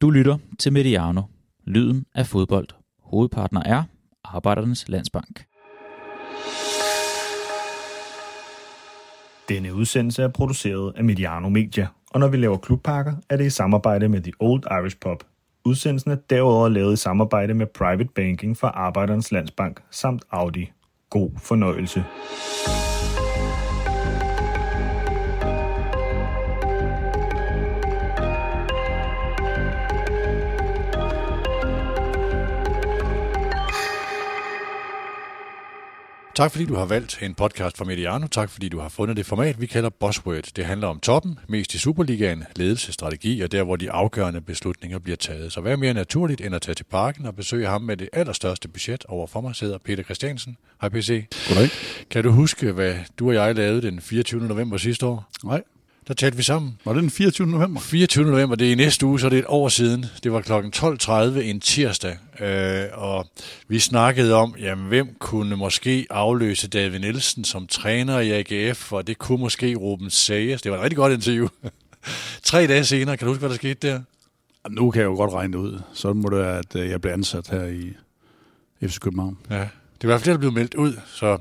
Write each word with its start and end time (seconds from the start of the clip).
Du 0.00 0.10
lytter 0.10 0.38
til 0.58 0.72
Mediano, 0.72 1.22
lyden 1.64 2.04
af 2.14 2.26
fodbold. 2.26 2.68
Hovedpartner 3.02 3.62
er 3.66 3.82
Arbejdernes 4.24 4.88
Landsbank. 4.88 5.44
Denne 9.48 9.74
udsendelse 9.74 10.22
er 10.22 10.28
produceret 10.28 10.92
af 10.96 11.04
Mediano 11.04 11.48
Media, 11.48 11.86
og 12.10 12.20
når 12.20 12.28
vi 12.28 12.36
laver 12.36 12.56
klubpakker, 12.56 13.12
er 13.30 13.36
det 13.36 13.46
i 13.46 13.50
samarbejde 13.50 14.08
med 14.08 14.20
The 14.20 14.32
Old 14.40 14.62
Irish 14.70 14.96
Pub. 15.00 15.24
Udsendelsen 15.64 16.10
er 16.10 16.16
derudover 16.30 16.68
lavet 16.68 16.92
i 16.92 16.96
samarbejde 16.96 17.54
med 17.54 17.66
Private 17.66 18.08
Banking 18.14 18.56
for 18.56 18.66
Arbejdernes 18.66 19.32
Landsbank 19.32 19.82
samt 19.90 20.22
Audi. 20.30 20.70
God 21.10 21.30
fornøjelse. 21.38 22.04
Tak 36.34 36.50
fordi 36.50 36.64
du 36.64 36.74
har 36.74 36.84
valgt 36.84 37.18
en 37.22 37.34
podcast 37.34 37.76
fra 37.76 37.84
Mediano. 37.84 38.26
Tak 38.26 38.50
fordi 38.50 38.68
du 38.68 38.78
har 38.78 38.88
fundet 38.88 39.16
det 39.16 39.26
format, 39.26 39.60
vi 39.60 39.66
kalder 39.66 39.90
Buzzword. 39.90 40.44
Det 40.56 40.64
handler 40.64 40.88
om 40.88 41.00
toppen, 41.00 41.38
mest 41.48 41.74
i 41.74 41.78
Superligaen, 41.78 42.44
ledelse, 42.56 42.92
strategi 42.92 43.40
og 43.40 43.52
der, 43.52 43.62
hvor 43.62 43.76
de 43.76 43.90
afgørende 43.90 44.40
beslutninger 44.40 44.98
bliver 44.98 45.16
taget. 45.16 45.52
Så 45.52 45.60
hvad 45.60 45.76
mere 45.76 45.94
naturligt 45.94 46.40
end 46.40 46.54
at 46.54 46.62
tage 46.62 46.74
til 46.74 46.84
parken 46.84 47.26
og 47.26 47.36
besøge 47.36 47.66
ham 47.66 47.82
med 47.82 47.96
det 47.96 48.08
allerstørste 48.12 48.68
budget 48.68 49.04
overfor 49.04 49.40
mig 49.40 49.56
sidder 49.56 49.78
Peter 49.78 50.02
Christiansen. 50.02 50.56
Hej 50.80 50.88
PC. 50.88 51.26
Goddag. 51.48 51.68
Kan 52.10 52.24
du 52.24 52.30
huske, 52.30 52.72
hvad 52.72 52.94
du 53.18 53.28
og 53.28 53.34
jeg 53.34 53.54
lavede 53.54 53.82
den 53.82 54.00
24. 54.00 54.40
november 54.40 54.76
sidste 54.76 55.06
år? 55.06 55.30
Nej. 55.44 55.62
Der 56.08 56.14
talte 56.14 56.36
vi 56.36 56.42
sammen. 56.42 56.78
Var 56.84 56.92
det 56.92 57.02
den 57.02 57.10
24. 57.10 57.46
november? 57.46 57.80
24. 57.80 58.24
november, 58.24 58.56
det 58.56 58.68
er 58.68 58.72
i 58.72 58.74
næste 58.74 59.06
uge, 59.06 59.20
så 59.20 59.28
det 59.28 59.36
er 59.36 59.42
et 59.42 59.48
år 59.48 59.68
siden. 59.68 60.06
Det 60.22 60.32
var 60.32 60.40
kl. 60.40 60.52
12.30 60.52 61.38
en 61.38 61.60
tirsdag, 61.60 62.18
øh, 62.40 62.84
og 62.92 63.26
vi 63.68 63.78
snakkede 63.78 64.34
om, 64.34 64.54
jamen, 64.60 64.86
hvem 64.86 65.16
kunne 65.18 65.56
måske 65.56 66.06
afløse 66.10 66.68
David 66.68 66.98
Nielsen 66.98 67.44
som 67.44 67.66
træner 67.66 68.18
i 68.18 68.30
AGF, 68.30 68.92
og 68.92 69.06
det 69.06 69.18
kunne 69.18 69.38
måske 69.38 69.74
Ruben 69.74 70.10
Sayers. 70.10 70.62
Det 70.62 70.72
var 70.72 70.78
et 70.78 70.82
rigtig 70.82 70.96
godt 70.96 71.12
interview. 71.12 71.48
Tre 72.42 72.66
dage 72.66 72.84
senere, 72.84 73.16
kan 73.16 73.26
du 73.26 73.30
huske, 73.32 73.40
hvad 73.40 73.48
der 73.48 73.56
skete 73.56 73.88
der? 73.88 74.00
Jamen, 74.64 74.76
nu 74.76 74.90
kan 74.90 75.00
jeg 75.00 75.06
jo 75.06 75.14
godt 75.14 75.32
regne 75.32 75.52
det 75.52 75.58
ud. 75.58 75.80
Så 75.92 76.12
må 76.12 76.28
det 76.28 76.38
være, 76.38 76.58
at 76.58 76.76
øh, 76.76 76.88
jeg 76.88 77.00
bliver 77.00 77.14
ansat 77.14 77.48
her 77.48 77.64
i 77.64 77.92
FC 78.88 78.98
København. 78.98 79.38
Ja, 79.50 79.68
i 80.04 80.06
hvert 80.06 80.20
fald 80.20 80.24
det, 80.24 80.32
der 80.32 80.38
blev 80.38 80.52
meldt 80.52 80.74
ud. 80.74 80.94
Så 81.06 81.38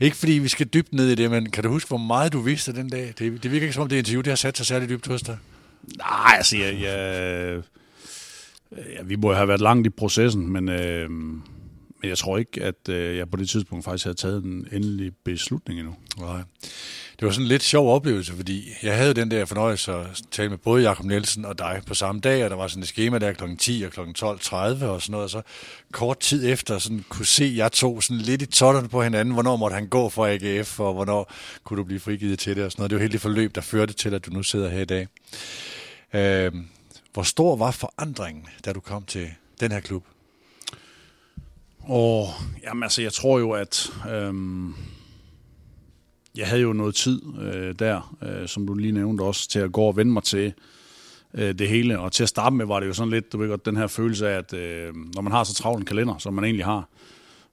ikke 0.00 0.16
fordi 0.16 0.32
vi 0.32 0.48
skal 0.48 0.66
dybt 0.66 0.92
ned 0.92 1.08
i 1.08 1.14
det, 1.14 1.30
men 1.30 1.50
kan 1.50 1.64
du 1.64 1.70
huske, 1.70 1.88
hvor 1.88 1.98
meget 1.98 2.32
du 2.32 2.40
vidste 2.40 2.72
den 2.72 2.88
dag? 2.88 3.14
Det, 3.18 3.42
det 3.42 3.50
virker 3.50 3.66
ikke 3.66 3.72
som 3.72 3.82
om 3.82 3.88
det 3.88 3.96
interview, 3.96 4.22
det 4.22 4.30
har 4.30 4.36
sat 4.36 4.56
sig 4.56 4.66
særligt 4.66 4.90
dybt 4.90 5.06
hos 5.06 5.22
dig. 5.22 5.38
Nej, 5.98 6.34
altså, 6.36 6.56
jeg, 6.56 6.80
jeg, 6.82 7.62
ja, 8.76 9.02
vi 9.04 9.16
må 9.16 9.32
have 9.32 9.48
været 9.48 9.60
langt 9.60 9.86
i 9.86 9.90
processen, 9.90 10.52
men, 10.52 10.68
øh, 10.68 11.10
men 12.00 12.08
jeg 12.08 12.18
tror 12.18 12.38
ikke, 12.38 12.62
at 12.62 12.88
øh, 12.88 13.16
jeg 13.16 13.30
på 13.30 13.36
det 13.36 13.48
tidspunkt 13.48 13.84
faktisk 13.84 14.04
havde 14.04 14.16
taget 14.16 14.42
den 14.42 14.68
endelige 14.72 15.10
beslutning 15.10 15.80
endnu. 15.80 15.94
Nej. 16.18 16.42
Det 17.20 17.26
var 17.26 17.32
sådan 17.32 17.44
en 17.44 17.48
lidt 17.48 17.62
sjov 17.62 17.94
oplevelse, 17.94 18.32
fordi 18.32 18.68
jeg 18.82 18.96
havde 18.96 19.14
den 19.14 19.30
der 19.30 19.44
fornøjelse 19.44 19.92
at 19.92 20.22
tale 20.30 20.48
med 20.48 20.58
både 20.58 20.82
Jakob 20.82 21.06
Nielsen 21.06 21.44
og 21.44 21.58
dig 21.58 21.82
på 21.86 21.94
samme 21.94 22.20
dag, 22.20 22.44
og 22.44 22.50
der 22.50 22.56
var 22.56 22.68
sådan 22.68 22.82
et 22.82 22.88
schema 22.88 23.18
der 23.18 23.32
kl. 23.32 23.44
10 23.58 23.84
og 23.86 23.92
kl. 23.92 24.00
12.30 24.00 24.24
og 24.26 24.42
sådan 24.42 25.00
noget, 25.08 25.24
og 25.24 25.30
så 25.30 25.42
kort 25.92 26.18
tid 26.18 26.52
efter 26.52 26.78
sådan 26.78 27.04
kunne 27.08 27.26
se 27.26 27.52
jeg 27.56 27.72
to 27.72 28.00
sådan 28.00 28.22
lidt 28.22 28.42
i 28.42 28.46
totterne 28.46 28.88
på 28.88 29.02
hinanden, 29.02 29.34
hvornår 29.34 29.56
måtte 29.56 29.74
han 29.74 29.86
gå 29.86 30.08
for 30.08 30.26
AGF, 30.26 30.80
og 30.80 30.94
hvornår 30.94 31.32
kunne 31.64 31.78
du 31.78 31.84
blive 31.84 32.00
frigivet 32.00 32.38
til 32.38 32.56
det 32.56 32.64
og 32.64 32.72
sådan 32.72 32.80
noget. 32.80 32.90
Det 32.90 32.96
var 32.96 33.02
helt 33.02 33.12
det 33.12 33.20
forløb, 33.20 33.54
der 33.54 33.60
førte 33.60 33.92
til, 33.92 34.14
at 34.14 34.26
du 34.26 34.30
nu 34.30 34.42
sidder 34.42 34.68
her 34.68 34.80
i 34.80 34.84
dag. 34.84 35.08
Øh, 36.14 36.52
hvor 37.12 37.22
stor 37.22 37.56
var 37.56 37.70
forandringen, 37.70 38.46
da 38.64 38.72
du 38.72 38.80
kom 38.80 39.04
til 39.04 39.28
den 39.60 39.72
her 39.72 39.80
klub? 39.80 40.04
Og 41.86 42.28
jamen, 42.62 42.82
altså, 42.82 43.02
jeg 43.02 43.12
tror 43.12 43.38
jo, 43.38 43.50
at 43.50 43.92
øhm, 44.10 44.74
jeg 46.36 46.46
havde 46.46 46.62
jo 46.62 46.72
noget 46.72 46.94
tid 46.94 47.22
øh, 47.40 47.74
der, 47.78 48.16
øh, 48.22 48.48
som 48.48 48.66
du 48.66 48.74
lige 48.74 48.92
nævnte 48.92 49.22
også, 49.22 49.48
til 49.48 49.58
at 49.58 49.72
gå 49.72 49.82
og 49.82 49.96
vende 49.96 50.12
mig 50.12 50.22
til 50.22 50.52
øh, 51.34 51.58
det 51.58 51.68
hele. 51.68 51.98
Og 51.98 52.12
til 52.12 52.22
at 52.22 52.28
starte 52.28 52.56
med 52.56 52.66
var 52.66 52.80
det 52.80 52.86
jo 52.86 52.92
sådan 52.92 53.10
lidt, 53.10 53.32
du 53.32 53.38
ved 53.38 53.48
godt, 53.48 53.66
den 53.66 53.76
her 53.76 53.86
følelse 53.86 54.28
af, 54.28 54.38
at 54.38 54.52
øh, 54.52 54.94
når 55.14 55.22
man 55.22 55.32
har 55.32 55.44
så 55.44 55.54
travlt 55.54 55.80
en 55.80 55.86
kalender, 55.86 56.18
som 56.18 56.34
man 56.34 56.44
egentlig 56.44 56.64
har, 56.64 56.88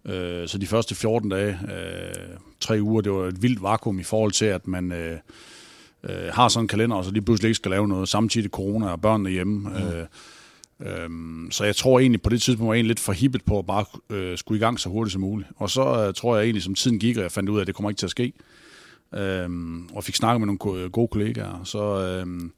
øh, 0.05 0.47
så 0.47 0.57
de 0.57 0.67
første 0.67 0.95
14 0.95 1.29
dage, 1.29 1.59
øh, 1.63 2.37
tre 2.59 2.81
uger, 2.81 3.01
det 3.01 3.11
var 3.11 3.25
et 3.25 3.41
vildt 3.41 3.61
vakuum 3.61 3.99
i 3.99 4.03
forhold 4.03 4.31
til, 4.31 4.45
at 4.45 4.67
man 4.67 4.91
øh, 4.91 5.17
øh, 6.03 6.33
har 6.33 6.47
sådan 6.47 6.63
en 6.63 6.67
kalender, 6.67 6.95
og 6.95 7.05
så 7.05 7.11
lige 7.11 7.25
pludselig 7.25 7.49
ikke 7.49 7.55
skal 7.55 7.71
lave 7.71 7.87
noget, 7.87 8.09
samtidig 8.09 8.49
corona 8.49 8.91
og 8.91 9.01
børnene 9.01 9.29
hjemme. 9.29 9.69
Mm. 9.69 9.75
Øh, 9.75 10.05
Øhm, 10.85 11.47
så 11.51 11.65
jeg 11.65 11.75
tror 11.75 11.99
egentlig 11.99 12.21
på 12.21 12.29
det 12.29 12.41
tidspunkt 12.41 12.67
var 12.67 12.73
jeg 12.73 12.83
lidt 12.83 12.99
for 12.99 13.13
hippet 13.13 13.45
på 13.45 13.59
at 13.59 13.65
bare 13.65 13.85
øh, 14.09 14.37
skulle 14.37 14.57
i 14.57 14.59
gang 14.59 14.79
så 14.79 14.89
hurtigt 14.89 15.11
som 15.11 15.21
muligt. 15.21 15.49
Og 15.55 15.69
så 15.69 16.07
øh, 16.07 16.13
tror 16.13 16.35
jeg 16.35 16.43
egentlig, 16.43 16.63
som 16.63 16.75
tiden 16.75 16.99
gik, 16.99 17.17
og 17.17 17.23
jeg 17.23 17.31
fandt 17.31 17.49
ud 17.49 17.57
af, 17.57 17.61
at 17.61 17.67
det 17.67 17.75
kommer 17.75 17.89
ikke 17.89 17.99
til 17.99 18.07
at 18.07 18.11
ske. 18.11 18.33
Øhm, 19.13 19.89
og 19.93 20.03
fik 20.03 20.15
snakket 20.15 20.41
med 20.41 20.47
nogle 20.47 20.89
gode 20.89 21.07
kollegaer. 21.07 21.63
Så, 21.63 22.07
øhm, 22.07 22.51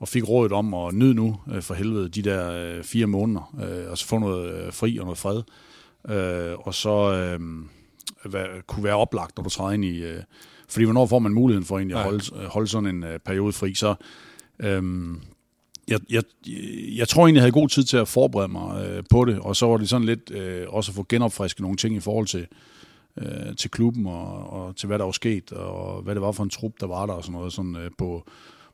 og 0.00 0.08
fik 0.08 0.28
rådet 0.28 0.52
om 0.52 0.74
at 0.74 0.94
nyde 0.94 1.14
nu 1.14 1.36
øh, 1.52 1.62
for 1.62 1.74
helvede 1.74 2.08
de 2.08 2.22
der 2.22 2.52
øh, 2.52 2.84
fire 2.84 3.06
måneder, 3.06 3.54
øh, 3.62 3.90
og 3.90 3.98
så 3.98 4.06
få 4.06 4.18
noget 4.18 4.54
øh, 4.54 4.72
fri 4.72 4.98
og 4.98 5.04
noget 5.04 5.18
fred. 5.18 5.42
Øh, 6.08 6.58
og 6.58 6.74
så 6.74 7.14
øh, 7.14 7.40
hvad, 8.24 8.44
kunne 8.66 8.84
være 8.84 8.96
oplagt, 8.96 9.36
når 9.36 9.44
du 9.44 9.50
træder 9.50 9.70
ind 9.70 9.84
i... 9.84 10.02
Øh, 10.02 10.22
fordi 10.68 10.84
hvornår 10.84 11.06
får 11.06 11.18
man 11.18 11.32
muligheden 11.32 11.66
for 11.66 11.78
egentlig 11.78 11.96
at 11.96 12.04
holde, 12.04 12.46
holde 12.46 12.68
sådan 12.68 12.96
en 12.96 13.04
øh, 13.04 13.18
periode 13.18 13.52
fri? 13.52 13.74
Så... 13.74 13.94
Øh, 14.58 14.82
jeg, 15.90 16.00
jeg, 16.10 16.22
jeg 16.96 17.08
tror 17.08 17.22
egentlig, 17.22 17.38
jeg 17.38 17.42
havde 17.42 17.52
god 17.52 17.68
tid 17.68 17.84
til 17.84 17.96
at 17.96 18.08
forberede 18.08 18.48
mig 18.48 18.86
øh, 18.86 19.04
på 19.10 19.24
det, 19.24 19.38
og 19.38 19.56
så 19.56 19.66
var 19.66 19.76
det 19.76 19.88
sådan 19.88 20.06
lidt 20.06 20.30
øh, 20.30 20.66
også 20.68 20.90
at 20.90 20.96
få 20.96 21.06
genopfrisket 21.08 21.60
nogle 21.60 21.76
ting 21.76 21.96
i 21.96 22.00
forhold 22.00 22.26
til, 22.26 22.46
øh, 23.16 23.56
til 23.56 23.70
klubben 23.70 24.06
og, 24.06 24.50
og 24.50 24.76
til 24.76 24.86
hvad 24.86 24.98
der 24.98 25.04
var 25.04 25.12
sket, 25.12 25.52
og 25.52 26.02
hvad 26.02 26.14
det 26.14 26.22
var 26.22 26.32
for 26.32 26.42
en 26.42 26.50
trup, 26.50 26.72
der 26.80 26.86
var 26.86 27.06
der 27.06 27.12
og 27.12 27.22
sådan 27.24 27.32
noget 27.32 27.52
sådan, 27.52 27.76
øh, 27.76 27.90
på, 27.98 28.28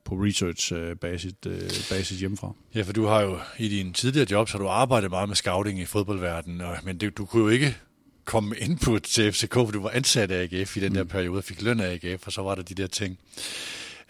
på 0.04 0.14
research 0.14 0.72
øh, 0.74 0.96
basis, 0.96 1.32
øh, 1.46 1.60
basis 1.90 2.20
hjemmefra. 2.20 2.52
Ja, 2.74 2.82
for 2.82 2.92
du 2.92 3.06
har 3.06 3.20
jo 3.20 3.38
i 3.58 3.68
din 3.68 3.92
tidligere 3.92 4.26
job, 4.30 4.48
så 4.48 4.58
har 4.58 4.64
du 4.64 4.68
arbejdet 4.68 5.10
meget 5.10 5.28
med 5.28 5.36
scouting 5.36 5.80
i 5.80 5.84
fodboldverdenen, 5.84 6.60
og, 6.60 6.76
men 6.84 6.98
det, 6.98 7.18
du 7.18 7.24
kunne 7.24 7.42
jo 7.42 7.48
ikke 7.48 7.76
komme 8.24 8.56
input 8.66 9.02
til 9.02 9.32
FCK, 9.32 9.54
for 9.54 9.70
du 9.70 9.82
var 9.82 9.90
ansat 9.90 10.30
af 10.30 10.42
AGF 10.52 10.76
i 10.76 10.80
den 10.80 10.94
der 10.94 11.02
mm. 11.02 11.08
periode, 11.08 11.38
og 11.38 11.44
fik 11.44 11.62
løn 11.62 11.80
af 11.80 11.92
AGF, 11.92 12.26
og 12.26 12.32
så 12.32 12.42
var 12.42 12.54
der 12.54 12.62
de 12.62 12.74
der 12.74 12.86
ting. 12.86 13.18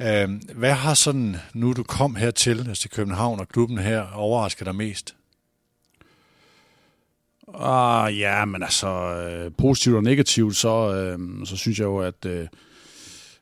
Øh, 0.00 0.30
hvad 0.54 0.72
har 0.72 0.94
sådan, 0.94 1.36
nu 1.54 1.72
du 1.72 1.82
kom 1.82 2.16
hertil, 2.16 2.58
altså 2.68 2.82
til 2.82 2.90
København 2.90 3.40
og 3.40 3.48
klubben 3.48 3.78
her, 3.78 4.06
overrasket 4.12 4.66
dig 4.66 4.74
mest? 4.74 5.16
Ah, 7.54 8.18
ja, 8.18 8.44
men 8.44 8.62
altså, 8.62 8.88
øh, 8.88 9.50
positivt 9.58 9.96
og 9.96 10.02
negativt, 10.02 10.56
så, 10.56 10.94
øh, 10.94 11.46
så 11.46 11.56
synes 11.56 11.78
jeg 11.78 11.84
jo, 11.84 11.98
at, 11.98 12.26
øh, 12.26 12.48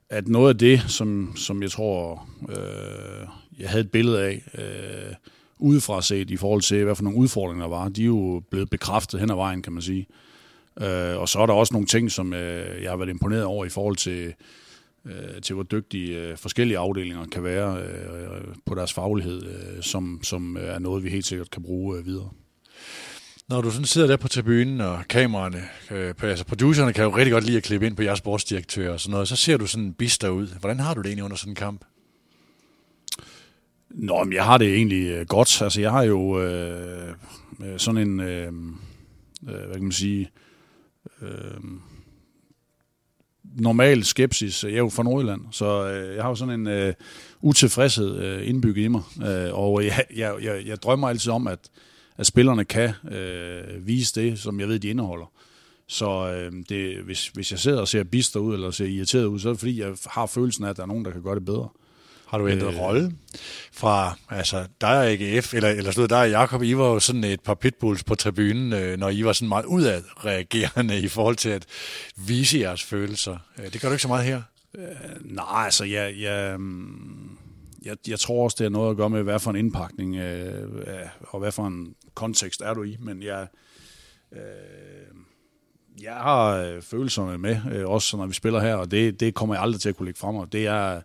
at 0.08 0.28
noget 0.28 0.48
af 0.48 0.58
det, 0.58 0.84
som, 0.88 1.36
som 1.36 1.62
jeg 1.62 1.70
tror, 1.70 2.28
øh, 2.48 3.28
jeg 3.58 3.70
havde 3.70 3.84
et 3.84 3.90
billede 3.90 4.24
af, 4.24 4.42
øh, 4.58 5.14
udefra 5.58 6.02
set 6.02 6.30
i 6.30 6.36
forhold 6.36 6.62
til, 6.62 6.84
hvad 6.84 6.94
for 6.94 7.02
nogle 7.02 7.18
udfordringer 7.18 7.64
der 7.64 7.76
var, 7.76 7.88
de 7.88 8.02
er 8.02 8.06
jo 8.06 8.42
blevet 8.50 8.70
bekræftet 8.70 9.20
hen 9.20 9.30
ad 9.30 9.36
vejen, 9.36 9.62
kan 9.62 9.72
man 9.72 9.82
sige. 9.82 10.06
Øh, 10.80 11.18
og 11.18 11.28
så 11.28 11.38
er 11.38 11.46
der 11.46 11.54
også 11.54 11.74
nogle 11.74 11.86
ting, 11.86 12.10
som 12.10 12.32
øh, 12.32 12.82
jeg 12.82 12.90
har 12.90 12.96
været 12.96 13.08
imponeret 13.08 13.44
over 13.44 13.64
i 13.64 13.68
forhold 13.68 13.96
til, 13.96 14.34
øh, 15.06 15.42
til 15.42 15.54
hvor 15.54 15.62
dygtige 15.62 16.18
øh, 16.18 16.36
forskellige 16.36 16.78
afdelinger 16.78 17.26
kan 17.26 17.44
være 17.44 17.82
øh, 17.82 18.54
på 18.66 18.74
deres 18.74 18.92
faglighed, 18.92 19.42
øh, 19.42 19.82
som, 19.82 20.20
som 20.22 20.56
er 20.60 20.78
noget, 20.78 21.04
vi 21.04 21.10
helt 21.10 21.26
sikkert 21.26 21.50
kan 21.50 21.62
bruge 21.62 21.98
øh, 21.98 22.06
videre. 22.06 22.30
Når 23.48 23.60
du 23.60 23.70
sådan 23.70 23.84
sidder 23.84 24.06
der 24.06 24.16
på 24.16 24.28
tribunen, 24.28 24.80
og 24.80 25.04
kameraerne, 25.08 25.62
øh, 25.90 26.14
altså 26.22 26.44
producerne 26.44 26.92
kan 26.92 27.04
jo 27.04 27.16
rigtig 27.16 27.32
godt 27.32 27.44
lide 27.44 27.56
at 27.56 27.62
klippe 27.62 27.86
ind 27.86 27.96
på 27.96 28.02
jeres 28.02 28.18
sportsdirektør 28.18 28.92
og 28.92 29.00
sådan 29.00 29.10
noget, 29.10 29.28
så 29.28 29.36
ser 29.36 29.56
du 29.56 29.66
sådan 29.66 29.92
bister 29.92 30.28
ud. 30.28 30.46
Hvordan 30.60 30.80
har 30.80 30.94
du 30.94 31.00
det 31.00 31.06
egentlig 31.06 31.24
under 31.24 31.36
sådan 31.36 31.52
en 31.52 31.56
kamp? 31.56 31.84
Nå, 33.90 34.24
men 34.24 34.32
jeg 34.32 34.44
har 34.44 34.58
det 34.58 34.74
egentlig 34.74 35.06
øh, 35.06 35.26
godt. 35.26 35.62
Altså, 35.62 35.80
jeg 35.80 35.90
har 35.90 36.02
jo 36.02 36.40
øh, 36.42 37.14
øh 37.64 37.78
sådan 37.78 38.08
en, 38.08 38.20
øh, 38.20 38.46
øh, 39.48 39.64
hvad 39.66 39.74
kan 39.74 39.82
man 39.82 39.92
sige, 39.92 40.30
øh, 41.22 41.60
normal 43.54 44.04
skepsis. 44.04 44.64
Jeg 44.64 44.72
er 44.72 44.76
jo 44.76 44.88
fra 44.88 45.02
Nordjylland, 45.02 45.40
så 45.50 45.88
øh, 45.88 46.14
jeg 46.14 46.22
har 46.22 46.28
jo 46.28 46.34
sådan 46.34 46.60
en 46.60 46.66
øh, 46.66 46.94
utilfredshed 47.40 48.18
øh, 48.18 48.48
indbygget 48.48 48.84
i 48.84 48.88
mig. 48.88 49.02
Øh, 49.26 49.58
og 49.58 49.84
jeg, 49.84 50.04
jeg, 50.16 50.34
jeg, 50.42 50.62
jeg 50.66 50.82
drømmer 50.82 51.08
altid 51.08 51.32
om, 51.32 51.46
at, 51.46 51.58
at 52.16 52.26
spillerne 52.26 52.64
kan 52.64 52.92
øh, 53.10 53.86
vise 53.86 54.20
det, 54.20 54.38
som 54.38 54.60
jeg 54.60 54.68
ved, 54.68 54.78
de 54.78 54.88
indeholder. 54.88 55.32
Så 55.86 56.32
øh, 56.32 56.52
det, 56.68 56.96
hvis, 57.04 57.28
hvis 57.28 57.50
jeg 57.50 57.58
sidder 57.58 57.80
og 57.80 57.88
ser 57.88 58.04
bister 58.04 58.40
ud, 58.40 58.54
eller 58.54 58.70
ser 58.70 58.86
irriteret 58.86 59.24
ud, 59.24 59.38
så 59.38 59.48
er 59.48 59.52
det 59.52 59.60
fordi, 59.60 59.80
jeg 59.80 59.96
har 60.06 60.26
følelsen 60.26 60.64
af, 60.64 60.70
at 60.70 60.76
der 60.76 60.82
er 60.82 60.86
nogen, 60.86 61.04
der 61.04 61.10
kan 61.10 61.22
gøre 61.22 61.34
det 61.34 61.44
bedre. 61.44 61.68
Har 62.26 62.38
du 62.38 62.48
ændret 62.48 62.74
øh, 62.74 62.80
rolle 62.80 63.12
fra 63.72 64.18
altså, 64.30 64.66
dig 64.80 64.98
og 64.98 65.06
AGF, 65.06 65.54
eller, 65.54 65.68
eller 65.68 65.90
stod 65.90 66.08
dig 66.08 66.20
og 66.20 66.30
Jacob, 66.30 66.62
I 66.62 66.76
var 66.76 66.86
jo 66.86 67.00
sådan 67.00 67.24
et 67.24 67.40
par 67.40 67.54
pitbulls 67.54 68.04
på 68.04 68.14
tribunen, 68.14 68.72
øh, 68.72 68.98
når 68.98 69.08
I 69.10 69.24
var 69.24 69.32
sådan 69.32 69.48
meget 69.48 69.64
udadreagerende 69.64 71.00
i 71.00 71.08
forhold 71.08 71.36
til 71.36 71.48
at 71.48 71.66
vise 72.16 72.58
jeres 72.58 72.82
følelser. 72.82 73.36
Øh, 73.58 73.72
det 73.72 73.80
gør 73.80 73.88
du 73.88 73.92
ikke 73.92 74.02
så 74.02 74.08
meget 74.08 74.24
her? 74.24 74.42
Øh, 74.78 75.34
nej, 75.34 75.64
altså 75.64 75.84
jeg, 75.84 76.14
jeg, 76.20 76.60
mm, 76.60 77.38
jeg, 77.84 77.96
jeg 78.08 78.18
tror 78.18 78.44
også, 78.44 78.56
det 78.58 78.64
har 78.64 78.70
noget 78.70 78.90
at 78.90 78.96
gøre 78.96 79.10
med, 79.10 79.22
hvad 79.22 79.38
for 79.38 79.50
en 79.50 79.56
indpakning 79.56 80.16
øh, 80.16 80.68
og 81.20 81.40
hvad 81.40 81.52
for 81.52 81.66
en 81.66 81.94
kontekst 82.14 82.60
er 82.60 82.74
du 82.74 82.82
i. 82.82 82.96
Men 83.00 83.22
jeg, 83.22 83.46
øh, 84.32 84.38
jeg 86.02 86.14
har 86.14 86.56
øh, 86.56 86.82
følelserne 86.82 87.38
med, 87.38 87.60
øh, 87.72 87.88
også 87.88 88.16
når 88.16 88.26
vi 88.26 88.34
spiller 88.34 88.60
her, 88.60 88.74
og 88.74 88.90
det, 88.90 89.20
det 89.20 89.34
kommer 89.34 89.54
jeg 89.54 89.62
aldrig 89.62 89.80
til 89.80 89.88
at 89.88 89.96
kunne 89.96 90.06
lægge 90.06 90.20
frem. 90.20 90.36
Og 90.36 90.52
det 90.52 90.66
er, 90.66 91.00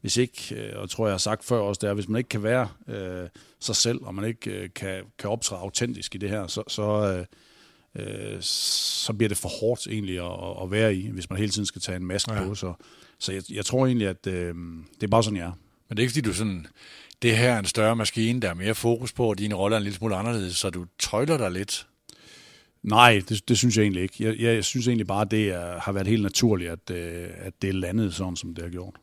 hvis 0.00 0.16
ikke, 0.16 0.54
øh, 0.54 0.72
og 0.80 0.90
tror 0.90 1.06
jeg 1.06 1.12
har 1.12 1.18
sagt 1.18 1.44
før 1.44 1.58
også, 1.58 1.78
det 1.82 1.90
er, 1.90 1.94
hvis 1.94 2.08
man 2.08 2.18
ikke 2.18 2.28
kan 2.28 2.42
være 2.42 2.68
øh, 2.88 3.28
sig 3.60 3.76
selv, 3.76 3.98
og 4.02 4.14
man 4.14 4.24
ikke 4.24 4.50
øh, 4.50 4.68
kan, 4.74 5.02
kan 5.18 5.30
optræde 5.30 5.60
autentisk 5.60 6.14
i 6.14 6.18
det 6.18 6.30
her, 6.30 6.46
så, 6.46 6.62
så, 6.68 7.16
øh, 7.96 8.04
øh 8.06 8.36
så 8.40 9.12
bliver 9.12 9.28
det 9.28 9.38
for 9.38 9.48
hårdt 9.48 9.86
egentlig 9.86 10.18
at, 10.18 10.62
at 10.62 10.70
være 10.70 10.94
i, 10.94 11.10
hvis 11.10 11.30
man 11.30 11.38
hele 11.38 11.52
tiden 11.52 11.66
skal 11.66 11.82
tage 11.82 11.96
en 11.96 12.04
maske 12.04 12.32
ja. 12.32 12.44
på. 12.44 12.54
Så, 12.54 12.72
så 13.18 13.32
jeg, 13.32 13.42
jeg 13.50 13.64
tror 13.64 13.86
egentlig, 13.86 14.08
at 14.08 14.26
øh, 14.26 14.54
det 14.94 15.02
er 15.02 15.08
bare 15.08 15.22
sådan, 15.22 15.36
jeg 15.36 15.46
er. 15.46 15.52
Men 15.88 15.96
det 15.96 15.98
er 15.98 16.02
ikke, 16.02 16.12
fordi 16.12 16.28
du 16.28 16.34
sådan, 16.34 16.66
det 17.22 17.38
her 17.38 17.52
er 17.52 17.58
en 17.58 17.64
større 17.64 17.96
maskine, 17.96 18.40
der 18.40 18.50
er 18.50 18.54
mere 18.54 18.74
fokus 18.74 19.12
på, 19.12 19.28
og 19.30 19.38
dine 19.38 19.54
roller 19.54 19.76
er 19.76 19.78
en 19.78 19.84
lille 19.84 19.96
smule 19.96 20.16
anderledes, 20.16 20.56
så 20.56 20.70
du 20.70 20.86
tøjler 20.98 21.36
dig 21.36 21.50
lidt? 21.50 21.86
Nej, 22.82 23.22
det, 23.28 23.48
det 23.48 23.58
synes 23.58 23.76
jeg 23.76 23.82
egentlig 23.82 24.02
ikke. 24.02 24.14
Jeg, 24.20 24.36
jeg, 24.38 24.54
jeg 24.54 24.64
synes 24.64 24.88
egentlig 24.88 25.06
bare, 25.06 25.22
at 25.22 25.30
det 25.30 25.48
er, 25.48 25.80
har 25.80 25.92
været 25.92 26.06
helt 26.06 26.22
naturligt, 26.22 26.70
at, 26.70 26.90
øh, 26.90 27.28
at 27.36 27.62
det 27.62 27.70
er 27.70 27.74
landet 27.74 28.14
sådan, 28.14 28.36
som 28.36 28.54
det 28.54 28.64
har 28.64 28.70
gjort. 28.70 28.94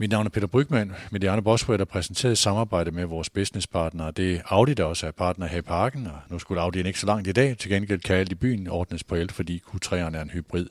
Mit 0.00 0.10
navn 0.10 0.26
er 0.26 0.30
Peter 0.30 0.46
Brygman, 0.46 0.92
Mediane 1.10 1.42
Bosworth, 1.42 1.78
der 1.78 1.84
præsenteret 1.84 2.38
samarbejde 2.38 2.90
med 2.90 3.04
vores 3.04 3.30
businesspartnere. 3.30 4.10
Det 4.10 4.34
er 4.34 4.40
Audi, 4.46 4.74
der 4.74 4.84
også 4.84 5.06
er 5.06 5.10
partner 5.10 5.46
her 5.46 5.58
i 5.58 5.62
parken, 5.62 6.06
og 6.06 6.18
nu 6.30 6.38
skulle 6.38 6.60
Audi 6.60 6.82
ikke 6.82 7.00
så 7.00 7.06
langt 7.06 7.28
i 7.28 7.32
dag. 7.32 7.56
Til 7.58 7.70
gengæld 7.70 8.00
kan 8.00 8.16
alt 8.16 8.32
i 8.32 8.34
byen 8.34 8.68
ordnes 8.68 9.04
på 9.04 9.14
el, 9.14 9.30
fordi 9.30 9.62
Q3'eren 9.66 10.16
er 10.16 10.22
en 10.22 10.30
hybrid. 10.30 10.66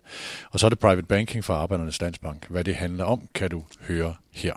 Og 0.52 0.60
så 0.60 0.66
er 0.68 0.70
det 0.70 0.80
private 0.80 1.08
banking 1.08 1.44
fra 1.44 1.54
Arbejdernes 1.54 2.02
Landsbank. 2.02 2.48
Hvad 2.50 2.64
det 2.64 2.76
handler 2.76 3.04
om, 3.04 3.22
kan 3.36 3.50
du 3.50 3.64
høre 3.88 4.16
her. 4.32 4.54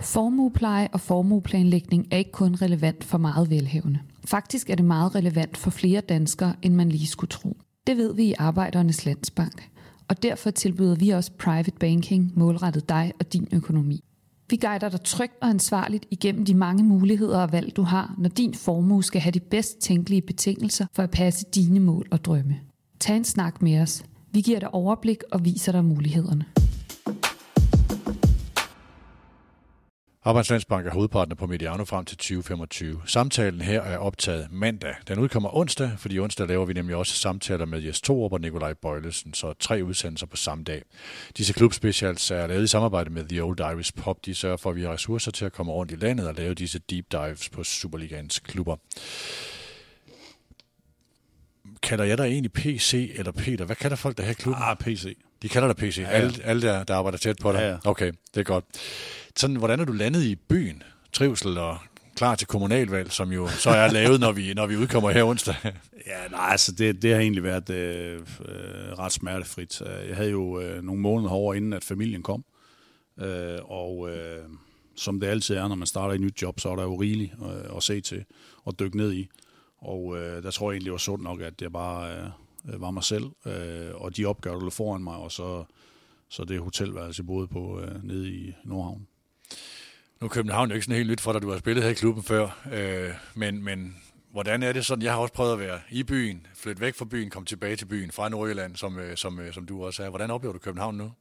Formuepleje 0.00 0.88
og 0.92 1.00
formueplanlægning 1.00 2.06
er 2.10 2.16
ikke 2.16 2.32
kun 2.32 2.54
relevant 2.54 3.04
for 3.04 3.18
meget 3.18 3.50
velhævende. 3.50 3.98
Faktisk 4.24 4.70
er 4.70 4.74
det 4.74 4.84
meget 4.84 5.14
relevant 5.14 5.56
for 5.56 5.70
flere 5.70 6.00
danskere, 6.00 6.54
end 6.62 6.74
man 6.74 6.88
lige 6.88 7.06
skulle 7.06 7.28
tro. 7.28 7.56
Det 7.86 7.96
ved 7.96 8.14
vi 8.14 8.22
i 8.22 8.34
Arbejdernes 8.38 9.06
Landsbank 9.06 9.70
og 10.10 10.22
derfor 10.22 10.50
tilbyder 10.50 10.94
vi 10.94 11.08
også 11.08 11.30
private 11.38 11.72
banking 11.80 12.32
målrettet 12.36 12.88
dig 12.88 13.12
og 13.20 13.32
din 13.32 13.48
økonomi. 13.52 14.04
Vi 14.50 14.56
guider 14.56 14.88
dig 14.88 15.00
trygt 15.04 15.32
og 15.42 15.48
ansvarligt 15.48 16.06
igennem 16.10 16.44
de 16.44 16.54
mange 16.54 16.84
muligheder 16.84 17.38
og 17.38 17.52
valg, 17.52 17.76
du 17.76 17.82
har, 17.82 18.14
når 18.18 18.28
din 18.28 18.54
formue 18.54 19.04
skal 19.04 19.20
have 19.20 19.32
de 19.32 19.40
bedst 19.40 19.78
tænkelige 19.78 20.22
betingelser 20.22 20.86
for 20.92 21.02
at 21.02 21.10
passe 21.10 21.46
dine 21.54 21.80
mål 21.80 22.06
og 22.10 22.24
drømme. 22.24 22.56
Tag 23.00 23.16
en 23.16 23.24
snak 23.24 23.62
med 23.62 23.80
os. 23.80 24.04
Vi 24.32 24.40
giver 24.40 24.58
dig 24.58 24.74
overblik 24.74 25.22
og 25.32 25.44
viser 25.44 25.72
dig 25.72 25.84
mulighederne. 25.84 26.44
Arbejdslandsbank 30.24 30.86
er 30.86 30.90
hovedpartner 30.90 31.36
på 31.36 31.46
Mediano 31.46 31.84
frem 31.84 32.04
til 32.04 32.16
2025. 32.16 33.02
Samtalen 33.06 33.60
her 33.60 33.82
er 33.82 33.98
optaget 33.98 34.48
mandag. 34.52 34.94
Den 35.08 35.18
udkommer 35.18 35.56
onsdag, 35.56 35.90
fordi 35.98 36.18
onsdag 36.18 36.46
laver 36.46 36.64
vi 36.64 36.72
nemlig 36.72 36.96
også 36.96 37.14
samtaler 37.14 37.64
med 37.66 37.80
Jes 37.80 38.00
Torup 38.00 38.32
og 38.32 38.40
Nikolaj 38.40 38.74
Bøjlesen, 38.74 39.34
så 39.34 39.52
tre 39.52 39.84
udsendelser 39.84 40.26
på 40.26 40.36
samme 40.36 40.64
dag. 40.64 40.82
Disse 41.36 41.52
klubspecials 41.52 42.30
er 42.30 42.46
lavet 42.46 42.64
i 42.64 42.66
samarbejde 42.66 43.10
med 43.10 43.24
The 43.24 43.44
Old 43.44 43.60
Irish 43.60 43.92
Pop. 43.94 44.26
De 44.26 44.34
sørger 44.34 44.56
for, 44.56 44.70
at 44.70 44.76
vi 44.76 44.82
har 44.82 44.92
ressourcer 44.92 45.30
til 45.30 45.44
at 45.44 45.52
komme 45.52 45.72
rundt 45.72 45.92
i 45.92 45.96
landet 45.96 46.28
og 46.28 46.34
lave 46.34 46.54
disse 46.54 46.78
deep 46.90 47.04
dives 47.12 47.48
på 47.48 47.64
Superligans 47.64 48.38
klubber. 48.38 48.76
Kalder 51.82 52.04
jeg 52.04 52.18
dig 52.18 52.24
egentlig 52.24 52.52
PC 52.52 53.12
eller 53.14 53.32
Peter? 53.32 53.64
Hvad 53.64 53.76
kalder 53.76 53.96
folk 53.96 54.16
der 54.16 54.22
her 54.22 54.32
klubben? 54.32 54.62
Ah, 54.62 54.76
PC. 54.76 55.16
De 55.42 55.48
kalder 55.48 55.72
dig 55.72 55.76
PC. 55.76 55.98
Ja, 55.98 56.02
ja. 56.02 56.08
Alle, 56.08 56.44
alle 56.44 56.62
der, 56.62 56.84
der 56.84 56.94
arbejder 56.94 57.18
tæt 57.18 57.36
på 57.40 57.52
dig? 57.52 57.58
Ja, 57.58 57.68
ja. 57.68 57.76
Okay, 57.84 58.12
det 58.34 58.40
er 58.40 58.44
godt. 58.44 58.64
Sådan, 59.36 59.56
hvordan 59.56 59.80
er 59.80 59.84
du 59.84 59.92
landet 59.92 60.22
i 60.22 60.34
byen? 60.34 60.82
Trivsel 61.12 61.58
og 61.58 61.78
klar 62.16 62.34
til 62.34 62.46
kommunalvalg, 62.46 63.12
som 63.12 63.32
jo 63.32 63.48
så 63.48 63.70
er 63.70 63.92
lavet, 63.92 64.20
når 64.20 64.32
vi, 64.32 64.54
når 64.54 64.66
vi 64.66 64.76
udkommer 64.76 65.10
her 65.10 65.24
onsdag. 65.24 65.54
Ja, 66.06 66.28
nej, 66.30 66.48
altså 66.50 66.72
det, 66.72 67.02
det 67.02 67.12
har 67.12 67.20
egentlig 67.20 67.42
været 67.42 67.70
øh, 67.70 68.14
øh 68.18 68.98
ret 68.98 69.12
smertefrit. 69.12 69.82
Øh, 69.82 70.08
jeg 70.08 70.16
havde 70.16 70.30
jo 70.30 70.60
øh, 70.60 70.82
nogle 70.82 71.00
måneder 71.00 71.30
over 71.30 71.54
inden, 71.54 71.72
at 71.72 71.84
familien 71.84 72.22
kom. 72.22 72.44
Øh, 73.20 73.58
og 73.64 74.10
øh, 74.10 74.44
som 74.96 75.20
det 75.20 75.26
altid 75.26 75.56
er, 75.56 75.68
når 75.68 75.74
man 75.74 75.86
starter 75.86 76.14
et 76.14 76.20
nyt 76.20 76.42
job, 76.42 76.60
så 76.60 76.68
er 76.68 76.76
der 76.76 76.82
jo 76.82 76.94
rigeligt 76.94 77.32
øh, 77.42 77.76
at 77.76 77.82
se 77.82 78.00
til 78.00 78.24
og 78.64 78.78
dykke 78.78 78.96
ned 78.96 79.12
i. 79.12 79.28
Og 79.78 80.18
øh, 80.18 80.42
der 80.42 80.50
tror 80.50 80.70
jeg 80.70 80.74
egentlig, 80.74 80.84
det 80.84 80.92
var 80.92 80.98
sundt 80.98 81.24
nok, 81.24 81.40
at 81.40 81.62
jeg 81.62 81.72
bare 81.72 82.16
øh, 82.16 82.24
øh 82.74 82.80
var 82.80 82.90
mig 82.90 83.04
selv, 83.04 83.24
øh, 83.46 83.94
og 83.94 84.16
de 84.16 84.24
opgaver, 84.24 84.56
der 84.56 84.64
lå 84.64 84.70
foran 84.70 85.02
mig, 85.02 85.16
og 85.16 85.32
så, 85.32 85.64
så 86.28 86.44
det 86.44 86.60
hotelværelse, 86.60 87.20
jeg 87.20 87.26
boede 87.26 87.48
på 87.48 87.80
øh, 87.80 88.04
nede 88.04 88.32
i 88.32 88.54
Nordhavn. 88.64 89.06
Nu 90.20 90.24
er 90.24 90.28
København 90.28 90.68
jo 90.68 90.74
ikke 90.74 90.84
sådan 90.84 90.96
helt 90.96 91.10
nyt 91.10 91.20
for 91.20 91.32
dig, 91.32 91.42
du 91.42 91.50
har 91.50 91.58
spillet 91.58 91.84
her 91.84 91.90
i 91.90 91.94
klubben 91.94 92.24
før, 92.24 92.68
øh, 92.72 93.10
men, 93.34 93.64
men 93.64 93.96
hvordan 94.32 94.62
er 94.62 94.72
det 94.72 94.86
sådan? 94.86 95.02
Jeg 95.02 95.12
har 95.12 95.18
også 95.18 95.34
prøvet 95.34 95.52
at 95.52 95.58
være 95.58 95.80
i 95.90 96.02
byen, 96.02 96.46
flytte 96.54 96.80
væk 96.80 96.94
fra 96.94 97.04
byen, 97.04 97.30
komme 97.30 97.46
tilbage 97.46 97.76
til 97.76 97.86
byen 97.86 98.10
fra 98.10 98.28
Nordjylland, 98.28 98.76
som, 98.76 98.98
øh, 98.98 99.16
som, 99.16 99.40
øh, 99.40 99.54
som 99.54 99.66
du 99.66 99.84
også 99.84 100.02
er. 100.02 100.08
Hvordan 100.08 100.30
oplever 100.30 100.52
du 100.52 100.58
København 100.58 100.96
nu? 100.96 101.12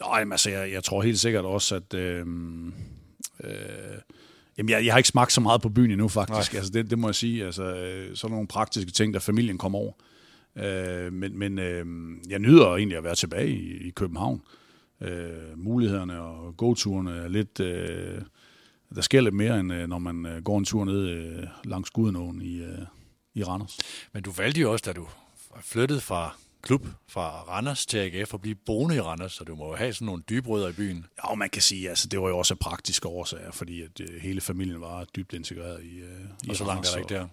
Nej, 0.00 0.24
altså 0.32 0.50
jeg, 0.50 0.72
jeg 0.72 0.84
tror 0.84 1.02
helt 1.02 1.18
sikkert 1.18 1.44
også, 1.44 1.74
at... 1.74 1.94
Øh, 1.94 2.26
øh, 3.44 3.52
jamen, 4.58 4.70
jeg, 4.70 4.84
jeg 4.84 4.92
har 4.92 4.98
ikke 4.98 5.08
smagt 5.08 5.32
så 5.32 5.40
meget 5.40 5.62
på 5.62 5.68
byen 5.68 5.90
endnu, 5.90 6.08
faktisk. 6.08 6.54
Altså, 6.54 6.70
det, 6.72 6.90
det 6.90 6.98
må 6.98 7.08
jeg 7.08 7.14
sige. 7.14 7.44
Altså, 7.44 7.76
øh, 7.76 8.16
sådan 8.16 8.32
nogle 8.32 8.48
praktiske 8.48 8.90
ting, 8.90 9.14
der 9.14 9.20
familien 9.20 9.58
kommer 9.58 9.78
over. 9.78 9.92
Øh, 10.56 11.12
men 11.12 11.38
men 11.38 11.58
øh, 11.58 11.86
jeg 12.28 12.38
nyder 12.38 12.76
egentlig 12.76 12.98
at 12.98 13.04
være 13.04 13.14
tilbage 13.14 13.48
i, 13.48 13.88
i 13.88 13.90
København. 13.90 14.40
Øh, 14.44 14.65
øh, 15.00 15.58
mulighederne 15.58 16.20
og 16.20 16.56
gåturene 16.56 17.10
er 17.10 17.28
lidt... 17.28 17.60
Øh, 17.60 18.22
der 18.94 19.00
sker 19.00 19.20
lidt 19.20 19.34
mere, 19.34 19.60
end 19.60 19.72
øh, 19.72 19.88
når 19.88 19.98
man 19.98 20.26
øh, 20.26 20.42
går 20.42 20.58
en 20.58 20.64
tur 20.64 20.84
ned 20.84 21.08
øh, 21.08 21.46
langs 21.64 21.90
Gudenåen 21.90 22.42
i, 22.42 22.56
øh, 22.56 22.78
i 23.34 23.44
Randers. 23.44 23.78
Men 24.12 24.22
du 24.22 24.30
valgte 24.30 24.60
jo 24.60 24.72
også, 24.72 24.82
da 24.86 24.92
du 24.92 25.08
flyttede 25.60 26.00
fra 26.00 26.36
klub 26.62 26.86
fra 27.08 27.42
Randers 27.42 27.86
til 27.86 27.98
AGF 27.98 28.34
og 28.34 28.40
blive 28.40 28.54
boende 28.54 28.96
i 28.96 29.00
Randers, 29.00 29.32
så 29.32 29.44
du 29.44 29.54
må 29.54 29.68
jo 29.68 29.74
have 29.74 29.92
sådan 29.92 30.06
nogle 30.06 30.22
dybrødder 30.28 30.68
i 30.68 30.72
byen. 30.72 31.06
Ja, 31.18 31.30
og 31.30 31.38
man 31.38 31.50
kan 31.50 31.62
sige, 31.62 31.88
altså 31.88 32.08
det 32.08 32.20
var 32.20 32.28
jo 32.28 32.38
også 32.38 32.54
praktiske 32.54 33.08
årsager, 33.08 33.50
fordi 33.50 33.82
at 33.82 34.00
øh, 34.00 34.20
hele 34.20 34.40
familien 34.40 34.80
var 34.80 35.04
dybt 35.04 35.32
integreret 35.32 35.84
i, 35.84 35.96
øh, 35.98 36.20
i 36.44 36.50
Og 36.50 36.56
så 36.56 36.64
langt 36.64 36.86
er 36.86 36.90
der 36.90 36.98
ikke 36.98 37.14
der. 37.14 37.28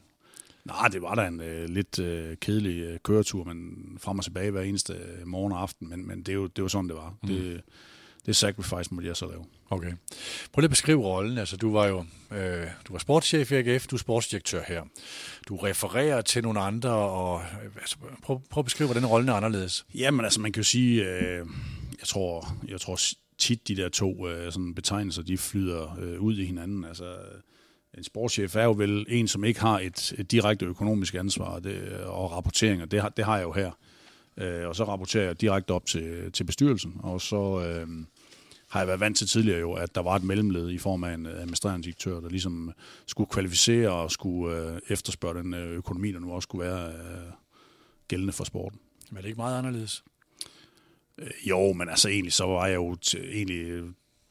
Nej, 0.65 0.88
det 0.88 1.01
var 1.01 1.15
da 1.15 1.27
en 1.27 1.42
øh, 1.42 1.69
lidt 1.69 2.00
øh, 2.00 2.38
kedelig 2.38 2.80
øh, 2.80 3.00
køretur, 3.04 3.44
men 3.44 3.75
frem 4.00 4.18
og 4.18 4.24
tilbage 4.24 4.51
hver 4.51 4.62
eneste 4.62 4.94
øh, 4.94 5.27
morgen 5.27 5.51
og 5.51 5.62
aften, 5.62 5.89
men, 5.89 6.07
men 6.07 6.18
det, 6.18 6.30
er 6.30 6.33
jo, 6.33 6.48
det 6.48 6.62
var 6.62 6.68
sådan, 6.68 6.89
det 6.89 6.95
var. 6.95 7.15
Mm. 7.24 7.27
Det, 7.27 7.62
det 8.25 8.36
sacrifice 8.36 8.94
måtte 8.94 9.07
jeg 9.07 9.15
så 9.15 9.27
lave. 9.27 9.45
Okay. 9.69 9.94
Prøv 10.52 10.59
lige 10.59 10.66
at 10.66 10.69
beskrive 10.69 11.04
rollen. 11.04 11.38
Altså, 11.38 11.57
du 11.57 11.71
var 11.71 11.88
jo 11.88 12.06
øh, 12.31 12.68
du 12.88 12.94
var 12.94 12.99
sportschef 12.99 13.52
i 13.52 13.56
AGF, 13.56 13.88
du 13.88 13.95
er 13.95 13.99
sportsdirektør 13.99 14.64
her. 14.68 14.83
Du 15.47 15.56
refererer 15.56 16.21
til 16.21 16.44
nogle 16.44 16.59
andre, 16.59 16.90
og 16.90 17.42
øh, 17.42 17.71
altså, 17.76 17.97
prøv, 18.23 18.42
prøv 18.49 18.61
at 18.61 18.66
beskrive, 18.66 18.88
hvordan 18.88 19.06
rollen 19.06 19.30
er 19.30 19.33
anderledes. 19.33 19.85
Jamen, 19.95 20.26
altså, 20.26 20.42
man 20.42 20.52
kan 20.52 20.59
jo 20.59 20.64
sige, 20.64 21.06
øh, 21.09 21.45
jeg 21.99 22.07
tror, 22.07 22.57
jeg 22.68 22.81
tror 22.81 22.99
tit 23.38 23.68
de 23.68 23.76
der 23.76 23.90
to 23.90 24.28
øh, 24.28 24.52
sådan 24.52 24.76
betegnelser, 24.76 25.21
de 25.21 25.38
flyder 25.38 25.97
øh, 26.02 26.21
ud 26.21 26.38
i 26.38 26.45
hinanden. 26.45 26.85
Altså, 26.85 27.16
en 27.97 28.04
sportschef 28.04 28.56
er 28.56 28.64
jo 28.64 28.71
vel 28.71 29.06
en, 29.09 29.28
som 29.28 29.44
ikke 29.44 29.59
har 29.59 29.80
et, 29.80 30.14
et 30.18 30.31
direkte 30.31 30.66
økonomisk 30.66 31.16
ansvar 31.16 31.59
det, 31.59 31.94
og 32.06 32.31
rapportering, 32.31 32.81
og 32.81 32.92
det 32.92 33.02
har, 33.02 33.09
det 33.09 33.26
har 33.26 33.38
jeg 33.38 33.44
jo 33.44 33.52
her. 33.52 33.71
Øh, 34.38 34.68
og 34.68 34.76
så 34.76 34.83
rapporterer 34.83 35.26
jeg 35.26 35.42
direkte 35.42 35.71
op 35.71 35.85
til, 35.85 36.31
til 36.31 36.44
bestyrelsen, 36.44 36.95
og 37.00 37.21
så 37.21 37.66
øh, 37.66 37.88
har 38.69 38.80
jeg 38.80 38.88
været 38.88 39.00
vant 39.00 39.18
til 39.18 39.28
tidligere 39.28 39.59
jo, 39.59 39.73
at 39.73 39.95
der 39.95 40.02
var 40.02 40.16
et 40.16 40.23
mellemled 40.23 40.69
i 40.69 40.78
form 40.78 41.04
af 41.04 41.14
en 41.14 41.26
administrerende 41.26 41.83
direktør, 41.83 42.19
der 42.19 42.30
ligesom 42.30 42.71
skulle 43.06 43.30
kvalificere 43.30 43.90
og 43.92 44.12
skulle 44.12 44.57
øh, 44.57 44.80
efterspørge 44.90 45.44
den 45.44 45.54
øh, 45.54 45.71
økonomi, 45.71 46.12
der 46.12 46.19
nu 46.19 46.31
også 46.31 46.45
skulle 46.45 46.66
være 46.66 46.88
øh, 46.88 47.31
gældende 48.07 48.33
for 48.33 48.44
sporten. 48.44 48.80
Men 49.09 49.18
er 49.18 49.21
det 49.21 49.28
ikke 49.28 49.38
meget 49.38 49.57
anderledes? 49.57 50.04
Øh, 51.18 51.31
jo, 51.50 51.73
men 51.73 51.90
altså 51.90 52.09
egentlig 52.09 52.33
så 52.33 52.45
var 52.45 52.68
jeg 52.68 52.76
jo 52.76 52.95
til, 52.95 53.30
egentlig 53.33 53.83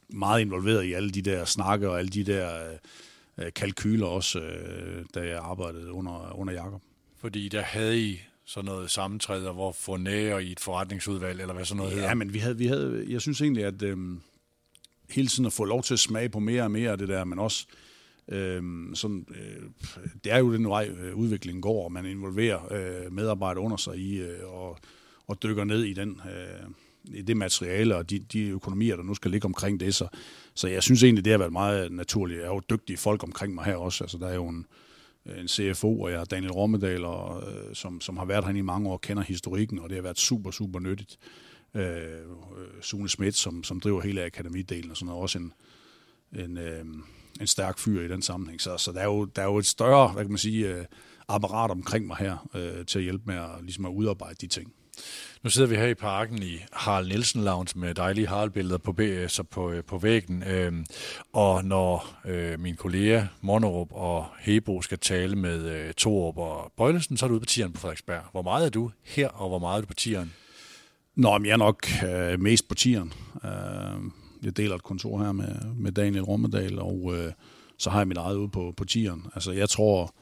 meget 0.09 0.41
involveret 0.41 0.83
i 0.83 0.93
alle 0.93 1.11
de 1.11 1.21
der 1.21 1.45
snakke 1.45 1.89
og 1.89 1.99
alle 1.99 2.09
de 2.09 2.23
der... 2.23 2.71
Øh, 2.71 2.77
øh, 3.37 3.53
kalkyler 3.55 4.05
også, 4.05 4.39
øh, 4.39 5.05
da 5.15 5.19
jeg 5.19 5.37
arbejdede 5.37 5.91
under, 5.91 6.39
under 6.39 6.53
Jakob. 6.53 6.81
Fordi 7.17 7.49
der 7.49 7.61
havde 7.61 8.01
I 8.01 8.19
sådan 8.45 8.65
noget 8.65 8.91
sammentræder, 8.91 9.51
hvor 9.51 9.71
få 9.71 9.97
nære 9.97 10.43
i 10.43 10.51
et 10.51 10.59
forretningsudvalg, 10.59 11.41
eller 11.41 11.53
hvad 11.53 11.65
sådan 11.65 11.77
noget 11.77 11.91
ja, 11.91 11.95
hedder? 11.95 12.09
Ja, 12.09 12.15
men 12.15 12.33
vi 12.33 12.39
havde, 12.39 12.57
vi 12.57 12.67
havde, 12.67 13.05
jeg 13.09 13.21
synes 13.21 13.41
egentlig, 13.41 13.65
at 13.65 13.81
øh, 13.81 13.97
hele 15.09 15.27
tiden 15.27 15.45
at 15.45 15.53
få 15.53 15.65
lov 15.65 15.83
til 15.83 15.93
at 15.93 15.99
smage 15.99 16.29
på 16.29 16.39
mere 16.39 16.63
og 16.63 16.71
mere 16.71 16.91
af 16.91 16.97
det 16.97 17.07
der, 17.07 17.23
men 17.23 17.39
også 17.39 17.65
øh, 18.27 18.63
sådan, 18.93 19.27
øh, 19.29 19.69
det 20.23 20.31
er 20.31 20.37
jo 20.37 20.53
den 20.53 20.67
vej, 20.67 20.89
øh, 20.99 21.15
udviklingen 21.15 21.61
går, 21.61 21.83
og 21.83 21.91
man 21.91 22.05
involverer 22.05 22.73
øh, 22.73 23.13
medarbejdere 23.13 23.63
under 23.63 23.77
sig 23.77 23.97
i, 23.97 24.21
øh, 24.21 24.53
og, 24.53 24.77
og 25.27 25.43
dykker 25.43 25.63
ned 25.63 25.83
i 25.83 25.93
den 25.93 26.21
øh, 26.25 26.69
i 27.03 27.21
det 27.21 27.37
materiale 27.37 27.95
og 27.95 28.09
de, 28.09 28.19
de 28.19 28.47
økonomier, 28.49 28.95
der 28.95 29.03
nu 29.03 29.13
skal 29.13 29.31
ligge 29.31 29.45
omkring 29.45 29.79
det. 29.79 29.95
Så, 29.95 30.07
så 30.53 30.67
jeg 30.67 30.83
synes 30.83 31.03
egentlig, 31.03 31.25
det 31.25 31.31
har 31.31 31.37
været 31.37 31.51
meget 31.51 31.91
naturligt. 31.91 32.39
Jeg 32.39 32.47
har 32.47 32.53
jo 32.53 32.61
dygtige 32.69 32.97
folk 32.97 33.23
omkring 33.23 33.55
mig 33.55 33.65
her 33.65 33.75
også. 33.75 34.03
Altså, 34.03 34.17
der 34.17 34.27
er 34.27 34.35
jo 34.35 34.47
en, 34.47 34.65
en 35.25 35.47
CFO, 35.47 36.01
og 36.01 36.11
jeg 36.11 36.17
har 36.17 36.25
Daniel 36.25 36.51
Rommedal, 36.51 37.05
og, 37.05 37.51
øh, 37.51 37.75
som, 37.75 38.01
som 38.01 38.17
har 38.17 38.25
været 38.25 38.45
her 38.45 38.53
i 38.53 38.61
mange 38.61 38.89
år, 38.89 38.97
kender 38.97 39.23
historikken, 39.23 39.79
og 39.79 39.89
det 39.89 39.95
har 39.95 40.01
været 40.01 40.19
super, 40.19 40.51
super 40.51 40.79
nyttigt. 40.79 41.17
Øh, 41.73 41.83
øh, 41.83 42.81
Sune 42.81 43.09
Schmidt, 43.09 43.35
som, 43.35 43.63
som 43.63 43.79
driver 43.79 44.01
hele 44.01 44.23
akademidelen 44.23 44.91
og 44.91 44.97
sådan 44.97 45.07
noget, 45.07 45.21
også 45.21 45.39
en, 45.39 45.53
en, 46.35 46.57
øh, 46.57 46.85
en 47.41 47.47
stærk 47.47 47.79
fyr 47.79 48.01
i 48.01 48.07
den 48.07 48.21
sammenhæng. 48.21 48.61
Så, 48.61 48.77
så 48.77 48.91
der, 48.91 48.99
er 48.99 49.05
jo, 49.05 49.25
der 49.25 49.41
er 49.41 49.45
jo 49.45 49.57
et 49.57 49.65
større, 49.65 50.07
hvad 50.11 50.23
kan 50.23 50.31
man 50.31 50.37
sige, 50.37 50.75
øh, 50.75 50.85
apparat 51.27 51.71
omkring 51.71 52.07
mig 52.07 52.17
her, 52.17 52.49
øh, 52.55 52.85
til 52.85 52.99
at 52.99 53.03
hjælpe 53.03 53.23
med 53.25 53.35
at, 53.35 53.49
ligesom 53.61 53.85
at 53.85 53.89
udarbejde 53.89 54.35
de 54.41 54.47
ting. 54.47 54.73
Nu 55.43 55.49
sidder 55.49 55.69
vi 55.69 55.75
her 55.75 55.87
i 55.87 55.93
parken 55.93 56.43
i 56.43 56.59
Harald 56.73 57.07
Nielsen 57.07 57.43
Lounge 57.43 57.79
med 57.79 57.93
dejlige 57.93 58.27
Harald-billeder 58.27 58.77
på, 58.77 58.95
så 59.27 59.43
på, 59.43 59.71
øh, 59.71 59.83
på 59.83 59.97
væggen. 59.97 60.43
Øhm, 60.43 60.85
og 61.33 61.65
når 61.65 62.19
øh, 62.25 62.59
min 62.59 62.75
kollega 62.75 63.25
Monorup 63.41 63.87
og 63.91 64.25
Hebo 64.39 64.81
skal 64.81 64.99
tale 64.99 65.35
med 65.35 65.65
øh, 65.65 65.93
Torup 65.93 66.37
og 66.37 66.71
Bøjlesen, 66.77 67.17
så 67.17 67.25
er 67.25 67.27
du 67.27 67.33
ude 67.33 67.39
på 67.39 67.45
tieren 67.45 67.73
på 67.73 67.79
Frederiksberg. 67.79 68.21
Hvor 68.31 68.41
meget 68.41 68.65
er 68.65 68.69
du 68.69 68.91
her, 69.03 69.27
og 69.27 69.49
hvor 69.49 69.59
meget 69.59 69.77
er 69.77 69.81
du 69.81 69.87
på 69.87 69.93
tieren? 69.93 70.33
Nå, 71.15 71.37
men 71.37 71.45
jeg 71.45 71.53
er 71.53 71.57
nok 71.57 71.87
øh, 72.05 72.39
mest 72.39 72.67
på 72.67 72.75
tieren. 72.75 73.13
Øh, 73.43 74.01
jeg 74.43 74.57
deler 74.57 74.75
et 74.75 74.83
kontor 74.83 75.23
her 75.23 75.31
med, 75.31 75.55
med 75.75 75.91
Daniel 75.91 76.23
Rommedal, 76.23 76.79
og 76.79 77.11
øh, 77.15 77.31
så 77.77 77.89
har 77.89 77.99
jeg 77.99 78.07
mit 78.07 78.17
eget 78.17 78.35
ude 78.35 78.49
på, 78.49 78.73
på 78.77 78.85
tieren. 78.85 79.25
Altså, 79.35 79.51
jeg 79.51 79.69
tror, 79.69 80.15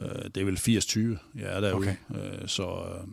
øh, 0.00 0.24
det 0.34 0.36
er 0.36 0.44
vel 0.44 0.56
80-20, 0.56 1.40
jeg 1.40 1.56
er 1.56 1.60
derude. 1.60 1.96
Okay. 2.10 2.40
Øh, 2.40 2.48
så... 2.48 2.64
Øh, 2.64 3.08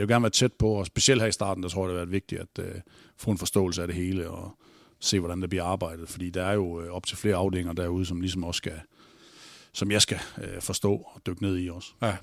jeg 0.00 0.08
vil 0.08 0.14
gerne 0.14 0.22
være 0.22 0.30
tæt 0.30 0.52
på, 0.52 0.72
og 0.72 0.86
specielt 0.86 1.20
her 1.20 1.28
i 1.28 1.32
starten, 1.32 1.62
der 1.62 1.68
tror 1.68 1.82
jeg, 1.82 1.88
det 1.88 1.98
har 1.98 2.04
været 2.04 2.12
vigtigt 2.12 2.40
at 2.40 2.64
uh, 2.64 2.80
få 3.16 3.30
en 3.30 3.38
forståelse 3.38 3.82
af 3.82 3.88
det 3.88 3.96
hele, 3.96 4.30
og 4.30 4.56
se, 5.00 5.18
hvordan 5.18 5.42
det 5.42 5.50
bliver 5.50 5.64
arbejdet. 5.64 6.08
Fordi 6.08 6.30
der 6.30 6.44
er 6.44 6.52
jo 6.52 6.80
uh, 6.80 6.88
op 6.88 7.06
til 7.06 7.16
flere 7.16 7.36
afdelinger 7.36 7.72
derude, 7.72 8.06
som 8.06 8.20
ligesom 8.20 8.44
også 8.44 8.58
skal, 8.58 8.80
som 9.72 9.90
jeg 9.90 10.02
skal 10.02 10.20
uh, 10.38 10.60
forstå 10.60 10.92
og 11.14 11.20
dykke 11.26 11.42
ned 11.42 11.58
i 11.58 11.70
også. 11.70 11.92
Ja. 12.02 12.16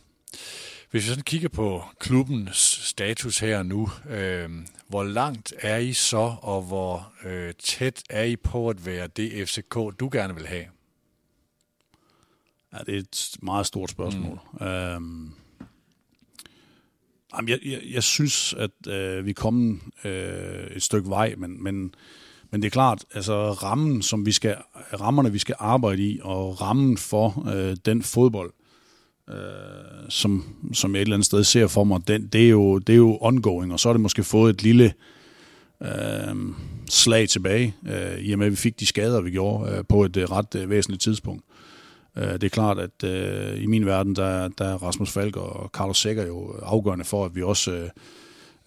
Hvis 0.92 1.04
vi 1.04 1.08
sådan 1.08 1.24
kigger 1.24 1.50
på 1.50 1.84
klubbens 2.00 2.58
status 2.84 3.40
her 3.40 3.64
nu, 3.64 3.90
øh, 4.10 4.50
hvor 4.88 5.04
langt 5.04 5.54
er 5.60 5.78
I 5.78 5.94
så, 5.94 6.36
og 6.42 6.62
hvor 6.62 7.14
øh, 7.24 7.54
tæt 7.54 8.04
er 8.10 8.24
I 8.24 8.36
på 8.36 8.70
at 8.70 8.86
være 8.86 9.08
det 9.08 9.50
FCK, 9.50 9.76
du 10.00 10.10
gerne 10.12 10.36
vil 10.36 10.48
have? 10.48 10.66
Ja, 12.74 12.78
det 12.78 12.96
er 12.96 13.00
et 13.00 13.38
meget 13.42 13.66
stort 13.66 13.90
spørgsmål. 13.90 14.40
Mm. 14.60 14.68
Øhm, 14.68 15.34
Jamen, 17.36 17.50
jeg, 17.50 17.60
jeg, 17.66 17.80
jeg 17.94 18.04
synes, 18.04 18.54
at 18.54 18.88
øh, 18.88 19.26
vi 19.26 19.30
er 19.30 19.34
kommet 19.34 19.80
øh, 20.06 20.68
et 20.76 20.84
stykke 20.84 21.10
vej, 21.10 21.36
men, 21.38 21.64
men, 21.64 21.94
men 22.52 22.62
det 22.62 22.66
er 22.66 22.72
klart, 22.72 23.06
altså 23.14 23.52
rammen, 23.52 24.02
som 24.02 24.26
vi 24.26 24.32
skal, 24.32 24.56
rammerne, 25.00 25.32
vi 25.32 25.40
skal 25.40 25.56
arbejde 25.60 26.04
i, 26.04 26.20
og 26.24 26.62
rammen 26.62 26.98
for 26.98 27.48
øh, 27.56 27.78
den 27.86 28.04
fodbold, 28.04 28.54
øh, 29.30 29.36
som, 30.10 30.46
som 30.74 30.96
jeg 30.96 31.02
et 31.02 31.06
eller 31.06 31.16
andet 31.16 31.26
sted 31.26 31.44
ser 31.44 31.68
for 31.68 31.84
mig, 31.84 32.08
den, 32.08 32.28
det, 32.28 32.46
er 32.46 32.50
jo, 32.50 32.78
det 32.78 32.94
er 32.94 32.98
jo 32.98 33.18
ongoing, 33.22 33.74
og 33.74 33.80
så 33.80 33.90
er 33.90 33.94
det 33.94 34.02
måske 34.02 34.24
fået 34.24 34.54
et 34.54 34.64
lille 34.64 34.94
øh, 35.82 36.36
slag 36.90 37.30
tilbage, 37.30 37.76
øh, 37.88 38.20
i 38.20 38.32
og 38.32 38.40
med, 38.40 38.46
at 38.46 38.52
vi 38.52 38.58
fik 38.58 38.80
de 38.80 38.86
skader, 38.86 39.22
vi 39.22 39.32
gjorde 39.32 39.72
øh, 39.72 39.84
på 39.90 40.04
et 40.04 40.18
øh, 40.18 40.32
ret 40.32 40.56
øh, 40.56 40.70
væsentligt 40.70 41.02
tidspunkt. 41.02 41.44
Øh, 42.18 42.34
det 42.34 42.44
er 42.44 42.50
klart, 42.50 42.80
at 42.80 43.04
øh, 43.04 43.64
i 43.64 43.66
min 43.66 43.86
verden, 43.86 44.16
der, 44.16 44.48
der 44.48 44.66
er 44.66 44.84
Rasmus 44.84 45.12
Falk 45.12 45.38
og 45.38 45.70
Carlos 45.74 45.98
Sækker 45.98 46.28
jo 46.28 46.56
afgørende 46.62 47.06
for, 47.06 47.26
at 47.26 47.36
vi 47.36 47.44
også 47.44 47.72
øh, 47.72 47.90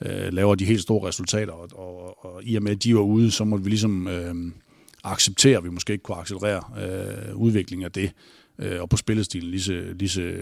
øh, 0.04 0.33
laver 0.33 0.54
de 0.54 0.64
helt 0.64 0.83
store 0.83 1.09
resultater. 1.09 1.52
Og, 1.52 1.69
og, 1.75 2.25
og 2.25 2.45
i 2.45 2.57
og 2.57 2.62
med, 2.62 2.73
at 2.73 2.85
de 2.85 2.95
var 2.95 3.00
ude, 3.00 3.30
så 3.30 3.45
må 3.45 3.57
vi 3.57 3.69
ligesom 3.69 4.09
øh, 4.09 4.35
acceptere, 5.04 5.59
at 5.59 5.64
vi 5.64 5.71
måske 5.71 5.92
ikke 5.92 6.02
kunne 6.02 6.19
accelerere 6.19 6.62
øh, 6.83 7.37
udviklingen 7.37 7.85
af 7.85 7.92
det, 7.92 8.12
øh, 8.59 8.80
og 8.83 8.88
på 8.88 8.97
spillestilen 8.97 9.50
lige 9.50 9.62
så, 9.62 9.83
lige, 9.95 10.09
så, 10.09 10.33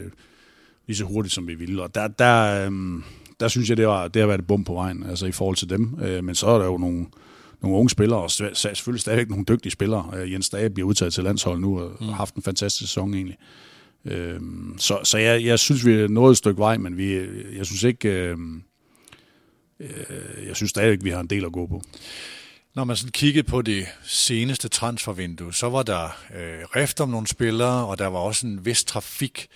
lige 0.86 0.96
så 0.96 1.04
hurtigt, 1.04 1.34
som 1.34 1.46
vi 1.48 1.54
ville. 1.54 1.82
Og 1.82 1.94
der, 1.94 2.08
der, 2.08 2.66
øh, 2.66 3.02
der 3.40 3.48
synes 3.48 3.68
jeg, 3.68 3.76
det, 3.76 3.86
var, 3.86 4.08
det 4.08 4.20
har 4.22 4.26
været 4.26 4.40
et 4.40 4.46
bum 4.46 4.64
på 4.64 4.74
vejen, 4.74 5.02
altså 5.02 5.26
i 5.26 5.32
forhold 5.32 5.56
til 5.56 5.68
dem. 5.68 5.98
Øh, 6.02 6.24
men 6.24 6.34
så 6.34 6.46
er 6.46 6.58
der 6.58 6.66
jo 6.66 6.78
nogle 6.78 7.06
nogle 7.62 7.76
unge 7.76 7.90
spillere, 7.90 8.20
og 8.22 8.30
selvfølgelig 8.30 9.00
stadigvæk 9.00 9.28
nogle 9.28 9.44
dygtige 9.44 9.72
spillere. 9.72 10.10
Øh, 10.16 10.32
Jens 10.32 10.48
Dage 10.48 10.70
bliver 10.70 10.88
udtaget 10.88 11.14
til 11.14 11.24
landshold 11.24 11.60
nu, 11.60 11.80
og 11.80 11.96
har 12.00 12.06
mm. 12.06 12.12
haft 12.12 12.34
en 12.34 12.42
fantastisk 12.42 12.80
sæson 12.80 13.14
egentlig. 13.14 13.36
Øhm, 14.04 14.74
så 14.78 14.98
så 15.04 15.18
jeg, 15.18 15.44
jeg 15.44 15.58
synes, 15.58 15.86
vi 15.86 15.92
er 15.92 16.08
nået 16.08 16.30
et 16.30 16.36
stykke 16.36 16.58
vej, 16.58 16.76
men 16.76 16.96
vi, 16.96 17.14
jeg 17.56 17.66
synes 17.66 17.82
ikke... 17.82 18.08
Øh, 18.08 18.38
jeg 20.46 20.56
synes 20.56 20.70
stadigvæk, 20.70 21.04
vi 21.04 21.10
har 21.10 21.20
en 21.20 21.26
del 21.26 21.44
at 21.44 21.52
gå 21.52 21.66
på. 21.66 21.82
Når 22.74 22.84
man 22.84 22.96
sådan 22.96 23.12
kiggede 23.12 23.48
på 23.48 23.62
det 23.62 23.86
seneste 24.02 24.68
transfervindue, 24.68 25.54
så 25.54 25.68
var 25.68 25.82
der 25.82 26.04
øh, 26.04 26.64
rift 26.76 27.00
om 27.00 27.08
nogle 27.08 27.26
spillere, 27.26 27.86
og 27.86 27.98
der 27.98 28.06
var 28.06 28.18
også 28.18 28.46
en 28.46 28.64
vis 28.64 28.84
trafik. 28.84 29.46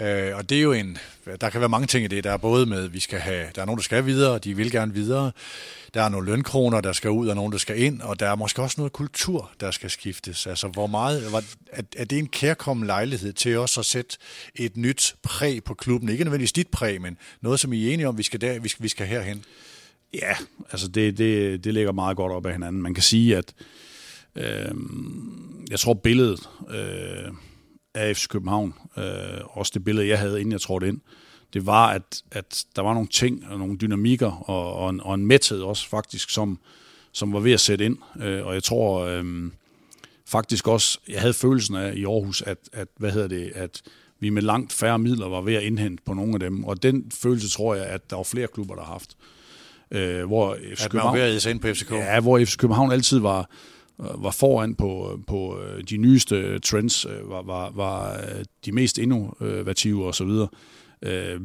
Øh, 0.00 0.36
og 0.36 0.48
det 0.48 0.58
er 0.58 0.62
jo 0.62 0.72
en, 0.72 0.98
der 1.40 1.50
kan 1.50 1.60
være 1.60 1.68
mange 1.68 1.86
ting 1.86 2.04
i 2.04 2.08
det. 2.08 2.24
Der 2.24 2.30
er 2.32 2.36
både 2.36 2.66
med, 2.66 2.88
vi 2.88 3.00
skal 3.00 3.18
have, 3.18 3.46
der 3.54 3.62
er 3.62 3.66
nogen, 3.66 3.78
der 3.78 3.82
skal 3.82 4.06
videre, 4.06 4.32
og 4.32 4.44
de 4.44 4.56
vil 4.56 4.70
gerne 4.70 4.94
videre. 4.94 5.32
Der 5.94 6.02
er 6.02 6.08
nogle 6.08 6.30
lønkroner, 6.30 6.80
der 6.80 6.92
skal 6.92 7.10
ud, 7.10 7.28
og 7.28 7.36
nogen, 7.36 7.52
der 7.52 7.58
skal 7.58 7.82
ind, 7.82 8.00
og 8.00 8.20
der 8.20 8.28
er 8.28 8.34
måske 8.34 8.62
også 8.62 8.74
noget 8.78 8.92
kultur, 8.92 9.50
der 9.60 9.70
skal 9.70 9.90
skiftes. 9.90 10.46
Altså, 10.46 10.68
hvor 10.68 10.86
meget, 10.86 11.24
er, 11.72 11.82
er 11.96 12.04
det 12.04 12.18
en 12.18 12.26
kærkommen 12.26 12.86
lejlighed 12.86 13.32
til 13.32 13.56
os 13.56 13.78
at 13.78 13.84
sætte 13.84 14.16
et 14.54 14.76
nyt 14.76 15.14
præg 15.22 15.64
på 15.64 15.74
klubben? 15.74 16.08
Ikke 16.08 16.24
nødvendigvis 16.24 16.52
dit 16.52 16.68
præg, 16.68 17.00
men 17.02 17.18
noget, 17.40 17.60
som 17.60 17.72
I 17.72 17.88
er 17.88 17.94
enige 17.94 18.08
om, 18.08 18.18
vi 18.18 18.22
skal, 18.22 18.40
der, 18.40 18.60
vi 18.60 18.68
skal, 18.68 18.82
vi 18.82 18.88
skal 18.88 19.06
herhen. 19.06 19.44
Ja, 20.14 20.36
altså 20.70 20.88
det, 20.88 21.18
det, 21.18 21.64
det 21.64 21.74
ligger 21.74 21.92
meget 21.92 22.16
godt 22.16 22.32
op 22.32 22.46
af 22.46 22.52
hinanden. 22.52 22.82
Man 22.82 22.94
kan 22.94 23.02
sige, 23.02 23.36
at 23.36 23.52
øh, 24.36 24.74
jeg 25.70 25.80
tror 25.80 25.94
billedet 25.94 26.48
øh, 26.70 27.32
af 27.98 28.16
FC 28.16 28.28
København, 28.28 28.74
øh, 28.96 29.04
også 29.44 29.70
det 29.74 29.84
billede, 29.84 30.08
jeg 30.08 30.18
havde, 30.18 30.40
inden 30.40 30.52
jeg 30.52 30.60
trådte 30.60 30.88
ind, 30.88 31.00
det 31.52 31.66
var, 31.66 31.86
at, 31.86 32.22
at 32.30 32.64
der 32.76 32.82
var 32.82 32.94
nogle 32.94 33.08
ting 33.08 33.46
og 33.50 33.58
nogle 33.58 33.76
dynamikker 33.76 34.50
og, 34.50 34.74
og, 34.74 34.90
en, 34.90 35.00
og 35.00 35.14
en 35.14 35.26
mæthed 35.26 35.62
også 35.62 35.88
faktisk, 35.88 36.30
som, 36.30 36.58
som 37.12 37.32
var 37.32 37.40
ved 37.40 37.52
at 37.52 37.60
sætte 37.60 37.84
ind. 37.84 37.98
Øh, 38.22 38.46
og 38.46 38.54
jeg 38.54 38.62
tror 38.62 39.04
øh, 39.04 39.50
faktisk 40.26 40.68
også, 40.68 40.98
jeg 41.08 41.20
havde 41.20 41.34
følelsen 41.34 41.76
af 41.76 41.94
i 41.94 42.04
Aarhus, 42.04 42.42
at, 42.42 42.58
at, 42.72 42.88
hvad 42.96 43.12
hedder 43.12 43.28
det, 43.28 43.52
at 43.54 43.82
vi 44.20 44.30
med 44.30 44.42
langt 44.42 44.72
færre 44.72 44.98
midler 44.98 45.28
var 45.28 45.40
ved 45.40 45.54
at 45.54 45.62
indhente 45.62 46.02
på 46.06 46.14
nogle 46.14 46.34
af 46.34 46.40
dem. 46.40 46.64
Og 46.64 46.82
den 46.82 47.10
følelse 47.14 47.50
tror 47.50 47.74
jeg, 47.74 47.86
at 47.86 48.10
der 48.10 48.16
var 48.16 48.22
flere 48.22 48.46
klubber, 48.46 48.74
der 48.74 48.82
har 48.82 48.92
haft. 48.92 49.16
Øh, 49.90 50.24
hvor 50.24 50.56
FC 50.74 50.84
at 50.84 50.90
København, 50.90 51.18
man 51.18 51.40
var 51.44 51.50
ind 51.50 51.60
på 51.60 51.68
FCK? 51.68 51.92
Ja, 51.92 52.20
hvor 52.20 52.44
FC 52.44 52.56
København 52.56 52.92
altid 52.92 53.18
var, 53.18 53.50
Øh, 54.00 54.24
var 54.24 54.30
foran 54.30 54.74
på, 54.74 55.12
øh, 55.12 55.18
på 55.26 55.60
øh, 55.60 55.84
de 55.90 55.96
nyeste 55.96 56.58
trends, 56.58 57.06
var, 57.24 57.42
var, 57.42 57.70
var 57.70 58.20
de 58.64 58.72
mest 58.72 58.98
innovative 58.98 60.06
osv., 60.06 60.30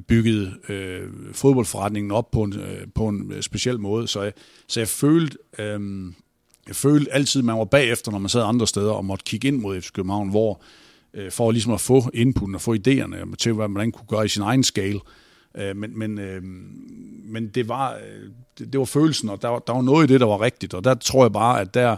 byggede 0.08 0.54
øh, 0.70 1.10
fodboldforretningen 1.32 2.12
op 2.12 2.32
på 2.32 2.44
en, 2.44 2.56
på 2.96 3.08
en 3.08 3.42
speciel 3.42 3.80
måde. 3.80 4.08
Så 4.08 4.22
jeg, 4.22 4.34
så 4.68 4.80
jeg 4.80 4.88
følte, 4.88 5.38
øh, 5.60 5.80
jeg 6.68 6.76
følte 6.76 7.14
altid, 7.14 7.42
at 7.42 7.46
man 7.46 7.58
var 7.58 7.66
bagefter, 7.66 8.12
når 8.12 8.20
man 8.20 8.30
sad 8.30 8.42
andre 8.42 8.68
steder 8.68 8.92
og 8.92 9.06
måtte 9.06 9.24
kigge 9.24 9.48
ind 9.48 9.58
mod 9.58 9.82
FC 9.82 9.92
København, 9.92 10.30
hvor 10.30 10.62
øh, 11.14 11.32
for 11.32 11.52
ligesom 11.52 11.74
at 11.74 11.82
få 11.82 12.10
inputen 12.14 12.56
og 12.56 12.62
få 12.62 12.76
idéerne 12.76 13.36
til, 13.36 13.54
hvad 13.54 13.68
man 13.68 13.92
kunne 13.92 14.08
gøre 14.08 14.26
i 14.26 14.28
sin 14.28 14.42
egen 14.42 14.64
scale. 14.64 15.00
Øh, 15.58 15.78
men, 15.78 16.00
men, 16.00 16.20
øh, 16.20 16.44
men 17.26 17.48
det 17.48 17.70
var, 17.70 17.98
det, 18.60 18.74
det 18.74 18.80
var 18.80 18.86
følelsen, 18.86 19.30
og 19.30 19.42
der, 19.42 19.60
der 19.60 19.74
var 19.74 19.82
noget 19.82 20.10
i 20.10 20.14
det, 20.14 20.20
der 20.20 20.28
var 20.28 20.42
rigtigt, 20.42 20.74
og 20.74 20.84
der 20.84 20.94
tror 20.94 21.24
jeg 21.24 21.34
bare, 21.34 21.62
at 21.62 21.74
der 21.74 21.98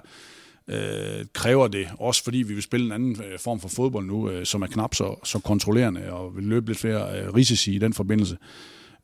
øh, 0.68 1.26
kræver 1.34 1.68
det, 1.68 1.88
også 2.00 2.24
fordi 2.24 2.38
vi 2.38 2.54
vil 2.54 2.64
spille 2.64 2.86
en 2.86 2.92
anden 2.92 3.24
øh, 3.24 3.40
form 3.40 3.60
for 3.60 3.70
fodbold 3.70 4.06
nu, 4.06 4.30
øh, 4.30 4.46
som 4.46 4.62
er 4.62 4.68
knap 4.68 4.96
så, 4.96 5.16
så 5.24 5.40
kontrollerende 5.40 6.14
og 6.14 6.36
vil 6.36 6.44
løbe 6.44 6.68
lidt 6.68 6.78
flere 6.78 7.20
øh, 7.20 7.34
risici 7.34 7.76
i 7.76 7.80
den 7.80 7.94
forbindelse. 7.94 8.38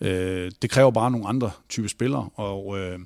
Øh, 0.02 0.52
det 0.62 0.70
kræver 0.70 0.92
bare 0.92 1.12
nogle 1.12 1.28
andre 1.28 1.52
type 1.70 1.90
spillere, 1.90 2.30
og, 2.36 2.80
øh, 2.80 3.00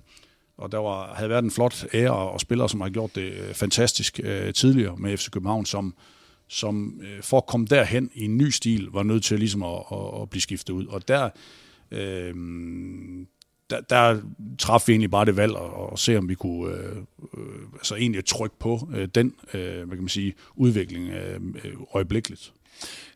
og 0.57 0.71
der 0.71 0.77
var, 0.77 1.13
havde 1.13 1.29
været 1.29 1.43
en 1.43 1.51
flot 1.51 1.85
ære 1.93 2.15
og 2.15 2.41
spillere, 2.41 2.69
som 2.69 2.81
har 2.81 2.89
gjort 2.89 3.15
det 3.15 3.31
øh, 3.31 3.53
fantastisk 3.53 4.19
øh, 4.23 4.53
tidligere 4.53 4.97
med 4.97 5.17
FC 5.17 5.29
København, 5.29 5.65
som, 5.65 5.93
som 6.47 7.01
øh, 7.03 7.23
for 7.23 7.37
at 7.37 7.45
komme 7.45 7.67
derhen 7.67 8.09
i 8.13 8.25
en 8.25 8.37
ny 8.37 8.49
stil, 8.49 8.87
var 8.91 9.03
nødt 9.03 9.23
til 9.23 9.39
ligesom 9.39 9.63
at, 9.63 9.83
at, 9.91 10.21
at 10.21 10.29
blive 10.29 10.41
skiftet 10.41 10.73
ud. 10.73 10.85
Og 10.85 11.07
der, 11.07 11.29
øh, 11.91 12.35
der, 13.69 13.81
der 13.81 14.21
traf 14.59 14.87
vi 14.87 14.93
egentlig 14.93 15.11
bare 15.11 15.25
det 15.25 15.37
valg 15.37 15.53
og, 15.53 15.91
og 15.91 15.99
se, 15.99 16.17
om 16.17 16.29
vi 16.29 16.35
kunne 16.35 16.73
øh, 16.73 16.95
øh, 17.37 17.43
altså 17.73 17.95
egentlig 17.95 18.25
trykke 18.25 18.59
på 18.59 18.89
øh, 18.95 19.07
den 19.15 19.33
øh, 19.53 19.75
hvad 19.75 19.97
kan 19.97 19.99
man 19.99 20.09
sige, 20.09 20.33
udvikling 20.55 21.09
øh, 21.09 21.39
øjeblikkeligt. 21.93 22.51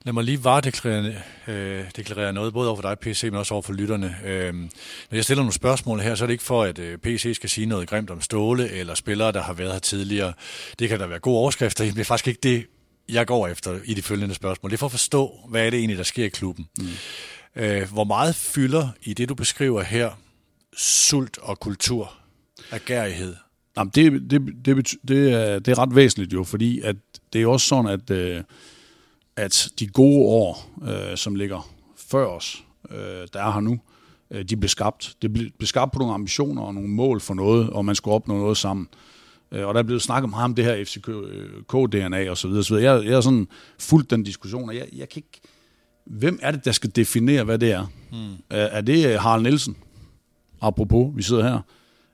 Lad 0.05 0.13
mig 0.13 0.23
lige 0.23 0.43
varedeklarere 0.43 1.13
øh, 1.47 1.85
deklarere 1.95 2.33
noget, 2.33 2.53
både 2.53 2.69
over 2.69 2.81
for 2.81 2.89
dig, 2.89 2.99
PC, 2.99 3.23
men 3.23 3.35
også 3.35 3.53
over 3.53 3.61
for 3.61 3.73
lytterne. 3.73 4.15
Øh, 4.25 4.53
når 4.53 4.69
jeg 5.11 5.23
stiller 5.23 5.41
nogle 5.41 5.53
spørgsmål 5.53 5.99
her, 5.99 6.15
så 6.15 6.23
er 6.23 6.27
det 6.27 6.33
ikke 6.33 6.43
for, 6.43 6.63
at 6.63 6.79
øh, 6.79 6.97
PC 6.97 7.31
skal 7.35 7.49
sige 7.49 7.65
noget 7.65 7.89
grimt 7.89 8.09
om 8.09 8.21
Ståle 8.21 8.69
eller 8.69 8.93
spillere, 8.95 9.31
der 9.31 9.41
har 9.41 9.53
været 9.53 9.71
her 9.71 9.79
tidligere. 9.79 10.33
Det 10.79 10.89
kan 10.89 10.99
der 10.99 11.07
være 11.07 11.19
gode 11.19 11.37
overskrifter 11.37 11.83
i, 11.83 11.87
men 11.87 11.95
det 11.95 12.01
er 12.01 12.05
faktisk 12.05 12.27
ikke 12.27 12.39
det, 12.43 12.65
jeg 13.09 13.27
går 13.27 13.47
efter 13.47 13.79
i 13.85 13.93
de 13.93 14.01
følgende 14.01 14.35
spørgsmål. 14.35 14.69
Det 14.69 14.75
er 14.75 14.79
for 14.79 14.85
at 14.85 14.91
forstå, 14.91 15.39
hvad 15.49 15.65
er 15.65 15.69
det 15.69 15.79
egentlig, 15.79 15.97
der 15.97 16.03
sker 16.03 16.25
i 16.25 16.29
klubben. 16.29 16.67
Mm. 16.77 16.87
Øh, 17.55 17.91
hvor 17.91 18.03
meget 18.03 18.35
fylder 18.35 18.89
i 19.01 19.13
det, 19.13 19.29
du 19.29 19.35
beskriver 19.35 19.81
her, 19.81 20.09
sult 20.79 21.37
og 21.37 21.59
kultur 21.59 22.13
af 22.71 22.81
gærighed? 22.85 23.35
Jamen, 23.77 23.91
det, 23.95 24.31
det, 24.31 24.41
det, 24.65 24.93
det, 25.07 25.33
er, 25.33 25.59
det 25.59 25.71
er 25.71 25.79
ret 25.79 25.95
væsentligt 25.95 26.33
jo, 26.33 26.43
fordi 26.43 26.81
at 26.81 26.95
det 27.33 27.41
er 27.41 27.47
også 27.47 27.67
sådan, 27.67 27.91
at, 27.91 28.09
øh, 28.09 28.43
at 29.35 29.69
de 29.79 29.87
gode 29.87 30.25
år, 30.25 30.71
øh, 30.87 31.17
som 31.17 31.35
ligger 31.35 31.69
før 31.95 32.25
os, 32.25 32.63
øh, 32.91 33.27
der 33.33 33.43
er 33.43 33.51
her 33.51 33.59
nu, 33.59 33.79
øh, 34.31 34.43
de 34.43 34.57
blev 34.57 34.69
skabt. 34.69 35.15
Det 35.21 35.33
blev, 35.33 35.49
skabt 35.63 35.91
på 35.91 35.99
nogle 35.99 36.13
ambitioner 36.13 36.61
og 36.61 36.73
nogle 36.73 36.89
mål 36.89 37.21
for 37.21 37.33
noget, 37.33 37.69
og 37.69 37.85
man 37.85 37.95
skulle 37.95 38.15
opnå 38.15 38.37
noget 38.37 38.57
sammen. 38.57 38.87
Og 39.51 39.73
der 39.73 39.79
er 39.79 39.83
blevet 39.83 40.01
snakket 40.01 40.29
meget 40.29 40.45
om 40.45 40.55
det 40.55 40.65
her 40.65 40.85
FCK-DNA 40.85 42.29
og 42.29 42.37
så 42.37 42.47
videre. 42.47 42.63
Så 42.63 42.75
videre. 42.75 42.93
Jeg, 42.93 43.05
jeg 43.05 43.13
har 43.13 43.21
sådan 43.21 43.47
fulgt 43.79 44.09
den 44.09 44.23
diskussion, 44.23 44.69
og 44.69 44.75
jeg, 44.75 44.87
jeg 44.95 45.09
kan 45.09 45.19
ikke... 45.19 45.41
Hvem 46.05 46.39
er 46.41 46.51
det, 46.51 46.65
der 46.65 46.71
skal 46.71 46.91
definere, 46.95 47.43
hvad 47.43 47.59
det 47.59 47.71
er? 47.71 47.85
Mm. 48.11 48.17
Er, 48.49 48.65
er 48.65 48.81
det 48.81 49.19
Harald 49.19 49.43
Nielsen? 49.43 49.77
Apropos, 50.61 51.11
vi 51.15 51.23
sidder 51.23 51.43
her. 51.43 51.59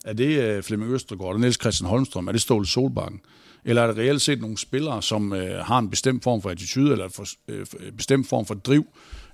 Er 0.06 0.14
det 0.14 0.42
øh, 0.42 0.64
Flemming 0.64 0.92
Østergaard? 0.92 1.34
og 1.34 1.40
Niels 1.40 1.60
Christian 1.62 1.90
Holmstrøm? 1.90 2.28
Er 2.28 2.32
det 2.32 2.42
Ståle 2.42 2.66
Solbakken? 2.66 3.22
Eller 3.66 3.82
er 3.82 3.88
det 3.88 3.98
reelt 3.98 4.22
set 4.22 4.42
nogle 4.42 4.58
spillere, 4.58 5.02
som 5.02 5.34
øh, 5.34 5.66
har 5.66 5.80
en 5.80 5.90
bestemt 5.90 6.24
form 6.24 6.42
for 6.42 6.50
attitude, 6.50 6.92
eller 6.92 7.10
for, 7.10 7.25
øh, 7.48 7.66
øh 7.80 7.92
bestemt 7.92 8.28
form 8.28 8.46
for 8.46 8.54
driv, 8.54 8.86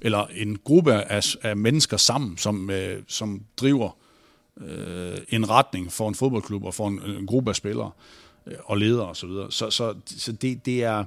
eller 0.02 0.28
en 0.36 0.58
gruppe 0.64 0.94
af, 0.94 1.36
af 1.42 1.58
mennesker 1.58 1.98
sammen, 1.98 2.38
som, 2.38 2.70
øh, 2.70 3.04
som 3.08 3.42
driver 3.58 3.90
øh, 4.62 5.18
en 5.30 5.50
retning 5.50 5.92
for 5.92 6.10
en 6.10 6.16
fodboldklub 6.16 6.64
og 6.64 6.74
for 6.74 6.88
en, 6.88 7.02
en 7.18 7.26
gruppe 7.26 7.52
af 7.52 7.56
spillere 7.56 7.92
øh, 8.48 8.54
og 8.66 8.78
ledere 8.78 9.08
osv. 9.08 9.16
Så, 9.16 9.28
videre. 9.28 9.52
så, 9.52 9.70
så, 9.70 9.94
så 10.06 10.32
det, 10.32 10.66
det 10.66 10.84
er... 10.84 11.04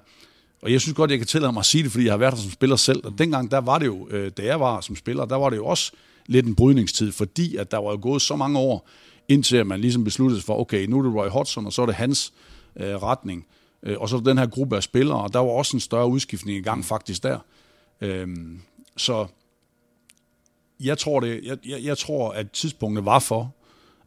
Og 0.62 0.72
jeg 0.72 0.80
synes 0.80 0.96
godt, 0.96 1.10
jeg 1.10 1.18
kan 1.18 1.26
tillade 1.26 1.52
mig 1.52 1.60
at 1.60 1.66
sige 1.66 1.84
det, 1.84 1.92
fordi 1.92 2.04
jeg 2.04 2.12
har 2.12 2.18
været 2.18 2.32
der 2.32 2.38
som 2.38 2.50
spiller 2.50 2.76
selv. 2.76 3.06
Og 3.06 3.18
dengang, 3.18 3.50
der 3.50 3.58
var 3.58 3.78
det 3.78 3.86
jo, 3.86 4.08
øh, 4.10 4.30
da 4.36 4.42
jeg 4.44 4.60
var 4.60 4.80
som 4.80 4.96
spiller, 4.96 5.24
der 5.24 5.36
var 5.36 5.50
det 5.50 5.56
jo 5.56 5.66
også 5.66 5.92
lidt 6.26 6.46
en 6.46 6.54
brydningstid, 6.54 7.12
fordi 7.12 7.56
at 7.56 7.70
der 7.70 7.78
var 7.78 7.90
jo 7.90 7.98
gået 8.02 8.22
så 8.22 8.36
mange 8.36 8.58
år, 8.58 8.88
indtil 9.28 9.66
man 9.66 9.80
ligesom 9.80 10.04
besluttede 10.04 10.40
sig 10.40 10.46
for, 10.46 10.60
okay, 10.60 10.86
nu 10.86 10.98
er 10.98 11.02
det 11.02 11.14
Roy 11.14 11.28
Hodgson, 11.28 11.66
og 11.66 11.72
så 11.72 11.82
er 11.82 11.86
det 11.86 11.94
hans 11.94 12.32
øh, 12.76 13.02
retning. 13.02 13.46
Øh, 13.82 13.96
og 14.00 14.08
så 14.08 14.16
er 14.16 14.20
det 14.20 14.26
den 14.26 14.38
her 14.38 14.46
gruppe 14.46 14.76
af 14.76 14.82
spillere, 14.82 15.20
og 15.20 15.32
der 15.32 15.38
var 15.38 15.50
også 15.50 15.76
en 15.76 15.80
større 15.80 16.08
udskiftning 16.08 16.58
i 16.58 16.62
gang 16.62 16.84
faktisk 16.84 17.22
der. 17.22 17.38
Øhm, 18.00 18.60
så 18.96 19.26
jeg 20.80 20.98
tror, 20.98 21.20
det, 21.20 21.44
jeg, 21.44 21.58
jeg, 21.66 21.84
jeg 21.84 21.98
tror, 21.98 22.30
at 22.30 22.50
tidspunktet 22.50 23.04
var 23.04 23.18
for, 23.18 23.54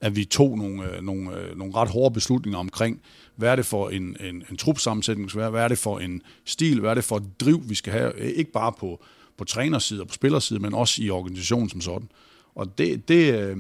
at 0.02 0.16
vi 0.16 0.26
tog 0.26 0.58
nogle, 0.58 0.96
øh, 0.96 1.04
nogle, 1.04 1.38
øh, 1.38 1.58
nogle 1.58 1.76
ret 1.76 1.90
hårde 1.90 2.14
beslutninger 2.14 2.60
omkring, 2.60 3.02
hvad 3.36 3.50
er 3.52 3.56
det 3.56 3.66
for 3.66 3.90
en, 3.90 4.18
en, 4.20 4.44
en 4.50 4.58
trupsammensætning, 4.58 5.32
hvad 5.32 5.64
er 5.64 5.68
det 5.68 5.78
for 5.78 6.00
en 6.00 6.22
stil, 6.46 6.80
hvad 6.80 6.90
er 6.90 6.94
det 6.94 7.04
for 7.04 7.18
et 7.18 7.40
driv, 7.40 7.62
vi 7.70 7.76
skal 7.76 7.94
have, 7.94 8.20
ikke 8.20 8.52
bare 8.52 8.72
på, 8.72 9.04
på 9.38 9.46
trænerside 9.46 10.02
og 10.02 10.08
på 10.08 10.14
spillerside, 10.14 10.60
men 10.60 10.74
også 10.74 11.04
i 11.04 11.10
organisationen 11.10 11.70
som 11.70 11.82
sådan. 11.82 12.10
Og 12.56 12.78
det, 12.78 13.08
det 13.08 13.34
øh, 13.34 13.58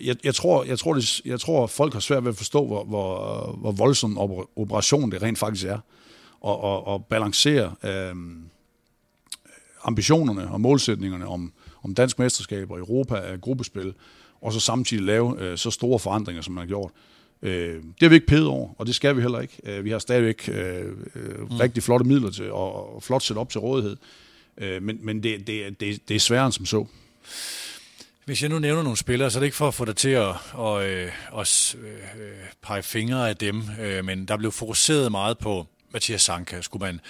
jeg, 0.00 0.16
jeg, 0.24 0.34
tror, 0.34 0.64
jeg, 0.64 0.78
tror, 0.78 0.94
det, 0.94 1.20
jeg 1.24 1.40
tror, 1.40 1.66
folk 1.66 1.92
har 1.92 2.00
svært 2.00 2.24
ved 2.24 2.30
at 2.30 2.36
forstå, 2.36 2.66
hvor, 2.66 2.84
hvor, 2.84 3.56
hvor 3.60 3.72
voldsom 3.72 4.18
operation 4.56 5.10
det 5.10 5.22
rent 5.22 5.38
faktisk 5.38 5.66
er. 5.66 5.78
Og, 6.40 6.60
og, 6.60 6.86
og 6.86 7.04
balancere 7.04 7.74
øh, 7.84 8.14
ambitionerne 9.84 10.50
og 10.50 10.60
målsætningerne 10.60 11.26
om, 11.26 11.52
om 11.82 11.94
dansk 11.94 12.18
mesterskab 12.18 12.70
og 12.70 12.78
Europa 12.78 13.14
af 13.14 13.40
gruppespil, 13.40 13.94
og 14.40 14.52
så 14.52 14.60
samtidig 14.60 15.04
lave 15.04 15.40
øh, 15.42 15.58
så 15.58 15.70
store 15.70 15.98
forandringer, 15.98 16.42
som 16.42 16.54
man 16.54 16.62
har 16.62 16.68
gjort. 16.68 16.90
Øh, 17.42 17.74
det 17.74 18.02
har 18.02 18.08
vi 18.08 18.14
ikke 18.14 18.26
pædet 18.26 18.46
over, 18.46 18.74
og 18.78 18.86
det 18.86 18.94
skal 18.94 19.16
vi 19.16 19.20
heller 19.20 19.40
ikke. 19.40 19.60
Øh, 19.64 19.84
vi 19.84 19.90
har 19.90 19.98
stadigvæk 19.98 20.48
øh, 20.52 20.84
øh, 21.14 21.40
mm. 21.40 21.46
rigtig 21.56 21.82
flotte 21.82 22.06
midler 22.06 22.30
til, 22.30 22.52
og, 22.52 22.94
og 22.96 23.02
flot 23.02 23.30
op 23.36 23.50
til 23.50 23.60
rådighed. 23.60 23.96
Øh, 24.58 24.82
men 24.82 24.98
men 25.02 25.22
det, 25.22 25.46
det, 25.46 25.80
det, 25.80 26.08
det 26.08 26.14
er 26.14 26.20
sværere 26.20 26.46
end 26.46 26.52
som 26.52 26.66
så. 26.66 26.86
Hvis 28.24 28.42
jeg 28.42 28.50
nu 28.50 28.58
nævner 28.58 28.82
nogle 28.82 28.96
spillere, 28.96 29.30
så 29.30 29.38
er 29.38 29.40
det 29.40 29.46
ikke 29.46 29.56
for 29.56 29.68
at 29.68 29.74
få 29.74 29.84
dig 29.84 29.96
til 29.96 30.08
at, 30.08 30.28
at, 30.58 30.82
at, 30.82 31.10
at 31.38 31.76
øh, 31.84 32.30
pege 32.62 32.82
fingre 32.82 33.28
af 33.28 33.36
dem, 33.36 33.62
øh, 33.80 34.04
men 34.04 34.28
der 34.28 34.36
blev 34.36 34.52
fokuseret 34.52 35.10
meget 35.10 35.38
på 35.38 35.66
Mathias 35.92 36.22
Sanka. 36.22 36.60
Skulle 36.60 36.86
man 36.86 37.00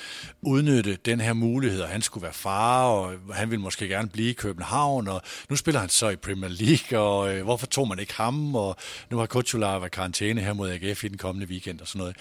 udnytte 0.42 0.98
den 1.04 1.20
her 1.20 1.32
mulighed, 1.32 1.80
og 1.80 1.88
han 1.88 2.02
skulle 2.02 2.22
være 2.22 2.32
far, 2.32 2.84
og 2.84 3.14
han 3.32 3.50
ville 3.50 3.62
måske 3.62 3.88
gerne 3.88 4.08
blive 4.08 4.30
i 4.30 4.32
København, 4.32 5.08
og 5.08 5.22
nu 5.48 5.56
spiller 5.56 5.80
han 5.80 5.88
så 5.88 6.08
i 6.08 6.16
Premier 6.16 6.50
League, 6.50 6.98
og 6.98 7.34
øh, 7.34 7.44
hvorfor 7.44 7.66
tog 7.66 7.88
man 7.88 7.98
ikke 7.98 8.14
ham, 8.14 8.54
og 8.54 8.76
nu 9.10 9.18
har 9.18 9.26
Kutsular 9.26 9.78
været 9.78 9.92
karantæne 9.92 10.40
her 10.40 10.52
mod 10.52 10.70
AGF 10.70 11.04
i 11.04 11.08
den 11.08 11.18
kommende 11.18 11.48
weekend 11.48 11.80
og 11.80 11.88
sådan 11.88 11.98
noget. 11.98 12.16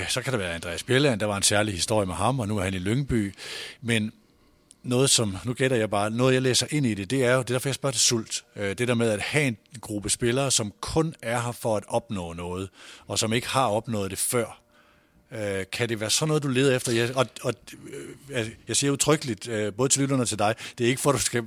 Øh, 0.00 0.08
så 0.08 0.22
kan 0.22 0.32
der 0.32 0.38
være 0.38 0.54
Andreas 0.54 0.82
Bjelland, 0.82 1.20
der 1.20 1.26
var 1.26 1.36
en 1.36 1.42
særlig 1.42 1.74
historie 1.74 2.06
med 2.06 2.14
ham, 2.14 2.40
og 2.40 2.48
nu 2.48 2.58
er 2.58 2.62
han 2.62 2.74
i 2.74 2.78
Lyngby, 2.78 3.34
men 3.82 4.12
noget, 4.82 5.10
som, 5.10 5.36
nu 5.44 5.52
gætter 5.52 5.76
jeg 5.76 5.90
bare, 5.90 6.10
noget 6.10 6.34
jeg 6.34 6.42
læser 6.42 6.66
ind 6.70 6.86
i 6.86 6.94
det, 6.94 7.10
det 7.10 7.24
er 7.24 7.32
jo, 7.32 7.38
det 7.38 7.50
er 7.50 7.54
derfor 7.54 7.68
jeg 7.68 7.74
spørger 7.74 7.92
til 7.92 8.00
sult. 8.00 8.44
Øh, 8.56 8.78
det 8.78 8.88
der 8.88 8.94
med 8.94 9.10
at 9.10 9.20
have 9.20 9.46
en 9.46 9.56
gruppe 9.80 10.10
spillere, 10.10 10.50
som 10.50 10.72
kun 10.80 11.14
er 11.22 11.40
her 11.40 11.52
for 11.52 11.76
at 11.76 11.84
opnå 11.88 12.32
noget, 12.32 12.68
og 13.06 13.18
som 13.18 13.32
ikke 13.32 13.48
har 13.48 13.66
opnået 13.66 14.10
det 14.10 14.18
før. 14.18 14.59
Øh, 15.34 15.64
kan 15.72 15.88
det 15.88 16.00
være 16.00 16.10
sådan 16.10 16.28
noget, 16.28 16.42
du 16.42 16.48
leder 16.48 16.76
efter? 16.76 16.92
Jeg, 16.92 17.16
og, 17.16 17.26
og 17.42 17.54
øh, 17.72 18.36
altså, 18.36 18.52
jeg 18.68 18.76
siger 18.76 18.90
utryggeligt, 18.90 19.48
øh, 19.48 19.72
både 19.72 19.88
til 19.88 20.02
lytterne 20.02 20.22
og 20.22 20.28
til 20.28 20.38
dig, 20.38 20.54
det 20.78 20.84
er 20.84 20.88
ikke 20.88 21.00
for, 21.00 21.10
at 21.10 21.14
du 21.14 21.20
skal, 21.20 21.42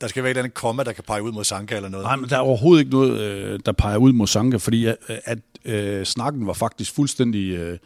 der 0.00 0.08
skal 0.08 0.22
være 0.22 0.30
et 0.30 0.34
eller 0.34 0.42
andet 0.42 0.54
komma, 0.54 0.82
der 0.82 0.92
kan 0.92 1.04
pege 1.06 1.22
ud 1.22 1.32
mod 1.32 1.44
Sanka 1.44 1.76
eller 1.76 1.88
noget. 1.88 2.04
Nej, 2.04 2.16
men 2.16 2.30
der 2.30 2.36
er 2.36 2.40
overhovedet 2.40 2.80
ikke 2.80 2.92
noget, 2.92 3.20
øh, 3.20 3.60
der 3.66 3.72
peger 3.72 3.96
ud 3.96 4.12
mod 4.12 4.26
Sanka, 4.26 4.56
fordi 4.56 4.86
at, 4.86 4.96
at 5.08 5.38
øh, 5.64 6.04
snakken 6.04 6.46
var 6.46 6.52
faktisk 6.52 6.94
fuldstændig... 6.94 7.50
Øh, 7.50 7.78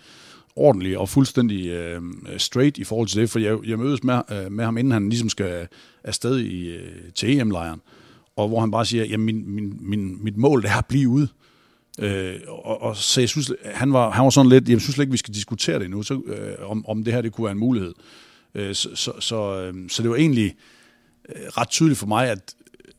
ordentlig 0.56 0.98
og 0.98 1.08
fuldstændig 1.08 1.66
øh, 1.66 2.02
straight 2.38 2.78
i 2.78 2.84
forhold 2.84 3.08
til 3.08 3.20
det, 3.20 3.30
for 3.30 3.38
jeg, 3.38 3.58
jeg 3.66 3.78
mødes 3.78 4.04
med, 4.04 4.20
øh, 4.32 4.52
med 4.52 4.64
ham, 4.64 4.76
inden 4.76 4.92
han 4.92 5.08
ligesom 5.08 5.28
skal 5.28 5.68
afsted 6.04 6.38
i, 6.38 6.68
øh, 6.68 7.12
til 7.14 7.40
EM-lejren, 7.40 7.80
og 8.36 8.48
hvor 8.48 8.60
han 8.60 8.70
bare 8.70 8.86
siger, 8.86 9.14
at 9.14 9.20
min, 9.20 9.54
min, 9.54 9.76
min, 9.80 10.24
mit 10.24 10.36
mål 10.36 10.64
er 10.64 10.78
at 10.78 10.86
blive 10.86 11.08
ude. 11.08 11.28
Øh, 11.98 12.40
og, 12.48 12.82
og 12.82 12.96
så 12.96 13.20
jeg 13.20 13.28
synes, 13.28 13.52
han 13.64 13.92
var, 13.92 14.10
han 14.10 14.24
var 14.24 14.30
sådan 14.30 14.48
lidt, 14.50 14.68
jeg 14.68 14.80
synes 14.80 14.94
slet 14.94 15.02
ikke, 15.02 15.10
vi 15.10 15.16
skal 15.16 15.34
diskutere 15.34 15.78
det 15.78 15.90
nu, 15.90 16.02
så, 16.02 16.22
øh, 16.26 16.70
om, 16.70 16.86
om 16.86 17.04
det 17.04 17.12
her 17.12 17.20
det 17.20 17.32
kunne 17.32 17.44
være 17.44 17.52
en 17.52 17.58
mulighed. 17.58 17.94
Øh, 18.54 18.74
så, 18.74 18.88
så, 18.94 19.12
så, 19.20 19.60
øh, 19.60 19.90
så 19.90 20.02
det 20.02 20.10
var 20.10 20.16
egentlig 20.16 20.56
øh, 21.28 21.42
ret 21.46 21.68
tydeligt 21.68 21.98
for 21.98 22.06
mig, 22.06 22.28
at, 22.30 22.54
øh, 22.84 22.92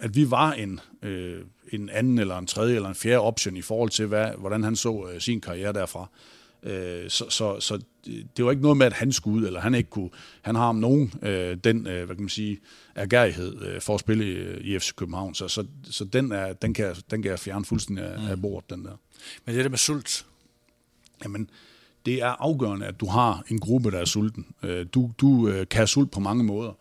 at 0.00 0.16
vi 0.16 0.30
var 0.30 0.52
en, 0.52 0.80
øh, 1.02 1.40
en 1.72 1.88
anden 1.88 2.18
eller 2.18 2.38
en 2.38 2.46
tredje 2.46 2.74
eller 2.74 2.88
en 2.88 2.94
fjerde 2.94 3.20
option 3.20 3.56
i 3.56 3.62
forhold 3.62 3.90
til, 3.90 4.06
hvad, 4.06 4.26
hvordan 4.38 4.62
han 4.64 4.76
så 4.76 5.08
øh, 5.12 5.20
sin 5.20 5.40
karriere 5.40 5.72
derfra. 5.72 6.00
Øh, 6.00 6.35
så, 7.08 7.26
så, 7.28 7.60
så 7.60 7.78
det 8.36 8.44
var 8.44 8.50
ikke 8.50 8.62
noget 8.62 8.76
med, 8.76 8.86
at 8.86 8.92
han 8.92 9.12
skulle 9.12 9.40
ud, 9.40 9.46
eller 9.46 9.60
han 9.60 9.74
ikke 9.74 9.90
kunne. 9.90 10.10
Han 10.42 10.54
har 10.54 10.68
om 10.68 10.76
nogen 10.76 11.12
øh, 11.22 11.56
den, 11.64 11.86
øh, 11.86 12.04
hvad 12.04 12.16
kan 12.16 12.22
man 12.22 12.28
sige, 12.28 12.58
ergærighed 12.94 13.62
øh, 13.62 13.80
for 13.80 13.94
at 13.94 14.00
spille 14.00 14.24
i, 14.24 14.74
i 14.74 14.78
FC 14.78 14.94
København. 14.94 15.34
Så, 15.34 15.48
så, 15.48 15.64
så 15.90 16.04
den, 16.04 16.32
er, 16.32 16.52
den, 16.52 16.74
kan, 16.74 16.94
den 17.10 17.22
kan 17.22 17.30
jeg 17.30 17.38
fjerne 17.38 17.64
fuldstændig 17.64 18.04
af, 18.04 18.20
mm. 18.20 18.26
af 18.26 18.42
bordet, 18.42 18.70
den 18.70 18.84
der. 18.84 18.96
Men 19.44 19.54
det 19.54 19.58
er 19.58 19.62
det 19.62 19.70
med 19.70 19.78
sult? 19.78 20.26
Jamen, 21.24 21.50
det 22.06 22.22
er 22.22 22.28
afgørende, 22.28 22.86
at 22.86 23.00
du 23.00 23.06
har 23.06 23.42
en 23.48 23.58
gruppe, 23.58 23.90
der 23.90 23.98
er 23.98 24.04
sulten. 24.04 24.46
Øh, 24.62 24.86
du, 24.94 25.10
du 25.18 25.48
øh, 25.48 25.66
kan 25.68 25.78
have 25.78 25.86
sult 25.86 26.10
på 26.10 26.20
mange 26.20 26.44
måder, 26.44 26.72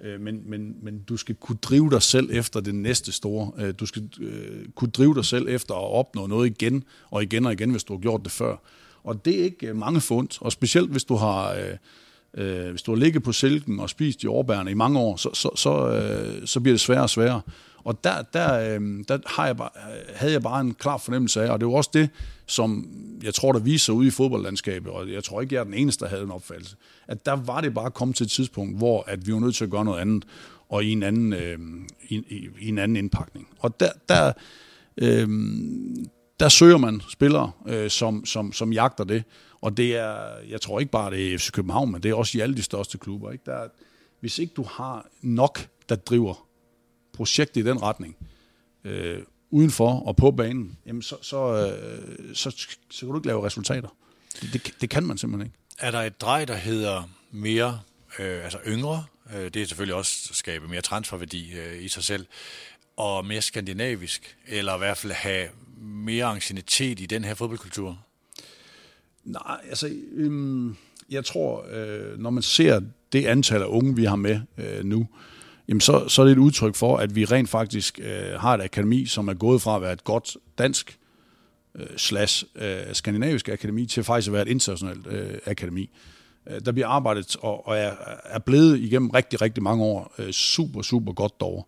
øh, 0.00 0.20
men, 0.20 0.42
men, 0.50 0.76
men 0.82 1.02
du 1.02 1.16
skal 1.16 1.34
kunne 1.34 1.58
drive 1.62 1.90
dig 1.90 2.02
selv 2.02 2.30
efter 2.32 2.60
det 2.60 2.74
næste 2.74 3.12
store. 3.12 3.72
Du 3.72 3.86
skal 3.86 4.08
kunne 4.74 4.90
drive 4.90 5.14
dig 5.14 5.24
selv 5.24 5.48
efter 5.48 5.74
at 5.74 5.92
opnå 5.92 6.26
noget 6.26 6.46
igen 6.46 6.84
og 7.10 7.22
igen 7.22 7.46
og 7.46 7.52
igen, 7.52 7.70
hvis 7.70 7.84
du 7.84 7.92
har 7.92 8.00
gjort 8.00 8.20
det 8.24 8.32
før. 8.32 8.56
Og 9.04 9.24
det 9.24 9.40
er 9.40 9.44
ikke 9.44 9.66
øh, 9.66 9.76
mange 9.76 10.00
fund, 10.00 10.28
og 10.40 10.52
specielt 10.52 10.90
hvis 10.90 11.04
du 11.04 11.14
har... 11.14 11.52
Øh, 11.52 11.76
øh, 12.34 12.70
hvis 12.70 12.82
du 12.82 12.90
har 12.90 12.98
ligget 12.98 13.22
på 13.22 13.32
silken 13.32 13.80
og 13.80 13.90
spist 13.90 14.22
de 14.22 14.28
i 14.70 14.74
mange 14.74 14.98
år, 14.98 15.16
så, 15.16 15.30
så, 15.34 15.50
så, 15.56 15.88
øh, 15.88 16.46
så 16.46 16.60
bliver 16.60 16.72
det 16.72 16.80
sværere 16.80 17.02
og 17.02 17.10
sværere. 17.10 17.40
Og 17.84 18.04
der, 18.04 18.22
der, 18.22 18.74
øh, 18.74 19.04
der 19.08 19.18
har 19.26 19.46
jeg 19.46 19.56
bare, 19.56 19.70
øh, 19.76 20.14
havde 20.14 20.32
jeg 20.32 20.42
bare 20.42 20.60
en 20.60 20.74
klar 20.74 20.96
fornemmelse 20.96 21.42
af, 21.42 21.50
og 21.50 21.60
det 21.60 21.66
er 21.66 21.70
også 21.70 21.90
det, 21.94 22.10
som 22.46 22.88
jeg 23.22 23.34
tror, 23.34 23.52
der 23.52 23.60
viser 23.60 23.92
ud 23.92 24.06
i 24.06 24.10
fodboldlandskabet, 24.10 24.92
og 24.92 25.12
jeg 25.12 25.24
tror 25.24 25.40
ikke, 25.40 25.54
jeg 25.54 25.60
er 25.60 25.64
den 25.64 25.74
eneste, 25.74 26.04
der 26.04 26.10
havde 26.10 26.22
en 26.22 26.30
opfattelse, 26.30 26.76
at 27.08 27.26
der 27.26 27.32
var 27.32 27.60
det 27.60 27.74
bare 27.74 27.90
kommet 27.90 28.16
til 28.16 28.24
et 28.24 28.30
tidspunkt, 28.30 28.78
hvor 28.78 29.04
at 29.06 29.26
vi 29.26 29.32
var 29.32 29.40
nødt 29.40 29.54
til 29.54 29.64
at 29.64 29.70
gøre 29.70 29.84
noget 29.84 30.00
andet, 30.00 30.24
og 30.68 30.84
i 30.84 30.90
en 30.90 31.02
anden, 31.02 31.32
øh, 31.32 31.58
i, 32.08 32.16
i, 32.16 32.48
i 32.60 32.68
en 32.68 32.78
anden 32.78 32.96
indpakning. 32.96 33.48
Og 33.58 33.80
der, 33.80 33.90
der, 34.08 34.32
øh, 34.96 35.28
der 36.40 36.48
søger 36.48 36.78
man 36.78 37.02
spillere, 37.08 37.52
øh, 37.66 37.90
som, 37.90 38.24
som, 38.24 38.52
som 38.52 38.72
jagter 38.72 39.04
det. 39.04 39.24
Og 39.60 39.76
det 39.76 39.96
er, 39.96 40.38
jeg 40.48 40.60
tror 40.60 40.80
ikke 40.80 40.92
bare, 40.92 41.10
det 41.10 41.34
er 41.34 41.38
FC 41.38 41.50
København, 41.50 41.92
men 41.92 42.02
det 42.02 42.10
er 42.10 42.14
også 42.14 42.38
i 42.38 42.40
alle 42.40 42.56
de 42.56 42.62
største 42.62 42.98
klubber. 42.98 43.30
Ikke? 43.30 43.44
Der, 43.46 43.68
hvis 44.20 44.38
ikke 44.38 44.54
du 44.54 44.62
har 44.62 45.06
nok, 45.22 45.68
der 45.88 45.96
driver 45.96 46.46
projektet 47.12 47.60
i 47.60 47.68
den 47.68 47.82
retning, 47.82 48.16
øh, 48.84 49.18
udenfor 49.50 50.00
og 50.00 50.16
på 50.16 50.30
banen, 50.30 50.78
jamen 50.86 51.02
så, 51.02 51.16
så, 51.22 51.66
øh, 51.66 52.34
så, 52.34 52.50
så, 52.90 53.00
kan 53.00 53.08
du 53.08 53.16
ikke 53.16 53.26
lave 53.26 53.46
resultater. 53.46 53.88
Det, 54.40 54.52
det, 54.52 54.74
det 54.80 54.90
kan 54.90 55.04
man 55.04 55.18
simpelthen 55.18 55.46
ikke. 55.46 55.58
Er 55.78 55.90
der 55.90 56.00
et 56.00 56.20
drej, 56.20 56.44
der 56.44 56.54
hedder 56.54 57.10
mere 57.30 57.80
øh, 58.18 58.44
altså 58.44 58.58
yngre? 58.66 59.04
Øh, 59.34 59.44
det 59.44 59.56
er 59.56 59.66
selvfølgelig 59.66 59.94
også 59.94 60.28
at 60.30 60.36
skabe 60.36 60.68
mere 60.68 60.80
transferværdi 60.80 61.52
øh, 61.52 61.82
i 61.82 61.88
sig 61.88 62.04
selv 62.04 62.26
og 62.96 63.26
mere 63.26 63.42
skandinavisk, 63.42 64.36
eller 64.46 64.74
i 64.74 64.78
hvert 64.78 64.98
fald 64.98 65.12
have 65.12 65.48
mere 65.82 66.24
angstinitet 66.24 67.00
i 67.00 67.06
den 67.06 67.24
her 67.24 67.34
fodboldkultur? 67.34 67.98
Nej, 69.24 69.60
altså, 69.68 69.90
øhm, 70.12 70.76
jeg 71.10 71.24
tror, 71.24 71.66
øh, 71.70 72.18
når 72.18 72.30
man 72.30 72.42
ser 72.42 72.80
det 73.12 73.26
antal 73.26 73.62
af 73.62 73.66
unge, 73.66 73.96
vi 73.96 74.04
har 74.04 74.16
med 74.16 74.40
øh, 74.58 74.84
nu, 74.84 75.08
jamen 75.68 75.80
så, 75.80 76.08
så 76.08 76.22
er 76.22 76.26
det 76.26 76.32
et 76.32 76.38
udtryk 76.38 76.74
for, 76.74 76.96
at 76.96 77.14
vi 77.14 77.24
rent 77.24 77.48
faktisk 77.48 78.00
øh, 78.02 78.40
har 78.40 78.54
et 78.54 78.62
akademi, 78.62 79.06
som 79.06 79.28
er 79.28 79.34
gået 79.34 79.62
fra 79.62 79.76
at 79.76 79.82
være 79.82 79.92
et 79.92 80.04
godt 80.04 80.36
dansk 80.58 80.98
øh, 81.74 81.86
slash 81.96 82.44
øh, 82.54 82.80
skandinavisk 82.92 83.48
akademi 83.48 83.86
til 83.86 84.04
faktisk 84.04 84.28
at 84.28 84.32
være 84.32 84.42
et 84.42 84.48
internationalt 84.48 85.06
øh, 85.06 85.38
akademi. 85.46 85.90
Øh, 86.50 86.60
der 86.64 86.72
bliver 86.72 86.88
arbejdet 86.88 87.36
og, 87.40 87.66
og 87.66 87.76
er, 87.76 87.94
er 88.24 88.38
blevet 88.38 88.78
igennem 88.78 89.10
rigtig, 89.10 89.42
rigtig 89.42 89.62
mange 89.62 89.84
år 89.84 90.14
øh, 90.18 90.30
super, 90.30 90.82
super 90.82 91.12
godt 91.12 91.40
derovre. 91.40 91.64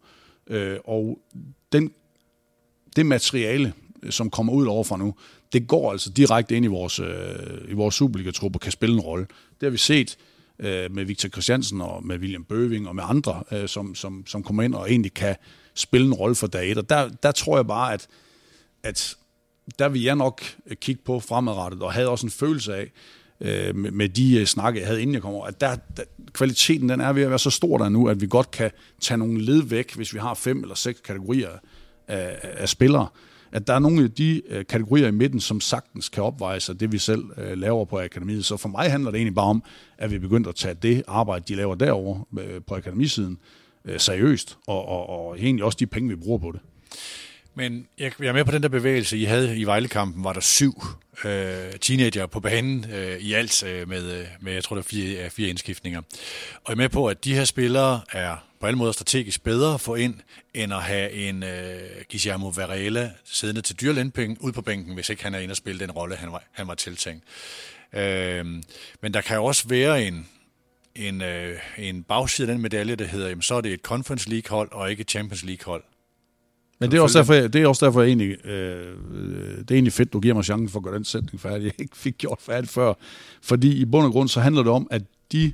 Øh, 0.46 0.78
og 0.84 1.18
den, 1.72 1.90
det 2.96 3.06
materiale, 3.06 3.72
som 4.10 4.30
kommer 4.30 4.52
ud 4.52 4.66
overfra 4.66 4.96
nu, 4.96 5.14
det 5.52 5.66
går 5.66 5.92
altså 5.92 6.10
direkte 6.10 6.56
ind 6.56 6.64
i 6.64 6.68
vores, 6.68 7.00
øh, 7.00 7.06
i 7.68 7.72
vores 7.72 7.94
Superliga-trup 7.94 8.54
og 8.54 8.60
kan 8.60 8.72
spille 8.72 8.94
en 8.94 9.00
rolle. 9.00 9.26
Det 9.60 9.66
har 9.66 9.70
vi 9.70 9.76
set 9.76 10.16
øh, 10.58 10.92
med 10.92 11.04
Victor 11.04 11.28
Christiansen 11.28 11.80
og 11.80 12.06
med 12.06 12.18
William 12.18 12.44
Bøving 12.44 12.88
og 12.88 12.96
med 12.96 13.04
andre, 13.06 13.42
øh, 13.52 13.68
som, 13.68 13.94
som, 13.94 14.26
som 14.26 14.42
kommer 14.42 14.62
ind 14.62 14.74
og 14.74 14.90
egentlig 14.90 15.14
kan 15.14 15.36
spille 15.74 16.06
en 16.06 16.14
rolle 16.14 16.34
for 16.34 16.46
dag 16.46 16.70
et. 16.70 16.78
Og 16.78 16.88
der, 16.88 17.08
der 17.22 17.32
tror 17.32 17.56
jeg 17.56 17.66
bare, 17.66 17.92
at, 17.92 18.08
at 18.82 19.16
der 19.78 19.88
vil 19.88 20.02
jeg 20.02 20.16
nok 20.16 20.42
kigge 20.74 21.02
på 21.04 21.20
fremadrettet, 21.20 21.82
og 21.82 21.92
havde 21.92 22.08
også 22.08 22.26
en 22.26 22.30
følelse 22.30 22.74
af, 22.74 22.90
øh, 23.40 23.76
med, 23.76 23.90
med 23.90 24.08
de 24.08 24.40
øh, 24.40 24.46
snakke, 24.46 24.80
jeg 24.80 24.86
havde 24.86 25.02
inden 25.02 25.14
jeg 25.14 25.22
kom 25.22 25.34
over, 25.34 25.46
at 25.46 25.60
der, 25.60 25.76
der, 25.96 26.02
kvaliteten 26.32 26.88
den 26.88 27.00
er 27.00 27.12
ved 27.12 27.22
at 27.22 27.30
være 27.30 27.38
så 27.38 27.50
stor 27.50 27.78
der 27.78 27.88
nu, 27.88 28.08
at 28.08 28.20
vi 28.20 28.26
godt 28.26 28.50
kan 28.50 28.70
tage 29.00 29.18
nogle 29.18 29.40
led 29.40 29.62
væk, 29.62 29.94
hvis 29.94 30.14
vi 30.14 30.18
har 30.18 30.34
fem 30.34 30.62
eller 30.62 30.74
seks 30.74 31.00
kategorier 31.00 31.50
af, 32.08 32.38
af 32.42 32.68
spillere, 32.68 33.08
at 33.54 33.66
der 33.66 33.74
er 33.74 33.78
nogle 33.78 34.04
af 34.04 34.10
de 34.10 34.42
øh, 34.48 34.66
kategorier 34.66 35.08
i 35.08 35.10
midten, 35.10 35.40
som 35.40 35.60
sagtens 35.60 36.08
kan 36.08 36.22
opveje 36.22 36.60
sig 36.60 36.80
det, 36.80 36.92
vi 36.92 36.98
selv 36.98 37.24
øh, 37.36 37.58
laver 37.58 37.84
på 37.84 38.00
akademiet. 38.00 38.44
Så 38.44 38.56
for 38.56 38.68
mig 38.68 38.90
handler 38.90 39.10
det 39.10 39.18
egentlig 39.18 39.34
bare 39.34 39.46
om, 39.46 39.62
at 39.98 40.10
vi 40.10 40.18
begynder 40.18 40.48
at 40.48 40.56
tage 40.56 40.74
det 40.74 41.02
arbejde, 41.08 41.44
de 41.48 41.54
laver 41.54 41.74
derovre 41.74 42.24
øh, 42.42 42.60
på 42.66 42.74
akademisiden, 42.74 43.38
øh, 43.84 44.00
seriøst, 44.00 44.58
og, 44.66 44.88
og, 44.88 45.08
og 45.08 45.38
egentlig 45.38 45.64
også 45.64 45.76
de 45.80 45.86
penge, 45.86 46.08
vi 46.08 46.16
bruger 46.16 46.38
på 46.38 46.52
det. 46.52 46.60
Men 47.54 47.86
jeg, 47.98 48.12
jeg 48.20 48.28
er 48.28 48.32
med 48.32 48.44
på 48.44 48.52
den 48.52 48.62
der 48.62 48.68
bevægelse, 48.68 49.18
I 49.18 49.24
havde 49.24 49.58
i 49.58 49.64
Vejlekampen, 49.64 50.24
var 50.24 50.32
der 50.32 50.40
syv 50.40 50.82
øh, 51.24 51.72
teenager 51.80 52.26
på 52.26 52.40
banen 52.40 52.86
øh, 52.94 53.18
i 53.18 53.32
alt 53.32 53.64
øh, 53.64 53.88
med, 53.88 54.20
øh, 54.20 54.26
med, 54.40 54.52
jeg 54.52 54.64
tror, 54.64 54.76
der 54.76 54.82
er 54.82 54.86
fire, 54.86 55.30
fire 55.30 55.48
indskiftninger. 55.48 56.00
Og 56.54 56.68
jeg 56.68 56.72
er 56.72 56.76
med 56.76 56.88
på, 56.88 57.06
at 57.06 57.24
de 57.24 57.34
her 57.34 57.44
spillere 57.44 58.00
er 58.12 58.36
på 58.64 58.68
alle 58.68 58.78
måder 58.78 58.92
strategisk 58.92 59.42
bedre 59.42 59.74
at 59.74 59.80
få 59.80 59.94
ind, 59.94 60.14
end 60.54 60.72
at 60.72 60.82
have 60.82 61.12
en 61.12 61.42
øh, 61.42 61.78
Guillermo 62.10 62.48
Varela 62.48 63.10
siddende 63.24 63.60
til 63.60 63.80
dyrlændpenge 63.80 64.36
ud 64.40 64.52
på 64.52 64.62
bænken, 64.62 64.94
hvis 64.94 65.08
ikke 65.08 65.24
han 65.24 65.34
er 65.34 65.38
inde 65.38 65.52
og 65.52 65.56
spille 65.56 65.80
den 65.80 65.90
rolle, 65.90 66.16
han 66.16 66.32
var, 66.32 66.44
han 66.52 66.68
var 66.68 66.74
tiltænkt. 66.74 67.24
Øh, 67.92 68.46
men 69.02 69.14
der 69.14 69.20
kan 69.20 69.36
jo 69.36 69.44
også 69.44 69.68
være 69.68 70.06
en, 70.06 70.26
en, 70.94 71.22
øh, 71.22 71.58
en 71.78 72.02
bagside 72.02 72.48
af 72.48 72.54
den 72.54 72.62
medalje, 72.62 72.94
der 72.94 73.04
hedder, 73.04 73.28
jamen, 73.28 73.42
så 73.42 73.54
er 73.54 73.60
det 73.60 73.72
et 73.72 73.80
Conference 73.80 74.30
League-hold 74.30 74.72
og 74.72 74.90
ikke 74.90 75.00
et 75.00 75.10
Champions 75.10 75.44
League-hold. 75.44 75.82
Men 76.80 76.90
det 76.90 76.98
er, 76.98 77.02
også 77.02 77.18
derfor, 77.18 77.34
det 77.34 77.56
er 77.56 77.66
også 77.66 77.86
derfor, 77.86 78.00
jeg 78.00 78.08
egentlig, 78.08 78.46
øh, 78.46 78.98
det 79.58 79.70
er 79.70 79.74
egentlig 79.74 79.92
fedt, 79.92 80.12
du 80.12 80.20
giver 80.20 80.34
mig 80.34 80.44
chancen 80.44 80.68
for 80.68 80.78
at 80.78 80.84
gøre 80.84 80.94
den 80.94 81.04
sætning 81.04 81.40
færdig, 81.40 81.64
jeg 81.64 81.80
ikke 81.80 81.96
fik 81.96 82.18
gjort 82.18 82.38
færdig 82.40 82.68
før. 82.68 82.94
Fordi 83.42 83.80
i 83.80 83.84
bund 83.84 84.06
og 84.06 84.12
grund, 84.12 84.28
så 84.28 84.40
handler 84.40 84.62
det 84.62 84.72
om, 84.72 84.86
at 84.90 85.02
de 85.32 85.52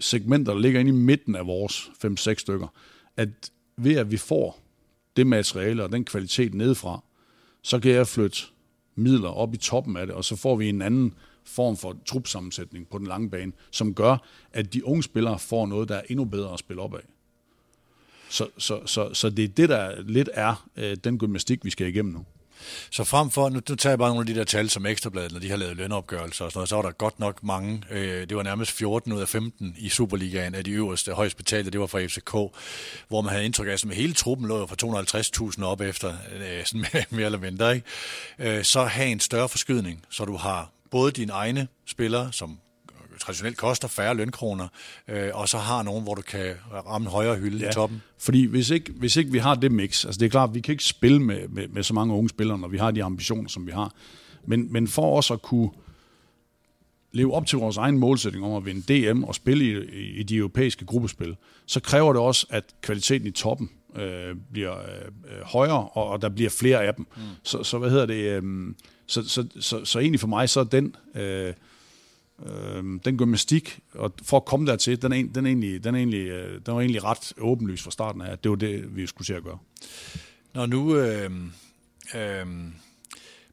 segmenter, 0.00 0.52
der 0.52 0.60
ligger 0.60 0.80
inde 0.80 0.88
i 0.88 0.94
midten 0.94 1.34
af 1.34 1.46
vores 1.46 1.90
5-6 2.04 2.34
stykker, 2.34 2.68
at 3.16 3.28
ved 3.76 3.96
at 3.96 4.10
vi 4.10 4.16
får 4.16 4.60
det 5.16 5.26
materiale 5.26 5.84
og 5.84 5.92
den 5.92 6.04
kvalitet 6.04 6.54
nedefra, 6.54 7.04
så 7.62 7.78
kan 7.78 7.90
jeg 7.90 8.06
flytte 8.06 8.38
midler 8.94 9.28
op 9.28 9.54
i 9.54 9.56
toppen 9.56 9.96
af 9.96 10.06
det, 10.06 10.14
og 10.14 10.24
så 10.24 10.36
får 10.36 10.56
vi 10.56 10.68
en 10.68 10.82
anden 10.82 11.14
form 11.44 11.76
for 11.76 11.96
trupsammensætning 12.06 12.88
på 12.88 12.98
den 12.98 13.06
lange 13.06 13.30
bane, 13.30 13.52
som 13.70 13.94
gør, 13.94 14.16
at 14.52 14.72
de 14.72 14.86
unge 14.86 15.02
spillere 15.02 15.38
får 15.38 15.66
noget, 15.66 15.88
der 15.88 15.94
er 15.94 16.02
endnu 16.08 16.24
bedre 16.24 16.52
at 16.52 16.58
spille 16.58 16.82
op 16.82 16.94
af. 16.94 17.00
Så, 18.28 18.48
så, 18.58 18.80
så, 18.86 19.14
så 19.14 19.30
det 19.30 19.44
er 19.44 19.48
det, 19.48 19.68
der 19.68 20.02
lidt 20.02 20.28
er 20.32 20.68
øh, 20.76 20.96
den 21.04 21.18
gymnastik, 21.18 21.64
vi 21.64 21.70
skal 21.70 21.86
igennem 21.86 22.12
nu. 22.12 22.24
Så 22.90 23.04
frem 23.04 23.30
for, 23.30 23.48
nu, 23.48 23.60
nu 23.68 23.74
tager 23.76 23.90
jeg 23.90 23.98
bare 23.98 24.08
nogle 24.08 24.20
af 24.20 24.34
de 24.34 24.40
der 24.40 24.44
tal 24.44 24.70
som 24.70 24.86
Ekstrabladet, 24.86 25.32
når 25.32 25.40
de 25.40 25.50
har 25.50 25.56
lavet 25.56 25.76
lønopgørelser 25.76 26.44
og 26.44 26.52
sådan 26.52 26.58
noget, 26.58 26.68
så 26.68 26.76
var 26.76 26.82
der 26.82 26.90
godt 26.90 27.20
nok 27.20 27.42
mange, 27.42 27.82
øh, 27.90 28.28
det 28.28 28.36
var 28.36 28.42
nærmest 28.42 28.72
14 28.72 29.12
ud 29.12 29.20
af 29.20 29.28
15 29.28 29.74
i 29.78 29.88
Superligaen 29.88 30.54
af 30.54 30.64
de 30.64 30.70
øverste, 30.70 31.12
højst 31.12 31.36
betalte, 31.36 31.70
det 31.70 31.80
var 31.80 31.86
fra 31.86 32.06
FCK, 32.06 32.56
hvor 33.08 33.20
man 33.20 33.32
havde 33.32 33.44
indtryk 33.44 33.66
af, 33.66 33.72
at 33.72 33.94
hele 33.94 34.14
truppen 34.14 34.48
lå 34.48 34.66
fra 34.66 35.52
250.000 35.56 35.64
op 35.64 35.80
efter, 35.80 36.14
øh, 36.36 36.64
sådan 36.64 36.84
mere, 36.92 37.04
mere 37.16 37.26
eller 37.26 37.38
mindre, 37.38 37.74
ikke? 37.74 38.58
Øh, 38.58 38.64
så 38.64 38.84
have 38.84 39.08
en 39.08 39.20
større 39.20 39.48
forskydning, 39.48 40.04
så 40.10 40.24
du 40.24 40.36
har 40.36 40.70
både 40.90 41.12
dine 41.12 41.32
egne 41.32 41.68
spillere, 41.86 42.32
som 42.32 42.58
traditionelt 43.20 43.56
koster 43.56 43.88
færre 43.88 44.14
lønkroner, 44.14 44.68
øh, 45.08 45.30
og 45.34 45.48
så 45.48 45.58
har 45.58 45.82
nogen, 45.82 46.02
hvor 46.02 46.14
du 46.14 46.22
kan 46.22 46.54
ramme 46.72 47.10
højere 47.10 47.36
hylde 47.36 47.58
ja, 47.58 47.70
i 47.70 47.72
toppen. 47.72 48.02
Fordi 48.18 48.44
hvis 48.44 48.70
ikke, 48.70 48.92
hvis 48.92 49.16
ikke 49.16 49.32
vi 49.32 49.38
har 49.38 49.54
det 49.54 49.72
mix, 49.72 50.04
altså 50.04 50.18
det 50.18 50.26
er 50.26 50.30
klart, 50.30 50.54
vi 50.54 50.60
kan 50.60 50.72
ikke 50.72 50.84
spille 50.84 51.22
med, 51.22 51.48
med, 51.48 51.68
med 51.68 51.82
så 51.82 51.94
mange 51.94 52.14
unge 52.14 52.28
spillere, 52.28 52.58
når 52.58 52.68
vi 52.68 52.78
har 52.78 52.90
de 52.90 53.04
ambitioner, 53.04 53.48
som 53.48 53.66
vi 53.66 53.72
har. 53.72 53.92
Men, 54.46 54.72
men 54.72 54.88
for 54.88 55.18
os 55.18 55.30
at 55.30 55.42
kunne 55.42 55.70
leve 57.12 57.34
op 57.34 57.46
til 57.46 57.58
vores 57.58 57.76
egen 57.76 57.98
målsætning 57.98 58.44
om 58.44 58.54
at 58.54 58.64
vinde 58.64 59.10
DM 59.10 59.24
og 59.24 59.34
spille 59.34 59.64
i, 59.64 59.98
i, 60.00 60.20
i 60.20 60.22
de 60.22 60.36
europæiske 60.36 60.86
gruppespil, 60.86 61.36
så 61.66 61.80
kræver 61.80 62.12
det 62.12 62.22
også, 62.22 62.46
at 62.50 62.64
kvaliteten 62.82 63.26
i 63.26 63.30
toppen 63.30 63.70
øh, 63.96 64.36
bliver 64.52 64.78
øh, 64.78 65.42
højere, 65.44 65.88
og, 65.88 66.08
og 66.08 66.22
der 66.22 66.28
bliver 66.28 66.50
flere 66.50 66.84
af 66.84 66.94
dem. 66.94 67.06
Mm. 67.16 67.22
Så, 67.42 67.62
så 67.62 67.78
hvad 67.78 67.90
hedder 67.90 68.06
det? 68.06 68.42
Øh, 68.42 68.42
så, 69.06 69.28
så, 69.28 69.46
så, 69.60 69.84
så 69.84 69.98
egentlig 69.98 70.20
for 70.20 70.28
mig, 70.28 70.48
så 70.48 70.60
er 70.60 70.64
den... 70.64 70.96
Øh, 71.14 71.52
øh, 72.46 72.84
den 73.04 73.18
gymnastik, 73.18 73.80
og 73.94 74.12
for 74.22 74.36
at 74.36 74.44
komme 74.44 74.66
dertil, 74.66 75.02
den 75.02 75.12
er, 75.12 75.22
den 75.34 75.46
er, 75.46 75.50
egentlig, 75.50 75.84
den 75.84 75.94
er, 75.94 75.98
egentlig, 75.98 76.26
øh, 76.26 76.60
den 76.66 76.74
var 76.74 76.80
egentlig 76.80 77.04
ret 77.04 77.32
åbenlyst 77.38 77.84
fra 77.84 77.90
starten 77.90 78.20
af, 78.22 78.32
at 78.32 78.44
det 78.44 78.50
var 78.50 78.56
det, 78.56 78.96
vi 78.96 79.06
skulle 79.06 79.26
til 79.26 79.32
at 79.32 79.44
gøre. 79.44 79.58
Når 80.54 80.66
nu 80.66 80.96
øh, 80.96 81.30
øh, 82.14 82.46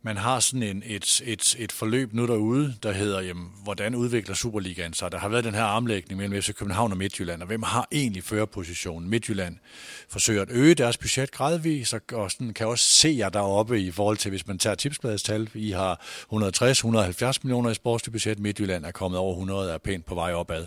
man 0.06 0.18
har 0.18 0.40
sådan 0.40 0.64
en, 0.64 0.84
et, 0.86 1.22
et, 1.26 1.56
et 1.60 1.72
forløb 1.72 2.14
nu 2.14 2.28
derude, 2.28 2.76
der 2.84 2.92
hedder, 2.92 3.22
jamen, 3.22 3.52
hvordan 3.64 3.96
udvikler 3.96 4.36
Superligaen 4.36 4.94
sig? 4.94 5.12
Der 5.12 5.18
har 5.18 5.30
været 5.30 5.44
den 5.44 5.54
her 5.54 5.64
armlægning 5.64 6.20
mellem 6.20 6.42
FC 6.42 6.54
København 6.54 6.92
og 6.92 6.98
Midtjylland, 6.98 7.42
og 7.42 7.48
hvem 7.48 7.64
har 7.64 7.88
egentlig 7.92 8.24
førerpositionen? 8.24 9.10
Midtjylland 9.10 9.58
forsøger 10.10 10.42
at 10.42 10.48
øge 10.52 10.76
deres 10.76 10.98
budget 10.98 11.32
gradvist, 11.32 11.94
og 12.14 12.32
sådan 12.32 12.54
kan 12.54 12.68
også 12.68 12.86
se 12.86 13.16
jer 13.18 13.30
deroppe 13.30 13.82
i 13.82 13.92
forhold 13.92 14.18
til, 14.18 14.30
hvis 14.30 14.48
man 14.48 14.58
tager 14.58 14.76
tipsbladets 14.76 15.24
tal. 15.24 15.50
I 15.54 15.72
har 15.72 16.02
160-170 16.34 17.40
millioner 17.44 17.70
i 17.70 17.74
sportsbudget, 17.74 18.40
Midtjylland 18.40 18.86
er 18.86 18.92
kommet 18.92 19.20
over 19.20 19.34
100 19.34 19.68
og 19.68 19.74
er 19.74 19.78
pænt 19.78 20.06
på 20.06 20.16
vej 20.16 20.34
opad. 20.34 20.66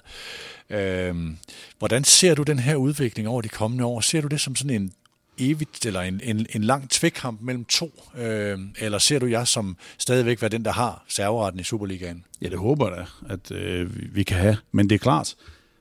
Øhm, 0.71 1.37
hvordan 1.79 2.05
ser 2.05 2.35
du 2.35 2.43
den 2.43 2.59
her 2.59 2.77
udvikling 2.77 3.29
over 3.29 3.43
de 3.43 3.49
kommende 3.49 3.85
år? 3.85 4.01
Ser 4.01 4.21
du 4.21 4.29
det 4.29 4.41
som 4.41 4.57
sådan 4.57 4.83
en 4.83 4.93
evigt, 5.39 5.87
eller 5.87 6.01
en, 6.01 6.21
en, 6.25 6.47
en 6.55 6.65
lang 6.65 6.91
tvækkamp 6.91 7.41
mellem 7.41 7.65
to? 7.65 8.03
Øh, 8.19 8.59
eller 8.79 8.99
ser 8.99 9.19
du 9.19 9.27
jer 9.27 9.45
som 9.45 9.77
stadigvæk 9.99 10.43
være 10.43 10.49
den, 10.49 10.65
der 10.65 10.73
har 10.73 11.05
serveretten 11.09 11.61
i 11.61 11.65
Superligaen? 11.65 12.25
Ja, 12.43 12.49
det 12.49 12.59
håber 12.59 12.95
jeg 12.95 13.07
at 13.29 13.51
øh, 13.51 14.15
vi 14.15 14.23
kan 14.23 14.37
have. 14.37 14.57
Men 14.73 14.89
det 14.91 14.95
er 14.95 14.99
klart, 14.99 15.37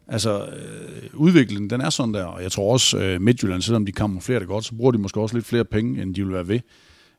altså 0.08 0.46
øh, 0.46 1.10
udviklingen, 1.14 1.70
den 1.70 1.82
er 1.82 1.90
sådan 1.90 2.14
der, 2.14 2.24
og 2.24 2.44
jeg 2.44 2.52
tror 2.52 2.74
også 2.74 2.98
øh, 2.98 3.22
Midtjylland, 3.22 3.62
selvom 3.62 3.86
de 3.86 3.92
kamuflerer 3.92 4.40
det 4.40 4.48
godt, 4.48 4.66
så 4.66 4.76
bruger 4.76 4.92
de 4.92 4.98
måske 4.98 5.20
også 5.20 5.36
lidt 5.36 5.46
flere 5.46 5.66
penge, 5.66 6.02
end 6.02 6.16
de 6.16 6.26
vil 6.26 6.34
være 6.34 6.48
ved. 6.48 6.60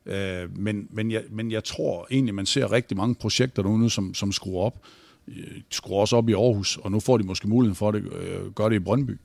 Øh, 0.05 0.57
men, 0.57 0.87
men, 0.89 1.11
jeg, 1.11 1.23
men 1.31 1.51
jeg 1.51 1.63
tror 1.63 2.07
egentlig, 2.11 2.35
man 2.35 2.45
ser 2.45 2.71
rigtig 2.71 2.97
mange 2.97 3.15
projekter 3.15 3.61
derude, 3.61 3.89
som, 3.89 4.13
som 4.13 4.31
skruer 4.31 4.65
op. 4.65 4.85
De 5.27 5.63
skruer 5.69 5.99
også 5.99 6.15
op 6.15 6.29
i 6.29 6.33
Aarhus, 6.33 6.77
og 6.77 6.91
nu 6.91 6.99
får 6.99 7.17
de 7.17 7.23
måske 7.23 7.47
muligheden 7.47 7.75
for 7.75 7.89
at 7.89 7.93
det, 7.93 8.13
øh, 8.13 8.51
gøre 8.51 8.69
det 8.69 8.75
i 8.75 8.79
Brøndby. 8.79 9.11
Øh, 9.11 9.17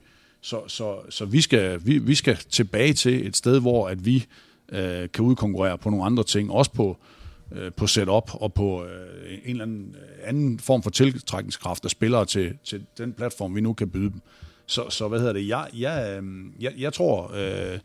så, 0.43 0.61
så, 0.67 0.95
så 1.09 1.25
vi, 1.25 1.41
skal, 1.41 1.85
vi, 1.85 1.97
vi 1.97 2.15
skal 2.15 2.35
tilbage 2.35 2.93
til 2.93 3.27
et 3.27 3.37
sted, 3.37 3.59
hvor 3.59 3.87
at 3.87 4.05
vi 4.05 4.25
øh, 4.69 5.09
kan 5.13 5.25
udkonkurrere 5.25 5.77
på 5.77 5.89
nogle 5.89 6.05
andre 6.05 6.23
ting, 6.23 6.51
også 6.51 6.71
på, 6.71 6.97
øh, 7.51 7.71
på 7.71 7.87
setup 7.87 8.31
og 8.33 8.53
på 8.53 8.85
øh, 8.85 9.33
en 9.43 9.49
eller 9.49 9.63
anden, 9.63 9.95
øh, 9.95 10.29
anden 10.29 10.59
form 10.59 10.83
for 10.83 10.89
tiltrækningskraft 10.89 11.85
af 11.85 11.91
spillere 11.91 12.25
til, 12.25 12.53
til 12.63 12.85
den 12.97 13.13
platform, 13.13 13.55
vi 13.55 13.61
nu 13.61 13.73
kan 13.73 13.89
byde 13.89 14.09
dem. 14.09 14.21
Så, 14.65 14.89
så 14.89 15.07
hvad 15.07 15.19
hedder 15.19 15.33
det? 15.33 15.47
Jeg, 15.47 15.67
jeg, 15.73 16.21
øh, 16.21 16.45
jeg, 16.59 16.73
jeg 16.77 16.93
tror, 16.93 17.31
øh, 17.35 17.79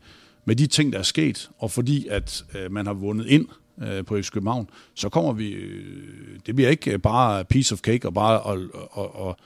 med 0.45 0.55
de 0.55 0.67
ting, 0.67 0.93
der 0.93 0.99
er 0.99 1.03
sket, 1.03 1.49
og 1.57 1.71
fordi 1.71 2.07
at 2.07 2.45
øh, 2.55 2.71
man 2.71 2.85
har 2.85 2.93
vundet 2.93 3.27
ind 3.27 3.47
øh, 3.83 4.05
på 4.05 4.21
FC 4.21 4.31
København, 4.31 4.69
så 4.95 5.09
kommer 5.09 5.33
vi, 5.33 5.49
øh, 5.51 6.39
det 6.45 6.55
bliver 6.55 6.69
ikke 6.69 6.99
bare 6.99 7.45
piece 7.45 7.73
of 7.73 7.79
cake 7.79 8.07
og 8.07 8.13
bare 8.13 8.41
Og, 8.41 8.59
og, 8.91 9.15
og, 9.15 9.37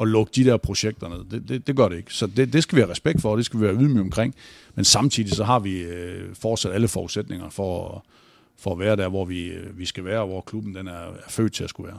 at 0.00 0.08
lukke 0.08 0.32
de 0.34 0.44
der 0.44 0.56
projekter 0.56 1.08
ned. 1.08 1.24
Det, 1.30 1.48
det, 1.48 1.66
det 1.66 1.76
gør 1.76 1.88
det 1.88 1.96
ikke. 1.96 2.14
Så 2.14 2.26
det, 2.26 2.52
det 2.52 2.62
skal 2.62 2.76
vi 2.76 2.80
have 2.80 2.90
respekt 2.90 3.22
for, 3.22 3.30
og 3.30 3.36
det 3.36 3.46
skal 3.46 3.60
vi 3.60 3.64
være 3.64 3.74
ydmyge 3.74 4.00
omkring. 4.00 4.34
Men 4.74 4.84
samtidig 4.84 5.32
så 5.32 5.44
har 5.44 5.58
vi 5.58 5.80
øh, 5.80 6.34
fortsat 6.34 6.72
alle 6.72 6.88
forudsætninger 6.88 7.50
for, 7.50 8.04
for 8.58 8.72
at 8.72 8.78
være 8.78 8.96
der, 8.96 9.08
hvor 9.08 9.24
vi, 9.24 9.46
øh, 9.46 9.78
vi 9.78 9.86
skal 9.86 10.04
være, 10.04 10.20
og 10.20 10.26
hvor 10.26 10.40
klubben 10.40 10.74
den 10.74 10.86
er, 10.86 10.92
er 10.92 11.28
født 11.28 11.52
til 11.52 11.64
at 11.64 11.70
skulle 11.70 11.88
være. 11.88 11.98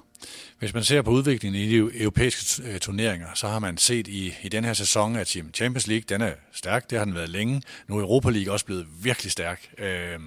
Hvis 0.60 0.74
man 0.74 0.84
ser 0.84 1.02
på 1.02 1.12
udviklingen 1.12 1.62
i 1.62 1.68
de 1.68 1.76
europæiske 1.76 2.64
øh, 2.64 2.80
turneringer, 2.80 3.28
så 3.36 3.48
har 3.48 3.60
man 3.60 3.78
set 3.78 4.08
i, 4.08 4.34
i 4.44 4.50
den 4.50 4.66
her 4.66 4.74
sæson, 4.74 5.16
at 5.16 5.28
Champions 5.28 5.88
League 5.88 6.04
den 6.10 6.22
er 6.22 6.34
stærk, 6.52 6.90
det 6.90 6.98
har 6.98 7.06
den 7.06 7.16
været 7.16 7.30
længe. 7.30 7.62
Nu 7.88 7.98
er 7.98 8.02
Europa 8.02 8.30
League 8.30 8.54
også 8.54 8.66
blevet 8.66 8.88
virkelig 9.02 9.32
stærk, 9.32 9.70
øh, 9.78 10.20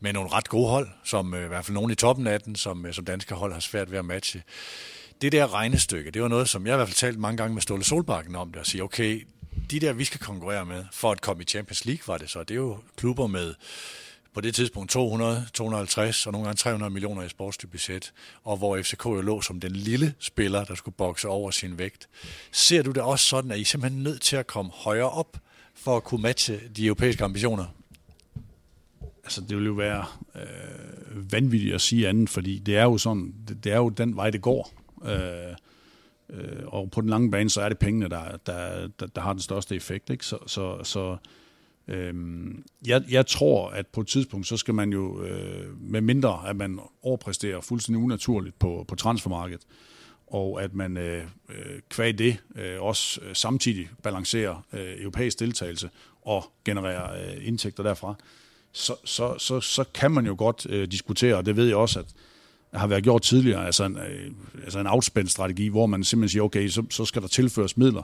med 0.00 0.12
nogle 0.12 0.30
ret 0.32 0.48
gode 0.48 0.68
hold, 0.68 0.88
som 1.04 1.34
øh, 1.34 1.44
i 1.44 1.48
hvert 1.48 1.64
fald 1.64 1.74
nogle 1.74 1.92
i 1.92 1.96
toppen 1.96 2.26
af 2.26 2.40
den, 2.40 2.56
som, 2.56 2.86
øh, 2.86 2.94
som 2.94 3.04
danske 3.04 3.34
hold 3.34 3.52
har 3.52 3.60
svært 3.60 3.90
ved 3.90 3.98
at 3.98 4.04
matche 4.04 4.42
det 5.20 5.32
der 5.32 5.54
regnestykke, 5.54 6.10
det 6.10 6.22
var 6.22 6.28
noget, 6.28 6.48
som 6.48 6.66
jeg 6.66 6.74
i 6.74 6.76
hvert 6.76 6.88
fald 6.88 6.96
talt 6.96 7.18
mange 7.18 7.36
gange 7.36 7.54
med 7.54 7.62
Ståle 7.62 7.84
Solbakken 7.84 8.36
om 8.36 8.52
det, 8.52 8.60
og 8.60 8.66
sige, 8.66 8.82
okay, 8.82 9.26
de 9.70 9.80
der, 9.80 9.92
vi 9.92 10.04
skal 10.04 10.20
konkurrere 10.20 10.66
med, 10.66 10.84
for 10.92 11.12
at 11.12 11.20
komme 11.20 11.42
i 11.42 11.46
Champions 11.46 11.84
League, 11.84 12.02
var 12.06 12.18
det 12.18 12.30
så. 12.30 12.40
Det 12.40 12.50
er 12.50 12.54
jo 12.54 12.78
klubber 12.96 13.26
med 13.26 13.54
på 14.34 14.40
det 14.40 14.54
tidspunkt 14.54 14.90
200, 14.90 15.46
250 15.54 16.26
og 16.26 16.32
nogle 16.32 16.46
gange 16.46 16.56
300 16.56 16.90
millioner 16.90 17.22
i 17.22 17.28
sportsbudget, 17.28 18.12
og 18.44 18.56
hvor 18.56 18.82
FCK 18.82 19.04
jo 19.04 19.20
lå 19.20 19.40
som 19.40 19.60
den 19.60 19.72
lille 19.72 20.14
spiller, 20.18 20.64
der 20.64 20.74
skulle 20.74 20.94
bokse 20.94 21.28
over 21.28 21.50
sin 21.50 21.78
vægt. 21.78 22.08
Ser 22.52 22.82
du 22.82 22.90
det 22.90 23.02
også 23.02 23.24
sådan, 23.24 23.50
at 23.50 23.58
I 23.58 23.64
simpelthen 23.64 24.00
er 24.00 24.10
nødt 24.10 24.22
til 24.22 24.36
at 24.36 24.46
komme 24.46 24.70
højere 24.74 25.10
op 25.10 25.36
for 25.74 25.96
at 25.96 26.04
kunne 26.04 26.22
matche 26.22 26.60
de 26.76 26.86
europæiske 26.86 27.24
ambitioner? 27.24 27.64
Altså, 29.24 29.40
det 29.40 29.56
vil 29.56 29.66
jo 29.66 29.72
være 29.72 30.04
øh, 30.34 31.32
vanvittigt 31.32 31.74
at 31.74 31.80
sige 31.80 32.08
andet, 32.08 32.30
fordi 32.30 32.58
det 32.58 32.76
er 32.76 32.82
jo 32.82 32.98
sådan, 32.98 33.34
det, 33.48 33.64
det 33.64 33.72
er 33.72 33.76
jo 33.76 33.88
den 33.88 34.16
vej, 34.16 34.30
det 34.30 34.42
går. 34.42 34.72
Øh, 35.06 35.54
øh, 36.30 36.66
og 36.66 36.90
på 36.90 37.00
den 37.00 37.10
lange 37.10 37.30
bane, 37.30 37.50
så 37.50 37.60
er 37.60 37.68
det 37.68 37.78
pengene, 37.78 38.08
der, 38.08 38.36
der, 38.46 38.88
der, 39.00 39.06
der 39.06 39.20
har 39.20 39.32
den 39.32 39.42
største 39.42 39.74
effekt. 39.74 40.10
Ikke? 40.10 40.26
Så, 40.26 40.38
så, 40.46 40.84
så 40.84 41.16
Øhm, 41.88 42.64
jeg, 42.86 43.02
jeg 43.10 43.26
tror, 43.26 43.68
at 43.68 43.86
på 43.86 44.00
et 44.00 44.06
tidspunkt, 44.06 44.46
så 44.46 44.56
skal 44.56 44.74
man 44.74 44.92
jo, 44.92 45.22
øh, 45.22 45.80
med 45.80 46.00
mindre 46.00 46.48
at 46.48 46.56
man 46.56 46.80
overpræsterer 47.02 47.60
fuldstændig 47.60 48.04
unaturligt 48.04 48.58
på, 48.58 48.84
på 48.88 48.94
transfermarkedet, 48.94 49.62
og 50.26 50.62
at 50.62 50.74
man 50.74 50.96
øh, 50.96 51.24
øh 51.48 51.80
kvæg 51.88 52.18
det 52.18 52.36
øh, 52.54 52.82
også 52.82 53.20
øh, 53.22 53.34
samtidig 53.34 53.88
balancerer 54.02 54.66
øh, 54.72 55.00
europæisk 55.00 55.40
deltagelse 55.40 55.90
og 56.22 56.44
genererer 56.64 57.12
øh, 57.12 57.46
indtægter 57.46 57.82
derfra, 57.82 58.14
så, 58.72 58.94
så, 59.04 59.38
så, 59.38 59.60
så 59.60 59.84
kan 59.94 60.10
man 60.10 60.26
jo 60.26 60.34
godt 60.38 60.66
øh, 60.70 60.88
diskutere, 60.88 61.36
og 61.36 61.46
det 61.46 61.56
ved 61.56 61.66
jeg 61.66 61.76
også, 61.76 61.98
at 61.98 62.06
har 62.76 62.86
været 62.86 63.04
gjort 63.04 63.22
tidligere, 63.22 63.66
altså 63.66 63.84
en, 63.84 63.96
øh, 63.96 64.30
altså 64.64 64.78
en 64.78 64.86
outspend 64.86 65.28
strategi, 65.28 65.68
hvor 65.68 65.86
man 65.86 66.04
simpelthen 66.04 66.28
siger, 66.28 66.42
okay, 66.42 66.68
så, 66.68 66.82
så 66.90 67.04
skal 67.04 67.22
der 67.22 67.28
tilføres 67.28 67.76
midler 67.76 68.02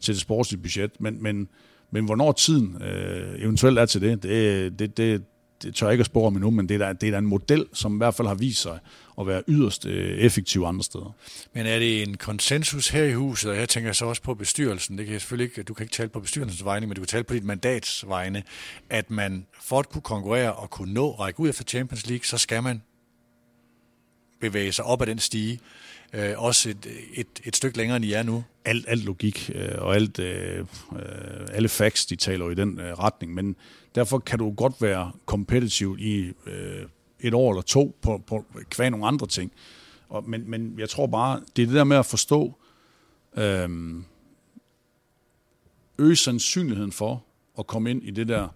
til 0.00 0.14
det 0.14 0.20
sportslige 0.20 0.62
budget, 0.62 0.90
men, 1.00 1.22
men 1.22 1.48
men 1.90 2.04
hvornår 2.04 2.32
tiden 2.32 2.82
øh, 2.82 3.42
eventuelt 3.42 3.78
er 3.78 3.86
til 3.86 4.00
det, 4.00 4.22
det, 4.22 4.78
det, 4.78 4.96
det, 4.96 5.22
det 5.62 5.74
tør 5.74 5.86
jeg 5.86 5.92
ikke 5.92 6.02
at 6.02 6.06
spore 6.06 6.26
om 6.26 6.34
endnu, 6.36 6.50
men 6.50 6.68
det 6.68 6.74
er, 6.74 6.78
da, 6.78 6.92
det 6.92 7.06
er 7.06 7.10
da 7.10 7.18
en 7.18 7.26
model, 7.26 7.66
som 7.72 7.94
i 7.94 7.96
hvert 7.96 8.14
fald 8.14 8.28
har 8.28 8.34
vist 8.34 8.62
sig 8.62 8.78
at 9.20 9.26
være 9.26 9.42
yderst 9.48 9.86
øh, 9.86 10.18
effektiv 10.18 10.62
andre 10.62 10.84
steder. 10.84 11.14
Men 11.54 11.66
er 11.66 11.78
det 11.78 12.02
en 12.02 12.16
konsensus 12.16 12.88
her 12.88 13.04
i 13.04 13.12
huset, 13.12 13.50
og 13.50 13.56
jeg 13.56 13.68
tænker 13.68 13.92
så 13.92 14.04
også 14.04 14.22
på 14.22 14.34
bestyrelsen, 14.34 14.98
det 14.98 15.06
kan 15.06 15.12
jeg 15.12 15.20
selvfølgelig 15.20 15.44
ikke, 15.44 15.62
du 15.62 15.74
kan 15.74 15.84
ikke 15.84 15.92
tale 15.92 16.08
på 16.08 16.20
bestyrelsens 16.20 16.64
vegne, 16.64 16.86
men 16.86 16.94
du 16.94 17.00
kan 17.00 17.08
tale 17.08 17.24
på 17.24 17.34
dit 17.34 17.44
mandats 17.44 18.08
vegne, 18.08 18.42
at 18.90 19.10
man 19.10 19.46
for 19.60 19.78
at 19.78 19.88
kunne 19.88 20.02
konkurrere 20.02 20.52
og 20.52 20.70
kunne 20.70 20.94
nå 20.94 21.10
række 21.10 21.40
ud 21.40 21.48
efter 21.48 21.64
Champions 21.64 22.06
League, 22.06 22.24
så 22.24 22.38
skal 22.38 22.62
man 22.62 22.82
bevæge 24.40 24.72
sig 24.72 24.84
op 24.84 25.02
ad 25.02 25.06
den 25.06 25.18
stige 25.18 25.60
øh, 26.12 26.32
også 26.36 26.70
et, 26.70 26.86
et, 27.14 27.26
et 27.44 27.56
stykke 27.56 27.78
længere, 27.78 27.96
end 27.96 28.04
I 28.04 28.12
er 28.12 28.22
nu. 28.22 28.44
Alt, 28.64 28.84
alt 28.88 29.04
logik 29.04 29.50
øh, 29.54 29.74
og 29.78 29.94
alt, 29.94 30.18
øh, 30.18 30.58
øh, 30.58 30.66
alle 31.52 31.68
facts, 31.68 32.06
de 32.06 32.16
taler 32.16 32.50
i 32.50 32.54
den 32.54 32.80
øh, 32.80 32.98
retning, 32.98 33.34
men 33.34 33.56
derfor 33.94 34.18
kan 34.18 34.38
du 34.38 34.50
godt 34.50 34.74
være 34.82 35.12
kompetitiv 35.26 35.96
i 35.98 36.32
øh, 36.46 36.86
et 37.20 37.34
år 37.34 37.50
eller 37.50 37.62
to 37.62 37.96
på, 38.02 38.22
på 38.26 38.44
kvæg 38.70 38.90
nogle 38.90 39.06
andre 39.06 39.26
ting. 39.26 39.52
Og, 40.08 40.28
men, 40.28 40.50
men 40.50 40.74
jeg 40.78 40.88
tror 40.88 41.06
bare, 41.06 41.40
det 41.56 41.62
er 41.62 41.66
det 41.66 41.74
der 41.74 41.84
med 41.84 41.96
at 41.96 42.06
forstå, 42.06 42.54
øh, 43.36 43.68
øge 45.98 46.16
sandsynligheden 46.16 46.92
for 46.92 47.24
at 47.58 47.66
komme 47.66 47.90
ind 47.90 48.02
i 48.02 48.10
det 48.10 48.28
der, 48.28 48.48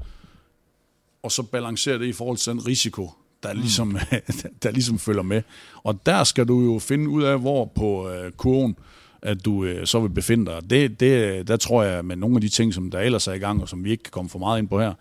og 1.23 1.33
så 1.33 1.43
balancere 1.43 1.99
det 1.99 2.07
i 2.07 2.13
forhold 2.13 2.37
til 2.37 2.53
den 2.53 2.67
risiko, 2.67 3.11
der 3.45 3.53
ligesom, 3.53 3.89
mm. 3.89 3.99
der 4.63 4.71
ligesom 4.71 4.99
følger 4.99 5.23
med. 5.23 5.43
Og 5.83 6.07
der 6.07 6.25
skal 6.25 6.49
du 6.49 6.61
jo 6.61 6.79
finde 6.79 7.09
ud 7.09 7.23
af, 7.23 7.41
hvor 7.41 7.65
på 7.65 8.11
øh, 8.11 8.33
kurven, 8.33 8.77
at 9.23 9.45
du 9.45 9.65
øh, 9.65 9.87
så 9.87 10.01
vil 10.01 10.09
befinde 10.09 10.47
dig. 10.47 10.71
Det, 10.71 11.01
det, 11.01 11.49
der 11.49 11.57
tror 11.57 11.83
jeg, 11.83 12.05
med 12.05 12.17
nogle 12.17 12.37
af 12.37 12.41
de 12.41 12.49
ting, 12.49 12.75
som 12.75 12.91
der 12.91 13.01
ellers 13.01 13.29
er 13.29 13.33
i 13.33 13.39
gang, 13.39 13.63
og 13.63 13.69
som 13.69 13.85
vi 13.85 13.91
ikke 13.91 14.03
kan 14.03 14.11
komme 14.11 14.31
for 14.31 14.39
meget 14.39 14.59
ind 14.59 14.69
på 14.69 14.81
her, 14.81 14.93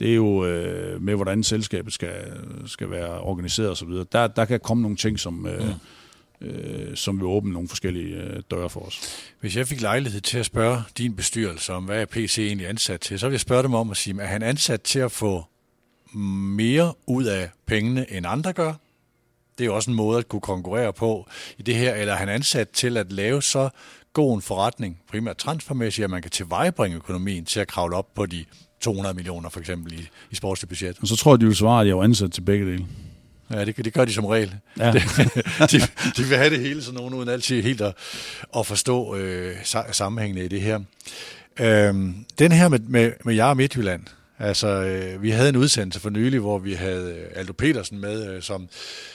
det 0.00 0.10
er 0.10 0.14
jo 0.14 0.46
øh, 0.46 1.02
med, 1.02 1.14
hvordan 1.14 1.42
selskabet 1.42 1.92
skal, 1.92 2.14
skal 2.66 2.90
være 2.90 3.20
organiseret 3.20 3.70
osv. 3.70 3.88
Der, 4.12 4.26
der 4.26 4.44
kan 4.44 4.60
komme 4.60 4.82
nogle 4.82 4.96
ting, 4.96 5.20
som, 5.20 5.46
øh, 5.46 5.68
mm. 6.40 6.46
øh, 6.46 6.96
som 6.96 7.16
vil 7.16 7.26
åbne 7.26 7.52
nogle 7.52 7.68
forskellige 7.68 8.16
øh, 8.16 8.42
døre 8.50 8.70
for 8.70 8.80
os. 8.80 9.00
Hvis 9.40 9.56
jeg 9.56 9.68
fik 9.68 9.80
lejlighed 9.80 10.20
til 10.20 10.38
at 10.38 10.46
spørge 10.46 10.82
din 10.98 11.16
bestyrelse 11.16 11.72
om, 11.72 11.84
hvad 11.84 12.00
er 12.00 12.06
PC 12.06 12.38
egentlig 12.38 12.68
ansat 12.68 13.00
til, 13.00 13.18
så 13.18 13.26
vil 13.26 13.32
jeg 13.32 13.40
spørge 13.40 13.62
dem 13.62 13.74
om 13.74 13.90
at 13.90 13.96
sige, 13.96 14.22
er 14.22 14.26
han 14.26 14.42
ansat 14.42 14.82
til 14.82 14.98
at 14.98 15.12
få 15.12 15.44
mere 16.16 16.94
ud 17.06 17.24
af 17.24 17.50
pengene, 17.66 18.12
end 18.12 18.26
andre 18.28 18.52
gør. 18.52 18.74
Det 19.58 19.66
er 19.66 19.70
også 19.70 19.90
en 19.90 19.96
måde 19.96 20.18
at 20.18 20.28
kunne 20.28 20.40
konkurrere 20.40 20.92
på 20.92 21.28
i 21.58 21.62
det 21.62 21.74
her, 21.74 21.94
eller 21.94 22.12
er 22.12 22.16
han 22.16 22.28
ansat 22.28 22.68
til 22.68 22.96
at 22.96 23.12
lave 23.12 23.42
så 23.42 23.68
god 24.12 24.34
en 24.34 24.42
forretning, 24.42 25.00
primært 25.10 25.36
transfermæssigt, 25.36 26.04
at 26.04 26.10
man 26.10 26.22
kan 26.22 26.30
tilvejebringe 26.30 26.96
økonomien 26.96 27.44
til 27.44 27.60
at 27.60 27.68
kravle 27.68 27.96
op 27.96 28.14
på 28.14 28.26
de 28.26 28.44
200 28.80 29.14
millioner 29.14 29.48
for 29.48 29.60
eksempel 29.60 29.92
i, 29.92 30.08
i 30.30 30.34
sportsbudget. 30.34 30.96
Og 31.00 31.08
så 31.08 31.16
tror 31.16 31.32
jeg, 31.32 31.40
de 31.40 31.46
vil 31.46 31.56
svare, 31.56 31.80
at 31.80 31.86
jeg 31.86 31.92
er 31.92 32.02
ansat 32.02 32.32
til 32.32 32.40
begge 32.40 32.66
dele. 32.66 32.86
Ja, 33.50 33.64
det, 33.64 33.76
det 33.76 33.92
gør 33.92 34.04
de 34.04 34.12
som 34.12 34.24
regel. 34.24 34.54
Ja. 34.78 34.92
de, 35.72 35.80
de 36.16 36.22
vil 36.22 36.36
have 36.36 36.50
det 36.50 36.60
hele 36.60 36.82
sådan 36.82 36.98
nogen, 36.98 37.14
uden 37.14 37.28
altid 37.28 37.62
helt 37.62 37.80
at, 37.80 37.94
at 38.56 38.66
forstå 38.66 39.16
øh, 39.16 39.56
sammenhængene 39.92 40.44
i 40.44 40.48
det 40.48 40.60
her. 40.60 40.80
Øhm, 41.60 42.24
den 42.38 42.52
her 42.52 42.68
med, 42.68 42.78
med, 42.78 43.12
med 43.24 43.34
Jara 43.34 43.54
Midtjylland, 43.54 44.02
Altså, 44.40 44.68
øh, 44.68 45.22
vi 45.22 45.30
havde 45.30 45.48
en 45.48 45.56
udsendelse 45.56 46.00
for 46.00 46.10
nylig, 46.10 46.40
hvor 46.40 46.58
vi 46.58 46.74
havde 46.74 47.14
øh, 47.14 47.30
Aldo 47.34 47.52
Petersen 47.52 48.00
med, 48.00 48.30
øh, 48.30 48.42
som, 48.42 48.68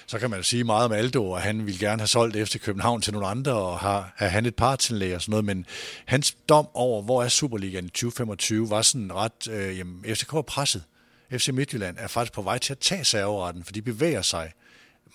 så 0.07 0.19
kan 0.19 0.29
man 0.29 0.43
sige 0.43 0.63
meget 0.63 0.85
om 0.85 0.91
Aldo, 0.91 1.29
og 1.29 1.41
han 1.41 1.65
ville 1.65 1.79
gerne 1.79 1.99
have 2.01 2.07
solgt 2.07 2.35
efter 2.35 2.59
København 2.59 3.01
til 3.01 3.13
nogle 3.13 3.27
andre, 3.27 3.53
og 3.53 3.79
har, 3.79 4.13
har 4.15 4.27
han 4.27 4.45
et 4.45 4.55
partsindlæg 4.55 5.15
og 5.15 5.21
sådan 5.21 5.31
noget, 5.31 5.45
men 5.45 5.65
hans 6.05 6.35
dom 6.49 6.67
over, 6.73 7.01
hvor 7.01 7.23
er 7.23 7.27
Superligaen 7.27 7.85
i 7.85 7.89
2025, 7.89 8.69
var 8.69 8.81
sådan 8.81 9.15
ret, 9.15 9.47
øh, 9.51 9.77
jamen, 9.77 10.03
FCK 10.15 10.33
er 10.33 10.41
presset. 10.41 10.83
FC 11.31 11.49
Midtjylland 11.49 11.97
er 11.99 12.07
faktisk 12.07 12.33
på 12.33 12.41
vej 12.41 12.57
til 12.57 12.73
at 12.73 12.79
tage 12.79 13.05
serveretten, 13.05 13.63
for 13.63 13.71
de 13.71 13.81
bevæger 13.81 14.21
sig 14.21 14.51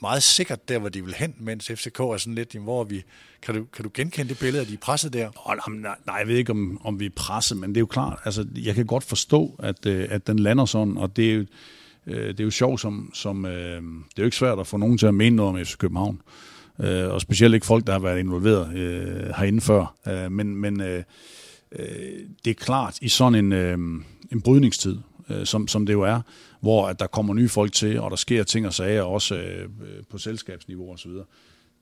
meget 0.01 0.23
sikkert 0.23 0.69
der, 0.69 0.79
hvor 0.79 0.89
de 0.89 1.05
vil 1.05 1.15
hen, 1.15 1.35
mens 1.39 1.71
FCK 1.75 2.01
er 2.01 2.17
sådan 2.17 2.35
lidt, 2.35 2.55
hvor 2.55 2.85
vi, 2.85 3.03
kan 3.43 3.55
du, 3.55 3.65
kan 3.65 3.85
du 3.85 3.91
genkende 3.95 4.29
det 4.29 4.39
billede, 4.39 4.63
at 4.63 4.69
de 4.69 4.75
er 4.75 4.79
presset 4.79 5.13
der? 5.13 5.31
Oh, 5.45 5.75
nej, 5.75 5.97
nej, 6.07 6.17
jeg 6.17 6.29
ved 6.29 6.37
ikke, 6.37 6.53
om, 6.53 6.81
om 6.85 7.01
vi 7.01 7.07
er 7.07 7.11
presset, 7.17 7.59
men 7.59 7.71
det 7.71 7.77
er 7.77 7.81
jo 7.81 7.87
klart, 7.87 8.19
altså, 8.25 8.47
jeg 8.57 8.75
kan 8.75 8.87
godt 8.87 9.05
forstå, 9.05 9.55
at, 9.59 9.87
øh, 9.87 10.07
at 10.11 10.27
den 10.27 10.39
lander 10.39 10.65
sådan, 10.65 10.97
og 10.97 11.17
det 11.17 11.31
er 11.31 11.35
jo, 11.35 11.45
øh, 12.07 12.29
det 12.29 12.41
er 12.41 12.45
jo 12.45 12.51
sjovt, 12.51 12.81
som, 12.81 13.11
som 13.15 13.47
øh, 13.47 13.83
det 13.83 14.19
er 14.19 14.23
jo 14.23 14.25
ikke 14.25 14.37
svært 14.37 14.59
at 14.59 14.67
få 14.67 14.77
nogen 14.77 14.99
til 14.99 15.07
at 15.07 15.15
mene 15.15 15.37
noget 15.37 15.59
om 15.59 15.65
FC 15.65 15.77
København, 15.77 16.21
øh, 16.81 17.09
og 17.09 17.21
specielt 17.21 17.55
ikke 17.55 17.67
folk, 17.67 17.87
der 17.87 17.93
har 17.93 18.01
været 18.01 18.19
involveret 18.19 18.77
øh, 18.77 19.35
herinde 19.37 19.61
før, 19.61 19.95
øh, 20.09 20.33
men, 20.33 20.57
men 20.57 20.81
øh, 20.81 21.03
øh 21.73 21.85
det 22.45 22.51
er 22.51 22.55
klart, 22.55 22.99
i 23.01 23.09
sådan 23.09 23.35
en, 23.35 23.53
øh, 23.53 23.79
en 24.33 24.41
brydningstid, 24.41 24.99
øh, 25.31 25.47
som, 25.47 25.69
som 25.69 25.87
det 25.87 25.93
jo 25.93 26.03
er, 26.03 26.21
hvor 26.61 26.88
at 26.88 27.01
der 27.01 27.07
kommer 27.07 27.35
nye 27.35 27.49
folk 27.49 27.73
til, 27.73 28.01
og 28.01 28.11
der 28.11 28.17
sker 28.17 28.45
ting 28.45 28.67
og 28.67 28.75
sager, 28.75 29.03
også 29.03 29.35
øh, 29.35 29.69
på 30.11 30.19
selskabsniveau 30.19 30.93
osv., 30.93 31.11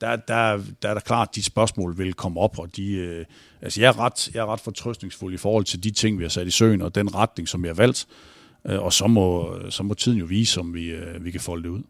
der, 0.00 0.16
der, 0.16 0.62
der 0.82 0.88
er 0.88 0.94
der 0.94 1.00
klart, 1.00 1.28
at 1.28 1.34
de 1.34 1.42
spørgsmål 1.42 1.98
vil 1.98 2.14
komme 2.14 2.40
op, 2.40 2.58
og 2.58 2.76
de, 2.76 2.92
øh, 2.92 3.24
altså 3.62 3.80
jeg, 3.80 3.88
er 3.88 3.98
ret, 3.98 4.34
jeg 4.34 4.40
er 4.40 4.46
ret 4.46 4.60
fortrøstningsfuld 4.60 5.34
i 5.34 5.36
forhold 5.36 5.64
til 5.64 5.84
de 5.84 5.90
ting, 5.90 6.18
vi 6.18 6.24
har 6.24 6.28
sat 6.28 6.46
i 6.46 6.50
søen, 6.50 6.82
og 6.82 6.94
den 6.94 7.14
retning, 7.14 7.48
som 7.48 7.62
vi 7.62 7.68
har 7.68 7.74
valgt, 7.74 8.06
øh, 8.66 8.82
og 8.82 8.92
så 8.92 9.06
må, 9.06 9.56
så 9.70 9.82
må 9.82 9.94
tiden 9.94 10.18
jo 10.18 10.24
vise, 10.24 10.60
om 10.60 10.74
vi, 10.74 10.84
øh, 10.84 11.24
vi 11.24 11.30
kan 11.30 11.40
folde 11.40 11.62
det 11.62 11.68
ud. 11.68 11.82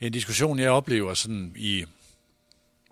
En 0.00 0.12
diskussion, 0.12 0.58
jeg 0.58 0.70
oplever 0.70 1.14
sådan 1.14 1.52
i 1.56 1.84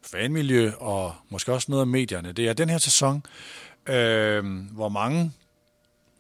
fanmiljø, 0.03 0.73
og 0.79 1.15
måske 1.29 1.53
også 1.53 1.67
noget 1.71 1.81
af 1.81 1.87
medierne, 1.87 2.33
det 2.33 2.49
er 2.49 2.53
den 2.53 2.69
her 2.69 2.79
sæson, 2.79 3.23
øh, 3.89 4.45
hvor 4.73 4.89
mange 4.89 5.33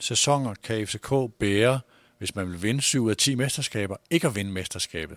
sæsoner 0.00 0.54
kan 0.54 0.86
FCK 0.86 1.12
bære, 1.40 1.80
hvis 2.18 2.34
man 2.34 2.50
vil 2.50 2.62
vinde 2.62 2.82
7 2.82 3.04
ud 3.04 3.10
af 3.10 3.16
10 3.16 3.34
mesterskaber, 3.34 3.96
ikke 4.10 4.26
at 4.26 4.34
vinde 4.34 4.52
mesterskabet. 4.52 5.16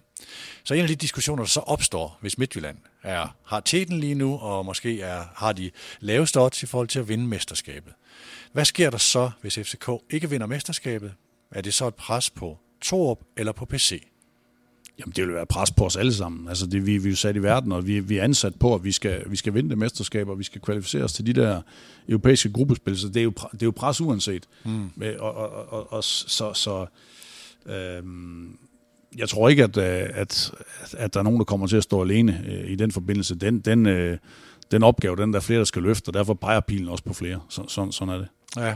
Så 0.64 0.74
en 0.74 0.82
af 0.82 0.88
de 0.88 0.96
diskussioner, 0.96 1.44
der 1.44 1.48
så 1.48 1.60
opstår, 1.60 2.18
hvis 2.22 2.38
Midtjylland 2.38 2.78
er, 3.04 3.36
har 3.46 3.60
teten 3.60 4.00
lige 4.00 4.16
nu, 4.16 4.38
og 4.38 4.66
måske 4.66 5.02
er, 5.02 5.24
har 5.36 5.54
de 5.54 5.72
laveste 6.00 6.40
odds 6.40 6.64
i 6.64 6.66
forhold 6.66 6.88
til 6.88 7.00
at 7.00 7.08
vinde 7.08 7.28
mesterskabet. 7.28 7.94
Hvad 8.52 8.66
sker 8.66 8.90
der 8.90 8.98
så, 8.98 9.32
hvis 9.42 9.56
FCK 9.56 9.90
ikke 10.10 10.30
vinder 10.30 10.48
mesterskabet? 10.48 11.14
Er 11.52 11.62
det 11.62 11.74
så 11.74 11.88
et 11.88 11.96
pres 11.96 12.30
på 12.30 12.58
Torup 12.82 13.20
eller 13.38 13.52
på 13.52 13.66
PC? 13.66 14.13
Jamen, 15.00 15.14
det 15.16 15.26
vil 15.26 15.34
være 15.34 15.46
pres 15.46 15.72
på 15.72 15.86
os 15.86 15.96
alle 15.96 16.14
sammen. 16.14 16.48
Altså, 16.48 16.68
det, 16.68 16.86
vi, 16.86 16.98
vi 16.98 17.08
er 17.08 17.12
jo 17.12 17.16
sat 17.16 17.36
i 17.36 17.44
verden, 17.44 17.72
og 17.72 17.88
vi, 17.88 18.00
vi 18.00 18.18
er 18.18 18.24
ansat 18.24 18.56
på, 18.56 18.76
at 18.76 18.84
vi 18.84 18.92
skal, 18.92 19.24
vi 19.28 19.36
skal 19.36 19.54
vinde 19.54 19.70
det 19.70 19.78
mesterskab, 19.78 20.30
og 20.30 20.40
vi 20.40 20.44
skal 20.44 20.62
kvalificere 20.62 21.04
os 21.04 21.14
til 21.14 21.26
de 21.26 21.34
der 21.34 21.62
europæiske 22.10 22.52
gruppespil. 22.52 22.98
Så 22.98 23.08
det 23.08 23.18
er 23.18 23.24
jo, 23.24 23.34
det 23.52 23.62
er 23.62 23.66
jo 23.66 23.72
pres 23.72 24.02
uanset. 24.02 24.48
Mm. 24.66 24.92
Og, 25.20 25.34
og, 25.34 25.74
og, 25.74 25.94
og 25.94 26.04
så, 26.04 26.54
så 26.54 26.86
øhm, 27.66 28.58
jeg 29.18 29.30
tror 29.30 29.50
ikke, 29.50 29.64
at, 29.64 29.78
øh, 29.78 30.10
at, 30.14 30.52
at 30.98 31.14
der 31.14 31.20
er 31.20 31.24
nogen, 31.24 31.40
der 31.40 31.46
kommer 31.46 31.68
til 31.68 31.78
at 31.78 31.84
stå 31.84 32.02
alene 32.02 32.44
øh, 32.48 32.72
i 32.72 32.76
den 32.76 32.92
forbindelse. 32.92 33.36
Den, 33.36 33.60
den, 33.60 33.86
øh, 33.86 34.18
den 34.72 34.84
opgave, 34.84 35.16
den 35.16 35.34
der 35.34 35.40
flere, 35.40 35.60
der 35.60 35.66
skal 35.66 35.84
løfte, 35.84 36.10
og 36.10 36.14
derfor 36.14 36.34
peger 36.34 36.60
pilen 36.60 36.90
også 36.90 37.04
på 37.04 37.14
flere. 37.14 37.40
Så, 37.50 37.64
sådan, 37.68 37.92
sådan 37.92 38.14
er 38.14 38.18
det. 38.18 38.28
Ja. 38.58 38.74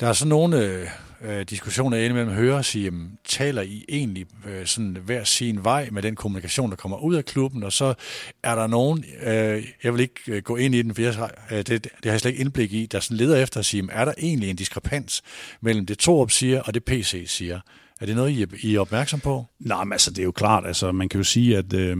Der 0.00 0.08
er 0.08 0.12
sådan 0.12 0.28
nogle 0.28 0.64
øh, 0.64 0.88
øh 1.22 1.42
diskussioner, 1.50 1.96
jeg 1.96 2.06
indimellem 2.06 2.34
hører 2.34 2.56
og 2.56 2.64
siger, 2.64 2.84
jamen, 2.84 3.18
taler 3.24 3.62
I 3.62 3.84
egentlig 3.88 4.26
øh, 4.48 4.66
sådan 4.66 4.96
hver 5.04 5.24
sin 5.24 5.64
vej 5.64 5.88
med 5.92 6.02
den 6.02 6.16
kommunikation, 6.16 6.70
der 6.70 6.76
kommer 6.76 6.98
ud 6.98 7.14
af 7.14 7.24
klubben, 7.24 7.62
og 7.62 7.72
så 7.72 7.94
er 8.42 8.54
der 8.54 8.66
nogen, 8.66 9.04
øh, 9.22 9.64
jeg 9.84 9.92
vil 9.92 10.00
ikke 10.00 10.20
øh, 10.28 10.42
gå 10.42 10.56
ind 10.56 10.74
i 10.74 10.82
den, 10.82 10.94
for 10.94 11.02
jeg, 11.02 11.30
øh, 11.50 11.58
det, 11.58 11.68
det 11.68 11.90
har 12.04 12.10
jeg 12.10 12.20
slet 12.20 12.30
ikke 12.30 12.40
indblik 12.40 12.72
i, 12.72 12.86
der 12.86 13.00
sådan 13.00 13.16
leder 13.16 13.36
efter 13.36 13.60
at 13.60 13.66
sige, 13.66 13.88
er 13.92 14.04
der 14.04 14.14
egentlig 14.18 14.50
en 14.50 14.56
diskrepans 14.56 15.22
mellem 15.60 15.86
det 15.86 15.98
Torup 15.98 16.30
siger 16.30 16.60
og 16.60 16.74
det 16.74 16.84
PC 16.84 17.24
siger? 17.26 17.60
Er 18.00 18.06
det 18.06 18.16
noget, 18.16 18.30
I 18.30 18.42
er, 18.42 18.46
I 18.62 18.74
er 18.74 18.80
opmærksom 18.80 19.20
på? 19.20 19.46
Nej, 19.60 19.84
men 19.84 19.92
altså, 19.92 20.10
det 20.10 20.18
er 20.18 20.24
jo 20.24 20.32
klart. 20.32 20.66
Altså, 20.66 20.92
man 20.92 21.08
kan 21.08 21.20
jo 21.20 21.24
sige, 21.24 21.56
at 21.56 21.72
øh, 21.72 21.96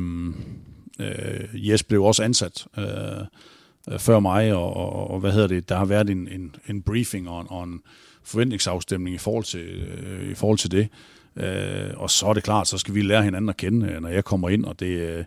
øh, 1.00 1.68
Jes 1.68 1.82
blev 1.82 2.02
også 2.02 2.22
ansat 2.22 2.66
øh, 2.78 3.26
Øh, 3.90 3.98
før 3.98 4.20
mig, 4.20 4.54
og, 4.54 4.76
og, 4.76 5.10
og 5.10 5.20
hvad 5.20 5.32
hedder 5.32 5.46
det, 5.46 5.68
der 5.68 5.76
har 5.76 5.84
været 5.84 6.10
en, 6.10 6.28
en, 6.28 6.54
en 6.68 6.82
briefing 6.82 7.28
og 7.28 7.40
en, 7.40 7.46
og 7.50 7.64
en 7.64 7.80
forventningsafstemning 8.24 9.14
i 9.14 9.18
forhold 9.18 9.44
til, 9.44 9.66
øh, 10.04 10.30
i 10.30 10.34
forhold 10.34 10.58
til 10.58 10.70
det. 10.70 10.88
Øh, 11.36 11.90
og 11.96 12.10
så 12.10 12.26
er 12.26 12.34
det 12.34 12.42
klart, 12.42 12.68
så 12.68 12.78
skal 12.78 12.94
vi 12.94 13.02
lære 13.02 13.22
hinanden 13.22 13.48
at 13.48 13.56
kende, 13.56 13.88
øh, 13.88 14.02
når 14.02 14.08
jeg 14.08 14.24
kommer 14.24 14.48
ind, 14.48 14.64
og 14.64 14.80
det, 14.80 14.86
øh, 14.86 15.24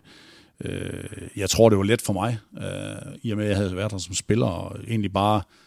øh, 0.64 1.28
jeg 1.36 1.50
tror, 1.50 1.68
det 1.68 1.78
var 1.78 1.84
let 1.84 2.02
for 2.02 2.12
mig, 2.12 2.38
øh, 2.58 3.16
i 3.22 3.30
og 3.30 3.36
med, 3.36 3.44
at 3.44 3.50
jeg 3.50 3.56
havde 3.56 3.76
været 3.76 3.90
der 3.90 3.98
som 3.98 4.14
spiller, 4.14 4.46
og 4.46 4.76
egentlig 4.88 5.12
bare, 5.12 5.36
øh, 5.36 5.65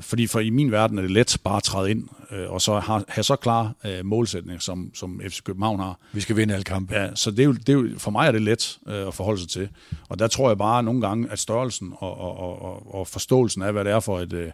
fordi 0.00 0.26
for 0.26 0.40
i 0.40 0.50
min 0.50 0.72
verden 0.72 0.98
er 0.98 1.02
det 1.02 1.10
let 1.10 1.36
bare 1.44 1.56
at 1.56 1.62
træde 1.62 1.90
ind, 1.90 2.08
øh, 2.30 2.50
og 2.50 2.60
så 2.60 2.78
have, 2.78 3.04
have 3.08 3.24
så 3.24 3.36
klar 3.36 3.74
øh, 3.86 4.04
målsætning, 4.06 4.62
som, 4.62 4.90
som 4.94 5.20
FC 5.28 5.42
København 5.42 5.80
har. 5.80 5.98
Vi 6.12 6.20
skal 6.20 6.36
vinde 6.36 6.54
alle 6.54 6.64
kampe. 6.64 6.94
Ja, 6.94 7.14
så 7.14 7.30
det 7.30 7.38
er 7.38 7.44
jo, 7.44 7.52
det 7.52 7.68
er 7.68 7.72
jo, 7.72 7.88
for 7.98 8.10
mig 8.10 8.26
er 8.28 8.32
det 8.32 8.42
let 8.42 8.78
øh, 8.88 9.06
at 9.06 9.14
forholde 9.14 9.40
sig 9.40 9.48
til. 9.48 9.68
Og 10.08 10.18
der 10.18 10.26
tror 10.26 10.50
jeg 10.50 10.58
bare 10.58 10.82
nogle 10.82 11.00
gange, 11.00 11.30
at 11.30 11.38
størrelsen 11.38 11.92
og, 11.96 12.18
og, 12.18 12.62
og, 12.62 12.94
og 12.94 13.08
forståelsen 13.08 13.62
af, 13.62 13.72
hvad 13.72 13.84
det 13.84 13.92
er 13.92 14.00
for 14.00 14.20
et, 14.20 14.32
øh, 14.32 14.50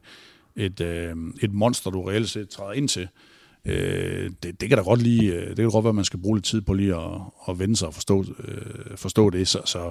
et, 0.57 0.81
øh, 0.81 1.17
et 1.43 1.53
monster, 1.53 1.91
du 1.91 2.03
reelt 2.03 2.31
set 2.31 2.49
træder 2.49 2.73
ind 2.73 2.89
til, 2.89 3.09
øh, 3.65 4.31
det, 4.43 4.61
det 4.61 4.69
kan 4.69 4.79
da 4.79 4.85
godt 4.85 5.03
lige, 5.03 5.33
øh, 5.33 5.49
det 5.49 5.57
kan 5.57 5.71
godt 5.71 5.85
være, 5.85 5.91
at 5.91 5.95
man 5.95 6.05
skal 6.05 6.21
bruge 6.21 6.37
lidt 6.37 6.45
tid 6.45 6.61
på 6.61 6.75
lige 6.75 6.97
at, 6.97 7.21
at 7.49 7.59
vende 7.59 7.77
sig 7.77 7.89
og 7.89 7.95
forstå, 7.95 8.25
øh, 8.45 8.97
forstå 8.97 9.31
det. 9.31 9.49
Så, 9.49 9.61
så, 9.65 9.91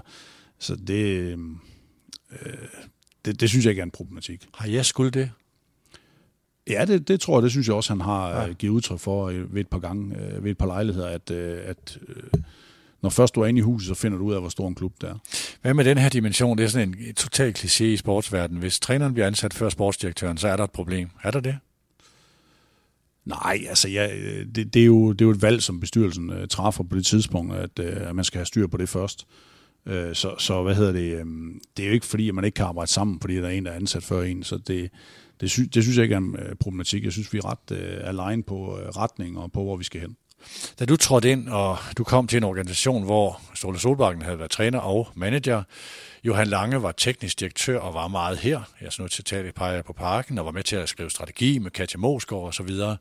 så 0.59 0.75
det, 0.75 1.37
øh, 2.31 2.57
det, 3.27 3.39
det 3.39 3.49
synes 3.49 3.65
jeg 3.65 3.71
ikke 3.71 3.79
er 3.79 3.85
en 3.85 3.91
problematik. 3.91 4.47
Har 4.53 4.67
jeg 4.67 4.85
skulle 4.85 5.11
det? 5.11 5.31
Ja, 6.67 6.85
det, 6.85 7.07
det 7.07 7.19
tror 7.19 7.37
jeg, 7.37 7.43
det 7.43 7.51
synes 7.51 7.67
jeg 7.67 7.75
også, 7.75 7.93
han 7.93 8.01
har 8.01 8.41
ja. 8.41 8.53
givet 8.53 8.73
udtryk 8.73 8.99
for 8.99 9.25
ved 9.25 9.61
et 9.61 9.67
par 9.67 9.79
gange, 9.79 10.15
ved 10.43 10.51
et 10.51 10.57
par 10.57 10.65
lejligheder, 10.65 11.07
at, 11.07 11.31
at 11.31 11.97
når 13.01 13.09
først 13.09 13.35
du 13.35 13.41
er 13.41 13.45
inde 13.45 13.59
i 13.59 13.61
huset, 13.61 13.87
så 13.87 13.93
finder 13.93 14.17
du 14.17 14.23
ud 14.23 14.33
af, 14.33 14.41
hvor 14.41 14.49
stor 14.49 14.67
en 14.67 14.75
klub 14.75 14.93
det 15.01 15.09
er. 15.09 15.15
Hvad 15.61 15.73
med 15.73 15.85
den 15.85 15.97
her 15.97 16.09
dimension? 16.09 16.57
Det 16.57 16.63
er 16.63 16.67
sådan 16.67 16.95
en 16.99 17.15
total 17.15 17.53
kliché 17.57 17.83
i 17.83 17.97
sportsverdenen. 17.97 18.59
Hvis 18.59 18.79
træneren 18.79 19.13
bliver 19.13 19.27
ansat 19.27 19.53
før 19.53 19.69
sportsdirektøren, 19.69 20.37
så 20.37 20.47
er 20.47 20.55
der 20.55 20.63
et 20.63 20.71
problem. 20.71 21.09
Er 21.23 21.31
der 21.31 21.39
det? 21.39 21.57
Nej, 23.25 23.65
altså 23.69 23.89
ja, 23.89 24.09
det, 24.55 24.73
det, 24.73 24.81
er 24.81 24.85
jo, 24.85 25.11
det 25.11 25.21
er 25.21 25.25
jo 25.25 25.31
et 25.31 25.41
valg, 25.41 25.63
som 25.63 25.79
bestyrelsen 25.79 26.29
uh, 26.29 26.47
træffer 26.49 26.83
på 26.83 26.95
det 26.95 27.05
tidspunkt, 27.05 27.55
at, 27.55 27.79
uh, 27.79 28.15
man 28.15 28.25
skal 28.25 28.37
have 28.37 28.45
styr 28.45 28.67
på 28.67 28.77
det 28.77 28.89
først. 28.89 29.25
Uh, 29.25 29.27
Øh, 29.88 30.15
så, 30.15 30.36
så 30.38 30.63
hvad 30.63 30.76
hedder 30.76 30.91
det? 30.91 31.19
Øhm, 31.19 31.60
det 31.78 31.84
er 31.84 31.88
jo 31.88 31.93
ikke 31.93 32.06
fordi, 32.06 32.30
at 32.30 32.36
man 32.36 32.45
ikke 32.45 32.56
kan 32.56 32.65
arbejde 32.65 32.91
sammen, 32.91 33.19
fordi 33.19 33.36
der 33.36 33.47
er 33.47 33.52
en, 33.52 33.65
der 33.65 33.71
er 33.71 33.76
ansat 33.76 34.04
før 34.04 34.21
en. 34.21 34.43
Så 34.43 34.58
det, 34.58 34.89
det, 35.41 35.52
sy, 35.52 35.60
det 35.60 35.84
synes 35.84 35.97
jeg 35.97 36.04
ikke 36.04 36.13
er 36.13 36.19
en 36.19 36.36
øh, 36.39 36.56
problematik. 36.56 37.04
Jeg 37.04 37.12
synes, 37.12 37.34
vi 37.34 37.38
er 37.38 37.45
ret 37.45 37.71
uh, 37.71 38.10
aligned 38.10 38.43
på 38.43 38.76
retning 38.76 39.38
og 39.38 39.52
på, 39.52 39.63
hvor 39.63 39.78
vi 39.78 39.84
skal 39.84 40.02
hen. 40.02 40.15
Da 40.80 40.86
du 40.86 40.97
trådte 40.97 41.32
ind, 41.32 41.50
og 41.50 41.78
du 41.97 42.04
kom 42.04 42.28
til 42.28 42.38
en 42.38 42.43
organisation, 42.43 43.04
hvor 43.04 43.41
Ståle 43.56 43.80
Solbakken 43.80 44.21
havde 44.21 44.39
været 44.39 44.52
træner 44.52 44.80
og 44.80 45.08
manager, 45.15 45.63
Johan 46.23 46.47
Lange 46.47 46.84
var 46.84 46.91
teknisk 46.91 47.39
direktør 47.39 47.80
og 47.80 47.93
var 47.93 48.08
meget 48.08 48.38
her. 48.38 48.62
Jeg 48.82 48.91
så 48.91 49.01
nu 49.01 49.08
til 49.08 49.36
at 49.36 49.53
peger 49.53 49.82
på 49.82 49.93
parken 49.93 50.38
og 50.38 50.45
var 50.45 50.51
med 50.51 50.63
til 50.63 50.75
at 50.75 50.89
skrive 50.89 51.10
strategi 51.10 51.60
med 51.60 51.71
Katja 51.71 51.97
Mosgaard 51.97 52.43
og 52.43 52.53
så 52.53 52.63
videre. 52.63 52.97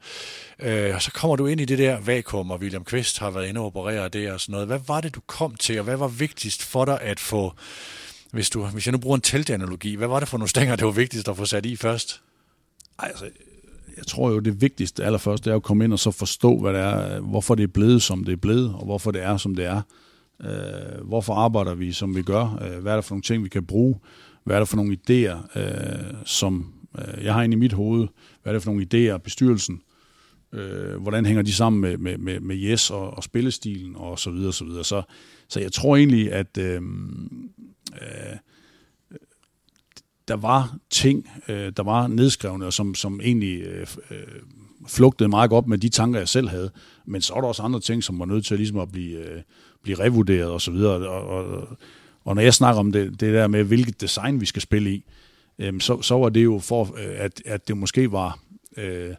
Øh, 0.59 0.95
og 0.95 1.03
så 1.03 1.13
kommer 1.13 1.37
du 1.37 1.47
ind 1.47 1.61
i 1.61 1.65
det 1.65 1.79
der 1.79 2.01
vakuum, 2.01 2.51
og 2.51 2.61
William 2.61 2.85
Kvist 2.85 3.19
har 3.19 3.31
været 3.31 3.49
inde 3.49 3.61
og 3.61 3.67
operere 3.67 4.09
det 4.09 4.33
og 4.33 4.41
sådan 4.41 4.53
noget. 4.53 4.67
Hvad 4.67 4.81
var 4.87 5.01
det, 5.01 5.15
du 5.15 5.21
kom 5.27 5.55
til, 5.55 5.79
og 5.79 5.85
hvad 5.85 5.97
var 5.97 6.09
vigtigst 6.09 6.63
for 6.63 6.85
dig 6.85 7.01
at 7.01 7.21
få, 7.21 7.53
hvis, 8.31 8.51
du, 8.51 8.65
hvis 8.65 8.87
jeg 8.87 8.93
nu 8.93 8.99
bruger 8.99 9.17
en 9.17 9.23
teltanalogi, 9.23 9.95
hvad 9.95 10.09
var 10.09 10.21
det 10.21 10.29
for 10.29 10.39
nogle 10.39 10.49
stænger, 10.49 10.77
det 10.77 10.85
var 10.85 10.93
vigtigst 10.93 11.29
at 11.29 11.37
få 11.37 11.45
sat 11.45 11.67
i 11.67 11.77
først? 11.77 12.23
Ej, 12.99 13.09
altså, 13.09 13.25
jeg 13.97 14.07
tror 14.07 14.31
jo, 14.31 14.39
det 14.39 14.61
vigtigste 14.61 15.05
allerførst, 15.05 15.45
det 15.45 15.51
er 15.51 15.57
at 15.57 15.63
komme 15.63 15.85
ind 15.85 15.93
og 15.93 15.99
så 15.99 16.11
forstå, 16.11 16.61
hvad 16.61 16.73
det 16.73 16.81
er, 16.81 17.21
hvorfor 17.21 17.55
det 17.55 17.63
er 17.63 17.69
blevet, 17.69 18.03
som 18.03 18.25
det 18.25 18.33
er 18.33 18.37
blevet, 18.37 18.75
og 18.75 18.85
hvorfor 18.85 19.11
det 19.11 19.23
er, 19.23 19.37
som 19.37 19.55
det 19.55 19.65
er. 19.65 19.83
Øh, 20.45 21.05
hvorfor 21.05 21.35
arbejder 21.35 21.75
vi, 21.75 21.93
som 21.93 22.17
vi 22.17 22.23
gør? 22.23 22.59
Øh, 22.63 22.83
hvad 22.83 22.93
er 22.93 22.97
der 22.97 23.03
for 23.03 23.15
nogle 23.15 23.23
ting, 23.23 23.45
vi 23.45 23.49
kan 23.49 23.67
bruge? 23.67 23.95
Hvad 24.45 24.57
er 24.57 24.61
der 24.61 24.67
for 24.67 24.77
nogle 24.77 24.97
idéer, 24.97 25.59
øh, 25.59 26.15
som 26.25 26.73
øh, 26.99 27.25
jeg 27.25 27.35
har 27.35 27.43
inde 27.43 27.55
i 27.55 27.59
mit 27.59 27.73
hoved? 27.73 28.09
Hvad 28.43 28.53
er 28.53 28.55
der 28.55 28.61
for 28.61 28.71
nogle 28.71 28.87
idéer, 28.95 29.17
bestyrelsen? 29.19 29.81
Øh, 30.53 31.03
hvordan 31.03 31.27
hænger 31.27 31.43
de 31.43 31.53
sammen 31.53 31.81
med, 31.81 31.99
med, 31.99 32.19
med, 32.19 32.41
med 32.41 32.57
Yes 32.57 32.91
og, 32.91 33.17
og 33.17 33.25
spillestilen 33.25 33.97
og 33.97 34.19
så 34.19 34.31
videre, 34.31 34.49
og 34.49 34.55
så 34.55 34.65
videre. 34.65 34.85
Så, 34.85 35.03
så 35.49 35.61
jeg 35.61 35.73
tror 35.73 35.97
egentlig, 35.97 36.33
at 36.33 36.59
øh, 36.59 36.83
øh, 37.93 38.37
der 40.29 40.37
var 40.37 40.77
ting, 40.91 41.31
øh, 41.49 41.73
der 41.77 41.83
var 41.83 42.07
nedskrevne, 42.07 42.67
og 42.67 42.73
som, 42.73 42.95
som 42.95 43.21
egentlig 43.21 43.61
øh, 43.61 43.87
øh, 44.11 44.19
flugtede 44.89 45.29
meget 45.29 45.51
godt 45.51 45.67
med 45.67 45.79
de 45.79 45.89
tanker, 45.89 46.19
jeg 46.19 46.29
selv 46.29 46.49
havde. 46.49 46.71
Men 47.07 47.21
så 47.21 47.35
var 47.35 47.41
der 47.41 47.49
også 47.49 47.63
andre 47.63 47.81
ting, 47.81 48.05
som 48.05 48.19
var 48.19 48.25
nødt 48.25 48.47
til 48.47 48.57
ligesom 48.57 48.79
at 48.79 48.93
blive, 48.93 49.19
øh, 49.19 49.43
blive 49.87 50.01
revurderet 50.01 50.51
og 50.51 50.61
så 50.61 50.71
videre. 50.71 51.09
Og, 51.09 51.27
og, 51.29 51.69
og 52.25 52.35
når 52.35 52.43
jeg 52.43 52.55
snakker 52.55 52.81
om 52.81 52.93
det, 52.93 53.21
det 53.21 53.35
der 53.35 53.47
med, 53.47 53.65
hvilket 53.65 54.01
design 54.01 54.41
vi 54.41 54.47
skal 54.47 54.63
spille 54.63 54.91
i, 54.91 55.05
øh, 55.59 55.81
så, 55.81 56.03
så 56.03 56.19
var 56.19 56.29
det 56.29 56.45
jo 56.45 56.59
for, 56.59 56.83
øh, 56.83 57.15
at, 57.17 57.43
at 57.45 57.69
det 57.69 57.77
måske 57.77 58.13
var 58.13 58.39
øh, 58.77 59.15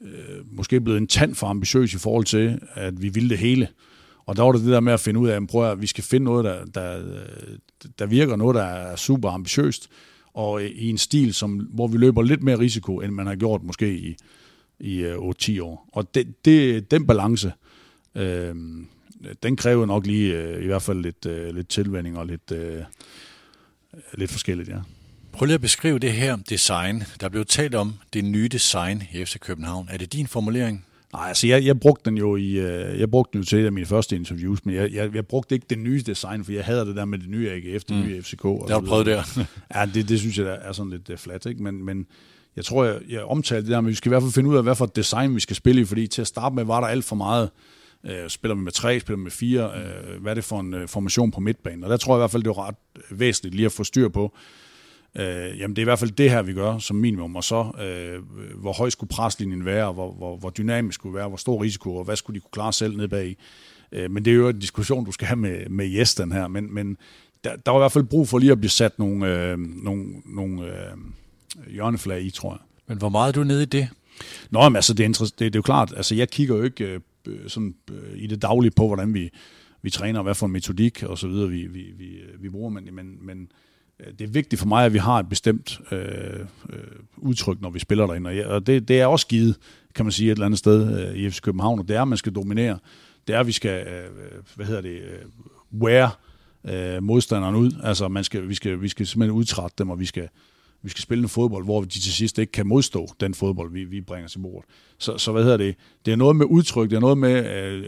øh, 0.00 0.56
måske 0.56 0.80
blevet 0.80 0.98
en 0.98 1.06
tand 1.06 1.34
for 1.34 1.46
ambitiøs 1.46 1.94
i 1.94 1.98
forhold 1.98 2.24
til, 2.24 2.60
at 2.74 3.02
vi 3.02 3.08
ville 3.08 3.28
det 3.28 3.38
hele. 3.38 3.68
Og 4.26 4.36
der 4.36 4.42
var 4.42 4.52
det 4.52 4.60
det 4.60 4.72
der 4.72 4.80
med 4.80 4.92
at 4.92 5.00
finde 5.00 5.20
ud 5.20 5.28
af, 5.28 5.40
at, 5.54 5.72
at 5.72 5.82
vi 5.82 5.86
skal 5.86 6.04
finde 6.04 6.24
noget, 6.24 6.44
der, 6.44 6.64
der, 6.64 6.98
øh, 6.98 7.58
der 7.98 8.06
virker, 8.06 8.36
noget, 8.36 8.54
der 8.54 8.62
er 8.62 8.96
super 8.96 9.30
ambitiøst, 9.30 9.88
og 10.34 10.62
øh, 10.62 10.70
i 10.70 10.90
en 10.90 10.98
stil, 10.98 11.34
som, 11.34 11.68
hvor 11.74 11.86
vi 11.86 11.98
løber 11.98 12.22
lidt 12.22 12.42
mere 12.42 12.58
risiko, 12.58 13.00
end 13.00 13.12
man 13.12 13.26
har 13.26 13.36
gjort 13.36 13.62
måske 13.62 13.98
i, 13.98 14.16
i 14.80 15.04
8-10 15.04 15.62
år. 15.62 15.88
Og 15.92 16.14
det, 16.14 16.44
det, 16.44 16.90
den 16.90 17.06
balance, 17.06 17.52
øh, 18.14 18.54
den 19.42 19.56
kræver 19.56 19.86
nok 19.86 20.06
lige 20.06 20.34
øh, 20.34 20.62
i 20.62 20.66
hvert 20.66 20.82
fald 20.82 21.02
lidt, 21.02 21.26
øh, 21.26 21.54
lidt 21.54 21.68
tilvænding 21.68 22.18
og 22.18 22.26
lidt, 22.26 22.52
øh, 22.52 22.82
lidt 24.14 24.30
forskelligt, 24.30 24.68
ja. 24.68 24.78
Prøv 25.32 25.46
lige 25.46 25.54
at 25.54 25.60
beskrive 25.60 25.98
det 25.98 26.12
her 26.12 26.36
design. 26.36 27.04
Der 27.20 27.28
blev 27.28 27.44
talt 27.44 27.74
om 27.74 27.94
det 28.12 28.24
nye 28.24 28.48
design 28.48 29.02
i 29.12 29.24
FC 29.24 29.38
København. 29.38 29.88
Er 29.90 29.98
det 29.98 30.12
din 30.12 30.26
formulering? 30.26 30.86
Nej, 31.12 31.28
altså 31.28 31.46
jeg, 31.46 31.64
jeg 31.64 31.80
brugte 31.80 32.10
den 32.10 32.18
jo 32.18 32.36
i, 32.36 32.50
øh, 32.50 33.00
jeg 33.00 33.10
brugte 33.10 33.32
den 33.32 33.40
jo 33.40 33.46
til 33.46 33.58
et 33.58 33.66
af 33.66 33.72
mine 33.72 33.86
første 33.86 34.16
interviews, 34.16 34.64
men 34.64 34.74
jeg, 34.74 34.92
jeg, 34.92 35.14
jeg 35.14 35.26
brugte 35.26 35.54
ikke 35.54 35.66
det 35.70 35.78
nye 35.78 36.02
design, 36.06 36.44
for 36.44 36.52
jeg 36.52 36.64
havde 36.64 36.86
det 36.86 36.96
der 36.96 37.04
med 37.04 37.18
det 37.18 37.28
nye 37.28 37.50
AGF, 37.50 37.84
det 37.84 37.96
mm. 37.96 38.02
nye 38.02 38.22
FCK. 38.22 38.44
Og 38.44 38.64
det 38.66 38.74
har 38.74 38.80
du 38.80 38.86
prøvet 38.86 39.06
der. 39.06 39.22
ja, 39.74 39.86
det, 39.94 40.08
det 40.08 40.20
synes 40.20 40.38
jeg 40.38 40.46
der 40.46 40.52
er 40.52 40.72
sådan 40.72 40.90
lidt 40.90 41.10
uh, 41.10 41.16
flat, 41.16 41.46
ikke? 41.46 41.62
Men, 41.62 41.84
men 41.84 42.06
jeg 42.56 42.64
tror, 42.64 42.84
jeg, 42.84 43.00
jeg 43.08 43.22
omtalte 43.22 43.62
det 43.62 43.72
der, 43.72 43.80
men 43.80 43.88
vi 43.88 43.94
skal 43.94 44.08
i 44.08 44.12
hvert 44.12 44.22
fald 44.22 44.32
finde 44.32 44.50
ud 44.50 44.56
af, 44.56 44.62
hvad 44.62 44.74
for 44.74 44.84
et 44.84 44.96
design 44.96 45.34
vi 45.34 45.40
skal 45.40 45.56
spille 45.56 45.80
i, 45.80 45.84
fordi 45.84 46.06
til 46.06 46.20
at 46.20 46.26
starte 46.26 46.54
med 46.54 46.64
var 46.64 46.80
der 46.80 46.86
alt 46.86 47.04
for 47.04 47.16
meget, 47.16 47.50
øh, 48.04 48.28
spiller 48.28 48.54
vi 48.54 48.60
med 48.60 48.72
tre, 48.72 49.00
spiller 49.00 49.16
vi 49.16 49.22
med 49.22 49.30
fire, 49.30 49.72
øh, 49.76 50.22
hvad 50.22 50.32
er 50.32 50.34
det 50.34 50.44
for 50.44 50.60
en 50.60 50.74
øh, 50.74 50.88
formation 50.88 51.30
på 51.30 51.40
midtbanen, 51.40 51.84
og 51.84 51.90
der 51.90 51.96
tror 51.96 52.14
jeg 52.14 52.18
i 52.18 52.20
hvert 52.20 52.30
fald, 52.30 52.42
det 52.42 52.50
er 52.50 52.68
ret 52.68 52.74
væsentligt 53.10 53.54
lige 53.54 53.66
at 53.66 53.72
få 53.72 53.84
styr 53.84 54.08
på, 54.08 54.34
Øh, 55.16 55.58
jamen 55.58 55.76
det 55.76 55.78
er 55.78 55.82
i 55.82 55.84
hvert 55.84 55.98
fald 55.98 56.10
det 56.10 56.30
her, 56.30 56.42
vi 56.42 56.52
gør 56.52 56.78
som 56.78 56.96
minimum, 56.96 57.36
og 57.36 57.44
så 57.44 57.70
øh, 57.80 58.22
hvor 58.60 58.72
høj 58.72 58.90
skulle 58.90 59.08
preslinjen 59.08 59.64
være, 59.64 59.92
hvor, 59.92 60.12
hvor, 60.12 60.36
hvor 60.36 60.50
dynamisk 60.50 60.94
skulle 60.94 61.14
være, 61.14 61.28
hvor 61.28 61.36
stor 61.36 61.62
risiko, 61.62 61.96
og 61.96 62.04
hvad 62.04 62.16
skulle 62.16 62.34
de 62.34 62.40
kunne 62.40 62.50
klare 62.52 62.72
selv 62.72 62.96
ned 62.96 63.08
bag. 63.08 63.36
Øh, 63.92 64.10
men 64.10 64.24
det 64.24 64.30
er 64.30 64.34
jo 64.34 64.48
en 64.48 64.58
diskussion, 64.58 65.04
du 65.04 65.12
skal 65.12 65.26
have 65.26 65.36
med, 65.36 65.68
med 65.68 65.86
Jes, 65.86 66.14
den 66.14 66.32
her, 66.32 66.48
men, 66.48 66.74
men 66.74 66.96
der, 67.44 67.56
der 67.56 67.70
var 67.70 67.78
i 67.78 67.82
hvert 67.82 67.92
fald 67.92 68.04
brug 68.04 68.28
for 68.28 68.38
lige 68.38 68.52
at 68.52 68.58
blive 68.58 68.70
sat 68.70 68.98
nogle, 68.98 69.26
øh, 69.28 69.58
nogle, 69.58 70.06
nogle 70.24 70.66
øh, 70.66 70.96
hjørneflag 71.72 72.22
i, 72.22 72.30
tror 72.30 72.52
jeg. 72.52 72.60
Men 72.86 72.98
hvor 72.98 73.08
meget 73.08 73.28
er 73.28 73.32
du 73.32 73.44
nede 73.44 73.62
i 73.62 73.66
det? 73.66 73.88
Nå, 74.50 74.68
men 74.68 74.76
altså, 74.76 74.94
det 74.94 75.04
er, 75.04 75.08
det, 75.08 75.38
det 75.38 75.46
er 75.46 75.50
jo 75.54 75.62
klart, 75.62 75.92
altså 75.96 76.14
jeg 76.14 76.30
kigger 76.30 76.56
jo 76.56 76.62
ikke 76.62 76.84
øh, 76.84 77.00
Øh, 77.28 77.48
sådan, 77.48 77.74
øh, 77.90 78.22
i 78.22 78.26
det 78.26 78.42
daglige 78.42 78.72
på, 78.76 78.86
hvordan 78.86 79.14
vi, 79.14 79.30
vi 79.82 79.90
træner, 79.90 80.22
hvad 80.22 80.34
for 80.34 80.46
en 80.46 80.52
metodik 80.52 81.02
og 81.02 81.18
så 81.18 81.28
videre, 81.28 81.48
vi, 81.48 81.66
vi, 81.66 81.92
vi, 81.96 82.14
øh, 82.14 82.42
vi 82.42 82.48
bruger, 82.48 82.70
men, 82.70 82.88
men, 82.92 83.26
men 83.26 83.48
det 84.18 84.20
er 84.20 84.28
vigtigt 84.28 84.60
for 84.60 84.68
mig, 84.68 84.84
at 84.84 84.92
vi 84.92 84.98
har 84.98 85.18
et 85.18 85.28
bestemt 85.28 85.80
øh, 85.92 86.40
øh, 86.70 86.78
udtryk, 87.16 87.60
når 87.60 87.70
vi 87.70 87.78
spiller 87.78 88.06
derinde. 88.06 88.30
Og, 88.30 88.54
og 88.54 88.66
det, 88.66 88.88
det 88.88 89.00
er 89.00 89.06
også 89.06 89.26
givet, 89.26 89.56
kan 89.94 90.04
man 90.04 90.12
sige, 90.12 90.30
et 90.30 90.32
eller 90.32 90.46
andet 90.46 90.58
sted 90.58 91.08
øh, 91.08 91.16
i 91.16 91.30
FC 91.30 91.40
København, 91.40 91.78
og 91.78 91.88
det 91.88 91.96
er, 91.96 92.02
at 92.02 92.08
man 92.08 92.18
skal 92.18 92.34
dominere. 92.34 92.78
Det 93.26 93.34
er, 93.34 93.40
at 93.40 93.46
vi 93.46 93.52
skal, 93.52 93.86
øh, 93.86 94.10
hvad 94.54 94.66
hedder 94.66 94.80
det, 94.80 95.00
øh, 95.02 95.80
wear 95.82 96.18
øh, 96.64 97.02
modstanderen 97.02 97.54
ud. 97.54 97.70
Altså, 97.82 98.08
man 98.08 98.24
skal, 98.24 98.48
vi, 98.48 98.54
skal, 98.54 98.80
vi 98.80 98.88
skal 98.88 99.06
simpelthen 99.06 99.38
udtrætte 99.38 99.74
dem, 99.78 99.90
og 99.90 100.00
vi 100.00 100.06
skal, 100.06 100.28
vi 100.82 100.88
skal 100.88 101.02
spille 101.02 101.22
en 101.22 101.28
fodbold, 101.28 101.64
hvor 101.64 101.80
de 101.80 101.88
til 101.88 102.12
sidst 102.12 102.38
ikke 102.38 102.52
kan 102.52 102.66
modstå 102.66 103.08
den 103.20 103.34
fodbold, 103.34 103.72
vi, 103.72 103.84
vi 103.84 104.00
bringer 104.00 104.28
til 104.28 104.38
bordet. 104.38 104.70
Så, 104.98 105.18
så 105.18 105.32
hvad 105.32 105.42
hedder 105.42 105.56
det? 105.56 105.76
Det 106.06 106.12
er 106.12 106.16
noget 106.16 106.36
med 106.36 106.46
udtryk, 106.46 106.90
det 106.90 106.96
er 106.96 107.00
noget 107.00 107.18
med 107.18 107.46
øh, 107.56 107.84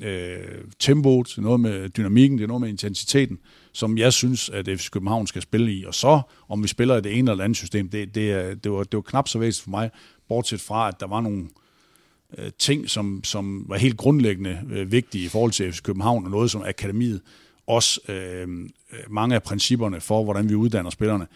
øh, 0.00 0.38
øh 0.40 0.64
tempoet, 0.78 1.28
det 1.28 1.38
er 1.38 1.42
noget 1.42 1.60
med 1.60 1.88
dynamikken, 1.88 2.38
det 2.38 2.44
er 2.44 2.48
noget 2.48 2.60
med 2.60 2.68
intensiteten, 2.68 3.38
som 3.72 3.98
jeg 3.98 4.12
synes, 4.12 4.48
at 4.48 4.68
FC 4.68 4.90
København 4.90 5.26
skal 5.26 5.42
spille 5.42 5.72
i. 5.72 5.84
Og 5.84 5.94
så, 5.94 6.20
om 6.48 6.62
vi 6.62 6.68
spiller 6.68 6.96
i 6.96 7.00
det 7.00 7.18
ene 7.18 7.30
eller 7.30 7.44
andet 7.44 7.56
system, 7.56 7.88
det, 7.88 8.14
det, 8.14 8.64
det, 8.64 8.72
var, 8.72 8.84
det 8.84 8.96
var 8.96 9.02
knap 9.02 9.28
så 9.28 9.38
væsentligt 9.38 9.64
for 9.64 9.70
mig, 9.70 9.90
bortset 10.28 10.60
fra, 10.60 10.88
at 10.88 11.00
der 11.00 11.06
var 11.06 11.20
nogle 11.20 11.48
øh, 12.38 12.50
ting, 12.58 12.90
som, 12.90 13.24
som 13.24 13.64
var 13.68 13.76
helt 13.76 13.96
grundlæggende 13.96 14.60
øh, 14.70 14.92
vigtige 14.92 15.24
i 15.24 15.28
forhold 15.28 15.52
til 15.52 15.72
FC 15.72 15.82
København, 15.82 16.24
og 16.24 16.30
noget 16.30 16.50
som 16.50 16.62
akademiet, 16.62 17.20
også 17.66 18.00
øh, 18.08 18.48
øh, 18.92 18.98
mange 19.10 19.34
af 19.34 19.42
principperne 19.42 20.00
for, 20.00 20.24
hvordan 20.24 20.48
vi 20.48 20.54
uddanner 20.54 20.90
spillerne, 20.90 21.26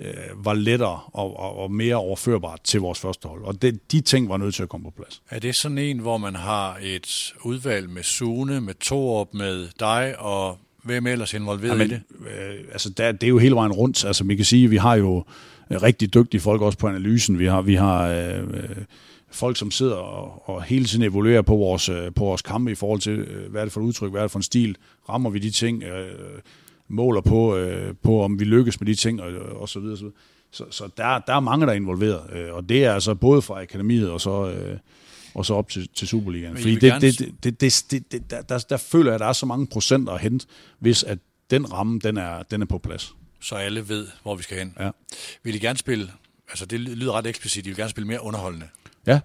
øh, 0.00 0.44
var 0.44 0.54
lettere 0.54 1.00
og, 1.12 1.40
og, 1.40 1.58
og 1.58 1.70
mere 1.70 1.96
overførbart 1.96 2.60
til 2.64 2.80
vores 2.80 3.00
første 3.00 3.28
hold. 3.28 3.44
Og 3.44 3.62
det, 3.62 3.92
de 3.92 4.00
ting 4.00 4.28
var 4.28 4.36
nødt 4.36 4.54
til 4.54 4.62
at 4.62 4.68
komme 4.68 4.84
på 4.84 4.90
plads. 4.90 5.22
Er 5.30 5.38
det 5.38 5.54
sådan 5.54 5.78
en, 5.78 5.98
hvor 5.98 6.18
man 6.18 6.34
har 6.34 6.78
et 6.82 7.34
udvalg 7.42 7.90
med 7.90 8.02
Sune, 8.02 8.60
med 8.60 8.74
Torup, 8.74 9.28
med 9.34 9.68
dig, 9.80 10.14
og 10.18 10.58
hvem 10.84 11.06
ellers 11.06 11.34
involveret 11.34 11.72
Jamen, 11.72 11.86
i 11.86 11.90
det? 11.90 12.02
Øh, 12.20 12.64
altså, 12.72 12.90
der, 12.90 13.12
det 13.12 13.22
er 13.22 13.28
jo 13.28 13.38
hele 13.38 13.54
vejen 13.54 13.72
rundt. 13.72 14.04
Altså, 14.04 14.24
vi 14.24 14.36
kan 14.36 14.44
sige, 14.44 14.70
vi 14.70 14.76
har 14.76 14.94
jo 14.94 15.24
øh, 15.70 15.82
rigtig 15.82 16.14
dygtige 16.14 16.40
folk 16.40 16.62
også 16.62 16.78
på 16.78 16.88
analysen. 16.88 17.38
Vi 17.38 17.46
har, 17.46 17.62
vi 17.62 17.74
har 17.74 18.08
øh, 18.08 18.42
øh, 18.42 18.76
folk, 19.30 19.56
som 19.56 19.70
sidder 19.70 19.94
og, 19.94 20.48
og 20.48 20.62
hele 20.62 20.84
tiden 20.84 21.02
evaluerer 21.02 21.42
på 21.42 21.56
vores, 21.56 21.88
øh, 21.88 22.14
på 22.14 22.24
vores 22.24 22.42
kampe 22.42 22.72
i 22.72 22.74
forhold 22.74 23.00
til, 23.00 23.18
øh, 23.18 23.50
hvad 23.50 23.60
er 23.60 23.64
det 23.64 23.72
for 23.72 23.80
et 23.80 23.84
udtryk, 23.84 24.10
hvad 24.10 24.20
er 24.20 24.24
det 24.24 24.30
for 24.30 24.38
en 24.38 24.42
stil, 24.42 24.76
rammer 25.08 25.30
vi 25.30 25.38
de 25.38 25.50
ting, 25.50 25.82
øh, 25.82 26.08
måler 26.88 27.20
på, 27.20 27.56
øh, 27.56 27.94
på, 28.02 28.22
om 28.22 28.38
vi 28.40 28.44
lykkes 28.44 28.80
med 28.80 28.86
de 28.86 28.94
ting, 28.94 29.22
og, 29.22 29.32
og 29.60 29.68
så 29.68 29.80
videre. 29.80 29.96
Så, 29.96 30.02
videre. 30.02 30.16
så, 30.50 30.64
så 30.70 30.88
der, 30.96 31.18
der 31.18 31.34
er 31.34 31.40
mange, 31.40 31.66
der 31.66 31.72
er 31.72 31.76
involveret, 31.76 32.30
øh, 32.32 32.54
og 32.54 32.68
det 32.68 32.84
er 32.84 32.92
altså 32.94 33.14
både 33.14 33.42
fra 33.42 33.62
akademiet 33.62 34.10
og 34.10 34.20
så... 34.20 34.50
Øh, 34.50 34.78
og 35.34 35.46
så 35.46 35.54
op 35.54 35.68
til, 35.70 35.88
til 35.94 36.08
Superligaen. 36.08 36.56
Fordi 36.56 36.74
det, 36.74 36.82
gerne- 36.82 37.00
det, 37.00 37.18
det, 37.18 37.60
det, 37.60 37.84
det, 37.90 38.12
det, 38.12 38.30
der, 38.30 38.42
der, 38.42 38.58
der 38.58 38.76
føler 38.76 39.10
jeg, 39.10 39.14
at 39.14 39.20
der 39.20 39.26
er 39.26 39.32
så 39.32 39.46
mange 39.46 39.66
procenter 39.66 40.12
at 40.12 40.20
hente, 40.20 40.46
hvis 40.78 41.02
at 41.02 41.18
den 41.50 41.72
ramme, 41.72 41.98
den 41.98 42.16
er, 42.16 42.42
den 42.42 42.62
er 42.62 42.66
på 42.66 42.78
plads. 42.78 43.14
Så 43.40 43.54
alle 43.54 43.88
ved, 43.88 44.06
hvor 44.22 44.36
vi 44.36 44.42
skal 44.42 44.58
hen. 44.58 44.74
Ja. 44.80 44.90
Vil 45.42 45.54
I 45.54 45.58
gerne 45.58 45.78
spille, 45.78 46.10
altså 46.48 46.66
det 46.66 46.80
lyder 46.80 47.12
ret 47.12 47.26
eksplicit, 47.26 47.66
I 47.66 47.68
vil 47.68 47.76
gerne 47.76 47.90
spille 47.90 48.06
mere 48.06 48.22
underholdende. 48.22 48.66
Ja, 49.06 49.20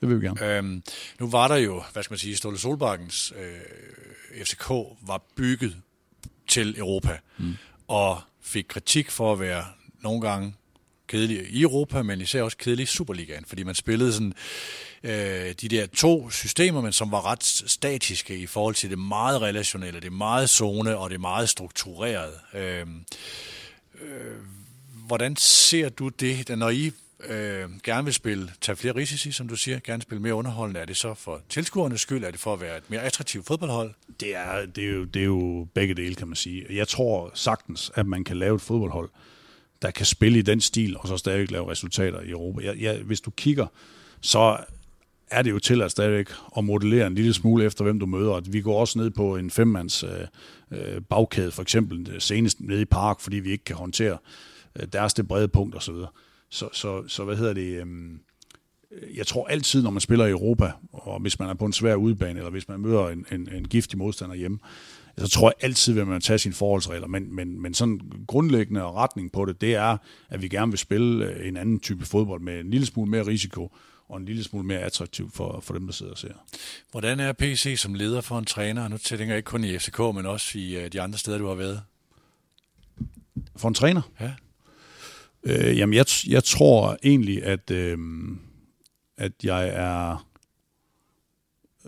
det 0.00 0.08
vil 0.08 0.20
vi 0.20 0.26
gerne. 0.26 0.56
Øhm, 0.56 0.82
nu 1.20 1.30
var 1.30 1.48
der 1.48 1.56
jo, 1.56 1.82
hvad 1.92 2.02
skal 2.02 2.12
man 2.12 2.18
sige, 2.18 2.36
Ståle 2.36 2.58
Solbakkens 2.58 3.32
øh, 3.40 4.44
FCK 4.44 4.68
var 5.06 5.22
bygget 5.36 5.76
til 6.48 6.78
Europa, 6.78 7.18
mm. 7.38 7.56
og 7.88 8.20
fik 8.42 8.64
kritik 8.68 9.10
for 9.10 9.32
at 9.32 9.40
være 9.40 9.64
nogle 10.02 10.20
gange 10.20 10.54
kedelig 11.08 11.46
i 11.50 11.62
Europa, 11.62 12.02
men 12.02 12.20
især 12.20 12.42
også 12.42 12.56
kedelig 12.56 12.82
i 12.82 12.86
Superligaen, 12.86 13.44
fordi 13.44 13.62
man 13.62 13.74
spillede 13.74 14.12
sådan 14.12 14.32
øh, 15.02 15.54
de 15.60 15.68
der 15.68 15.86
to 15.86 16.30
systemer, 16.30 16.80
men 16.80 16.92
som 16.92 17.12
var 17.12 17.26
ret 17.26 17.44
statiske 17.44 18.38
i 18.38 18.46
forhold 18.46 18.74
til 18.74 18.90
det 18.90 18.98
meget 18.98 19.42
relationelle, 19.42 20.00
det 20.00 20.12
meget 20.12 20.50
zone 20.50 20.96
og 20.96 21.10
det 21.10 21.20
meget 21.20 21.48
strukturerede. 21.48 22.38
Øh, 22.54 22.86
øh, 24.02 24.36
hvordan 25.06 25.36
ser 25.36 25.88
du 25.88 26.08
det, 26.08 26.58
når 26.58 26.68
I 26.68 26.92
øh, 27.24 27.70
gerne 27.82 28.04
vil 28.04 28.14
spille, 28.14 28.50
tage 28.60 28.76
flere 28.76 28.96
risici, 28.96 29.32
som 29.32 29.48
du 29.48 29.56
siger, 29.56 29.78
gerne 29.84 30.02
spille 30.02 30.22
mere 30.22 30.34
underholdende, 30.34 30.80
er 30.80 30.84
det 30.84 30.96
så 30.96 31.14
for 31.14 31.40
tilskuernes 31.48 32.00
skyld, 32.00 32.24
er 32.24 32.30
det 32.30 32.40
for 32.40 32.52
at 32.52 32.60
være 32.60 32.76
et 32.76 32.90
mere 32.90 33.00
attraktivt 33.00 33.46
fodboldhold? 33.46 33.94
Det 34.20 34.36
er, 34.36 34.66
det, 34.66 34.84
er 34.84 34.88
jo, 34.88 35.04
det 35.04 35.20
er 35.20 35.26
jo 35.26 35.66
begge 35.74 35.94
dele, 35.94 36.14
kan 36.14 36.28
man 36.28 36.36
sige. 36.36 36.66
Jeg 36.70 36.88
tror 36.88 37.30
sagtens, 37.34 37.90
at 37.94 38.06
man 38.06 38.24
kan 38.24 38.36
lave 38.36 38.54
et 38.54 38.60
fodboldhold, 38.60 39.10
der 39.82 39.90
kan 39.90 40.06
spille 40.06 40.38
i 40.38 40.42
den 40.42 40.60
stil, 40.60 40.96
og 40.98 41.08
så 41.08 41.16
stadigvæk 41.16 41.50
lave 41.50 41.70
resultater 41.70 42.20
i 42.20 42.30
Europa. 42.30 42.64
Jeg, 42.64 42.80
jeg, 42.80 42.98
hvis 42.98 43.20
du 43.20 43.30
kigger, 43.30 43.66
så 44.20 44.56
er 45.30 45.42
det 45.42 45.50
jo 45.50 45.58
til 45.58 45.82
at 45.82 45.90
stadigvæk 45.90 46.30
at 46.56 46.64
modellere 46.64 47.06
en 47.06 47.14
lille 47.14 47.34
smule 47.34 47.64
efter, 47.64 47.84
hvem 47.84 48.00
du 48.00 48.06
møder. 48.06 48.34
At 48.34 48.52
Vi 48.52 48.60
går 48.60 48.80
også 48.80 48.98
ned 48.98 49.10
på 49.10 49.36
en 49.36 49.50
femmands 49.50 50.04
øh, 50.04 50.10
øh 50.70 51.02
bagkæde, 51.02 51.50
for 51.50 51.62
eksempel 51.62 52.20
senest 52.20 52.60
nede 52.60 52.82
i 52.82 52.84
park, 52.84 53.20
fordi 53.20 53.36
vi 53.36 53.50
ikke 53.50 53.64
kan 53.64 53.76
håndtere 53.76 54.18
øh, 54.76 54.86
deres 54.92 55.14
det 55.14 55.28
brede 55.28 55.48
punkt 55.48 55.74
osv. 55.74 55.94
Så, 55.94 56.06
så, 56.50 56.68
så, 56.72 57.08
så 57.08 57.24
hvad 57.24 57.36
hedder 57.36 57.52
det... 57.52 57.80
Øh, 57.80 57.86
jeg 59.16 59.26
tror 59.26 59.46
altid, 59.46 59.82
når 59.82 59.90
man 59.90 60.00
spiller 60.00 60.26
i 60.26 60.30
Europa, 60.30 60.72
og 60.92 61.20
hvis 61.20 61.38
man 61.38 61.48
er 61.48 61.54
på 61.54 61.66
en 61.66 61.72
svær 61.72 61.94
udebane, 61.94 62.38
eller 62.38 62.50
hvis 62.50 62.68
man 62.68 62.80
møder 62.80 63.08
en, 63.08 63.26
en, 63.32 63.48
en 63.52 63.68
giftig 63.68 63.98
modstander 63.98 64.34
hjemme, 64.34 64.58
så 65.18 65.28
tror 65.28 65.48
jeg 65.48 65.54
altid, 65.64 65.92
vil 65.92 66.06
man 66.06 66.20
tage 66.20 66.38
sine 66.38 66.54
forholdsregler. 66.54 67.06
Men, 67.06 67.34
men, 67.34 67.62
men 67.62 67.74
sådan 67.74 68.00
grundlæggende 68.26 68.84
og 68.84 68.94
retning 68.94 69.32
på 69.32 69.44
det, 69.44 69.60
det 69.60 69.74
er, 69.74 69.96
at 70.28 70.42
vi 70.42 70.48
gerne 70.48 70.72
vil 70.72 70.78
spille 70.78 71.26
øh, 71.26 71.48
en 71.48 71.56
anden 71.56 71.80
type 71.80 72.04
fodbold 72.04 72.40
med 72.40 72.60
en 72.60 72.70
lille 72.70 72.86
smule 72.86 73.10
mere 73.10 73.26
risiko, 73.26 73.76
og 74.08 74.16
en 74.16 74.24
lille 74.24 74.44
smule 74.44 74.66
mere 74.66 74.78
attraktiv 74.78 75.30
for, 75.30 75.60
for 75.60 75.74
dem, 75.74 75.86
der 75.86 75.92
sidder 75.92 76.12
og 76.12 76.18
ser. 76.18 76.32
Hvordan 76.90 77.20
er 77.20 77.32
PC 77.32 77.74
som 77.78 77.94
leder 77.94 78.20
for 78.20 78.38
en 78.38 78.44
træner? 78.44 78.88
Nu 78.88 78.98
tænker 78.98 79.26
jeg 79.26 79.36
ikke 79.36 79.46
kun 79.46 79.64
i 79.64 79.78
FCK, 79.78 79.98
men 79.98 80.26
også 80.26 80.58
i 80.58 80.76
øh, 80.76 80.92
de 80.92 81.00
andre 81.00 81.18
steder, 81.18 81.38
du 81.38 81.46
har 81.46 81.54
været. 81.54 81.82
For 83.56 83.68
en 83.68 83.74
træner? 83.74 84.02
Ja. 84.20 84.32
Øh, 85.44 85.78
jamen, 85.78 85.94
jeg, 85.94 86.06
jeg 86.28 86.44
tror 86.44 86.98
egentlig, 87.02 87.44
at, 87.44 87.70
øh, 87.70 87.98
at 89.16 89.32
jeg 89.44 89.68
er 89.68 90.26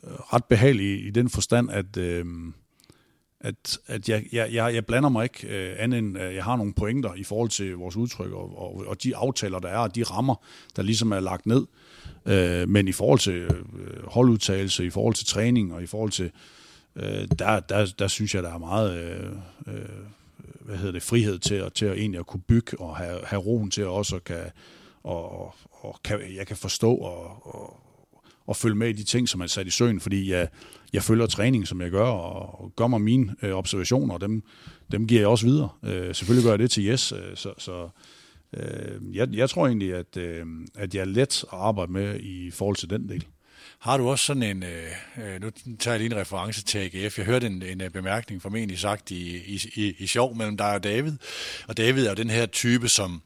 øh, 0.04 0.12
ret 0.12 0.44
behagelig 0.44 1.06
i 1.06 1.10
den 1.10 1.28
forstand, 1.28 1.70
at, 1.70 1.96
øh, 1.96 2.24
at, 3.40 3.78
at 3.86 4.08
jeg, 4.08 4.24
jeg, 4.32 4.52
jeg, 4.52 4.74
jeg 4.74 4.86
blander 4.86 5.08
mig 5.08 5.22
ikke 5.22 5.48
øh, 5.48 5.76
andet 5.78 5.98
end, 5.98 6.18
at 6.18 6.34
jeg 6.34 6.44
har 6.44 6.56
nogle 6.56 6.74
pointer 6.74 7.14
i 7.14 7.24
forhold 7.24 7.48
til 7.48 7.76
vores 7.76 7.96
udtryk 7.96 8.32
og, 8.32 8.58
og, 8.58 8.84
og 8.86 9.02
de 9.02 9.16
aftaler, 9.16 9.58
der 9.58 9.68
er, 9.68 9.78
og 9.78 9.94
de 9.94 10.02
rammer, 10.02 10.34
der 10.76 10.82
ligesom 10.82 11.12
er 11.12 11.20
lagt 11.20 11.46
ned. 11.46 11.66
Øh, 12.26 12.68
men 12.68 12.88
i 12.88 12.92
forhold 12.92 13.18
til 13.18 13.34
øh, 13.34 14.04
holdudtagelse, 14.04 14.86
i 14.86 14.90
forhold 14.90 15.14
til 15.14 15.26
træning 15.26 15.74
og 15.74 15.82
i 15.82 15.86
forhold 15.86 16.10
til, 16.10 16.30
øh, 16.96 17.28
der, 17.38 17.60
der, 17.60 17.92
der 17.98 18.08
synes 18.08 18.34
jeg, 18.34 18.42
der 18.42 18.54
er 18.54 18.58
meget... 18.58 19.04
Øh, 19.04 19.32
øh, 19.66 19.88
hvad 20.70 20.78
hedder 20.78 20.92
det, 20.92 21.02
frihed 21.02 21.38
til 21.38 21.54
at, 21.54 21.72
til 21.72 21.86
at 21.86 21.98
egentlig 21.98 22.18
at 22.18 22.26
kunne 22.26 22.42
bygge 22.48 22.80
og 22.80 22.96
have, 22.96 23.20
have 23.24 23.42
roen 23.42 23.70
til 23.70 23.80
at 23.80 23.86
også 23.86 24.18
kan, 24.18 24.50
og, 25.02 25.40
og, 25.40 25.54
og 25.70 26.00
kan, 26.04 26.20
jeg 26.36 26.46
kan 26.46 26.56
forstå 26.56 26.94
og, 26.94 27.46
og, 27.46 27.80
og 28.46 28.56
følge 28.56 28.74
med 28.74 28.88
i 28.88 28.92
de 28.92 29.04
ting, 29.04 29.28
som 29.28 29.40
er 29.40 29.46
sat 29.46 29.66
i 29.66 29.70
søen, 29.70 30.00
fordi 30.00 30.30
jeg, 30.30 30.48
jeg 30.92 31.02
følger 31.02 31.26
træning, 31.26 31.68
som 31.68 31.80
jeg 31.80 31.90
gør, 31.90 32.04
og, 32.04 32.60
og 32.60 32.72
gør 32.76 32.86
mig 32.86 33.00
mine 33.00 33.36
øh, 33.42 33.52
observationer, 33.52 34.14
og 34.14 34.20
dem, 34.20 34.42
dem 34.92 35.06
giver 35.06 35.20
jeg 35.20 35.28
også 35.28 35.46
videre. 35.46 35.68
Øh, 35.84 36.14
selvfølgelig 36.14 36.44
gør 36.44 36.52
jeg 36.52 36.58
det 36.58 36.70
til 36.70 36.86
Yes, 36.86 37.12
øh, 37.12 37.36
så, 37.36 37.52
så 37.58 37.88
øh, 38.52 39.16
jeg, 39.16 39.28
jeg 39.32 39.50
tror 39.50 39.66
egentlig, 39.66 39.94
at, 39.94 40.16
øh, 40.16 40.46
at 40.74 40.94
jeg 40.94 41.00
er 41.00 41.04
let 41.04 41.44
at 41.52 41.58
arbejde 41.58 41.92
med 41.92 42.20
i 42.20 42.50
forhold 42.50 42.76
til 42.76 42.90
den 42.90 43.08
del. 43.08 43.26
Har 43.80 43.96
du 43.96 44.10
også 44.10 44.24
sådan 44.24 44.42
en, 44.42 44.62
øh, 44.62 44.92
øh, 45.18 45.40
nu 45.42 45.50
tager 45.78 45.92
jeg 45.94 46.00
lige 46.00 46.14
en 46.14 46.20
reference 46.20 46.62
til 46.62 46.78
AGF, 46.78 47.18
jeg 47.18 47.26
hørte 47.26 47.46
en, 47.46 47.62
en 47.62 47.80
øh, 47.80 47.90
bemærkning 47.90 48.42
formentlig 48.42 48.78
sagt 48.78 49.10
i, 49.10 49.36
i, 49.36 49.60
i, 49.74 49.94
i 49.98 50.06
sjov 50.06 50.36
mellem 50.36 50.56
dig 50.56 50.74
og 50.74 50.84
David, 50.84 51.12
og 51.68 51.76
David 51.76 52.06
er 52.06 52.10
jo 52.10 52.14
den 52.14 52.30
her 52.30 52.46
type, 52.46 52.88
som 52.88 53.22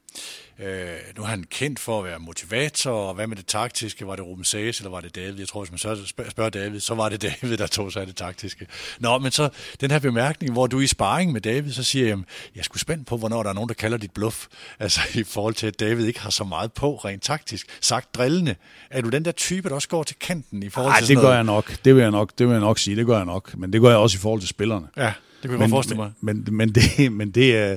øh, 0.58 0.96
nu 1.16 1.22
er 1.22 1.26
han 1.26 1.44
kendt 1.50 1.78
for 1.78 1.98
at 1.98 2.04
være 2.04 2.18
motivator, 2.18 2.90
og 2.90 3.14
hvad 3.14 3.26
med 3.26 3.36
det 3.36 3.46
taktiske, 3.46 4.06
var 4.06 4.16
det 4.16 4.24
Ruben 4.24 4.44
Sages, 4.44 4.78
eller 4.78 4.90
var 4.90 5.00
det 5.00 5.14
David? 5.14 5.38
Jeg 5.38 5.48
tror, 5.48 5.60
hvis 5.60 5.70
man 5.70 5.78
så 5.78 6.12
spørger, 6.30 6.50
David, 6.50 6.80
så 6.80 6.94
var 6.94 7.08
det 7.08 7.22
David, 7.42 7.56
der 7.56 7.66
tog 7.66 7.92
sig 7.92 8.00
af 8.00 8.06
det 8.06 8.16
taktiske. 8.16 8.66
Nå, 9.00 9.18
men 9.18 9.32
så 9.32 9.48
den 9.80 9.90
her 9.90 9.98
bemærkning, 9.98 10.52
hvor 10.52 10.66
du 10.66 10.78
er 10.78 10.82
i 10.82 10.86
sparring 10.86 11.32
med 11.32 11.40
David, 11.40 11.72
så 11.72 11.82
siger 11.82 12.06
jeg, 12.06 12.18
jeg 12.56 12.64
sgu 12.64 12.78
spændt 12.78 13.06
på, 13.06 13.16
hvornår 13.16 13.42
der 13.42 13.50
er 13.50 13.54
nogen, 13.54 13.68
der 13.68 13.74
kalder 13.74 13.98
dit 13.98 14.10
bluff, 14.10 14.46
altså 14.78 15.00
i 15.14 15.22
forhold 15.22 15.54
til, 15.54 15.66
at 15.66 15.80
David 15.80 16.06
ikke 16.06 16.20
har 16.20 16.30
så 16.30 16.44
meget 16.44 16.72
på 16.72 16.96
rent 16.96 17.22
taktisk, 17.22 17.66
sagt 17.80 18.14
drillende. 18.14 18.54
Er 18.90 19.00
du 19.00 19.08
den 19.08 19.24
der 19.24 19.32
type, 19.32 19.68
der 19.68 19.74
også 19.74 19.88
går 19.88 20.02
til 20.02 20.16
kanten 20.20 20.62
i 20.62 20.68
forhold 20.68 20.90
Nej, 20.90 21.00
til 21.00 21.08
det 21.08 21.16
sådan 21.16 21.22
gør 21.22 21.28
noget? 21.28 21.36
jeg 21.36 21.44
nok. 21.44 21.84
Det 21.84 21.94
vil 21.94 22.02
jeg 22.02 22.10
nok, 22.10 22.32
det 22.38 22.46
vil 22.46 22.52
jeg 22.52 22.60
nok 22.60 22.78
sige. 22.78 22.96
Det 22.96 23.06
gør 23.06 23.16
jeg 23.16 23.26
nok. 23.26 23.56
Men 23.56 23.72
det 23.72 23.80
gør 23.80 23.88
jeg 23.88 23.98
også 23.98 24.16
i 24.16 24.20
forhold 24.20 24.40
til 24.40 24.48
spillerne. 24.48 24.86
Ja, 24.96 25.02
det 25.02 25.14
kunne 25.42 25.50
jeg 25.50 25.50
men, 25.50 25.58
godt 25.58 25.70
forestille 25.70 25.96
mig. 25.96 26.12
Men, 26.20 26.44
men, 26.44 26.56
men, 26.56 26.68
det, 26.68 27.12
men 27.18 27.30
det 27.30 27.56
er... 27.56 27.76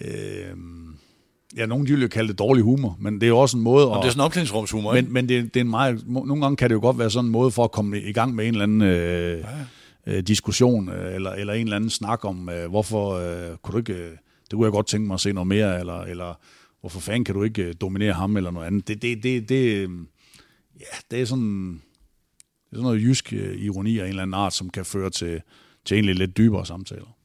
Øh, 0.00 0.50
ja, 1.56 1.66
nogen 1.66 1.86
de 1.86 1.92
vil 1.92 2.02
jo 2.02 2.08
kalde 2.08 2.28
det 2.28 2.38
dårlig 2.38 2.64
humor, 2.64 2.96
men 3.00 3.14
det 3.14 3.22
er 3.22 3.28
jo 3.28 3.38
også 3.38 3.56
en 3.56 3.62
måde 3.62 3.82
at... 3.82 3.96
det 3.96 4.04
er 4.04 4.10
sådan 4.10 4.20
en 4.20 4.24
omklædningsrumshumor, 4.24 4.94
ikke? 4.94 5.06
men, 5.06 5.12
men 5.12 5.28
det, 5.28 5.54
det 5.54 5.60
er 5.60 5.64
en 5.64 5.70
meget, 5.70 6.04
nogle 6.06 6.40
gange 6.40 6.56
kan 6.56 6.70
det 6.70 6.74
jo 6.74 6.80
godt 6.80 6.98
være 6.98 7.10
sådan 7.10 7.24
en 7.24 7.32
måde 7.32 7.50
for 7.50 7.64
at 7.64 7.72
komme 7.72 8.00
i 8.00 8.12
gang 8.12 8.34
med 8.34 8.46
en 8.46 8.54
eller 8.54 8.62
anden 8.62 8.82
øh, 8.82 9.44
øh, 10.06 10.22
diskussion, 10.22 10.88
øh, 10.88 11.14
eller, 11.14 11.30
eller 11.30 11.52
en 11.52 11.62
eller 11.62 11.76
anden 11.76 11.90
snak 11.90 12.24
om, 12.24 12.48
øh, 12.48 12.70
hvorfor 12.70 13.12
øh, 13.12 13.56
kunne 13.56 13.72
du 13.72 13.78
ikke... 13.78 13.92
Øh, 13.92 14.10
det 14.50 14.52
kunne 14.52 14.64
jeg 14.64 14.72
godt 14.72 14.86
tænke 14.86 15.06
mig 15.06 15.14
at 15.14 15.20
se 15.20 15.32
noget 15.32 15.46
mere, 15.46 15.80
eller, 15.80 16.00
eller 16.00 16.40
hvorfor 16.80 17.00
fanden 17.00 17.24
kan 17.24 17.34
du 17.34 17.42
ikke 17.42 17.62
øh, 17.62 17.74
dominere 17.80 18.12
ham, 18.12 18.36
eller 18.36 18.50
noget 18.50 18.66
andet. 18.66 18.88
Det, 18.88 19.02
det, 19.02 19.22
det, 19.22 19.48
det, 19.48 19.74
øh, 19.76 19.90
ja, 20.80 20.96
det 21.10 21.20
er 21.20 21.24
sådan, 21.24 21.72
det 21.72 22.72
er 22.72 22.76
sådan 22.76 22.82
noget 22.82 23.02
jysk 23.02 23.32
øh, 23.32 23.56
ironi 23.56 23.98
af 23.98 24.02
en 24.02 24.08
eller 24.08 24.22
anden 24.22 24.34
art, 24.34 24.54
som 24.54 24.70
kan 24.70 24.84
føre 24.84 25.10
til, 25.10 25.42
til 25.84 25.94
egentlig 25.94 26.14
lidt 26.14 26.36
dybere 26.36 26.66
samtaler. 26.66 27.16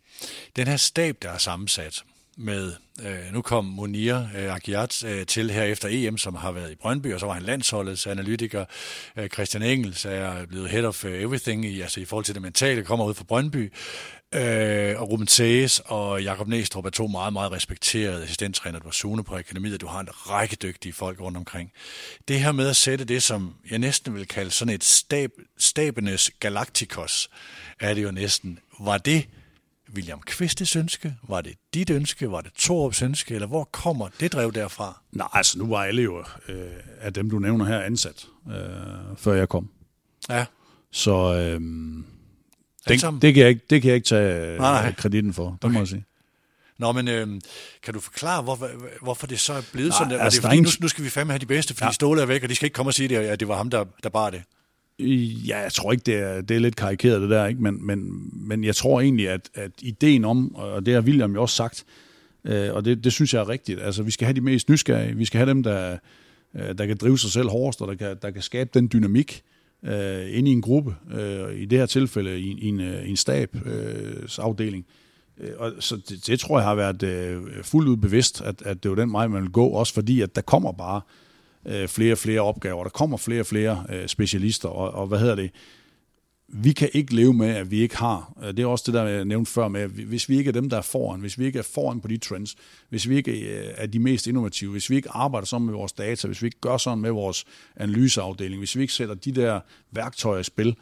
Den 0.55 0.67
her 0.67 0.77
stab, 0.77 1.17
der 1.21 1.29
er 1.29 1.38
sammensat 1.38 2.03
med, 2.38 2.73
øh, 3.05 3.34
nu 3.34 3.41
kom 3.41 3.65
Munir 3.65 4.15
øh, 4.15 4.55
Agiat 4.55 5.03
øh, 5.05 5.25
til 5.25 5.51
her 5.51 5.63
efter 5.63 5.89
EM, 5.91 6.17
som 6.17 6.36
har 6.36 6.51
været 6.51 6.71
i 6.71 6.75
Brøndby, 6.75 7.13
og 7.13 7.19
så 7.19 7.25
var 7.25 7.34
han 7.34 7.43
landsholdets 7.43 8.07
analytiker. 8.07 8.65
Øh, 9.17 9.29
Christian 9.29 9.63
Engels 9.63 10.05
er 10.05 10.45
blevet 10.45 10.69
head 10.69 10.86
of 10.86 11.05
øh, 11.05 11.21
everything, 11.21 11.65
i, 11.65 11.82
altså 11.82 11.99
i 11.99 12.05
forhold 12.05 12.25
til 12.25 12.36
det 12.36 12.41
mentale, 12.41 12.84
kommer 12.84 13.05
ud 13.05 13.13
fra 13.13 13.23
Brøndby. 13.23 13.73
Øh, 14.36 15.01
og 15.01 15.11
Ruben 15.11 15.27
Tages 15.27 15.82
og 15.86 16.23
Jakob 16.23 16.47
Næstrup 16.47 16.86
er 16.86 16.89
to 16.89 17.07
meget, 17.07 17.34
meget 17.34 17.51
respekterede 17.51 18.23
assistenttræner, 18.23 18.79
du 18.79 18.84
var 18.84 18.91
Sune 18.91 19.23
på 19.23 19.36
akademiet, 19.36 19.82
du 19.82 19.88
har 19.88 19.99
en 19.99 20.09
række 20.11 20.55
dygtige 20.55 20.93
folk 20.93 21.21
rundt 21.21 21.38
omkring. 21.38 21.71
Det 22.27 22.39
her 22.39 22.51
med 22.51 22.69
at 22.69 22.75
sætte 22.75 23.05
det, 23.05 23.23
som 23.23 23.55
jeg 23.71 23.79
næsten 23.79 24.15
vil 24.15 24.27
kalde 24.27 24.51
sådan 24.51 24.73
et 24.73 24.84
stab, 24.84 25.32
stabenes 25.57 26.32
galaktikos, 26.39 27.29
er 27.79 27.93
det 27.93 28.03
jo 28.03 28.11
næsten. 28.11 28.59
Var 28.79 28.97
det 28.97 29.27
William 29.95 30.21
Kvistes 30.25 30.75
ønske? 30.75 31.15
Var 31.29 31.41
det 31.41 31.53
dit 31.73 31.89
ønske? 31.89 32.31
Var 32.31 32.41
det 32.41 32.51
Torups 32.53 33.01
ønske? 33.01 33.35
Eller 33.35 33.47
hvor 33.47 33.63
kommer 33.63 34.07
det 34.19 34.33
drev 34.33 34.51
derfra? 34.53 35.01
Nej, 35.11 35.27
altså 35.33 35.59
nu 35.59 35.67
var 35.67 35.83
alle 35.83 36.01
jo 36.01 36.23
øh, 36.49 36.71
af 37.01 37.13
dem, 37.13 37.29
du 37.29 37.39
nævner 37.39 37.65
her, 37.65 37.79
ansat, 37.81 38.25
øh, 38.47 38.53
før 39.17 39.33
jeg 39.33 39.49
kom. 39.49 39.69
Ja, 40.29 40.45
Så 40.91 41.33
øh, 41.33 41.61
sammen? 42.99 43.21
det, 43.21 43.21
det, 43.21 43.33
kan 43.33 43.41
jeg 43.41 43.49
ikke, 43.49 43.61
det 43.69 43.81
kan 43.81 43.89
jeg 43.89 43.95
ikke 43.95 44.07
tage 44.07 44.57
Nej, 44.57 44.81
nej. 44.81 44.87
øh, 44.89 44.95
kreditten 44.95 45.33
for, 45.33 45.45
det 45.49 45.63
Okay. 45.63 45.73
må 45.73 45.79
jeg 45.79 45.87
sige. 45.87 46.05
Nå, 46.77 46.91
men 46.91 47.07
øh, 47.07 47.41
kan 47.83 47.93
du 47.93 47.99
forklare, 47.99 48.41
hvor, 48.41 48.69
hvorfor 49.01 49.27
det 49.27 49.39
så 49.39 49.53
er 49.53 49.61
blevet 49.71 49.89
Nej, 49.89 49.97
sådan? 49.97 50.11
Er 50.19 50.23
altså, 50.23 50.39
det 50.39 50.45
er 50.45 50.49
fordi, 50.49 50.61
nu, 50.61 50.69
nu 50.81 50.87
skal 50.87 51.03
vi 51.03 51.09
fandme 51.09 51.33
have 51.33 51.39
de 51.39 51.45
bedste, 51.45 51.73
fordi 51.73 51.85
ja. 51.85 51.91
Ståle 51.91 52.21
er 52.21 52.25
væk, 52.25 52.43
og 52.43 52.49
de 52.49 52.55
skal 52.55 52.65
ikke 52.65 52.75
komme 52.75 52.89
og 52.89 52.93
sige 52.93 53.09
det, 53.09 53.15
at 53.15 53.39
det 53.39 53.47
var 53.47 53.57
ham, 53.57 53.69
der, 53.69 53.85
der 54.03 54.09
bar 54.09 54.29
det. 54.29 54.43
Ja, 55.47 55.60
jeg 55.60 55.74
tror 55.74 55.91
ikke, 55.91 56.04
det 56.06 56.16
er, 56.16 56.41
det 56.41 56.56
er 56.56 56.60
lidt 56.60 56.76
karikeret 56.76 57.22
det 57.22 57.30
der, 57.30 57.45
ikke? 57.45 57.62
Men, 57.62 57.88
men, 57.88 58.30
men 58.34 58.64
jeg 58.64 58.76
tror 58.76 59.02
egentlig, 59.02 59.30
at, 59.30 59.49
at 59.54 59.72
ideen 59.82 60.26
om, 60.26 60.56
og 60.56 60.86
det 60.86 60.93
har 60.93 61.02
William 61.02 61.34
jo 61.34 61.41
også 61.41 61.56
sagt, 61.56 61.86
øh, 62.45 62.74
og 62.74 62.86
det, 62.86 63.04
det 63.04 63.14
synes 63.14 63.34
jeg 63.34 63.39
er 63.39 63.49
rigtigt, 63.49 63.82
altså 63.82 64.04
vi 64.04 64.12
skal 64.12 64.26
have 64.26 64.36
de 64.36 64.41
mest 64.41 64.70
nysgerrige, 64.70 65.16
vi 65.16 65.26
skal 65.26 65.38
have 65.38 65.49
dem, 65.49 65.64
der, 65.64 65.97
øh, 66.56 66.78
der 66.78 66.86
kan 66.86 66.97
drive 66.97 67.20
sig 67.20 67.32
selv 67.32 67.49
hårdest, 67.49 67.82
og 67.82 67.88
der 67.88 67.95
kan, 67.95 68.18
der 68.22 68.32
kan 68.32 68.41
skabe 68.41 68.70
den 68.74 68.89
dynamik 68.93 69.43
øh, 69.86 70.38
inde 70.38 70.52
i 70.52 70.54
en 70.54 70.62
gruppe, 70.62 70.95
øh, 71.14 71.56
i 71.56 71.66
det 71.66 71.80
her 71.80 71.86
tilfælde 71.86 72.39
i, 72.39 72.58
i, 72.60 72.68
en, 72.68 72.80
øh, 72.82 73.06
i 73.06 73.10
en 73.10 73.18
stabsafdeling. 73.18 73.66
øh, 74.38 74.45
afdeling. 74.45 74.86
Øh, 75.39 75.49
Og 75.58 75.72
så 75.80 75.95
det, 76.10 76.28
det 76.28 76.39
tror 76.39 76.60
jeg 76.60 76.68
har 76.68 76.76
været 76.76 77.04
øh, 77.04 77.41
fuldt 77.64 77.89
ud 77.89 77.97
bevidst, 77.97 78.41
at, 78.41 78.62
at 78.66 78.84
det 78.84 78.91
var 78.91 78.95
den 78.95 79.14
vej, 79.14 79.28
man 79.28 79.41
vil 79.41 79.52
gå, 79.52 79.68
også 79.68 79.93
fordi, 79.93 80.22
at 80.22 80.36
der 80.36 80.41
kommer 80.41 80.72
bare 80.72 81.02
øh, 81.06 81.30
Øh, 81.66 81.88
flere 81.88 82.12
og 82.12 82.18
flere 82.18 82.41
opgaver, 82.41 82.84
der 82.84 82.89
kommer 82.89 83.18
flere 83.18 83.39
og 83.39 83.45
flere 83.45 83.86
øh, 83.89 84.07
specialister, 84.07 84.70
og, 84.70 84.91
og 84.91 85.07
hvad 85.07 85.20
hedder 85.20 85.36
det, 85.36 85.51
vi 86.53 86.72
kan 86.72 86.89
ikke 86.93 87.16
leve 87.16 87.34
med, 87.34 87.49
at 87.49 87.72
vi 87.72 87.80
ikke 87.80 87.97
har, 87.97 88.34
øh, 88.43 88.47
det 88.47 88.59
er 88.59 88.66
også 88.66 88.84
det, 88.88 88.93
der 88.93 89.03
jeg 89.03 89.26
nævnte 89.26 89.51
før 89.51 89.68
med, 89.68 89.82
at 89.82 89.89
hvis 89.89 90.30
vi 90.30 90.38
ikke 90.38 90.47
er 90.47 90.51
dem, 90.51 90.70
der 90.70 90.78
er 90.78 90.82
foran, 90.82 91.20
hvis 91.20 91.39
vi 91.39 91.45
ikke 91.45 91.59
er 91.59 91.64
foran 91.64 92.01
på 92.01 92.07
de 92.07 92.18
trends, 92.18 92.55
hvis 92.89 93.09
vi 93.09 93.16
ikke 93.16 93.32
øh, 93.32 93.74
er 93.78 93.88
de 93.88 93.99
mest 93.99 94.28
innovative, 94.28 94.72
hvis 94.72 94.89
vi 94.89 94.95
ikke 94.95 95.09
arbejder 95.09 95.45
sådan 95.45 95.66
med 95.66 95.74
vores 95.74 95.91
data, 95.91 96.28
hvis 96.28 96.41
vi 96.41 96.47
ikke 96.47 96.59
gør 96.62 96.78
sådan 96.78 96.99
med 96.99 97.12
vores 97.12 97.45
analyseafdeling, 97.76 98.59
hvis 98.59 98.76
vi 98.76 98.82
ikke 98.82 98.93
sætter 98.93 99.16
de 99.16 99.32
der 99.32 99.59
værktøjer 99.91 100.39
i 100.39 100.43
spil, 100.43 100.76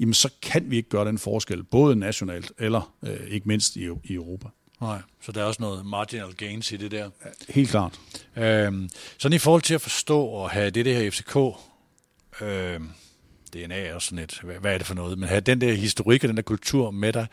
jamen 0.00 0.14
så 0.14 0.30
kan 0.42 0.70
vi 0.70 0.76
ikke 0.76 0.88
gøre 0.88 1.04
den 1.04 1.18
forskel, 1.18 1.64
både 1.64 1.96
nationalt 1.96 2.52
eller 2.58 2.94
øh, 3.02 3.26
ikke 3.28 3.48
mindst 3.48 3.76
i, 3.76 3.88
i 4.04 4.14
Europa. 4.14 4.48
Nej, 4.80 5.02
så 5.22 5.32
der 5.32 5.40
er 5.40 5.44
også 5.44 5.62
noget 5.62 5.86
marginal 5.86 6.32
gains 6.32 6.72
i 6.72 6.76
det 6.76 6.90
der. 6.90 7.10
Helt 7.48 7.70
klart. 7.70 8.00
Øhm, 8.36 8.90
sådan 9.18 9.36
i 9.36 9.38
forhold 9.38 9.62
til 9.62 9.74
at 9.74 9.80
forstå 9.80 10.24
og 10.24 10.50
have 10.50 10.70
det, 10.70 10.84
det 10.84 10.96
her 10.96 11.10
FCK, 11.10 11.36
øhm, 12.42 12.90
DNA 13.52 13.80
er 13.80 13.98
sådan 13.98 14.18
et, 14.18 14.40
hvad, 14.42 14.54
hvad 14.54 14.74
er 14.74 14.78
det 14.78 14.86
for 14.86 14.94
noget, 14.94 15.18
men 15.18 15.28
have 15.28 15.40
den 15.40 15.60
der 15.60 15.72
historik 15.72 16.24
og 16.24 16.28
den 16.28 16.36
der 16.36 16.42
kultur 16.42 16.90
med 16.90 17.12
dig, 17.12 17.26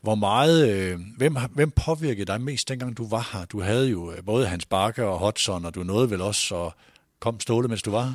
hvor 0.00 0.14
meget, 0.14 0.68
øh, 0.68 1.00
hvem, 1.16 1.36
hvem 1.54 1.70
påvirkede 1.70 2.26
dig 2.26 2.40
mest, 2.40 2.68
dengang 2.68 2.96
du 2.96 3.08
var 3.08 3.30
her? 3.32 3.44
Du 3.44 3.60
havde 3.60 3.88
jo 3.88 4.12
øh, 4.12 4.24
både 4.24 4.46
Hans 4.46 4.66
Bakke 4.66 5.04
og 5.04 5.18
Hudson, 5.18 5.64
og 5.64 5.74
du 5.74 5.82
nåede 5.82 6.10
vel 6.10 6.20
også, 6.20 6.54
og 6.54 6.74
kom 7.20 7.40
Ståle, 7.40 7.68
mens 7.68 7.82
du 7.82 7.90
var 7.90 8.02
her? 8.02 8.12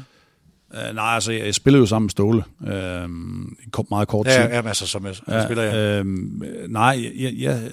Uh, 0.73 0.95
nej, 0.95 1.13
altså 1.13 1.31
jeg, 1.31 1.45
jeg 1.45 1.55
spillede 1.55 1.79
jo 1.81 1.85
sammen 1.85 2.05
med 2.05 2.09
Ståle 2.09 2.43
øh, 2.67 3.03
en 3.03 3.71
kort, 3.71 3.85
meget 3.89 4.07
kort 4.07 4.25
tid. 4.25 4.35
Ja, 4.35 4.55
ja, 4.55 4.67
altså 4.67 4.87
som 4.87 5.05
jeg, 5.05 5.15
ja, 5.27 5.45
spiller 5.45 5.63
jeg. 5.63 5.99
Øhm, 5.99 6.43
nej, 6.69 7.11
jeg, 7.15 7.33
jeg, 7.37 7.71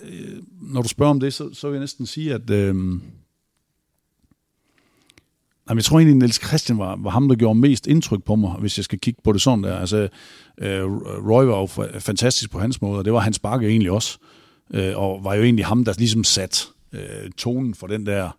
når 0.61 0.83
du 0.83 0.89
spørger 0.89 1.11
om 1.11 1.21
det, 1.21 1.35
så, 1.35 1.55
så 1.55 1.69
vil 1.69 1.75
jeg 1.75 1.81
næsten 1.81 2.07
sige, 2.07 2.35
at... 2.35 2.51
Øhm, 2.51 3.03
Jamen, 5.69 5.79
jeg 5.79 5.85
tror 5.85 5.99
egentlig, 5.99 6.17
Niels 6.17 6.47
Christian 6.47 6.79
var, 6.79 6.97
var 6.97 7.11
ham, 7.11 7.29
der 7.29 7.37
gjorde 7.37 7.59
mest 7.59 7.87
indtryk 7.87 8.23
på 8.25 8.35
mig, 8.35 8.53
hvis 8.53 8.79
jeg 8.79 8.85
skal 8.85 8.99
kigge 8.99 9.21
på 9.25 9.33
det 9.33 9.43
sådan 9.43 9.65
der. 9.65 9.77
Altså, 9.77 10.09
øh, 10.59 10.85
Roy 11.31 11.45
var 11.45 11.59
jo 11.59 11.65
fa- 11.65 11.99
fantastisk 11.99 12.51
på 12.51 12.59
hans 12.59 12.83
måde, 12.83 12.99
og 12.99 13.05
det 13.05 13.13
var 13.13 13.19
hans 13.19 13.39
bakke 13.39 13.69
egentlig 13.69 13.91
også. 13.91 14.19
Øh, 14.75 14.99
og 14.99 15.25
var 15.25 15.35
jo 15.35 15.43
egentlig 15.43 15.67
ham, 15.67 15.85
der 15.85 15.95
ligesom 15.99 16.25
sat 16.25 16.69
øh, 16.93 17.31
tonen 17.37 17.75
for 17.75 17.87
den 17.87 18.07
der 18.07 18.39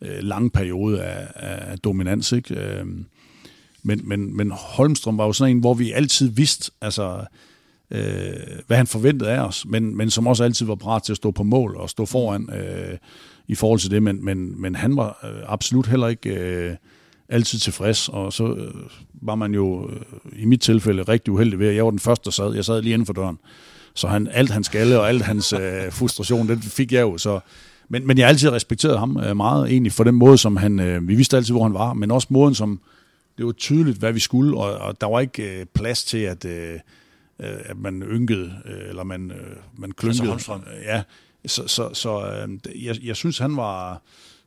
øh, 0.00 0.18
lange 0.20 0.50
periode 0.50 1.02
af, 1.02 1.28
af 1.34 1.78
dominans. 1.78 2.32
Ikke? 2.32 2.54
Øh, 2.54 2.86
men, 3.86 4.00
men, 4.04 4.36
men 4.36 4.50
Holmstrøm 4.50 5.18
var 5.18 5.24
jo 5.24 5.32
sådan 5.32 5.56
en, 5.56 5.60
hvor 5.60 5.74
vi 5.74 5.92
altid 5.92 6.28
vidste, 6.28 6.70
altså, 6.80 7.24
øh, 7.90 8.34
hvad 8.66 8.76
han 8.76 8.86
forventede 8.86 9.30
af 9.30 9.40
os, 9.40 9.66
men, 9.68 9.96
men 9.96 10.10
som 10.10 10.26
også 10.26 10.44
altid 10.44 10.66
var 10.66 10.74
parat 10.74 11.02
til 11.02 11.12
at 11.12 11.16
stå 11.16 11.30
på 11.30 11.42
mål 11.42 11.76
og 11.76 11.90
stå 11.90 12.06
foran 12.06 12.48
øh, 12.52 12.98
i 13.48 13.54
forhold 13.54 13.80
til 13.80 13.90
det. 13.90 14.02
Men, 14.02 14.24
men, 14.24 14.60
men 14.60 14.74
han 14.74 14.96
var 14.96 15.18
øh, 15.24 15.42
absolut 15.46 15.86
heller 15.86 16.08
ikke 16.08 16.30
øh, 16.30 16.76
altid 17.28 17.58
tilfreds, 17.58 18.08
og 18.08 18.32
så 18.32 18.54
øh, 18.54 18.74
var 19.14 19.34
man 19.34 19.54
jo 19.54 19.90
øh, 19.90 20.42
i 20.42 20.44
mit 20.44 20.60
tilfælde 20.60 21.02
rigtig 21.02 21.32
uheldig 21.32 21.58
ved, 21.58 21.68
at 21.68 21.76
jeg 21.76 21.84
var 21.84 21.90
den 21.90 21.98
første, 21.98 22.24
der 22.24 22.30
sad. 22.30 22.54
Jeg 22.54 22.64
sad 22.64 22.82
lige 22.82 22.92
inden 22.92 23.06
for 23.06 23.12
døren. 23.12 23.38
Så 23.94 24.08
han, 24.08 24.28
alt 24.32 24.50
hans 24.50 24.68
galle 24.68 25.00
og 25.00 25.08
alt 25.08 25.22
hans 25.22 25.52
øh, 25.52 25.92
frustration, 25.92 26.48
den 26.48 26.62
fik 26.62 26.92
jeg 26.92 27.00
jo. 27.00 27.18
Så, 27.18 27.40
men, 27.88 28.06
men 28.06 28.18
jeg 28.18 28.26
har 28.26 28.28
altid 28.28 28.50
respekteret 28.50 28.98
ham 28.98 29.16
øh, 29.16 29.36
meget, 29.36 29.70
egentlig 29.70 29.92
for 29.92 30.04
den 30.04 30.14
måde, 30.14 30.38
som 30.38 30.56
han, 30.56 30.80
øh, 30.80 31.08
vi 31.08 31.14
vidste 31.14 31.36
altid, 31.36 31.52
hvor 31.52 31.62
han 31.62 31.74
var, 31.74 31.92
men 31.92 32.10
også 32.10 32.28
måden, 32.30 32.54
som 32.54 32.80
det 33.38 33.46
var 33.46 33.52
tydeligt, 33.52 33.98
hvad 33.98 34.12
vi 34.12 34.20
skulle, 34.20 34.56
og, 34.58 34.78
og 34.78 35.00
der 35.00 35.06
var 35.06 35.20
ikke 35.20 35.60
øh, 35.60 35.66
plads 35.74 36.04
til, 36.04 36.18
at, 36.18 36.44
øh, 36.44 36.72
øh, 36.74 36.78
at 37.64 37.76
man 37.78 38.02
ynkede, 38.02 38.52
øh, 38.64 38.88
eller 38.88 39.04
man, 39.04 39.30
øh, 39.30 39.56
man 39.78 39.92
klynkede. 39.92 40.26
Holmstrøm. 40.28 40.62
Ja, 40.84 41.02
så, 41.46 41.68
så, 41.68 41.94
så 41.94 42.30
øh, 42.74 42.84
jeg, 42.84 42.96
jeg 43.04 43.16
synes, 43.16 43.38
han 43.38 43.56
var, 43.56 44.02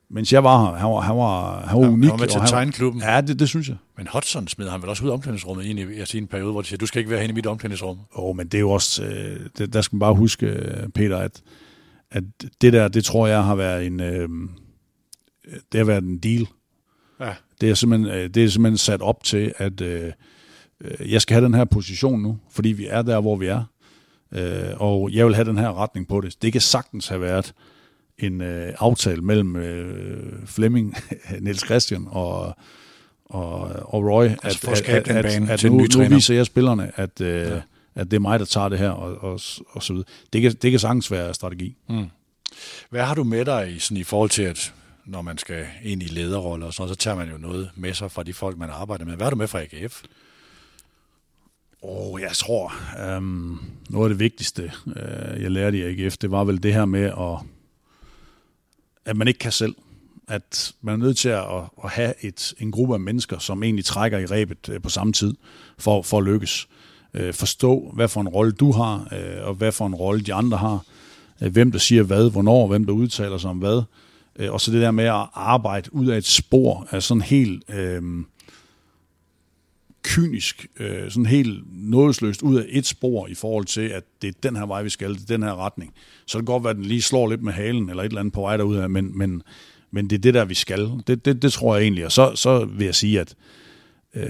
mens 0.09 0.33
jeg 0.33 0.43
var 0.43 0.65
her, 0.65 0.77
han 0.77 0.89
var, 0.89 0.99
han 0.99 1.17
var, 1.17 1.59
han 1.67 1.77
var 1.79 1.83
Han- 1.85 1.93
unik. 1.93 2.03
han 2.09 2.11
var 2.11 2.17
med 2.17 2.27
til 2.27 2.35
at 2.35 2.41
han- 2.41 2.49
tegne 2.49 2.71
klubben. 2.71 3.01
Ja, 3.01 3.21
det, 3.21 3.39
det 3.39 3.49
synes 3.49 3.67
jeg. 3.69 3.77
Men 3.97 4.07
Hudson 4.13 4.47
smed 4.47 4.69
han 4.69 4.81
vel 4.81 4.89
også 4.89 5.03
ud 5.05 5.09
af 5.09 5.13
omklædningsrummet 5.13 5.65
ind 5.65 5.79
i, 5.79 5.99
altså 5.99 6.17
i 6.17 6.21
en 6.21 6.27
periode, 6.27 6.51
hvor 6.51 6.61
de 6.61 6.67
siger, 6.67 6.77
du 6.77 6.85
skal 6.85 6.99
ikke 6.99 7.11
være 7.11 7.21
hen 7.21 7.29
i 7.29 7.33
mit 7.33 7.45
omklædningsrum. 7.45 7.97
Åh, 8.15 8.23
oh, 8.23 8.37
men 8.37 8.47
det 8.47 8.53
er 8.57 8.59
jo 8.61 8.69
også, 8.71 9.03
øh, 9.03 9.39
det, 9.57 9.73
der 9.73 9.81
skal 9.81 9.95
man 9.95 9.99
bare 9.99 10.15
huske, 10.15 10.45
øh, 10.45 10.89
Peter, 10.89 11.17
at, 11.17 11.41
at 12.11 12.23
det 12.61 12.73
der, 12.73 12.87
det 12.87 13.03
tror 13.05 13.27
jeg 13.27 13.43
har 13.43 13.55
været 13.55 13.85
en, 13.85 13.99
øh, 13.99 14.29
det 15.71 15.77
har 15.77 15.85
været 15.85 16.03
en 16.03 16.17
deal. 16.17 16.47
Ja. 17.19 17.33
Det 17.62 17.70
er 17.70 17.74
simpelthen, 17.74 18.12
øh, 18.12 18.30
det 18.30 18.43
er 18.43 18.47
simpelthen 18.49 18.78
sat 18.78 19.01
op 19.01 19.24
til, 19.24 19.53
at 19.57 19.82
øh, 19.82 20.12
øh, 20.82 21.12
jeg 21.12 21.22
skal 21.22 21.34
have 21.34 21.45
den 21.45 21.53
her 21.53 21.66
position 21.66 22.22
nu, 22.22 22.38
fordi 22.51 22.70
vi 22.70 22.88
er 22.89 23.01
der, 23.01 23.22
hvor 23.22 23.36
vi 23.36 23.45
er. 23.45 23.64
Øh, 24.34 24.70
og 24.82 25.10
jeg 25.14 25.26
vil 25.26 25.36
have 25.36 25.45
den 25.45 25.57
her 25.57 25.82
retning 25.82 26.07
på 26.07 26.22
det. 26.22 26.41
Det 26.41 26.51
kan 26.51 26.62
sagtens 26.62 27.07
have 27.07 27.22
været 27.22 27.53
en 28.18 28.41
øh, 28.41 28.74
aftale 28.80 29.22
mellem 29.22 29.55
øh, 29.55 30.34
Flemming, 30.45 30.95
Niels 31.41 31.66
Christian 31.66 32.07
og, 32.10 32.55
og, 33.26 33.60
og 33.93 34.03
Roy, 34.05 34.26
Altså 34.43 34.60
for 34.60 34.72
at 34.91 35.05
den 35.05 35.24
bane 35.24 35.51
at 35.51 35.60
til 35.60 35.72
nu, 35.72 35.78
nu 35.97 36.07
viser 36.10 36.36
jeg 36.36 36.45
spillerne, 36.45 36.91
at, 36.95 37.22
øh, 37.22 37.41
Ja. 37.41 37.62
at 37.95 38.12
det 38.12 38.14
er 38.18 38.20
mig, 38.22 38.39
der 38.39 38.45
tager 38.45 38.70
det 38.70 38.80
her, 38.80 38.89
og, 38.89 39.18
og, 39.32 39.39
og 39.70 39.84
så 39.84 39.93
videre. 39.93 40.07
Det 40.34 40.41
kan, 40.41 40.51
det 40.62 40.72
kan 40.72 40.80
sagtens 40.80 41.12
være 41.12 41.34
strategi. 41.34 41.78
Hvad 42.89 43.01
har 43.03 43.16
du 43.16 43.24
med 43.24 43.45
dig 43.45 43.74
i, 43.76 43.80
sådan 43.80 43.97
i 43.97 44.03
forhold 44.03 44.30
til, 44.30 44.43
at 44.43 44.74
når 45.06 45.22
man 45.22 45.38
skal 45.38 45.66
ind 45.84 46.04
i 46.04 46.06
lederroller 46.06 46.66
og 46.66 46.74
sådan 46.74 46.84
noget, 46.84 46.97
så 46.97 47.04
tager 47.04 47.18
man 47.18 47.30
jo 47.30 47.38
noget 47.38 47.72
med 47.76 47.93
sig 47.93 48.12
fra 48.12 48.24
de 48.24 48.34
folk, 48.34 48.58
man 48.58 48.70
arbejder 48.70 49.06
med. 49.06 49.16
Hvad 49.16 49.26
er 49.26 49.30
du 49.30 49.36
med 49.36 49.47
fra 49.47 49.62
AGF? 49.62 50.04
Åh, 51.82 52.14
oh, 52.14 52.22
jeg 52.22 52.32
tror, 52.32 52.74
øhm, 53.06 53.58
noget 53.89 54.06
af 54.06 54.10
det 54.10 54.20
vigtigste, 54.20 54.72
øh, 54.88 55.41
jeg 55.43 55.52
lærte 55.52 55.78
i 55.78 56.04
AGF, 56.04 56.18
det 56.18 56.32
var 56.32 56.43
vel 56.43 56.64
det 56.64 56.74
her 56.74 56.86
med, 56.86 57.04
at, 57.04 57.45
at 59.06 59.18
man 59.18 59.28
ikke 59.28 59.38
kan 59.38 59.52
selv. 59.52 59.76
At 60.28 60.74
man 60.82 60.93
er 60.93 60.97
nødt 60.97 61.18
til 61.18 61.30
at, 61.30 61.43
at 61.84 61.89
have 61.89 62.14
et, 62.22 62.54
en 62.60 62.72
gruppe 62.72 62.93
af 62.93 63.00
mennesker, 63.00 63.39
som 63.39 63.64
egentlig 63.64 63.86
trækker 63.86 64.18
i 64.18 64.26
rebet 64.26 64.70
øh, 64.70 64.82
på 64.82 64.89
samme 64.89 65.14
tid, 65.14 65.34
for, 65.78 66.02
for 66.02 66.18
at 66.18 66.24
lykkes. 66.24 66.68
Øh, 67.14 67.34
forstå, 67.34 67.91
hvad 67.95 68.08
for 68.08 68.22
en 68.22 68.28
rolle 68.28 68.52
du 68.52 68.72
har, 68.72 69.08
øh, 69.14 69.47
og 69.47 69.54
hvad 69.54 69.72
for 69.72 69.88
en 69.88 69.95
rolle 69.95 70.22
de 70.22 70.34
andre 70.34 70.58
har. 70.58 70.84
Øh, 71.41 71.52
hvem 71.52 71.72
der 71.72 71.80
siger 71.80 72.04
hvad, 72.04 72.32
hvornår, 72.32 72.68
hvem 72.68 72.86
der 72.86 72.93
udtaler 72.93 73.38
sig 73.38 73.50
om 73.50 73.58
hvad. 73.58 73.82
Øh, 74.39 74.53
og 74.53 74.61
så 74.61 74.71
det 74.71 74.81
der 74.81 74.91
med 74.91 75.05
at 75.05 75.27
arbejde 75.33 75.93
ud 75.93 76.07
af 76.07 76.17
et 76.17 76.25
spor 76.25 76.87
er 76.91 76.99
sådan 76.99 77.21
helt... 77.21 77.63
Øh, 77.69 78.01
kynisk, 80.03 80.67
øh, 80.79 81.11
sådan 81.11 81.25
helt 81.25 81.63
nådesløst 81.71 82.41
ud 82.41 82.55
af 82.57 82.65
et 82.69 82.85
spor 82.85 83.27
i 83.27 83.33
forhold 83.33 83.65
til, 83.65 83.81
at 83.81 84.03
det 84.21 84.27
er 84.27 84.31
den 84.43 84.55
her 84.55 84.65
vej, 84.65 84.83
vi 84.83 84.89
skal, 84.89 85.13
det 85.13 85.21
er 85.21 85.25
den 85.25 85.43
her 85.43 85.65
retning. 85.65 85.93
Så 86.25 86.37
det 86.37 86.45
kan 86.45 86.53
godt 86.53 86.63
være, 86.63 86.71
at 86.71 86.75
den 86.75 86.85
lige 86.85 87.01
slår 87.01 87.29
lidt 87.29 87.43
med 87.43 87.53
halen, 87.53 87.89
eller 87.89 88.03
et 88.03 88.07
eller 88.07 88.19
andet 88.19 88.33
på 88.33 88.41
vej 88.41 88.57
derud 88.57 88.75
af, 88.75 88.89
men, 88.89 89.17
men, 89.17 89.43
men 89.91 90.09
det 90.09 90.15
er 90.15 90.21
det 90.21 90.33
der, 90.33 90.45
vi 90.45 90.53
skal. 90.53 90.91
Det, 91.07 91.25
det, 91.25 91.41
det 91.41 91.53
tror 91.53 91.75
jeg 91.75 91.83
egentlig, 91.83 92.05
og 92.05 92.11
så, 92.11 92.31
så 92.35 92.65
vil 92.65 92.85
jeg 92.85 92.95
sige, 92.95 93.19
at 93.19 93.35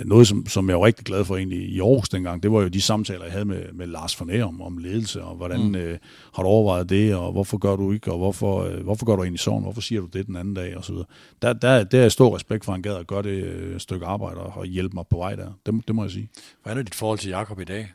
noget, 0.05 0.27
som, 0.27 0.45
som 0.45 0.69
jeg 0.69 0.79
var 0.79 0.85
rigtig 0.85 1.05
glad 1.05 1.25
for 1.25 1.37
egentlig 1.37 1.59
i 1.59 1.79
Aarhus 1.79 2.09
dengang, 2.09 2.43
det 2.43 2.51
var 2.51 2.61
jo 2.61 2.67
de 2.67 2.81
samtaler, 2.81 3.23
jeg 3.23 3.31
havde 3.31 3.45
med, 3.45 3.73
med 3.73 3.87
Lars 3.87 4.19
von 4.19 4.29
Erum 4.29 4.61
om 4.61 4.77
ledelse, 4.77 5.23
og 5.23 5.35
hvordan 5.35 5.67
mm. 5.67 5.75
øh, 5.75 5.97
har 6.33 6.43
du 6.43 6.49
overvejet 6.49 6.89
det, 6.89 7.15
og 7.15 7.31
hvorfor 7.31 7.57
gør 7.57 7.75
du 7.75 7.91
ikke, 7.91 8.11
og 8.11 8.17
hvorfor, 8.17 8.63
øh, 8.63 8.83
hvorfor 8.83 9.05
gør 9.05 9.15
du 9.15 9.23
egentlig 9.23 9.39
sådan, 9.39 9.61
hvorfor 9.61 9.81
siger 9.81 10.01
du 10.01 10.07
det 10.07 10.27
den 10.27 10.35
anden 10.35 10.53
dag, 10.53 10.77
og 10.77 10.85
så 10.85 10.91
videre. 10.91 11.07
Der, 11.41 11.53
der, 11.53 11.83
der 11.83 12.01
er 12.01 12.09
stor 12.09 12.35
respekt 12.35 12.65
for, 12.65 12.71
at 12.71 12.75
han 12.75 12.81
gad 12.81 12.95
at 12.95 13.07
gøre 13.07 13.23
det 13.23 13.43
øh, 13.43 13.79
stykke 13.79 14.05
arbejde, 14.05 14.39
og, 14.39 14.53
og 14.55 14.65
hjælpe 14.65 14.93
mig 14.93 15.07
på 15.09 15.17
vej 15.17 15.35
der. 15.35 15.51
Det, 15.65 15.87
det 15.87 15.95
må 15.95 16.03
jeg 16.03 16.11
sige. 16.11 16.29
Hvordan 16.63 16.77
er 16.77 16.83
dit 16.83 16.95
forhold 16.95 17.19
til 17.19 17.29
Jakob 17.29 17.59
i 17.59 17.63
dag? 17.65 17.93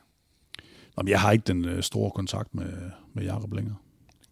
Jamen, 0.98 1.08
jeg 1.10 1.20
har 1.20 1.32
ikke 1.32 1.44
den 1.46 1.64
øh, 1.64 1.82
store 1.82 2.10
kontakt 2.10 2.54
med, 2.54 2.72
med 3.14 3.24
Jacob 3.24 3.52
længere. 3.52 3.76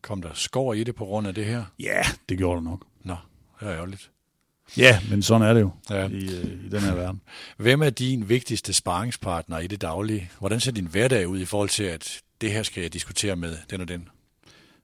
Kom 0.02 0.22
der 0.22 0.30
skår 0.34 0.74
i 0.74 0.84
det 0.84 0.94
på 0.94 1.04
grund 1.04 1.26
af 1.26 1.34
det 1.34 1.44
her? 1.44 1.64
Ja, 1.80 2.02
det 2.28 2.38
gjorde 2.38 2.56
det 2.56 2.64
nok. 2.64 2.84
Nå, 3.04 3.16
det 3.60 3.68
er 3.68 3.74
ærgerligt. 3.74 4.10
Ja, 4.76 5.00
men 5.10 5.22
sådan 5.22 5.48
er 5.48 5.54
det 5.54 5.60
jo 5.60 5.70
Ja. 5.90 6.08
i, 6.08 6.24
øh, 6.24 6.44
i 6.66 6.68
den 6.70 6.80
her 6.80 6.94
verden. 6.94 7.20
Hvem 7.56 7.82
er 7.82 7.90
din 7.90 8.28
vigtigste 8.28 8.72
sparringspartner 8.72 9.58
i 9.58 9.66
det 9.66 9.80
daglige? 9.82 10.30
Hvordan 10.38 10.60
ser 10.60 10.72
din 10.72 10.86
hverdag 10.86 11.28
ud 11.28 11.38
i 11.40 11.44
forhold 11.44 11.68
til, 11.68 11.84
at 11.84 12.20
det 12.40 12.52
her 12.52 12.62
skal 12.62 12.80
jeg 12.80 12.92
diskutere 12.92 13.36
med 13.36 13.56
den 13.70 13.80
og 13.80 13.88
den? 13.88 14.08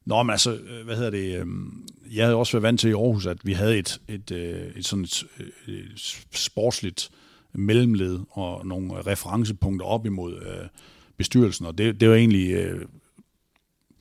Nå, 0.04 0.22
men 0.22 0.30
altså, 0.30 0.54
øh, 0.54 0.84
hvad 0.84 0.96
hedder 0.96 1.10
det? 1.10 1.38
øhm, 1.40 1.86
Jeg 2.12 2.24
havde 2.24 2.36
også 2.36 2.52
været 2.52 2.62
vant 2.62 2.80
til 2.80 2.90
i 2.90 2.92
Aarhus, 2.92 3.26
at 3.26 3.38
vi 3.44 3.52
havde 3.52 3.78
et, 3.78 4.00
et, 4.08 4.30
øh, 4.30 4.70
et 4.76 4.86
sådan 4.86 5.04
et, 5.04 5.24
et 5.68 6.18
sportsligt 6.32 7.10
mellemled 7.52 8.20
og 8.30 8.66
nogle 8.66 8.92
referencepunkter 9.06 9.86
op 9.86 10.06
imod 10.06 10.34
øh, 10.42 10.68
bestyrelsen, 11.16 11.66
og 11.66 11.78
det, 11.78 12.00
det 12.00 12.08
var 12.08 12.14
egentlig 12.14 12.50
øh, 12.50 12.84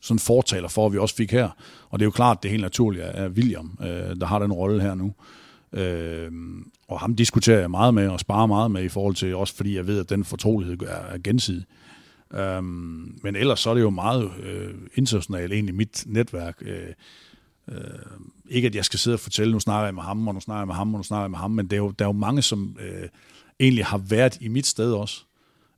sådan 0.01 0.19
fortaler 0.19 0.67
for, 0.67 0.85
at 0.85 0.93
vi 0.93 0.97
også 0.97 1.15
fik 1.15 1.31
her. 1.31 1.49
Og 1.89 1.99
det 1.99 2.03
er 2.03 2.07
jo 2.07 2.11
klart, 2.11 2.43
det 2.43 2.49
er 2.49 2.51
helt 2.51 2.61
naturligt, 2.63 3.03
at 3.03 3.31
William, 3.31 3.77
øh, 3.81 3.87
der 4.19 4.25
har 4.25 4.39
den 4.39 4.51
rolle 4.53 4.81
her 4.81 4.95
nu. 4.95 5.05
Øh, 5.07 5.13
Øh, 5.73 6.31
og 6.87 6.99
ham 6.99 7.15
diskuterer 7.15 7.59
jeg 7.59 7.71
meget 7.71 7.93
med 7.93 8.07
og 8.07 8.19
sparer 8.19 8.45
meget 8.45 8.71
med 8.71 8.83
i 8.83 8.89
forhold 8.89 9.15
til, 9.15 9.35
også 9.35 9.55
fordi 9.55 9.75
jeg 9.75 9.87
ved, 9.87 9.99
at 9.99 10.09
den 10.09 10.23
fortrolighed 10.23 10.81
er, 10.81 10.85
er 10.87 11.17
gensidig. 11.23 11.65
Um, 12.57 13.19
men 13.23 13.35
ellers 13.35 13.59
så 13.59 13.69
er 13.69 13.73
det 13.73 13.81
jo 13.81 13.89
meget 13.89 14.31
øh, 14.43 14.73
internationalt 14.95 15.53
egentlig 15.53 15.75
mit 15.75 16.03
netværk. 16.07 16.57
Øh, 16.61 16.93
øh, 17.71 17.77
ikke 18.49 18.67
at 18.67 18.75
jeg 18.75 18.85
skal 18.85 18.99
sidde 18.99 19.15
og 19.15 19.19
fortælle, 19.19 19.53
nu 19.53 19.59
snakker 19.59 19.85
jeg 19.85 19.95
med 19.95 20.03
ham, 20.03 20.27
og 20.27 20.33
nu 20.33 20.39
snakker 20.39 20.61
jeg 20.61 20.67
med 20.67 20.75
ham, 20.75 20.93
og 20.93 20.99
nu 20.99 21.03
snakker 21.03 21.23
jeg 21.23 21.31
med 21.31 21.39
ham, 21.39 21.51
men 21.51 21.67
der 21.67 21.75
er 21.75 21.77
jo, 21.77 21.91
der 21.91 22.05
er 22.05 22.09
jo 22.09 22.13
mange, 22.13 22.41
som 22.41 22.77
øh, 22.79 23.09
egentlig 23.59 23.85
har 23.85 23.97
været 23.97 24.37
i 24.41 24.47
mit 24.47 24.67
sted 24.67 24.91
også, 24.91 25.23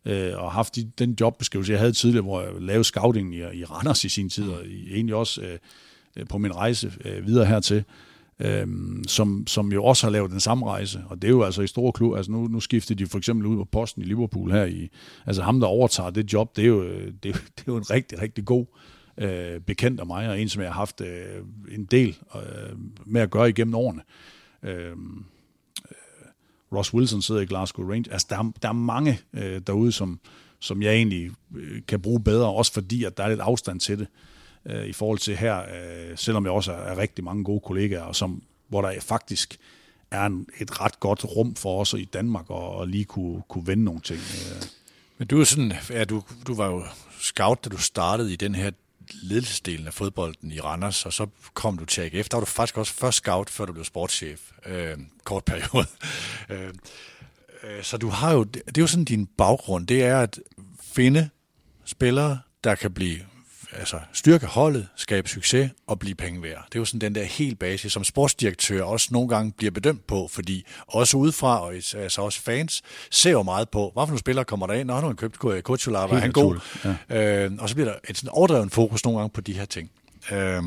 øh, 0.06 0.32
og 0.36 0.52
haft 0.52 0.76
de, 0.76 0.92
den 1.00 1.18
jobbeskrivelse, 1.20 1.72
jeg 1.72 1.80
havde 1.80 1.94
tidligere, 1.94 2.24
hvor 2.24 2.42
jeg 2.42 2.52
lavede 2.60 2.84
scouting 2.84 3.36
i, 3.36 3.38
i 3.38 3.64
Randers 3.64 4.04
i 4.04 4.10
sin 4.10 4.30
tid, 4.30 4.50
og 4.50 4.66
egentlig 4.66 5.16
også 5.16 5.42
øh, 5.42 6.28
på 6.28 6.38
min 6.38 6.56
rejse 6.56 6.94
øh, 7.06 7.28
videre 7.28 7.46
hertil 7.46 7.84
øhm, 8.40 9.04
som, 9.08 9.48
som 9.48 9.72
jo 9.72 9.84
også 9.84 10.06
har 10.06 10.12
lavet 10.12 10.32
den 10.32 10.40
samme 10.40 10.66
rejse. 10.66 11.04
Og 11.10 11.22
det 11.22 11.28
er 11.28 11.32
jo 11.32 11.44
altså 11.44 11.62
i 11.62 11.68
store 11.68 11.92
klub. 11.92 12.16
Altså 12.16 12.32
nu, 12.32 12.48
nu 12.48 12.60
skifter 12.60 12.96
de 12.96 13.08
for 13.08 13.18
eksempel 13.18 13.48
ud 13.48 13.58
på 13.58 13.66
posten 13.66 14.02
i 14.02 14.06
Liverpool 14.06 14.52
her 14.52 14.66
i... 14.66 14.90
Altså 15.26 15.42
ham, 15.42 15.60
der 15.60 15.68
overtager 15.68 16.10
det 16.10 16.34
job, 16.34 16.56
det 16.56 16.64
er 16.64 16.68
jo, 16.68 16.84
det, 17.24 17.24
det 17.24 17.34
er 17.58 17.64
jo 17.68 17.78
en 17.78 17.90
rigtig, 17.90 18.22
rigtig 18.22 18.46
god 18.46 18.66
øh, 19.18 19.62
bekendt 19.62 20.00
af 20.00 20.06
mig, 20.06 20.30
og 20.30 20.42
en, 20.42 20.50
som 20.50 20.62
jeg 20.62 20.70
har 20.70 20.80
haft 20.80 21.02
øh, 21.02 21.44
en 21.72 21.86
del 21.86 22.18
øh, 22.36 22.78
med 23.06 23.22
at 23.22 23.30
gøre 23.30 23.50
igennem 23.50 23.76
årene. 23.76 24.02
Øhm, 24.64 25.26
øh, 25.92 25.98
Ross 26.78 26.94
Wilson 26.94 27.22
sidder 27.22 27.42
i 27.42 27.46
Glasgow 27.46 27.90
Rangers. 27.90 28.14
Altså, 28.14 28.28
der 28.30 28.38
er, 28.38 28.52
der 28.62 28.70
er 28.70 28.74
mange 28.74 29.20
øh, 29.34 29.62
derude, 29.68 29.92
som, 29.92 30.20
som 30.60 30.82
jeg 30.82 30.94
egentlig 30.94 31.32
øh, 31.56 31.82
kan 31.88 32.02
bruge 32.02 32.24
bedre, 32.24 32.54
også 32.54 32.74
fordi, 32.74 33.04
at 33.04 33.18
der 33.18 33.24
er 33.24 33.30
lidt 33.30 33.40
afstand 33.40 33.80
til 33.80 34.00
det 34.00 34.08
øh, 34.08 34.39
Øh, 34.70 34.86
i 34.86 34.93
forhold 34.93 35.20
til 35.20 35.38
her, 35.38 35.59
øh, 35.59 36.17
selvom 36.17 36.45
jeg 36.45 36.51
også 36.51 36.72
er 36.72 36.97
rigtig 36.97 37.24
mange 37.24 37.43
gode 37.43 37.59
kollegaer, 37.59 38.01
og 38.01 38.15
som, 38.15 38.43
hvor 38.67 38.82
der 38.82 38.99
faktisk 38.99 39.57
er 40.11 40.26
en, 40.26 40.47
et 40.59 40.82
ret 40.82 40.99
godt 40.99 41.26
rum 41.26 41.55
for 41.55 41.82
os 41.82 41.93
i 41.93 42.05
Danmark 42.05 42.49
og, 42.49 42.88
lige 42.88 43.05
kunne, 43.05 43.41
kunne 43.47 43.67
vende 43.67 43.84
nogle 43.84 44.01
ting. 44.01 44.20
Øh. 44.20 44.63
Men 45.17 45.28
du 45.28 45.39
er 45.41 45.43
sådan, 45.43 45.74
ja, 45.89 46.03
du, 46.03 46.24
du 46.47 46.55
var 46.55 46.67
jo 46.67 46.84
scout, 47.20 47.65
da 47.65 47.70
du 47.70 47.78
startede 47.78 48.34
i 48.34 48.36
den 48.36 48.55
her 48.55 48.72
ledelsesdelen 49.24 49.88
af 49.88 49.93
fodbolden 49.93 50.51
i 50.51 50.59
Randers, 50.59 51.05
og 51.05 51.13
så 51.13 51.28
kom 51.53 51.78
du 51.78 51.86
til 51.86 52.01
AGF. 52.01 52.30
Der 52.30 52.38
var 52.38 52.39
du 52.39 52.45
faktisk 52.45 52.78
også 52.78 52.93
først 52.93 53.17
scout, 53.17 53.49
før 53.49 53.65
du 53.65 53.74
blev 53.74 53.86
sportschef. 53.86 54.51
Øh, 54.65 54.97
kort 55.24 55.45
periode. 55.45 55.88
øh, 56.49 56.74
øh, 57.63 57.84
så 57.84 57.97
du 57.97 58.09
har 58.09 58.34
jo, 58.34 58.43
det 58.43 58.78
er 58.78 58.82
jo 58.82 58.88
sådan 58.88 59.05
din 59.05 59.26
baggrund, 59.26 59.88
det 59.88 60.03
er 60.03 60.20
at 60.20 60.39
finde 60.82 61.30
spillere, 61.86 62.39
der 62.63 62.76
kan 62.76 62.91
blive 62.91 63.20
altså 63.72 63.99
styrke 64.13 64.45
holdet, 64.45 64.88
skabe 64.95 65.30
succes 65.30 65.72
og 65.88 65.99
blive 65.99 66.15
penge 66.15 66.43
værd. 66.43 66.65
Det 66.65 66.76
er 66.76 66.80
jo 66.80 66.86
sådan 66.86 67.01
den 67.01 67.15
der 67.15 67.24
helt 67.24 67.59
basis, 67.59 67.93
som 67.93 68.03
sportsdirektør 68.03 68.84
også 68.84 69.07
nogle 69.11 69.30
gange 69.30 69.51
bliver 69.51 69.72
bedømt 69.72 70.07
på, 70.07 70.30
fordi 70.32 70.65
også 70.88 71.17
udefra, 71.17 71.61
og 71.61 71.74
altså 71.74 72.22
også 72.22 72.41
fans, 72.41 72.82
ser 73.11 73.32
jo 73.32 73.43
meget 73.43 73.70
på, 73.70 73.91
hvad 73.93 74.01
for 74.01 74.07
nogle 74.07 74.20
spillere 74.20 74.45
kommer 74.45 74.67
der 74.67 74.74
ind, 74.74 74.88
når 74.88 74.95
han 74.95 75.03
har 75.03 75.13
købt 75.13 75.63
Kutsulava, 75.63 76.15
er 76.15 76.20
han 76.20 76.32
god? 76.32 76.59
Ja. 77.09 77.45
Øh, 77.45 77.51
og 77.59 77.70
så 77.70 77.76
bliver 77.76 77.89
der 77.89 77.97
et 78.09 78.17
sådan 78.17 78.30
overdreven 78.30 78.70
fokus 78.70 79.03
nogle 79.05 79.20
gange 79.20 79.34
på 79.34 79.41
de 79.41 79.53
her 79.53 79.65
ting. 79.65 79.91
Øh, 80.32 80.63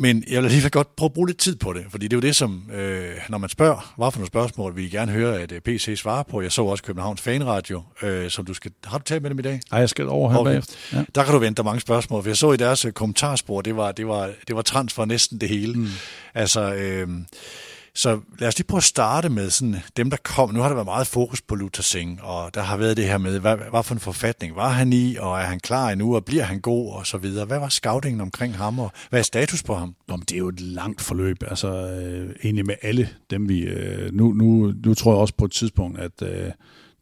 men 0.00 0.24
jeg 0.28 0.42
vil 0.42 0.44
alligevel 0.44 0.70
godt 0.70 0.96
prøve 0.96 1.06
at 1.06 1.12
bruge 1.12 1.26
lidt 1.26 1.38
tid 1.38 1.56
på 1.56 1.72
det, 1.72 1.84
fordi 1.90 2.08
det 2.08 2.12
er 2.12 2.16
jo 2.16 2.20
det, 2.20 2.36
som, 2.36 2.70
øh, 2.72 3.14
når 3.28 3.38
man 3.38 3.48
spørger, 3.48 3.94
hvad 3.96 4.12
for 4.12 4.18
nogle 4.18 4.26
spørgsmål 4.26 4.76
vil 4.76 4.84
I 4.84 4.88
gerne 4.88 5.12
høre, 5.12 5.40
at 5.40 5.52
øh, 5.52 5.60
PC 5.60 5.94
svarer 5.96 6.22
på. 6.22 6.40
Jeg 6.40 6.52
så 6.52 6.62
også 6.64 6.84
Københavns 6.84 7.20
Fanradio, 7.20 7.82
øh, 8.02 8.30
som 8.30 8.44
du 8.44 8.54
skal... 8.54 8.72
Har 8.84 8.98
du 8.98 9.04
talt 9.04 9.22
med 9.22 9.30
dem 9.30 9.38
i 9.38 9.42
dag? 9.42 9.60
Nej, 9.70 9.80
jeg 9.80 9.88
skal 9.88 10.08
over 10.08 10.30
her 10.30 10.38
okay. 10.38 10.50
bagefter. 10.50 10.74
Ja. 10.92 11.04
Der 11.14 11.24
kan 11.24 11.32
du 11.34 11.38
vente 11.38 11.62
mange 11.62 11.80
spørgsmål, 11.80 12.22
for 12.22 12.30
jeg 12.30 12.36
så 12.36 12.52
i 12.52 12.56
deres 12.56 12.84
øh, 12.84 12.92
kommentarspor, 12.92 13.60
det 13.60 13.76
var, 13.76 13.92
det 13.92 14.06
var, 14.06 14.30
det 14.48 14.56
var 14.56 14.62
trans 14.62 14.92
for 14.92 15.04
næsten 15.04 15.40
det 15.40 15.48
hele. 15.48 15.74
Mm. 15.74 15.88
Altså... 16.34 16.74
Øh, 16.74 17.08
så 18.00 18.20
lad 18.38 18.48
os 18.48 18.58
lige 18.58 18.66
prøve 18.66 18.78
at 18.78 18.84
starte 18.84 19.28
med 19.28 19.50
sådan, 19.50 19.76
dem, 19.96 20.10
der 20.10 20.16
kom. 20.24 20.54
Nu 20.54 20.60
har 20.60 20.68
der 20.68 20.74
været 20.74 20.86
meget 20.86 21.06
fokus 21.06 21.42
på 21.42 21.54
Luther 21.54 21.82
Singh, 21.82 22.18
og 22.22 22.54
der 22.54 22.60
har 22.60 22.76
været 22.76 22.96
det 22.96 23.04
her 23.04 23.18
med, 23.18 23.40
hvad, 23.40 23.56
hvad 23.70 23.82
for 23.82 23.94
en 23.94 24.00
forfatning 24.00 24.56
var 24.56 24.68
han 24.68 24.92
i, 24.92 25.16
og 25.16 25.40
er 25.40 25.44
han 25.44 25.60
klar 25.60 25.90
endnu, 25.90 26.14
og 26.14 26.24
bliver 26.24 26.42
han 26.42 26.60
god, 26.60 26.92
og 26.92 27.06
så 27.06 27.18
videre. 27.18 27.46
Hvad 27.46 27.58
var 27.58 27.68
scoutingen 27.68 28.20
omkring 28.20 28.56
ham, 28.56 28.78
og 28.78 28.92
hvad 29.10 29.20
er 29.20 29.24
status 29.24 29.62
på 29.62 29.74
ham? 29.74 29.94
Jamen, 30.08 30.24
det 30.28 30.32
er 30.32 30.38
jo 30.38 30.48
et 30.48 30.60
langt 30.60 31.00
forløb, 31.00 31.36
altså 31.42 31.68
øh, 31.68 32.34
egentlig 32.44 32.66
med 32.66 32.74
alle 32.82 33.08
dem, 33.30 33.48
vi... 33.48 33.60
Øh, 33.60 34.14
nu, 34.14 34.32
nu, 34.32 34.74
nu 34.84 34.94
tror 34.94 35.12
jeg 35.12 35.20
også 35.20 35.34
på 35.34 35.44
et 35.44 35.52
tidspunkt, 35.52 36.00
at... 36.00 36.22
Øh, 36.22 36.50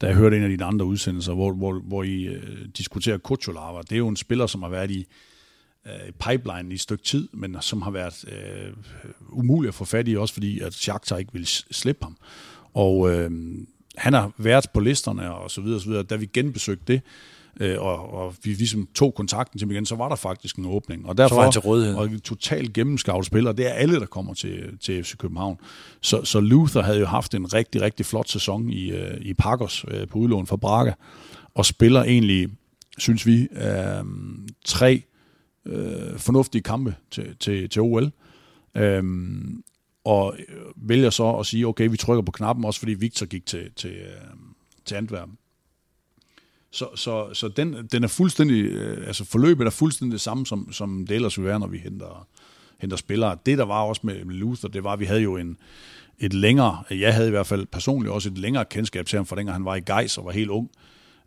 da 0.01 0.07
jeg 0.07 0.15
hørte 0.15 0.37
en 0.37 0.43
af 0.43 0.49
dine 0.49 0.65
andre 0.65 0.87
udsendelser, 0.87 1.33
hvor, 1.35 1.53
hvor, 1.53 1.81
hvor 1.85 2.03
I 2.03 2.23
øh, 2.23 2.67
diskuterer 2.79 3.19
Kutsulava, 3.19 3.79
Det 3.81 3.93
er 3.93 3.97
jo 3.97 4.09
en 4.09 4.17
spiller, 4.17 4.47
som 4.47 4.63
har 4.63 4.69
været 4.69 4.91
i 4.91 5.07
øh, 5.89 6.13
pipeline 6.13 6.71
i 6.71 6.75
et 6.75 6.81
stykke 6.81 7.05
tid, 7.05 7.29
men 7.33 7.57
som 7.61 7.83
har 7.83 7.91
været 7.91 8.25
øh, 8.29 8.73
umulig 9.29 9.69
at 9.69 9.75
få 9.75 9.85
fat 9.85 10.09
i, 10.09 10.17
også 10.17 10.35
fordi 10.35 10.61
at 10.61 10.75
Shakhtar 10.75 11.17
ikke 11.17 11.33
ville 11.33 11.47
slippe 11.47 12.05
ham. 12.05 12.17
Og 12.75 13.11
øh, 13.11 13.31
han 13.97 14.13
har 14.13 14.33
været 14.39 14.67
på 14.75 14.81
listerne 14.81 15.35
og 15.35 15.51
så 15.51 15.61
videre, 15.61 15.77
og 15.77 15.83
så 15.83 15.89
videre. 15.89 16.03
Da 16.03 16.17
vi 16.17 16.27
genbesøgte 16.27 16.93
det, 16.93 17.03
øh, 17.61 17.81
og, 17.83 18.15
og 18.15 18.35
vi 18.45 18.51
ligesom 18.51 18.89
tog 18.95 19.15
kontakten 19.15 19.59
til 19.59 19.67
ham 19.67 19.71
igen, 19.71 19.87
så 19.87 19.97
var 19.97 20.09
der 20.09 20.17
faktisk 20.17 20.57
en 20.57 20.67
åbning. 20.67 21.07
Og 21.07 21.19
derfor, 21.19 21.29
så 21.29 21.35
var 21.35 21.43
han 21.43 21.53
til 21.53 21.61
rådighed. 21.61 21.95
Og 21.95 22.05
en 22.05 22.21
totalt 22.21 22.73
gennemskavet 22.73 23.27
spiller, 23.27 23.53
det 23.53 23.67
er 23.67 23.73
alle, 23.73 24.01
der 24.01 24.07
kommer 24.07 24.35
til, 24.35 24.79
til 24.81 25.05
FC 25.05 25.17
København. 25.17 25.59
Så, 26.01 26.25
så 26.25 26.41
Luther 26.41 26.83
havde 26.83 26.99
jo 26.99 27.07
haft 27.07 27.35
en 27.35 27.53
rigtig, 27.55 27.83
rigtig 27.83 28.07
flot 28.07 28.29
sæson 28.29 28.71
i, 28.71 28.91
øh, 28.91 29.21
i 29.21 29.35
Packers 29.35 29.85
øh, 29.89 30.09
på 30.09 30.19
udlån 30.19 30.47
for 30.47 30.57
Braga, 30.57 30.93
og 31.55 31.67
spiller 31.67 32.03
egentlig, 32.03 32.49
synes 32.99 33.27
vi, 33.27 33.49
øh, 33.53 34.05
tre 34.65 35.03
øh, 35.69 36.19
fornuftige 36.19 36.63
kampe 36.63 36.95
til, 37.11 37.37
til, 37.41 37.69
til 37.69 37.83
OL. 37.83 38.13
Øhm, 38.75 39.63
og 40.05 40.37
øh, 40.39 40.57
vælger 40.77 41.11
så 41.11 41.33
at 41.33 41.47
sige, 41.47 41.67
okay, 41.67 41.89
vi 41.89 41.97
trykker 41.97 42.23
på 42.23 42.33
knappen, 42.33 42.65
også 42.65 42.81
fordi 42.81 42.95
Victor 42.95 43.27
gik 43.27 43.47
til, 43.47 43.71
til, 43.77 43.91
øh, 43.91 44.37
til 44.85 44.95
Antwerpen. 44.95 45.39
Så, 46.71 46.89
så, 46.95 47.35
så 47.35 47.49
den, 47.49 47.89
den 47.93 48.05
er 48.05 48.09
fuldstændig, 48.09 48.65
øh, 48.65 49.07
altså 49.07 49.25
forløbet 49.25 49.67
er 49.67 49.71
fuldstændig 49.71 50.13
det 50.13 50.21
samme, 50.21 50.47
som, 50.47 50.73
som 50.73 51.07
det 51.07 51.15
ellers 51.15 51.39
ville 51.39 51.49
være, 51.49 51.61
når 51.61 51.67
vi 51.67 51.79
henter, 51.79 52.27
henter 52.79 52.97
spillere. 52.97 53.39
Det, 53.47 53.59
der 53.59 53.65
var 53.65 53.83
også 53.83 54.01
med, 54.05 54.25
med 54.25 54.35
Luther, 54.35 54.69
det 54.69 54.85
var, 54.85 54.93
at 54.93 55.01
vi 55.01 55.05
havde 55.05 55.21
jo 55.21 55.37
en, 55.37 55.57
et 56.19 56.33
længere, 56.33 56.83
jeg 56.91 57.15
havde 57.15 57.29
i 57.29 57.31
hvert 57.31 57.47
fald 57.47 57.67
personligt 57.67 58.13
også 58.13 58.29
et 58.29 58.39
længere 58.39 58.65
kendskab 58.65 59.07
til 59.07 59.17
ham, 59.17 59.27
for 59.27 59.37
dengang 59.37 59.55
han 59.55 59.65
var 59.65 59.75
i 59.75 59.81
Geis 59.81 60.19
og 60.19 60.25
var 60.25 60.33
helt 60.33 60.51
ung. 60.51 60.71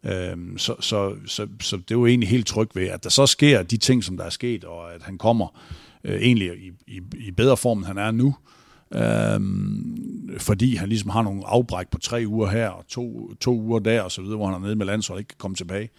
Øhm, 0.06 0.58
så, 0.58 0.76
så, 0.80 1.16
så, 1.26 1.47
så 1.62 1.78
det 1.78 1.91
er 1.91 1.95
jo 1.95 2.06
egentlig 2.06 2.30
helt 2.30 2.47
tryg 2.47 2.70
ved, 2.74 2.88
at 2.88 3.04
der 3.04 3.10
så 3.10 3.26
sker 3.26 3.64
de 3.64 3.78
ting, 3.78 4.04
som 4.04 4.18
der 4.18 4.24
er 4.24 4.30
sket, 4.30 4.64
og 4.64 4.93
at 4.93 5.02
han 5.04 5.18
kommer 5.18 5.60
øh, 6.04 6.22
egentlig 6.22 6.47
i, 6.47 6.72
i, 6.88 7.02
i 7.18 7.32
bedre 7.32 7.58
form, 7.58 7.78
end 7.78 7.88
han 7.88 7.97
er 7.97 8.12
nu. 8.12 8.36
Øhm, 8.93 10.30
fordi 10.38 10.76
han 10.76 10.89
ligesom 10.89 11.10
har 11.10 11.22
nogle 11.22 11.41
afbræk 11.45 11.88
på 11.88 11.99
tre 11.99 12.24
uger 12.28 12.49
her, 12.49 12.70
og 12.70 12.88
to, 12.88 13.34
to 13.34 13.60
uger 13.60 13.80
der, 13.80 14.02
og 14.02 14.12
så 14.12 14.22
videre, 14.22 14.38
hvor 14.38 14.45
han 14.45 14.56
er 14.56 14.60
nede 14.60 14.76
med 14.76 14.86
landsholdet 14.86 15.18
og 15.18 15.22
ikke 15.22 15.28
kan 15.28 15.38
komme 15.38 15.56
tilbage, 15.56 15.89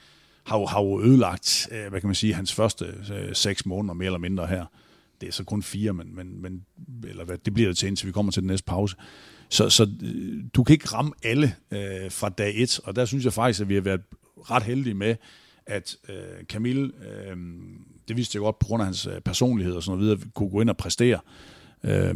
har 0.45 0.59
jo, 0.59 0.67
har 0.67 0.83
jo 0.83 1.03
ødelagt, 1.03 1.69
øh, 1.73 1.91
hvad 1.91 2.01
kan 2.01 2.09
man 2.09 2.15
sige, 2.15 2.35
hans 2.35 2.53
første 2.53 2.85
øh, 3.15 3.35
seks 3.35 3.67
måneder, 3.67 3.95
mere 3.95 4.07
eller 4.07 4.19
mindre 4.19 4.47
her. 4.47 4.65
Det 5.21 5.29
er 5.29 5.33
så 5.33 5.45
kun 5.45 5.63
fire, 5.63 5.93
men, 5.93 6.15
men, 6.15 6.43
men 6.43 6.65
eller 7.09 7.25
hvad, 7.25 7.39
det 7.39 7.55
bliver 7.55 7.69
det 7.69 7.77
til, 7.77 7.89
indtil 7.89 8.07
vi 8.07 8.13
kommer 8.13 8.33
til 8.33 8.43
den 8.43 8.47
næste 8.47 8.65
pause. 8.65 8.97
Så, 9.53 9.71
så 9.71 9.89
øh, 10.03 10.45
du 10.55 10.65
kan 10.65 10.73
ikke 10.73 10.89
ramme 10.89 11.13
alle 11.23 11.55
øh, 11.71 12.11
fra 12.11 12.29
dag 12.29 12.53
et, 12.57 12.81
og 12.85 12.97
der 12.97 13.05
synes 13.05 13.25
jeg 13.25 13.33
faktisk, 13.33 13.61
at 13.61 13.69
vi 13.69 13.75
har 13.75 13.81
været 13.81 14.01
ret 14.37 14.63
heldige 14.63 14.95
med, 14.95 15.17
at 15.67 15.97
øh, 16.09 16.45
Camille, 16.45 16.93
øh, 17.09 17.37
det 18.09 18.17
vidste 18.17 18.37
jeg 18.37 18.41
godt 18.41 18.59
på 18.59 18.67
grund 18.67 18.83
af 18.83 18.87
hans 18.87 19.07
øh, 19.07 19.21
personlighed 19.21 19.75
og 19.75 19.83
sådan 19.83 19.99
noget 19.99 20.19
videre, 20.19 20.31
kunne 20.35 20.51
gå 20.51 20.61
ind 20.61 20.71
og 20.71 20.77
præstere. 20.77 21.21
Øh, 21.85 22.15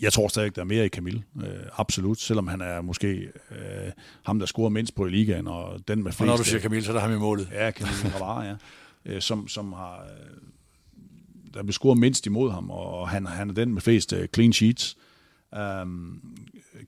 jeg 0.00 0.12
tror 0.12 0.28
stadig, 0.28 0.56
der 0.56 0.62
er 0.62 0.66
mere 0.66 0.86
i 0.86 0.88
Camille. 0.88 1.22
Øh, 1.36 1.48
absolut. 1.72 2.20
Selvom 2.20 2.48
han 2.48 2.60
er 2.60 2.82
måske 2.82 3.08
øh, 3.50 3.92
ham, 4.24 4.38
der 4.38 4.46
scorer 4.46 4.68
mindst 4.68 4.94
på 4.94 5.06
i 5.06 5.10
ligaen, 5.10 5.46
og 5.46 5.88
den 5.88 6.02
med 6.02 6.12
flest... 6.12 6.20
Og 6.20 6.26
når 6.26 6.36
du 6.36 6.44
siger 6.44 6.60
Camille, 6.60 6.84
så 6.84 6.90
er 6.90 6.94
der 6.94 7.00
ham 7.00 7.12
i 7.12 7.18
målet. 7.18 7.48
Ja, 7.52 7.70
Camille 7.70 8.10
Navarre, 8.12 8.42
ja. 8.42 8.54
Øh, 9.06 9.22
som, 9.22 9.48
som 9.48 9.72
har... 9.72 10.02
Øh, 10.02 10.36
der 11.54 11.62
bliver 11.62 11.72
scoret 11.72 11.98
mindst 11.98 12.26
imod 12.26 12.50
ham, 12.50 12.70
og 12.70 13.08
han, 13.08 13.26
han 13.26 13.50
er 13.50 13.54
den 13.54 13.74
med 13.74 13.80
flest 13.82 14.14
clean 14.34 14.52
sheets. 14.52 14.96
Um, 15.58 16.20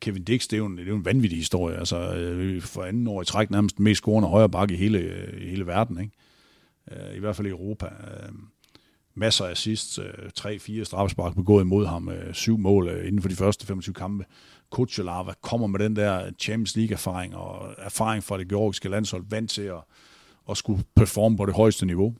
Kevin 0.00 0.24
Dix, 0.24 0.42
det 0.42 0.52
er, 0.52 0.58
jo 0.58 0.66
en, 0.66 0.76
det 0.76 0.84
er 0.84 0.88
jo 0.88 0.96
en 0.96 1.04
vanvittig 1.04 1.38
historie. 1.38 1.76
Altså, 1.76 2.14
øh, 2.14 2.62
for 2.62 2.82
anden 2.82 3.06
år 3.06 3.22
i 3.22 3.24
træk 3.24 3.50
nærmest 3.50 3.76
den 3.76 3.84
mest 3.84 3.98
scorende 3.98 4.28
højre 4.28 4.48
bakke 4.48 4.74
i 4.74 4.76
hele, 4.76 4.98
øh, 4.98 5.42
i 5.42 5.48
hele 5.48 5.66
verden. 5.66 6.00
Ikke? 6.00 6.12
Uh, 7.10 7.16
I 7.16 7.18
hvert 7.18 7.36
fald 7.36 7.46
i 7.46 7.50
Europa. 7.50 7.86
Uh, 7.86 8.34
masser 9.14 9.44
af 9.44 9.50
assist, 9.50 9.98
uh, 9.98 10.04
tre-fire 10.34 10.84
straffespark 10.84 11.34
begået 11.34 11.64
imod 11.64 11.86
ham, 11.86 12.08
uh, 12.08 12.32
syv 12.32 12.58
mål 12.58 12.88
uh, 12.88 13.06
inden 13.06 13.22
for 13.22 13.28
de 13.28 13.36
første 13.36 13.66
25 13.66 13.94
kampe. 13.94 14.24
Kuchelava 14.70 15.32
kommer 15.40 15.66
med 15.66 15.78
den 15.78 15.96
der 15.96 16.30
Champions 16.38 16.76
League-erfaring 16.76 17.36
og 17.36 17.74
erfaring 17.78 18.24
fra 18.24 18.38
det 18.38 18.48
georgiske 18.48 18.88
landshold, 18.88 19.24
vant 19.28 19.50
til 19.50 19.62
at, 19.62 19.80
at 20.50 20.56
skulle 20.56 20.84
performe 20.96 21.36
på 21.36 21.46
det 21.46 21.54
højeste 21.54 21.86
niveau. 21.86 22.14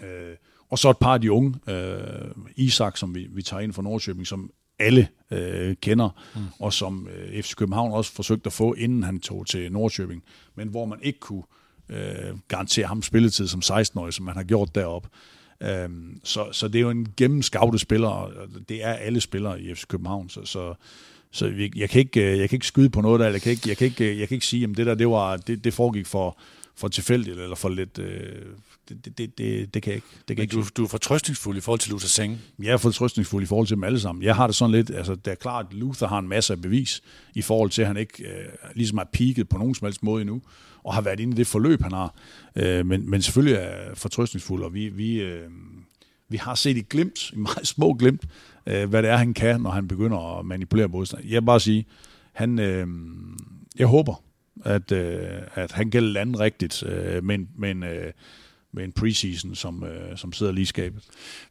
Uh, 0.00 0.34
og 0.70 0.78
så 0.78 0.90
et 0.90 0.98
par 0.98 1.14
af 1.14 1.20
de 1.20 1.32
unge, 1.32 1.54
uh, 1.66 2.30
Isak, 2.56 2.96
som 2.96 3.14
vi, 3.14 3.26
vi 3.30 3.42
tager 3.42 3.60
ind 3.60 3.72
fra 3.72 3.82
Nordsjøbing, 3.82 4.26
som 4.26 4.50
alle 4.78 5.08
øh, 5.30 5.76
kender, 5.82 6.08
mm. 6.34 6.40
og 6.58 6.72
som 6.72 7.08
øh, 7.08 7.42
FC 7.42 7.54
København 7.54 7.92
også 7.92 8.12
forsøgte 8.12 8.46
at 8.46 8.52
få, 8.52 8.72
inden 8.72 9.02
han 9.02 9.20
tog 9.20 9.46
til 9.46 9.72
Nordsjøbing, 9.72 10.22
men 10.54 10.68
hvor 10.68 10.86
man 10.86 10.98
ikke 11.02 11.18
kunne 11.18 11.42
øh, 11.88 12.38
garantere 12.48 12.86
ham 12.86 13.02
spilletid 13.02 13.46
som 13.46 13.60
16-årig, 13.64 14.14
som 14.14 14.24
man 14.24 14.36
har 14.36 14.42
gjort 14.42 14.74
deroppe. 14.74 15.08
Øhm, 15.60 16.20
så, 16.24 16.48
så 16.52 16.68
det 16.68 16.78
er 16.78 16.82
jo 16.82 16.90
en 16.90 17.08
gennemskavte 17.16 17.78
spiller, 17.78 18.08
og 18.08 18.32
det 18.68 18.84
er 18.84 18.92
alle 18.92 19.20
spillere 19.20 19.60
i 19.60 19.74
FC 19.74 19.86
København, 19.86 20.28
så, 20.28 20.44
så, 20.44 20.74
så 21.30 21.70
jeg, 21.76 21.90
kan 21.90 21.98
ikke, 21.98 22.32
øh, 22.32 22.38
jeg 22.38 22.48
kan 22.48 22.56
ikke 22.56 22.66
skyde 22.66 22.90
på 22.90 23.00
noget 23.00 23.20
der, 23.20 23.28
jeg 23.28 23.42
kan 23.42 23.52
ikke, 23.52 23.68
jeg 23.68 23.76
kan 23.76 23.84
ikke, 23.84 24.10
øh, 24.10 24.18
jeg 24.18 24.28
kan 24.28 24.34
ikke 24.34 24.46
sige, 24.46 24.64
at 24.64 24.76
det 24.76 24.86
der 24.86 24.94
det, 24.94 25.08
var, 25.08 25.36
det, 25.36 25.64
det 25.64 25.74
foregik 25.74 26.06
for, 26.06 26.38
for 26.76 26.88
tilfældigt, 26.88 27.38
eller 27.38 27.56
for 27.56 27.68
lidt... 27.68 27.98
Øh, 27.98 28.42
det, 28.88 29.18
det, 29.18 29.38
det, 29.38 29.74
det 29.74 29.82
kan 29.82 29.90
jeg 29.90 29.96
ikke. 29.96 30.06
Det 30.28 30.36
kan 30.36 30.48
Men 30.54 30.62
du, 30.62 30.68
du 30.76 30.84
er 30.84 30.88
fortrøstningsfuld 30.88 31.56
i 31.56 31.60
forhold 31.60 31.80
til 31.80 31.90
Luther 31.90 32.08
Seng. 32.08 32.40
Jeg 32.62 32.72
er 32.72 32.76
fortrøstningsfuld 32.76 33.42
i 33.42 33.46
forhold 33.46 33.66
til 33.66 33.76
dem 33.76 33.84
alle 33.84 34.00
sammen. 34.00 34.22
Jeg 34.22 34.36
har 34.36 34.46
det 34.46 34.56
sådan 34.56 34.72
lidt, 34.72 34.90
altså 34.90 35.14
det 35.14 35.30
er 35.30 35.34
klart, 35.34 35.66
at 35.70 35.74
Luther 35.74 36.08
har 36.08 36.18
en 36.18 36.28
masse 36.28 36.52
af 36.52 36.62
bevis 36.62 37.02
i 37.34 37.42
forhold 37.42 37.70
til, 37.70 37.82
at 37.82 37.88
han 37.88 37.96
ikke 37.96 38.24
øh, 38.24 38.46
ligesom 38.74 38.98
har 38.98 39.08
peaked 39.12 39.44
på 39.44 39.58
nogen 39.58 39.74
som 39.74 39.86
helst 39.86 40.02
måde 40.02 40.20
endnu, 40.20 40.42
og 40.84 40.94
har 40.94 41.00
været 41.00 41.20
inde 41.20 41.32
i 41.32 41.36
det 41.36 41.46
forløb, 41.46 41.82
han 41.82 41.92
har. 41.92 42.14
Øh, 42.56 42.86
men, 42.86 43.10
men 43.10 43.22
selvfølgelig 43.22 43.56
er 43.56 43.94
fortrøstningsfuld, 43.94 44.62
og 44.62 44.74
vi, 44.74 44.88
vi, 44.88 45.20
øh, 45.20 45.50
vi 46.28 46.36
har 46.36 46.54
set 46.54 46.76
i 46.76 46.80
glimt, 46.80 47.30
i 47.32 47.36
meget 47.36 47.66
små 47.66 47.94
glimt, 47.94 48.24
øh, 48.66 48.88
hvad 48.88 49.02
det 49.02 49.10
er, 49.10 49.16
han 49.16 49.34
kan, 49.34 49.60
når 49.60 49.70
han 49.70 49.88
begynder 49.88 50.38
at 50.38 50.46
manipulere 50.46 50.88
modstand. 50.88 51.24
Jeg 51.24 51.42
vil 51.42 51.46
bare 51.46 51.60
sige, 51.60 51.86
han, 52.32 52.58
øh, 52.58 52.86
jeg 53.78 53.86
håber, 53.86 54.22
at, 54.64 54.92
øh, 54.92 55.42
at 55.54 55.72
han 55.72 55.90
kan 55.90 56.02
lande 56.02 56.38
rigtigt 56.38 56.82
øh, 56.82 57.24
med, 57.24 57.34
en, 57.34 57.48
med, 57.56 57.70
en, 57.70 57.82
øh, 57.82 58.12
med 58.78 58.84
en 58.84 58.92
preseason, 58.92 59.54
som, 59.54 59.84
øh, 59.84 60.18
som 60.18 60.32
sidder 60.32 60.52
lige 60.52 60.62
i 60.62 60.66
skabet. 60.66 61.02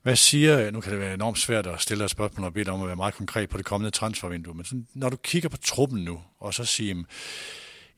Hvad 0.03 0.15
siger, 0.15 0.71
nu 0.71 0.82
kan 0.82 0.91
det 0.91 0.99
være 0.99 1.13
enormt 1.13 1.39
svært 1.39 1.67
at 1.67 1.82
stille 1.82 2.03
et 2.03 2.09
spørgsmål 2.09 2.45
og 2.45 2.53
bede 2.53 2.65
dig 2.65 2.73
om 2.73 2.82
at 2.82 2.88
være 2.88 2.95
meget 2.95 3.13
konkret 3.13 3.49
på 3.49 3.57
det 3.57 3.65
kommende 3.65 3.91
transfervindue, 3.91 4.53
men 4.53 4.65
sådan, 4.65 4.88
når 4.93 5.09
du 5.09 5.17
kigger 5.17 5.49
på 5.49 5.57
truppen 5.57 6.03
nu, 6.03 6.19
og 6.39 6.53
så 6.53 6.65
siger, 6.65 7.03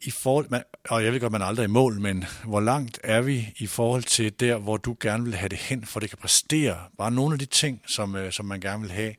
i 0.02 0.12
forhold, 0.12 0.46
man, 0.50 0.64
og 0.90 1.04
jeg 1.04 1.14
ved 1.14 1.20
godt, 1.20 1.32
man 1.32 1.42
er 1.42 1.46
aldrig 1.46 1.64
i 1.64 1.68
mål, 1.68 2.00
men 2.00 2.26
hvor 2.46 2.60
langt 2.60 3.00
er 3.04 3.22
vi 3.22 3.54
i 3.58 3.68
forhold 3.68 4.04
til 4.04 4.40
der, 4.40 4.58
hvor 4.58 4.78
du 4.78 4.96
gerne 5.00 5.24
vil 5.24 5.36
have 5.36 5.50
det 5.50 5.58
hen, 5.58 5.86
for 5.86 6.00
det 6.00 6.10
kan 6.10 6.18
præstere? 6.22 6.78
Bare 6.98 7.12
nogle 7.12 7.34
af 7.34 7.40
de 7.40 7.46
ting, 7.46 7.82
som, 7.88 8.16
øh, 8.16 8.32
som 8.32 8.46
man 8.46 8.60
gerne 8.60 8.82
vil 8.82 8.92
have. 8.92 9.14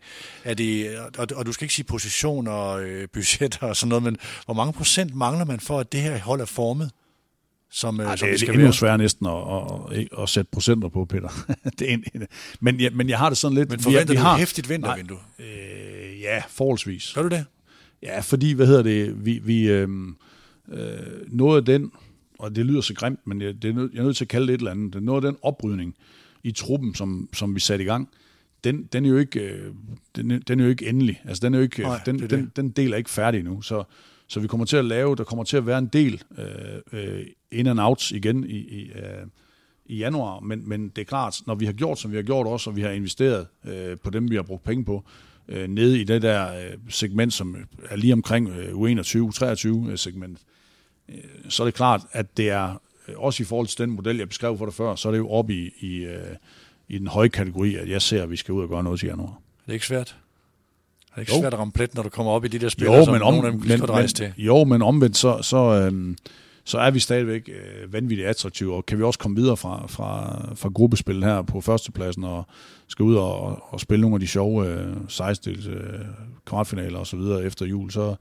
Er 0.45 0.55
det, 0.55 0.99
og, 0.99 1.27
og 1.37 1.47
du 1.47 1.53
skal 1.53 1.65
ikke 1.65 1.75
sige 1.75 1.85
position 1.85 2.49
og 2.49 2.83
øh, 2.83 3.09
budgetter 3.13 3.67
og 3.67 3.77
sådan 3.77 3.89
noget, 3.89 4.03
men 4.03 4.17
hvor 4.45 4.55
mange 4.55 4.73
procent 4.73 5.15
mangler 5.15 5.45
man 5.45 5.61
for, 5.61 5.81
at 5.81 5.93
det 5.93 6.01
her 6.01 6.19
hold 6.19 6.41
er 6.41 6.45
formet? 6.45 6.91
Som, 7.73 8.01
øh, 8.01 8.07
Ej, 8.07 8.17
som 8.17 8.27
det, 8.27 8.33
det 8.33 8.41
skal 8.41 8.53
det 8.53 8.59
er 8.59 8.65
endnu 8.65 8.73
svært 8.73 9.01
næsten 9.01 9.27
at, 9.27 9.33
at, 9.33 9.99
at, 9.99 10.23
at 10.23 10.29
sætte 10.29 10.51
procenter 10.53 10.89
på, 10.89 11.05
Peter. 11.05 11.29
det 11.79 11.91
er 11.91 11.95
en, 11.95 12.05
men, 12.61 12.81
ja, 12.81 12.91
men 12.91 13.09
jeg 13.09 13.19
har 13.19 13.29
det 13.29 13.39
sådan 13.39 13.55
lidt... 13.55 13.71
Men 13.71 13.81
forventer 13.81 14.07
vi, 14.07 14.13
vi 14.13 14.17
du 14.17 14.23
har, 14.23 14.39
hæftigt 14.39 14.69
vintervindue? 14.69 15.19
Øh, 15.39 16.21
ja, 16.21 16.43
forholdsvis. 16.49 17.13
Gør 17.15 17.23
du 17.23 17.29
det? 17.29 17.45
Ja, 18.03 18.21
fordi, 18.21 18.53
hvad 18.53 18.67
hedder 18.67 18.83
det, 18.83 19.25
vi... 19.25 19.41
vi 19.45 19.69
øh, 19.69 19.89
øh, 20.73 20.99
noget 21.29 21.57
af 21.57 21.65
den, 21.65 21.93
og 22.39 22.57
det 22.57 22.67
lyder 22.67 22.81
så 22.81 22.95
grimt, 22.95 23.21
men 23.27 23.43
jeg, 23.43 23.63
det 23.63 23.71
er 23.71 23.75
nød, 23.75 23.91
jeg 23.93 24.01
er 24.01 24.05
nødt 24.05 24.17
til 24.17 24.25
at 24.25 24.29
kalde 24.29 24.47
det 24.47 24.55
et 24.55 24.59
eller 24.59 24.71
andet, 24.71 24.93
det 24.93 24.99
er 24.99 25.05
noget 25.05 25.25
af 25.25 25.33
den 25.33 25.39
oprydning 25.43 25.95
i 26.43 26.53
truppen, 26.53 26.95
som, 26.95 27.29
som 27.33 27.55
vi 27.55 27.61
satte 27.61 27.85
i 27.85 27.87
gang, 27.87 28.09
den, 28.65 28.83
den, 28.93 29.05
er 29.05 29.09
jo 29.09 29.17
ikke, 29.17 29.41
øh, 29.41 29.73
den, 30.17 30.31
den 30.31 30.61
er 30.61 30.65
jo 30.65 30.71
ikke 30.71 30.89
endelig. 30.89 31.23
Altså, 31.25 31.47
den, 31.47 31.55
er 31.55 31.59
jo 31.59 31.63
ikke, 31.63 31.83
Nej, 31.83 32.01
den, 32.07 32.19
det 32.19 32.31
den, 32.31 32.53
den 32.57 32.71
del 32.71 32.93
er 32.93 32.97
ikke 32.97 33.11
færdig 33.11 33.43
nu. 33.43 33.63
Så, 33.63 33.85
så 34.31 34.41
vi 34.41 34.47
kommer 34.47 34.67
til 34.67 34.77
at 34.77 34.85
lave, 34.85 35.17
der 35.17 35.25
kommer 35.25 35.45
til 35.45 35.57
at 35.57 35.67
være 35.67 35.79
en 35.79 35.87
del 35.87 36.23
øh, 36.39 36.47
øh, 36.93 37.27
in 37.53 37.67
and 37.67 37.81
outs 37.81 38.11
igen 38.11 38.45
i, 38.45 38.57
i, 38.57 38.91
øh, 38.91 39.27
i 39.87 39.97
januar, 39.97 40.41
men, 40.41 40.69
men 40.69 40.89
det 40.89 40.99
er 40.99 41.07
klart, 41.07 41.41
når 41.47 41.55
vi 41.55 41.67
har 41.67 41.73
gjort, 41.73 41.99
som 41.99 42.11
vi 42.11 42.17
har 42.17 42.23
gjort 42.23 42.47
også, 42.47 42.71
og 42.71 42.77
vi 42.77 42.83
har 42.83 42.91
investeret 42.91 43.47
øh, 43.65 43.97
på 44.05 44.11
dem, 44.11 44.31
vi 44.31 44.35
har 44.35 44.43
brugt 44.43 44.65
penge 44.65 44.85
på, 44.85 45.05
øh, 45.49 45.69
nede 45.69 46.01
i 46.01 46.05
det 46.05 46.23
der 46.23 46.55
øh, 46.55 46.79
segment, 46.89 47.33
som 47.33 47.57
er 47.85 47.97
lige 47.97 48.13
omkring 48.13 48.49
øh, 48.49 48.73
U21-23 48.73 49.91
øh, 49.91 49.99
segment, 49.99 50.39
Øh, 51.11 51.51
så 51.51 51.63
er 51.63 51.65
det 51.65 51.75
klart, 51.75 52.01
at 52.13 52.37
det 52.37 52.51
er, 52.51 52.83
øh, 53.09 53.15
også 53.19 53.43
i 53.43 53.47
forhold 53.47 53.67
til 53.67 53.79
den 53.79 53.91
model, 53.91 54.17
jeg 54.17 54.29
beskrev 54.29 54.59
for 54.59 54.65
dig 54.65 54.75
før, 54.75 54.95
så 54.95 55.09
er 55.09 55.13
det 55.13 55.19
jo 55.19 55.31
oppe 55.31 55.55
i, 55.55 55.71
i, 55.81 55.97
øh, 56.05 56.37
i 56.89 56.99
den 56.99 57.07
høje 57.07 57.29
kategori, 57.29 57.75
at 57.75 57.89
jeg 57.89 58.03
ser, 58.03 58.23
at 58.23 58.31
vi 58.31 58.37
skal 58.37 58.53
ud 58.53 58.63
og 58.63 58.69
gøre 58.69 58.83
noget 58.83 59.01
til 59.01 59.07
januar. 59.07 59.41
Det 59.65 59.69
er 59.69 59.73
ikke 59.73 59.87
svært. 59.87 60.17
Det 61.11 61.17
er 61.17 61.21
ikke 61.21 61.33
jo. 61.35 61.41
svært 61.41 61.53
at 61.53 61.59
ramme 61.59 61.73
plet, 61.73 61.95
når 61.95 62.03
du 62.03 62.09
kommer 62.09 62.33
op 62.33 62.45
i 62.45 62.49
de 62.49 62.59
der 62.59 62.69
spil, 62.69 62.85
jo, 62.85 63.05
som 63.05 63.13
men 63.13 63.23
om, 63.23 63.35
nogen 63.35 63.47
af 63.47 63.53
dem 63.53 63.61
men, 63.61 63.81
men, 63.97 64.09
til. 64.09 64.33
Jo, 64.39 64.65
men 64.65 64.83
omvendt, 64.83 65.17
så, 65.17 65.39
så, 65.43 65.57
øhm, 65.57 66.17
så 66.65 66.79
er 66.79 66.91
vi 66.91 66.99
stadigvæk 66.99 67.49
øh, 67.49 67.93
vanvittigt 67.93 68.29
attraktive, 68.29 68.75
og 68.75 68.87
kan 68.87 68.99
vi 68.99 69.03
også 69.03 69.19
komme 69.19 69.37
videre 69.37 69.57
fra, 69.57 69.87
fra, 69.87 70.41
fra 70.55 70.69
gruppespil 70.69 71.25
her 71.25 71.43
på 71.43 71.61
førstepladsen, 71.61 72.25
og 72.25 72.47
skal 72.89 73.03
ud 73.03 73.15
og, 73.15 73.63
og 73.73 73.81
spille 73.81 74.01
nogle 74.01 74.15
af 74.15 74.21
de 74.21 74.27
sjove 74.27 74.67
øh, 74.67 74.97
16 75.09 75.53
øh, 75.53 75.59
kvartfinaler 76.47 76.99
og 76.99 77.07
så 77.07 77.17
videre 77.17 77.45
efter 77.45 77.67
jul, 77.67 77.91
så, 77.91 78.15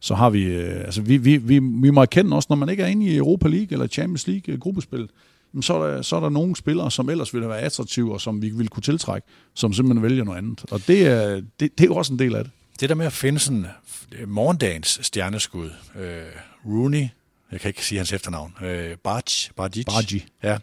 så 0.00 0.14
har 0.14 0.30
vi, 0.30 0.44
øh, 0.44 0.80
altså 0.80 1.02
vi, 1.02 1.16
vi, 1.16 1.36
vi, 1.36 1.58
vi 1.58 1.90
må 1.90 2.02
erkende 2.02 2.36
også, 2.36 2.46
når 2.50 2.56
man 2.56 2.68
ikke 2.68 2.82
er 2.82 2.86
inde 2.86 3.06
i 3.06 3.16
Europa 3.16 3.48
League 3.48 3.68
eller 3.70 3.86
Champions 3.86 4.26
League 4.26 4.54
øh, 4.54 4.60
gruppespil, 4.60 5.08
så 5.62 5.74
er, 5.74 5.94
der, 5.94 6.02
så 6.02 6.16
er 6.16 6.20
der 6.20 6.28
nogle 6.28 6.56
spillere, 6.56 6.90
som 6.90 7.10
ellers 7.10 7.34
ville 7.34 7.48
være 7.48 7.60
attraktive, 7.60 8.12
og 8.12 8.20
som 8.20 8.42
vi 8.42 8.50
ville 8.50 8.68
kunne 8.68 8.82
tiltrække, 8.82 9.28
som 9.54 9.72
simpelthen 9.72 10.02
vælger 10.02 10.24
noget 10.24 10.38
andet. 10.38 10.64
Og 10.70 10.86
det 10.86 11.06
er, 11.06 11.34
det, 11.34 11.44
det 11.60 11.80
er 11.80 11.84
jo 11.84 11.96
også 11.96 12.12
en 12.12 12.18
del 12.18 12.34
af 12.34 12.44
det. 12.44 12.52
Det 12.80 12.88
der 12.88 12.94
med 12.94 13.06
at 13.06 13.12
finde 13.12 13.38
sådan 13.38 13.66
morgendagens 14.26 14.98
stjerneskud, 15.02 15.70
øh, 16.00 16.22
Rooney, 16.66 17.06
jeg 17.52 17.60
kan 17.60 17.68
ikke 17.68 17.86
sige 17.86 17.98
hans 17.98 18.12
efternavn, 18.12 18.54
øh, 18.62 18.96
Barge, 18.96 19.52
Bargic, 19.56 19.86
Bargi. 19.86 20.26
Ja, 20.42 20.58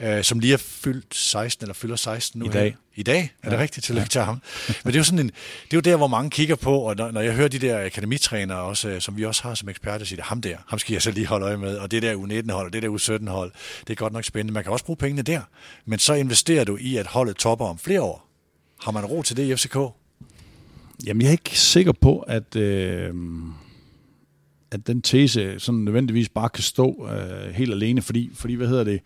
øh, 0.00 0.24
som 0.24 0.38
lige 0.38 0.52
er 0.52 0.56
fyldt 0.56 1.14
16, 1.14 1.64
eller 1.64 1.74
fylder 1.74 1.96
16 1.96 2.38
nu. 2.38 2.46
I 2.46 2.48
dag. 2.48 2.64
Her. 2.64 2.72
I 2.94 3.02
dag? 3.02 3.18
Er 3.18 3.28
ja. 3.44 3.50
det 3.50 3.58
rigtigt? 3.58 3.84
Tillykke 3.84 4.04
ja. 4.04 4.08
til 4.08 4.20
ham. 4.20 4.42
Men 4.68 4.92
det 4.92 4.94
er 4.94 4.98
jo 4.98 5.04
sådan 5.04 5.18
en, 5.18 5.26
det 5.26 5.72
er 5.72 5.76
jo 5.76 5.80
der, 5.80 5.96
hvor 5.96 6.06
mange 6.06 6.30
kigger 6.30 6.56
på, 6.56 6.78
og 6.78 6.96
når, 6.96 7.10
når 7.10 7.20
jeg 7.20 7.34
hører 7.34 7.48
de 7.48 7.58
der 7.58 7.84
akademitrænere, 7.84 8.58
også, 8.58 8.88
øh, 8.88 9.00
som 9.00 9.16
vi 9.16 9.24
også 9.24 9.42
har 9.42 9.54
som 9.54 9.68
eksperter, 9.68 10.06
siger, 10.06 10.22
ham 10.22 10.40
der, 10.40 10.56
ham 10.66 10.78
skal 10.78 10.92
jeg 10.92 11.02
så 11.02 11.10
lige 11.10 11.26
holde 11.26 11.46
øje 11.46 11.56
med, 11.56 11.76
og 11.76 11.90
det 11.90 12.02
der 12.02 12.14
U19-hold, 12.14 12.66
og 12.66 12.72
det 12.72 12.82
der 12.82 12.88
U17-hold, 12.88 13.52
det 13.80 13.90
er 13.90 13.94
godt 13.94 14.12
nok 14.12 14.24
spændende. 14.24 14.52
Man 14.52 14.62
kan 14.62 14.72
også 14.72 14.84
bruge 14.84 14.96
pengene 14.96 15.22
der, 15.22 15.40
men 15.86 15.98
så 15.98 16.14
investerer 16.14 16.64
du 16.64 16.76
i, 16.80 16.96
at 16.96 17.06
holdet 17.06 17.36
topper 17.36 17.66
om 17.66 17.78
flere 17.78 18.02
år. 18.02 18.28
Har 18.84 18.92
man 18.92 19.04
ro 19.04 19.22
til 19.22 19.36
det 19.36 19.42
i 19.42 19.56
FCK? 19.56 19.76
Jamen, 21.06 21.22
jeg 21.22 21.28
er 21.28 21.32
ikke 21.32 21.58
sikker 21.58 21.92
på, 21.92 22.18
at... 22.18 22.56
Øh 22.56 23.14
at 24.70 24.86
den 24.86 25.02
tese 25.02 25.54
sådan 25.58 25.80
nødvendigvis 25.80 26.28
bare 26.28 26.48
kan 26.48 26.62
stå 26.62 27.08
øh, 27.10 27.54
helt 27.54 27.72
alene, 27.72 28.02
fordi, 28.02 28.30
fordi, 28.34 28.54
hvad 28.54 28.68
hedder 28.68 28.84
det, 28.84 29.00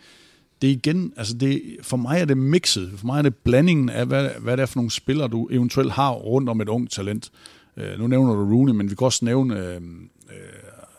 det 0.62 0.68
er 0.68 0.74
igen, 0.74 1.12
altså 1.16 1.34
det, 1.34 1.62
for 1.82 1.96
mig 1.96 2.20
er 2.20 2.24
det 2.24 2.38
mixet, 2.38 2.92
for 2.96 3.06
mig 3.06 3.18
er 3.18 3.22
det 3.22 3.36
blandingen 3.36 3.88
af, 3.88 4.06
hvad, 4.06 4.30
hvad 4.40 4.56
det 4.56 4.62
er 4.62 4.66
for 4.66 4.78
nogle 4.78 4.90
spillere, 4.90 5.28
du 5.28 5.48
eventuelt 5.50 5.92
har 5.92 6.10
rundt 6.12 6.48
om 6.48 6.60
et 6.60 6.68
ungt 6.68 6.92
talent. 6.92 7.30
Øh, 7.76 7.98
nu 7.98 8.06
nævner 8.06 8.34
du 8.34 8.44
Rooney, 8.54 8.72
men 8.72 8.90
vi 8.90 8.94
kan 8.94 9.04
også 9.04 9.24
nævne 9.24 9.58
øh, 9.58 9.76
øh, 9.76 10.38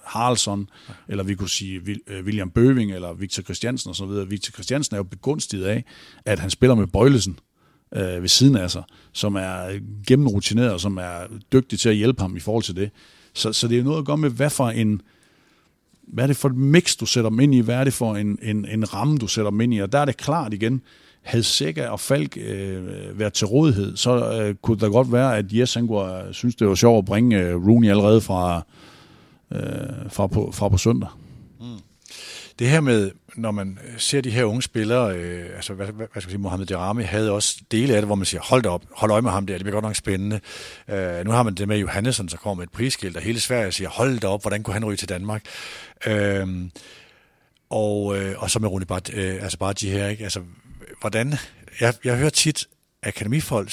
Haraldsson, 0.03 0.69
eller 1.07 1.23
vi 1.23 1.35
kunne 1.35 1.49
sige 1.49 1.81
øh, 2.07 2.25
William 2.25 2.49
Bøving, 2.49 2.91
eller 2.91 3.13
Victor 3.13 3.43
Christiansen 3.43 3.89
osv. 3.89 4.29
Victor 4.29 4.51
Christiansen 4.51 4.95
er 4.95 4.99
jo 4.99 5.03
begunstiget 5.03 5.65
af, 5.65 5.83
at 6.25 6.39
han 6.39 6.49
spiller 6.49 6.75
med 6.75 6.87
Bøjlesen 6.87 7.39
øh, 7.95 8.21
ved 8.21 8.27
siden 8.27 8.55
af 8.55 8.71
sig, 8.71 8.83
som 9.13 9.35
er 9.35 9.79
gennemrutineret, 10.07 10.71
og 10.71 10.79
som 10.79 10.97
er 10.97 11.19
dygtig 11.53 11.79
til 11.79 11.89
at 11.89 11.95
hjælpe 11.95 12.21
ham 12.21 12.35
i 12.35 12.39
forhold 12.39 12.63
til 12.63 12.75
det. 12.75 12.89
Så, 13.33 13.53
så 13.53 13.67
det 13.67 13.79
er 13.79 13.83
noget 13.83 13.99
at 13.99 14.05
gøre 14.05 14.17
med, 14.17 14.29
hvad 14.29 14.49
for 14.49 14.69
en, 14.69 15.01
hvad 16.07 16.23
er 16.23 16.27
det 16.27 16.37
for 16.37 16.49
et 16.49 16.55
mix, 16.55 16.95
du 16.95 17.05
sætter 17.05 17.29
dem 17.29 17.39
ind 17.39 17.55
i, 17.55 17.59
hvad 17.59 17.75
er 17.75 17.83
det 17.83 17.93
for 17.93 18.15
en, 18.15 18.39
en, 18.41 18.65
en 18.65 18.93
ramme, 18.93 19.17
du 19.17 19.27
sætter 19.27 19.51
dem 19.51 19.61
ind 19.61 19.73
i, 19.73 19.79
og 19.79 19.91
der 19.91 19.99
er 19.99 20.05
det 20.05 20.17
klart 20.17 20.53
igen, 20.53 20.81
havde 21.23 21.43
Sega 21.43 21.87
og 21.87 21.99
Falk 21.99 22.37
øh, 22.37 23.19
været 23.19 23.33
til 23.33 23.47
rådighed, 23.47 23.97
så 23.97 24.41
øh, 24.41 24.55
kunne 24.55 24.79
der 24.79 24.89
godt 24.89 25.11
være, 25.11 25.37
at 25.37 25.45
Jes 25.53 25.73
han 25.73 25.87
kunne 25.87 26.27
øh, 26.27 26.33
synes, 26.33 26.55
det 26.55 26.67
var 26.67 26.75
sjovt 26.75 26.97
at 26.97 27.05
bringe 27.05 27.39
øh, 27.39 27.67
Rooney 27.67 27.89
allerede 27.89 28.21
fra, 28.21 28.61
øh, 29.51 29.61
fra, 30.09 30.27
på, 30.27 30.51
fra 30.53 30.69
på 30.69 30.77
søndag. 30.77 31.09
Mm. 31.59 31.65
Det 32.59 32.69
her 32.69 32.81
med, 32.81 33.11
når 33.35 33.51
man 33.51 33.79
øh, 33.87 33.99
ser 33.99 34.21
de 34.21 34.29
her 34.29 34.43
unge 34.43 34.61
spillere, 34.61 35.15
øh, 35.15 35.55
altså 35.55 35.73
hvad, 35.73 35.85
hvad, 35.85 35.95
hvad 35.95 36.07
skal 36.07 36.19
jeg 36.29 36.31
sige, 36.31 36.37
Mohamed 36.37 36.65
Derami 36.65 37.03
havde 37.03 37.31
også 37.31 37.61
dele 37.71 37.95
af 37.95 38.01
det, 38.01 38.07
hvor 38.07 38.15
man 38.15 38.25
siger, 38.25 38.41
hold 38.41 38.61
da 38.61 38.69
op, 38.69 38.83
hold 38.91 39.11
øje 39.11 39.21
med 39.21 39.31
ham 39.31 39.45
der, 39.45 39.53
det 39.53 39.63
bliver 39.63 39.73
godt 39.73 39.85
nok 39.85 39.95
spændende. 39.95 40.39
Øh, 40.87 41.25
nu 41.25 41.31
har 41.31 41.43
man 41.43 41.55
det 41.55 41.67
med 41.67 41.77
Johannesson, 41.77 42.29
så 42.29 42.37
kommer 42.37 42.61
med 42.61 42.63
et 42.63 42.71
prisskilt, 42.71 43.17
og 43.17 43.23
hele 43.23 43.39
Sverige 43.39 43.71
siger, 43.71 43.89
hold 43.89 44.19
da 44.19 44.27
op, 44.27 44.41
hvordan 44.41 44.63
kunne 44.63 44.73
han 44.73 44.85
ryge 44.85 44.97
til 44.97 45.09
Danmark? 45.09 45.43
Øh, 46.07 46.47
og, 47.69 48.17
øh, 48.17 48.35
og 48.37 48.51
så 48.51 48.59
med 48.59 48.69
Rune 48.69 48.85
Bart, 48.85 49.13
øh, 49.13 49.43
altså 49.43 49.57
Bargi 49.57 49.89
her, 49.89 50.07
ikke? 50.07 50.23
Altså, 50.23 50.41
hvordan, 51.01 51.33
jeg, 51.79 51.93
jeg 52.03 52.17
hører 52.17 52.29
tit, 52.29 52.67
akademifolk, 53.03 53.71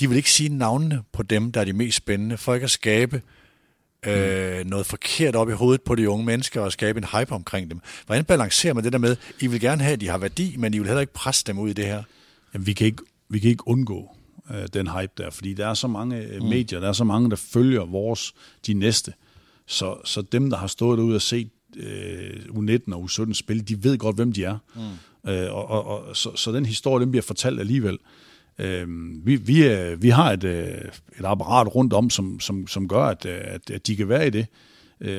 de 0.00 0.08
vil 0.08 0.16
ikke 0.16 0.30
sige 0.30 0.48
navnene 0.48 1.02
på 1.12 1.22
dem, 1.22 1.52
der 1.52 1.60
er 1.60 1.64
de 1.64 1.72
mest 1.72 1.96
spændende, 1.96 2.36
for 2.36 2.54
ikke 2.54 2.64
at 2.64 2.70
skabe 2.70 3.16
øh, 3.16 3.35
noget 4.66 4.86
forkert 4.86 5.36
op 5.36 5.48
i 5.48 5.52
hovedet 5.52 5.82
på 5.82 5.94
de 5.94 6.10
unge 6.10 6.26
mennesker 6.26 6.60
og 6.60 6.72
skabe 6.72 6.98
en 6.98 7.04
hype 7.04 7.32
omkring 7.32 7.70
dem. 7.70 7.80
Hvordan 8.06 8.24
balancerer 8.24 8.74
man 8.74 8.84
det 8.84 8.92
der 8.92 8.98
med, 8.98 9.16
I 9.40 9.46
vil 9.46 9.60
gerne 9.60 9.82
have, 9.82 9.92
at 9.92 10.00
de 10.00 10.08
har 10.08 10.18
værdi, 10.18 10.56
men 10.58 10.74
I 10.74 10.78
vil 10.78 10.86
heller 10.86 11.00
ikke 11.00 11.12
presse 11.12 11.44
dem 11.46 11.58
ud 11.58 11.70
i 11.70 11.72
det 11.72 11.84
her? 11.84 12.02
Jamen, 12.54 12.66
vi 12.66 12.72
kan 12.72 12.86
ikke, 12.86 13.02
vi 13.28 13.38
kan 13.38 13.50
ikke 13.50 13.68
undgå 13.68 14.16
øh, 14.50 14.66
den 14.74 14.88
hype 14.88 15.12
der, 15.18 15.30
fordi 15.30 15.54
der 15.54 15.66
er 15.66 15.74
så 15.74 15.88
mange 15.88 16.16
øh, 16.16 16.42
mm. 16.42 16.48
medier, 16.48 16.80
der 16.80 16.88
er 16.88 16.92
så 16.92 17.04
mange, 17.04 17.30
der 17.30 17.36
følger 17.36 17.84
vores, 17.84 18.34
de 18.66 18.74
næste. 18.74 19.12
Så, 19.66 19.96
så 20.04 20.22
dem, 20.22 20.50
der 20.50 20.56
har 20.56 20.66
stået 20.66 20.98
derude 20.98 21.14
og 21.14 21.22
set 21.22 21.50
øh, 21.76 22.40
U19 22.48 22.94
og 22.94 23.04
U17 23.04 23.32
spil, 23.32 23.68
de 23.68 23.84
ved 23.84 23.98
godt, 23.98 24.16
hvem 24.16 24.32
de 24.32 24.44
er. 24.44 24.58
Mm. 24.74 25.30
Øh, 25.30 25.54
og, 25.54 25.70
og, 25.70 25.86
og, 25.86 26.16
så, 26.16 26.36
så 26.36 26.52
den 26.52 26.66
historie, 26.66 27.02
den 27.02 27.10
bliver 27.10 27.22
fortalt 27.22 27.60
alligevel. 27.60 27.98
Øh, 28.58 28.86
vi, 29.26 29.36
vi, 29.36 29.68
øh, 29.68 30.02
vi 30.02 30.08
har 30.08 30.32
et, 30.32 30.44
øh, 30.44 30.66
et 31.18 31.24
apparat 31.24 31.74
rundt 31.74 31.92
om, 31.92 32.10
som, 32.10 32.40
som, 32.40 32.66
som 32.66 32.88
gør, 32.88 33.02
at, 33.02 33.26
øh, 33.26 33.40
at, 33.42 33.70
at 33.70 33.86
de 33.86 33.96
kan 33.96 34.08
være 34.08 34.26
i 34.26 34.30
det. 34.30 34.46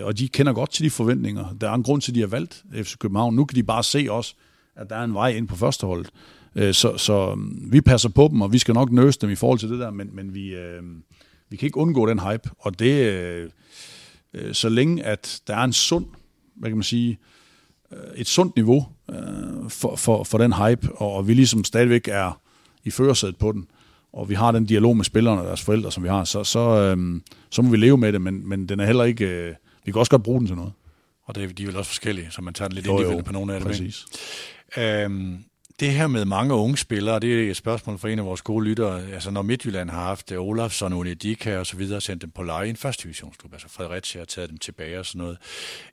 Og 0.04 0.18
de 0.18 0.28
kender 0.28 0.54
godt 0.54 0.72
til 0.72 0.86
de 0.86 0.90
forventninger. 0.90 1.56
Der 1.62 1.70
er 1.70 1.74
en 1.74 1.84
grund 1.84 2.02
til, 2.02 2.12
at 2.12 2.16
de 2.16 2.20
har 2.20 2.28
valgt 2.28 2.64
FC 2.74 2.98
København. 2.98 3.36
Nu 3.36 3.46
kan 3.46 3.56
de 3.56 3.64
bare 3.64 3.84
se 3.84 4.08
også, 4.10 4.36
at 4.76 4.90
der 4.90 4.96
er 4.96 5.04
en 5.04 5.14
vej 5.14 5.30
ind 5.30 5.48
på 5.48 5.56
førsteholdet. 5.56 6.10
Så, 6.56 6.94
så 6.98 7.36
mm, 7.36 7.72
vi 7.72 7.82
passer 7.82 8.10
på 8.10 8.28
dem, 8.32 8.42
og 8.42 8.54
vi 8.54 8.58
skal 8.58 8.74
nok 8.74 8.92
nøse 8.92 9.20
dem 9.20 9.30
i 9.30 9.36
forhold 9.36 9.60
til 9.60 9.70
det 9.70 9.80
der, 9.80 9.92
men, 9.92 10.10
men 10.14 10.34
vi, 10.34 10.56
vi 11.50 11.58
kan 11.58 11.66
ikke 11.66 11.78
undgå 11.78 12.10
den 12.10 12.20
hype. 12.20 12.50
Og 12.60 12.80
det, 12.80 13.52
så 14.52 14.70
længe 14.70 15.04
at 15.04 15.42
der 15.48 15.56
er 15.56 15.64
en 15.64 15.74
sund, 15.74 16.06
hvad 16.56 16.70
kan 16.70 16.78
man 16.78 16.84
sige, 16.84 17.18
et 18.16 18.28
sundt 18.28 18.56
niveau 18.56 18.88
for, 19.70 19.96
for, 19.96 20.24
for 20.24 20.38
den 20.38 20.54
hype, 20.54 20.92
og 20.96 21.28
vi 21.28 21.34
ligesom 21.34 21.64
stadigvæk 21.64 22.08
er 22.08 22.40
i 22.88 22.92
førersædet 22.92 23.38
på 23.38 23.52
den, 23.52 23.68
og 24.14 24.30
vi 24.30 24.34
har 24.34 24.52
den 24.52 24.66
dialog 24.66 24.98
med 24.98 25.06
spillerne 25.06 25.42
og 25.42 25.48
deres 25.48 25.62
forældre, 25.62 25.92
som 25.92 26.04
vi 26.04 26.10
har, 26.10 26.24
så, 26.24 26.44
så, 26.44 26.60
øh, 26.60 27.22
så 27.50 27.62
må 27.62 27.70
vi 27.70 27.78
leve 27.78 27.98
med 27.98 28.14
det, 28.14 28.22
men, 28.22 28.50
men 28.50 28.70
den 28.70 28.80
er 28.80 28.86
heller 28.86 29.04
ikke... 29.04 29.26
Øh, 29.26 29.56
vi 29.86 29.92
kan 29.92 30.00
også 30.00 30.10
godt 30.10 30.24
bruge 30.24 30.40
den 30.40 30.48
til 30.48 30.56
noget. 30.56 30.74
Og 31.24 31.36
det, 31.36 31.58
de 31.58 31.64
er 31.64 31.68
vel 31.68 31.76
også 31.76 31.90
forskellige, 31.90 32.28
så 32.32 32.42
man 32.42 32.54
tager 32.54 32.70
den 32.70 32.76
lidt 32.76 32.88
individuelt 32.88 33.26
på 33.26 33.34
nogle 33.34 33.54
af 33.54 33.60
dem. 33.60 33.68
Præcis. 33.68 34.06
Øhm, 34.78 35.44
det 35.80 35.92
her 35.92 36.08
med 36.08 36.26
mange 36.26 36.54
unge 36.54 36.78
spillere, 36.78 37.20
det 37.20 37.46
er 37.46 37.52
et 37.52 37.58
spørgsmål 37.58 37.98
fra 37.98 38.10
en 38.10 38.20
af 38.20 38.26
vores 38.26 38.42
gode 38.42 38.66
lyttere. 38.66 39.02
Altså 39.14 39.32
når 39.32 39.42
Midtjylland 39.42 39.90
har 39.90 40.04
haft 40.04 40.32
Olafsson, 40.32 40.94
Unedika 40.94 41.58
og 41.58 41.66
så 41.66 41.78
videre, 41.78 42.02
sendt 42.02 42.22
dem 42.22 42.32
på 42.32 42.44
leje 42.44 42.68
i 42.68 42.70
en 42.70 42.76
første 42.76 43.04
divisionsklub, 43.04 43.54
altså 43.54 43.68
Fredericia 43.70 44.22
har 44.22 44.26
taget 44.26 44.50
dem 44.50 44.58
tilbage 44.58 45.00
og 45.00 45.06
sådan 45.06 45.20
noget. 45.20 45.38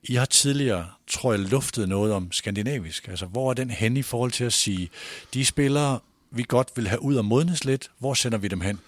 I 0.03 0.15
har 0.15 0.25
tidligere, 0.25 0.87
tror 1.07 1.33
jeg, 1.33 1.41
luftet 1.41 1.89
noget 1.89 2.13
om 2.13 2.33
skandinavisk. 2.33 3.09
Altså 3.09 3.27
hvor 3.27 3.51
er 3.51 3.55
den 3.55 3.71
hen 3.71 3.97
i 3.97 4.03
forhold 4.03 4.31
til 4.31 4.45
at 4.45 4.53
sige, 4.53 4.89
de 5.35 5.45
spillere, 5.45 5.99
vi 6.37 6.45
godt 6.49 6.69
vil 6.77 6.89
have 6.89 7.03
ud 7.03 7.15
og 7.15 7.25
modnes 7.25 7.65
lidt, 7.65 7.91
hvor 7.99 8.15
sender 8.15 8.39
vi 8.39 8.49
dem 8.49 8.61
hen? 8.61 8.79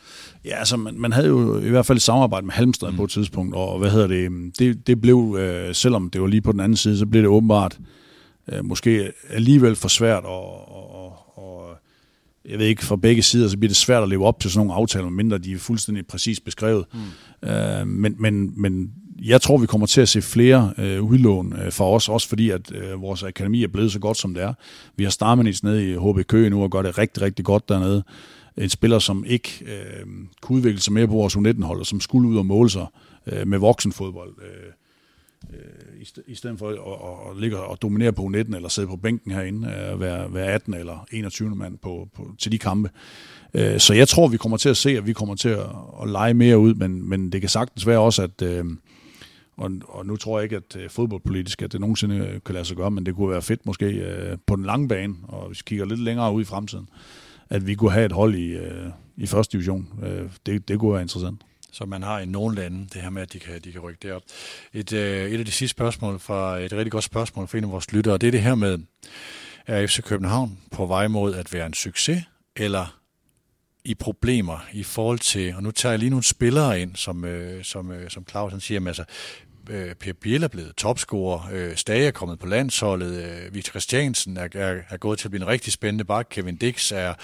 Ja, 0.44 0.59
altså 0.59 0.76
man, 0.76 0.99
man 0.99 1.12
havde 1.12 1.26
jo 1.26 1.59
i 1.59 1.68
hvert 1.68 1.86
fald 1.86 1.99
et 1.99 2.03
samarbejde 2.03 2.47
med 2.47 2.55
Halmstad 2.55 2.90
mm. 2.90 2.97
på 2.97 3.05
et 3.05 3.11
tidspunkt, 3.11 3.55
og 3.55 3.78
hvad 3.78 3.90
hedder 3.90 4.07
det, 4.07 4.59
det, 4.59 4.86
det 4.86 5.01
blev, 5.01 5.36
øh, 5.38 5.74
selvom 5.74 6.11
det 6.11 6.20
var 6.20 6.26
lige 6.26 6.40
på 6.40 6.53
den 6.53 6.61
anden 6.61 6.76
side, 6.76 6.99
så 6.99 7.07
blev 7.07 7.22
det 7.22 7.28
åbenbart 7.28 7.78
øh, 8.53 8.64
måske 8.64 9.12
alligevel 9.30 9.76
for 9.76 9.88
svært 9.88 10.24
at, 10.24 10.66
jeg 12.51 12.59
ved 12.59 12.66
ikke, 12.66 12.84
fra 12.84 12.97
begge 12.97 13.22
sider, 13.22 13.49
så 13.49 13.59
bliver 13.59 13.68
det 13.68 13.76
svært 13.76 14.03
at 14.03 14.09
leve 14.09 14.26
op 14.26 14.40
til 14.40 14.51
sådan 14.51 14.66
nogle 14.66 14.80
aftaler, 14.80 15.09
mindre 15.09 15.38
de 15.38 15.53
er 15.53 15.59
fuldstændig 15.59 16.07
præcis 16.07 16.40
beskrevet. 16.40 16.84
Mm. 17.42 17.49
Øh, 17.49 17.86
men, 17.86 18.14
men, 18.18 18.53
men 18.62 18.92
jeg 19.23 19.43
tror, 19.43 19.59
vi 19.59 19.67
kommer 19.67 19.87
til 19.87 20.01
at 20.01 20.09
se 20.09 20.23
flere 20.23 20.75
øh, 20.79 21.03
udlån 21.03 21.53
øh, 21.53 21.73
for 21.73 21.95
os, 21.95 22.09
også 22.09 22.29
fordi, 22.29 22.51
at 22.51 22.73
øh, 22.73 23.03
vores 23.03 23.23
akademi 23.23 23.62
er 23.62 23.69
blevet 23.69 23.93
så 23.93 23.99
godt, 23.99 24.17
som 24.17 24.35
det 24.35 24.43
er. 24.43 24.55
Vi 24.97 25.05
har 25.05 25.11
Starmanits 25.11 25.62
nede 25.62 25.91
i 25.91 25.97
HB 25.97 26.27
Køge 26.27 26.51
nu 26.51 26.62
og 26.62 26.71
gør 26.71 26.83
det 26.83 26.99
rigtig, 26.99 27.23
rigtig 27.23 27.45
godt 27.45 27.69
dernede. 27.69 28.05
En 28.57 28.69
spiller, 28.69 28.99
som 28.99 29.25
ikke 29.27 29.64
øh, 29.67 30.07
kunne 30.41 30.57
udvikle 30.57 30.81
sig 30.81 30.93
mere 30.93 31.07
på 31.07 31.12
vores 31.12 31.37
U19-hold, 31.37 31.81
og 31.81 31.87
som 31.87 32.01
skulle 32.01 32.29
ud 32.29 32.37
og 32.37 32.47
måle 32.47 32.71
sig 32.71 32.87
øh, 33.27 33.49
med 33.49 33.59
voksenfodbold. 33.59 34.35
Øh, 34.43 34.73
øh, 35.53 36.23
i, 36.27 36.35
stedet 36.35 36.59
for 36.59 36.69
at, 36.69 36.75
at, 36.75 37.31
at 37.31 37.41
ligge 37.41 37.59
og 37.59 37.83
dominere 37.83 38.12
på 38.12 38.29
19 38.29 38.55
eller 38.55 38.69
sidde 38.69 38.89
på 38.89 38.97
bænken 38.97 39.33
herinde, 39.33 39.69
øh, 39.69 40.01
være, 40.01 40.35
være 40.35 40.47
18 40.47 40.75
eller 40.75 41.07
21 41.12 41.57
mand 41.57 41.79
på, 41.79 42.09
på, 42.14 42.31
til 42.39 42.53
de 42.53 42.59
kampe. 42.59 42.91
Øh, 43.55 43.81
så 43.81 43.95
jeg 43.95 44.09
tror, 44.09 44.29
vi 44.29 44.37
kommer 44.37 44.57
til 44.57 44.69
at 44.69 44.77
se, 44.77 44.91
at 44.91 45.07
vi 45.07 45.12
kommer 45.12 45.35
til 45.35 45.49
at, 45.49 45.67
at 46.03 46.09
lege 46.09 46.35
mere 46.35 46.59
ud, 46.59 46.75
men, 46.75 47.09
men 47.09 47.33
det 47.33 47.41
kan 47.41 47.51
sagtens 47.51 47.87
være 47.87 47.99
også, 47.99 48.23
at 48.23 48.43
øh, 48.43 48.64
og, 49.57 49.71
og 49.89 50.07
nu 50.07 50.17
tror 50.17 50.39
jeg 50.39 50.45
ikke, 50.45 50.57
at 50.57 50.77
øh, 50.77 50.91
fodboldpolitisk, 50.91 51.63
at 51.63 51.73
det 51.73 51.81
nogensinde 51.81 52.17
øh, 52.17 52.41
kan 52.45 52.55
lade 52.55 52.65
sig 52.65 52.77
gøre, 52.77 52.91
men 52.91 53.07
det 53.07 53.15
kunne 53.15 53.31
være 53.31 53.43
fedt 53.43 53.67
måske 53.67 53.87
øh, 53.87 54.39
på 54.47 54.57
den 54.57 54.65
lange 54.65 54.89
bane, 54.89 55.15
og 55.23 55.47
hvis 55.47 55.59
vi 55.59 55.63
kigger 55.67 55.85
lidt 55.85 56.01
længere 56.01 56.33
ud 56.33 56.43
i 56.43 56.45
fremtiden, 56.45 56.89
at 57.51 57.67
vi 57.67 57.75
kunne 57.75 57.93
have 57.93 58.07
et 58.07 58.13
hold 58.13 58.35
i, 58.35 58.47
øh, 58.47 58.87
i 59.17 59.27
første 59.27 59.53
division. 59.53 59.89
Øh, 60.03 60.31
det, 60.47 60.69
det 60.69 60.79
kunne 60.79 60.93
være 60.93 61.03
interessant 61.03 61.43
som 61.73 61.89
man 61.89 62.03
har 62.03 62.19
i 62.21 62.27
nogle 62.27 62.57
lande, 62.57 62.89
det 62.93 63.03
her 63.03 63.11
med, 63.11 63.23
at 63.23 63.33
de 63.33 63.39
kan, 63.39 63.61
de 63.65 63.73
kan 63.73 63.81
rykke 63.81 63.99
derop. 64.03 64.23
Et, 64.73 64.93
øh, 64.93 65.31
et 65.31 65.39
af 65.39 65.45
de 65.45 65.51
sidste 65.51 65.71
spørgsmål 65.73 66.19
fra 66.19 66.59
et 66.59 66.73
rigtig 66.73 66.93
godt 66.93 67.05
spørgsmål 67.05 67.49
fra 67.49 67.59
en 67.59 67.65
af 67.65 67.71
vores 67.71 67.93
lyttere, 67.93 68.19
det 68.19 68.27
er 68.27 68.31
det 68.31 68.43
her 68.43 68.55
med, 68.55 68.79
er 69.67 69.87
FC 69.87 70.03
København 70.03 70.59
på 70.71 70.87
vej 70.87 71.09
mod 71.09 71.35
at 71.35 71.53
være 71.53 71.67
en 71.67 71.75
succes, 71.75 72.23
eller 72.57 73.01
i 73.85 73.95
problemer 73.95 74.59
i 74.73 74.83
forhold 74.83 75.19
til, 75.19 75.55
og 75.55 75.63
nu 75.63 75.71
tager 75.71 75.93
jeg 75.93 75.99
lige 75.99 76.11
nogle 76.11 76.25
spillere 76.25 76.81
ind, 76.81 76.97
som, 76.97 77.25
øh, 77.25 77.65
som, 77.65 77.93
øh, 77.93 78.11
som 78.11 78.25
Claus 78.31 78.53
han 78.53 78.61
siger, 78.61 78.87
altså, 78.87 79.05
øh, 79.71 79.95
Per 79.95 80.12
Biel 80.12 80.43
er 80.43 80.49
blevet 80.49 80.77
topscorer, 80.77 81.49
øh, 81.53 81.77
Stage 81.77 82.07
er 82.07 82.11
kommet 82.11 82.39
på 82.39 82.47
landsholdet, 82.47 83.25
øh, 83.25 83.55
Victor 83.55 83.71
Christiansen 83.71 84.37
er, 84.37 84.49
er, 84.55 84.81
er 84.91 84.97
gået 84.97 85.19
til 85.19 85.27
at 85.27 85.31
blive 85.31 85.43
en 85.43 85.49
rigtig 85.49 85.73
spændende 85.73 86.05
bak, 86.05 86.27
Kevin 86.31 86.57
Dix 86.57 86.93
er 86.93 87.14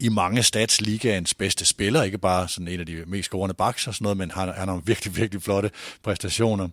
i 0.00 0.08
mange 0.08 0.42
stats 0.42 0.80
ligaens 0.80 1.34
bedste 1.34 1.64
spiller, 1.64 2.02
ikke 2.02 2.18
bare 2.18 2.48
sådan 2.48 2.68
en 2.68 2.80
af 2.80 2.86
de 2.86 3.04
mest 3.06 3.26
scorende 3.26 3.54
baks 3.54 3.86
og 3.86 3.94
sådan 3.94 4.04
noget, 4.04 4.18
men 4.18 4.30
han, 4.30 4.48
han 4.48 4.56
har 4.56 4.66
nogle 4.66 4.82
virkelig, 4.86 5.16
virkelig 5.16 5.42
flotte 5.42 5.70
præstationer. 6.02 6.68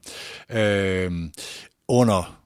Øh, 0.49 1.11
under 1.87 2.39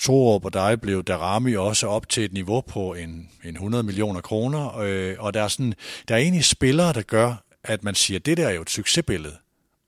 to 0.00 0.26
år 0.26 0.38
på 0.38 0.48
dig 0.48 0.80
blev 0.80 1.04
Darami 1.04 1.56
også 1.56 1.86
op 1.86 2.08
til 2.08 2.24
et 2.24 2.32
niveau 2.32 2.60
på 2.60 2.94
en, 2.94 3.30
en 3.44 3.54
100 3.54 3.82
millioner 3.82 4.20
kroner, 4.20 4.78
øh, 4.78 5.16
og 5.18 5.34
der 5.34 5.42
er, 5.42 5.48
sådan, 5.48 5.74
der 6.08 6.14
er 6.14 6.18
egentlig 6.18 6.44
spillere, 6.44 6.92
der 6.92 7.02
gør, 7.02 7.44
at 7.64 7.84
man 7.84 7.94
siger, 7.94 8.18
at 8.18 8.26
det 8.26 8.36
der 8.36 8.48
er 8.48 8.52
jo 8.52 8.62
et 8.62 8.70
succesbillede. 8.70 9.36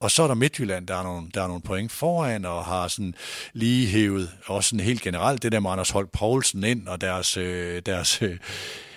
Og 0.00 0.10
så 0.10 0.22
er 0.22 0.26
der 0.26 0.34
Midtjylland, 0.34 0.86
der 0.86 0.94
er 0.94 1.02
nogle, 1.02 1.28
der 1.34 1.42
er 1.42 1.46
nogle 1.46 1.62
point 1.62 1.92
foran, 1.92 2.44
og 2.44 2.64
har 2.64 2.88
sådan 2.88 3.14
lige 3.52 3.86
hævet, 3.86 4.30
også 4.46 4.70
sådan 4.70 4.84
helt 4.84 5.02
generelt, 5.02 5.42
det 5.42 5.52
der 5.52 5.60
med 5.60 5.70
Anders 5.70 5.90
Holt 5.90 6.12
Poulsen 6.12 6.64
ind, 6.64 6.88
og 6.88 7.00
deres, 7.00 7.36
øh, 7.36 7.82
deres 7.86 8.22
øh, 8.22 8.38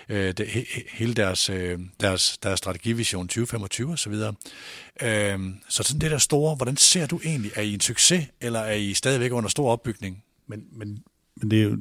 øh 0.10 0.34
det, 0.34 0.47
hele 0.93 1.14
deres, 1.14 1.49
øh, 1.49 1.80
deres, 1.99 2.38
deres 2.38 2.58
strategivision 2.58 3.28
2025 3.28 3.91
og 3.91 3.99
så 3.99 4.10
videre. 4.10 4.34
Øh, 5.01 5.39
så 5.70 5.84
sådan 5.84 6.01
det 6.01 6.12
der 6.12 6.18
store, 6.18 6.56
hvordan 6.56 6.78
ser 6.78 7.06
du 7.06 7.20
egentlig, 7.26 7.51
er 7.56 7.62
I 7.62 7.74
en 7.74 7.80
succes, 7.80 8.28
eller 8.41 8.60
er 8.60 8.76
I 8.76 8.93
stadigvæk 8.93 9.32
under 9.32 9.49
stor 9.49 9.72
opbygning? 9.72 10.24
Men, 10.47 10.64
men, 10.72 11.04
men 11.36 11.51
det 11.51 11.60
er 11.60 11.64
jo 11.64 11.78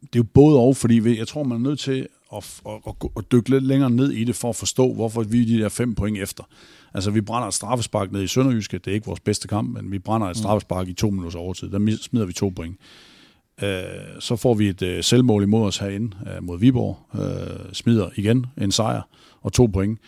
det 0.00 0.14
er 0.14 0.18
jo 0.18 0.26
både 0.34 0.58
og, 0.58 0.76
fordi 0.76 1.18
jeg 1.18 1.28
tror, 1.28 1.42
man 1.42 1.58
er 1.58 1.68
nødt 1.70 1.80
til 1.80 2.08
at, 2.32 2.60
at, 2.66 2.72
at, 2.86 2.94
at 3.16 3.32
dykke 3.32 3.50
lidt 3.50 3.64
længere 3.64 3.90
ned 3.90 4.10
i 4.10 4.24
det, 4.24 4.36
for 4.36 4.48
at 4.48 4.56
forstå, 4.56 4.94
hvorfor 4.94 5.22
vi 5.22 5.42
er 5.42 5.46
de 5.46 5.62
der 5.62 5.68
fem 5.68 5.94
point 5.94 6.18
efter. 6.18 6.44
Altså, 6.94 7.10
vi 7.10 7.20
brænder 7.20 7.48
et 7.48 7.54
straffespark 7.54 8.12
ned 8.12 8.22
i 8.22 8.26
Sønderjyske. 8.26 8.78
Det 8.78 8.90
er 8.90 8.94
ikke 8.94 9.06
vores 9.06 9.20
bedste 9.20 9.48
kamp, 9.48 9.74
men 9.74 9.92
vi 9.92 9.98
brænder 9.98 10.26
et 10.26 10.36
mm. 10.36 10.42
straffespark 10.42 10.88
i 10.88 10.92
to 10.92 11.10
minutters 11.10 11.34
overtid. 11.34 11.70
Der 11.70 11.96
smider 12.02 12.26
vi 12.26 12.32
to 12.32 12.48
point. 12.48 12.76
Øh, 13.62 14.20
så 14.20 14.36
får 14.36 14.54
vi 14.54 14.68
et 14.68 14.82
øh, 14.82 15.04
selvmål 15.04 15.42
imod 15.42 15.66
os 15.66 15.78
herinde 15.78 16.16
øh, 16.26 16.44
mod 16.44 16.58
Viborg. 16.58 16.98
Smider 17.72 18.10
igen 18.16 18.46
en 18.60 18.72
sejr 18.72 19.02
og 19.40 19.52
to 19.52 19.66
point. 19.66 19.98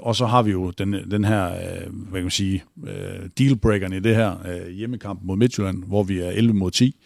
Og 0.00 0.16
så 0.16 0.26
har 0.26 0.42
vi 0.42 0.50
jo 0.50 0.70
den, 0.70 0.92
den 1.10 1.24
her, 1.24 1.48
hvad 1.90 2.12
kan 2.12 2.22
man 2.22 2.30
sige, 2.30 2.64
dealbreakeren 3.38 3.92
i 3.92 4.00
det 4.00 4.16
her 4.16 4.68
hjemmekamp 4.68 5.20
mod 5.22 5.36
Midtjylland, 5.36 5.84
hvor 5.84 6.02
vi 6.02 6.18
er 6.18 6.30
11 6.30 6.54
mod 6.54 6.70
10, 6.70 6.96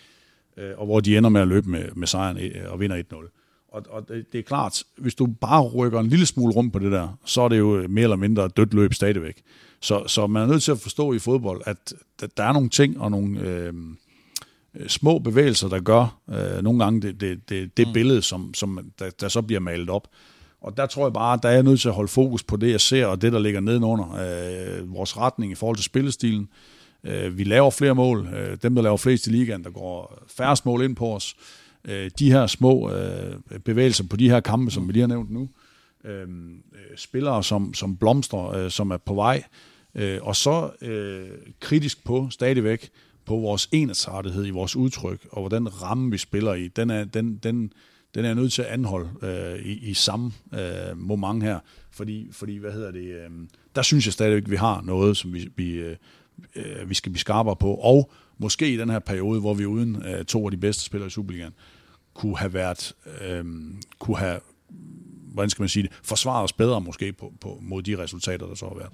og 0.76 0.86
hvor 0.86 1.00
de 1.00 1.16
ender 1.18 1.30
med 1.30 1.40
at 1.40 1.48
løbe 1.48 1.70
med, 1.70 1.84
med 1.96 2.06
sejren 2.06 2.38
og 2.68 2.80
vinder 2.80 3.02
1-0. 3.12 3.43
Og, 3.74 3.82
og 3.90 4.08
det, 4.08 4.32
det 4.32 4.38
er 4.38 4.42
klart, 4.42 4.82
hvis 4.96 5.14
du 5.14 5.26
bare 5.26 5.62
rykker 5.62 6.00
en 6.00 6.08
lille 6.08 6.26
smule 6.26 6.52
rundt 6.52 6.72
på 6.72 6.78
det 6.78 6.92
der, 6.92 7.18
så 7.24 7.42
er 7.42 7.48
det 7.48 7.58
jo 7.58 7.86
mere 7.88 8.02
eller 8.02 8.16
mindre 8.16 8.48
dødt 8.48 8.74
løb 8.74 8.94
stadigvæk. 8.94 9.42
Så, 9.80 10.04
så 10.06 10.26
man 10.26 10.42
er 10.42 10.46
nødt 10.46 10.62
til 10.62 10.72
at 10.72 10.78
forstå 10.78 11.12
i 11.12 11.18
fodbold, 11.18 11.62
at 11.66 11.94
der 12.36 12.44
er 12.44 12.52
nogle 12.52 12.68
ting 12.68 13.00
og 13.00 13.10
nogle 13.10 13.40
øh, 13.40 13.72
små 14.86 15.18
bevægelser, 15.18 15.68
der 15.68 15.80
gør 15.80 16.18
øh, 16.28 16.62
nogle 16.62 16.84
gange 16.84 17.02
det, 17.02 17.20
det, 17.20 17.48
det, 17.48 17.76
det 17.76 17.86
mm. 17.86 17.92
billede, 17.92 18.22
som, 18.22 18.54
som 18.54 18.92
der, 18.98 19.10
der 19.20 19.28
så 19.28 19.42
bliver 19.42 19.60
malet 19.60 19.90
op. 19.90 20.08
Og 20.60 20.76
der 20.76 20.86
tror 20.86 21.06
jeg 21.06 21.12
bare, 21.12 21.34
at 21.34 21.42
der 21.42 21.48
er 21.48 21.52
jeg 21.52 21.62
nødt 21.62 21.80
til 21.80 21.88
at 21.88 21.94
holde 21.94 22.08
fokus 22.08 22.42
på 22.42 22.56
det, 22.56 22.70
jeg 22.70 22.80
ser, 22.80 23.06
og 23.06 23.22
det, 23.22 23.32
der 23.32 23.38
ligger 23.38 23.60
nedenunder 23.60 24.12
øh, 24.12 24.94
vores 24.94 25.16
retning 25.16 25.52
i 25.52 25.54
forhold 25.54 25.76
til 25.76 25.84
spillestilen. 25.84 26.48
Øh, 27.04 27.38
vi 27.38 27.44
laver 27.44 27.70
flere 27.70 27.94
mål. 27.94 28.28
Øh, 28.34 28.58
dem, 28.62 28.74
der 28.74 28.82
laver 28.82 28.96
flest 28.96 29.26
i 29.26 29.30
ligaen, 29.30 29.64
der 29.64 29.70
går 29.70 30.24
færrest 30.28 30.66
mål 30.66 30.82
ind 30.82 30.96
på 30.96 31.14
os 31.14 31.34
øh, 31.38 31.63
Øh, 31.88 32.10
de 32.18 32.32
her 32.32 32.46
små 32.46 32.92
øh, 32.92 33.36
bevægelser 33.64 34.04
på 34.10 34.16
de 34.16 34.30
her 34.30 34.40
kampe, 34.40 34.70
som 34.70 34.88
vi 34.88 34.92
lige 34.92 35.00
har 35.00 35.08
nævnt 35.08 35.30
nu. 35.30 35.48
Øh, 36.04 36.20
øh, 36.20 36.96
spillere, 36.96 37.42
som, 37.42 37.74
som 37.74 37.96
blomstrer, 37.96 38.48
øh, 38.48 38.70
som 38.70 38.90
er 38.90 38.96
på 38.96 39.14
vej. 39.14 39.42
Øh, 39.94 40.18
og 40.22 40.36
så 40.36 40.70
øh, 40.82 41.28
kritisk 41.60 42.04
på 42.04 42.26
stadigvæk 42.30 42.90
på 43.26 43.36
vores 43.36 43.68
ensartethed 43.72 44.46
i 44.46 44.50
vores 44.50 44.76
udtryk, 44.76 45.26
og 45.30 45.42
hvordan 45.42 45.82
ramme 45.82 46.10
vi 46.10 46.18
spiller 46.18 46.54
i, 46.54 46.68
den 46.68 46.90
er, 46.90 47.04
den, 47.04 47.36
den, 47.36 47.72
den 48.14 48.24
er 48.24 48.34
nødt 48.34 48.52
til 48.52 48.62
at 48.62 48.68
anholde 48.68 49.08
øh, 49.22 49.66
i, 49.66 49.90
i 49.90 49.94
samme 49.94 50.32
øh, 50.54 50.98
moment 50.98 51.42
her. 51.42 51.58
Fordi, 51.90 52.28
fordi 52.32 52.56
hvad 52.56 52.72
hedder 52.72 52.90
det, 52.90 53.04
øh, 53.04 53.30
der 53.74 53.82
synes 53.82 54.06
jeg 54.06 54.12
stadigvæk, 54.12 54.42
at 54.42 54.50
vi 54.50 54.56
har 54.56 54.82
noget, 54.82 55.16
som 55.16 55.34
vi, 55.34 55.48
vi, 55.56 55.72
øh, 55.72 55.96
øh 56.56 56.88
vi 56.88 56.94
skal 56.94 57.12
blive 57.12 57.20
skarpere 57.20 57.56
på. 57.56 57.74
Og 57.74 58.12
måske 58.38 58.72
i 58.72 58.76
den 58.76 58.90
her 58.90 58.98
periode, 58.98 59.40
hvor 59.40 59.54
vi 59.54 59.66
uden 59.66 60.02
øh, 60.06 60.24
to 60.24 60.44
af 60.44 60.50
de 60.50 60.56
bedste 60.56 60.84
spillere 60.84 61.06
i 61.06 61.10
Superligaen, 61.10 61.52
kunne 62.14 62.38
have 62.38 62.54
været, 62.54 62.92
øh, 63.20 63.44
kunne 63.98 64.18
have, 64.18 64.40
hvordan 65.32 65.50
skal 65.50 65.62
man 65.62 65.68
sige 65.68 65.82
det, 65.82 65.92
forsvaret 66.02 66.44
os 66.44 66.52
bedre 66.52 66.80
måske 66.80 67.12
på, 67.12 67.32
på, 67.40 67.58
mod 67.62 67.82
de 67.82 67.98
resultater, 67.98 68.46
der 68.46 68.54
så 68.54 68.66
har 68.66 68.74
været. 68.74 68.92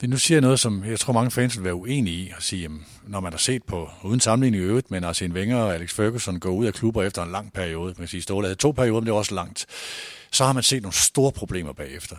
Det 0.00 0.08
nu 0.08 0.16
siger 0.16 0.40
noget, 0.40 0.60
som 0.60 0.84
jeg 0.84 1.00
tror 1.00 1.12
mange 1.12 1.30
fans 1.30 1.56
vil 1.56 1.64
være 1.64 1.74
uenige 1.74 2.16
i, 2.16 2.32
at 2.36 2.42
sige, 2.42 2.70
når 3.06 3.20
man 3.20 3.32
har 3.32 3.38
set 3.38 3.62
på, 3.62 3.88
uden 4.04 4.20
sammenligning 4.20 4.64
i 4.64 4.66
øvrigt, 4.66 4.90
men 4.90 5.04
en 5.22 5.32
Wenger 5.32 5.56
og 5.56 5.74
Alex 5.74 5.94
Ferguson 5.94 6.40
gå 6.40 6.48
ud 6.48 6.66
af 6.66 6.74
klubber 6.74 7.02
efter 7.02 7.22
en 7.22 7.32
lang 7.32 7.52
periode, 7.52 7.86
man 7.86 7.94
kan 7.94 8.08
sige, 8.08 8.22
Ståle 8.22 8.46
havde 8.46 8.58
to 8.58 8.70
perioder, 8.70 9.00
men 9.00 9.06
det 9.06 9.12
var 9.12 9.18
også 9.18 9.34
langt, 9.34 9.66
så 10.32 10.44
har 10.44 10.52
man 10.52 10.62
set 10.62 10.82
nogle 10.82 10.94
store 10.94 11.32
problemer 11.32 11.72
bagefter. 11.72 12.16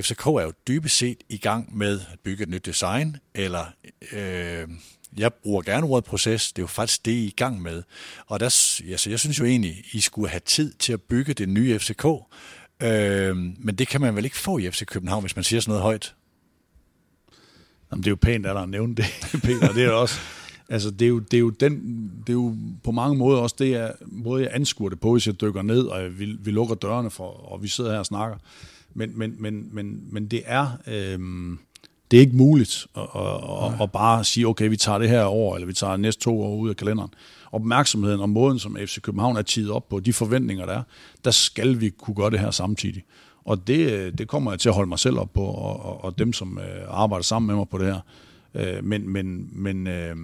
FCK 0.00 0.26
er 0.26 0.42
jo 0.42 0.52
dybest 0.68 0.96
set 0.96 1.18
i 1.28 1.38
gang 1.38 1.76
med 1.76 2.00
at 2.12 2.20
bygge 2.24 2.42
et 2.42 2.48
nyt 2.48 2.66
design, 2.66 3.16
eller 3.34 3.64
øh, 4.12 4.68
jeg 5.18 5.34
bruger 5.34 5.62
gerne 5.62 5.86
ordet 5.86 6.04
proces, 6.04 6.52
det 6.52 6.58
er 6.58 6.62
jo 6.62 6.66
faktisk 6.66 7.04
det, 7.04 7.12
I 7.12 7.24
er 7.24 7.26
i 7.26 7.34
gang 7.36 7.62
med. 7.62 7.82
Og 8.26 8.40
der, 8.40 8.46
altså, 8.90 9.10
jeg 9.10 9.20
synes 9.20 9.38
jo 9.38 9.44
egentlig, 9.44 9.84
I 9.92 10.00
skulle 10.00 10.28
have 10.28 10.40
tid 10.40 10.72
til 10.72 10.92
at 10.92 11.02
bygge 11.02 11.34
det 11.34 11.48
nye 11.48 11.78
FCK, 11.78 12.04
øh, 12.82 13.36
men 13.36 13.74
det 13.74 13.88
kan 13.88 14.00
man 14.00 14.16
vel 14.16 14.24
ikke 14.24 14.36
få 14.36 14.58
i 14.58 14.70
FC 14.70 14.84
København, 14.84 15.22
hvis 15.22 15.36
man 15.36 15.44
siger 15.44 15.60
sådan 15.60 15.70
noget 15.70 15.82
højt? 15.82 16.14
Jamen, 17.90 18.02
det 18.02 18.08
er 18.08 18.12
jo 18.12 18.18
pænt, 18.20 18.46
at 18.46 18.56
der 18.56 18.66
nævne 18.66 18.94
det, 18.94 19.04
Peter. 19.44 19.72
Det 19.72 19.84
er 19.84 19.90
også, 19.90 20.20
altså, 20.68 20.90
det 20.90 21.02
er, 21.02 21.08
jo, 21.08 21.18
det, 21.18 21.34
er 21.34 21.40
jo 21.40 21.50
den, 21.50 21.72
det 22.20 22.28
er 22.28 22.32
jo 22.32 22.56
på 22.84 22.90
mange 22.90 23.16
måder 23.16 23.40
også 23.40 23.56
det, 23.58 23.70
jeg, 23.70 23.94
måde 24.06 24.42
jeg 24.42 24.50
anskuer 24.54 24.88
det 24.88 25.00
på, 25.00 25.12
hvis 25.12 25.26
jeg 25.26 25.40
dykker 25.40 25.62
ned, 25.62 25.82
og 25.82 26.18
vi, 26.18 26.36
vi 26.40 26.50
lukker 26.50 26.74
dørene 26.74 27.10
for, 27.10 27.52
og 27.52 27.62
vi 27.62 27.68
sidder 27.68 27.90
her 27.90 27.98
og 27.98 28.06
snakker. 28.06 28.36
Men, 28.94 29.18
men, 29.18 29.42
men, 29.42 29.68
men, 29.72 30.00
men 30.12 30.28
det 30.28 30.42
er... 30.46 30.78
Øh, 30.86 31.18
det 32.10 32.16
er 32.16 32.20
ikke 32.20 32.36
muligt 32.36 32.86
at, 32.96 33.02
at, 33.02 33.82
at, 33.82 33.92
bare 33.92 34.24
sige, 34.24 34.46
okay, 34.46 34.68
vi 34.68 34.76
tager 34.76 34.98
det 34.98 35.08
her 35.08 35.24
år, 35.24 35.54
eller 35.54 35.66
vi 35.66 35.72
tager 35.72 35.96
næste 35.96 36.22
to 36.22 36.42
år 36.42 36.56
ud 36.56 36.68
af 36.68 36.76
kalenderen. 36.76 37.10
Opmærksomheden 37.52 38.20
og 38.20 38.28
måden, 38.28 38.58
som 38.58 38.76
FC 38.86 39.00
København 39.00 39.36
er 39.36 39.42
tidet 39.42 39.70
op 39.70 39.88
på, 39.88 40.00
de 40.00 40.12
forventninger, 40.12 40.66
der 40.66 40.72
er, 40.72 40.82
der 41.24 41.30
skal 41.30 41.80
vi 41.80 41.90
kunne 41.90 42.14
gøre 42.14 42.30
det 42.30 42.40
her 42.40 42.50
samtidig. 42.50 43.02
Og 43.44 43.66
det, 43.66 44.18
det 44.18 44.28
kommer 44.28 44.52
jeg 44.52 44.60
til 44.60 44.68
at 44.68 44.74
holde 44.74 44.88
mig 44.88 44.98
selv 44.98 45.18
op 45.18 45.32
på, 45.32 45.44
og, 45.44 45.84
og, 45.84 46.04
og 46.04 46.18
dem, 46.18 46.32
som 46.32 46.58
øh, 46.58 46.84
arbejder 46.88 47.22
sammen 47.22 47.46
med 47.46 47.54
mig 47.56 47.68
på 47.68 47.78
det 47.78 47.86
her. 47.86 48.00
Øh, 48.54 48.84
men 48.84 49.08
men, 49.08 49.48
men 49.52 49.86
øh, 49.86 50.16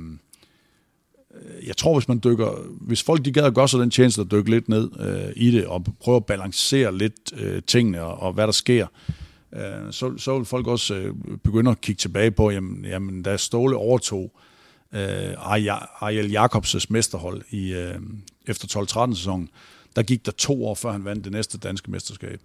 jeg 1.66 1.76
tror, 1.76 1.94
hvis 1.98 2.08
man 2.08 2.20
dykker, 2.24 2.50
hvis 2.80 3.02
folk 3.02 3.24
de 3.24 3.32
gad 3.32 3.42
at 3.42 3.54
gøre 3.54 3.68
sig 3.68 3.80
den 3.80 3.90
tjeneste 3.90 4.20
at 4.20 4.30
dykke 4.30 4.50
lidt 4.50 4.68
ned 4.68 4.90
øh, 5.00 5.32
i 5.36 5.50
det, 5.50 5.66
og 5.66 5.84
prøve 6.00 6.16
at 6.16 6.26
balancere 6.26 6.98
lidt 6.98 7.32
øh, 7.36 7.62
tingene 7.62 8.02
og, 8.02 8.22
og 8.22 8.32
hvad 8.32 8.46
der 8.46 8.52
sker, 8.52 8.86
øh, 9.08 9.14
Øh, 9.52 9.92
så, 9.92 10.18
så 10.18 10.36
vil 10.36 10.44
folk 10.44 10.66
også 10.66 10.94
øh, 10.94 11.14
begynde 11.44 11.70
at 11.70 11.80
kigge 11.80 11.98
tilbage 11.98 12.30
på, 12.30 12.50
jamen, 12.50 12.84
jamen 12.84 13.22
da 13.22 13.36
Ståle 13.36 13.76
overtog 13.76 14.32
øh, 14.92 15.34
Ariel 15.38 16.36
Jacobs' 16.36 16.86
mesterhold 16.88 17.42
i, 17.50 17.72
øh, 17.72 17.94
efter 18.46 19.06
12-13 19.08 19.14
sæsonen, 19.14 19.48
der 19.96 20.02
gik 20.02 20.26
der 20.26 20.32
to 20.32 20.66
år, 20.66 20.74
før 20.74 20.92
han 20.92 21.04
vandt 21.04 21.24
det 21.24 21.32
næste 21.32 21.58
danske 21.58 21.90
mesterskab. 21.90 22.40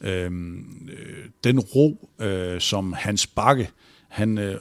Øh, 0.00 0.24
øh 0.24 1.24
den 1.44 1.60
ro, 1.60 2.10
øh, 2.18 2.60
som 2.60 2.92
Hans 2.92 3.26
Bakke, 3.26 3.70
han 4.08 4.38
øh, 4.38 4.60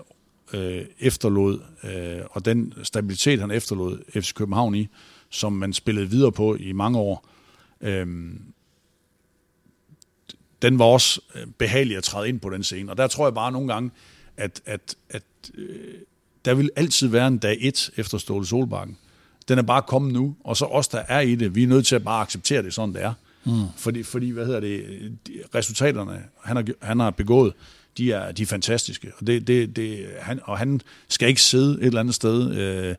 øh, 0.53 0.85
efterlod, 0.99 1.59
øh, 1.83 2.21
og 2.31 2.45
den 2.45 2.73
stabilitet, 2.83 3.39
han 3.39 3.51
efterlod 3.51 4.21
FC 4.21 4.33
København 4.33 4.75
i, 4.75 4.87
som 5.29 5.53
man 5.53 5.73
spillede 5.73 6.09
videre 6.09 6.31
på 6.31 6.55
i 6.55 6.71
mange 6.71 6.99
år, 6.99 7.27
øh, 7.81 8.07
den 10.61 10.79
var 10.79 10.85
også 10.85 11.21
øh, 11.35 11.47
behagelig 11.57 11.97
at 11.97 12.03
træde 12.03 12.29
ind 12.29 12.39
på 12.39 12.49
den 12.49 12.63
scene. 12.63 12.91
Og 12.91 12.97
der 12.97 13.07
tror 13.07 13.25
jeg 13.25 13.33
bare 13.33 13.51
nogle 13.51 13.73
gange, 13.73 13.91
at, 14.37 14.61
at, 14.65 14.95
at 15.09 15.23
øh, 15.57 15.93
der 16.45 16.53
vil 16.53 16.69
altid 16.75 17.07
være 17.07 17.27
en 17.27 17.37
dag 17.37 17.57
et 17.61 17.91
efter 17.97 18.17
Ståle 18.17 18.45
Solbakken. 18.45 18.97
Den 19.47 19.57
er 19.57 19.61
bare 19.61 19.81
kommet 19.81 20.13
nu, 20.13 20.35
og 20.43 20.57
så 20.57 20.65
os, 20.65 20.87
der 20.87 21.03
er 21.07 21.19
i 21.19 21.35
det, 21.35 21.55
vi 21.55 21.63
er 21.63 21.67
nødt 21.67 21.85
til 21.85 21.95
at 21.95 22.03
bare 22.03 22.21
acceptere 22.21 22.63
det, 22.63 22.73
sådan 22.73 22.93
det 22.95 23.03
er. 23.03 23.13
Mm. 23.45 23.51
Fordi, 23.77 24.03
fordi, 24.03 24.29
hvad 24.29 24.45
hedder 24.45 24.59
det, 24.59 24.83
resultaterne, 25.55 26.23
han 26.43 26.55
har, 26.55 26.65
han 26.81 26.99
har 26.99 27.09
begået, 27.09 27.53
de 27.97 28.11
er, 28.11 28.31
de 28.31 28.41
er 28.41 28.45
fantastiske. 28.45 29.11
Og, 29.19 29.27
det, 29.27 29.47
det, 29.47 29.75
det, 29.75 30.07
han, 30.19 30.39
og 30.43 30.57
han 30.57 30.81
skal 31.07 31.29
ikke 31.29 31.41
sidde 31.41 31.79
et 31.81 31.85
eller 31.85 31.99
andet 31.99 32.15
sted 32.15 32.55
øh, 32.55 32.95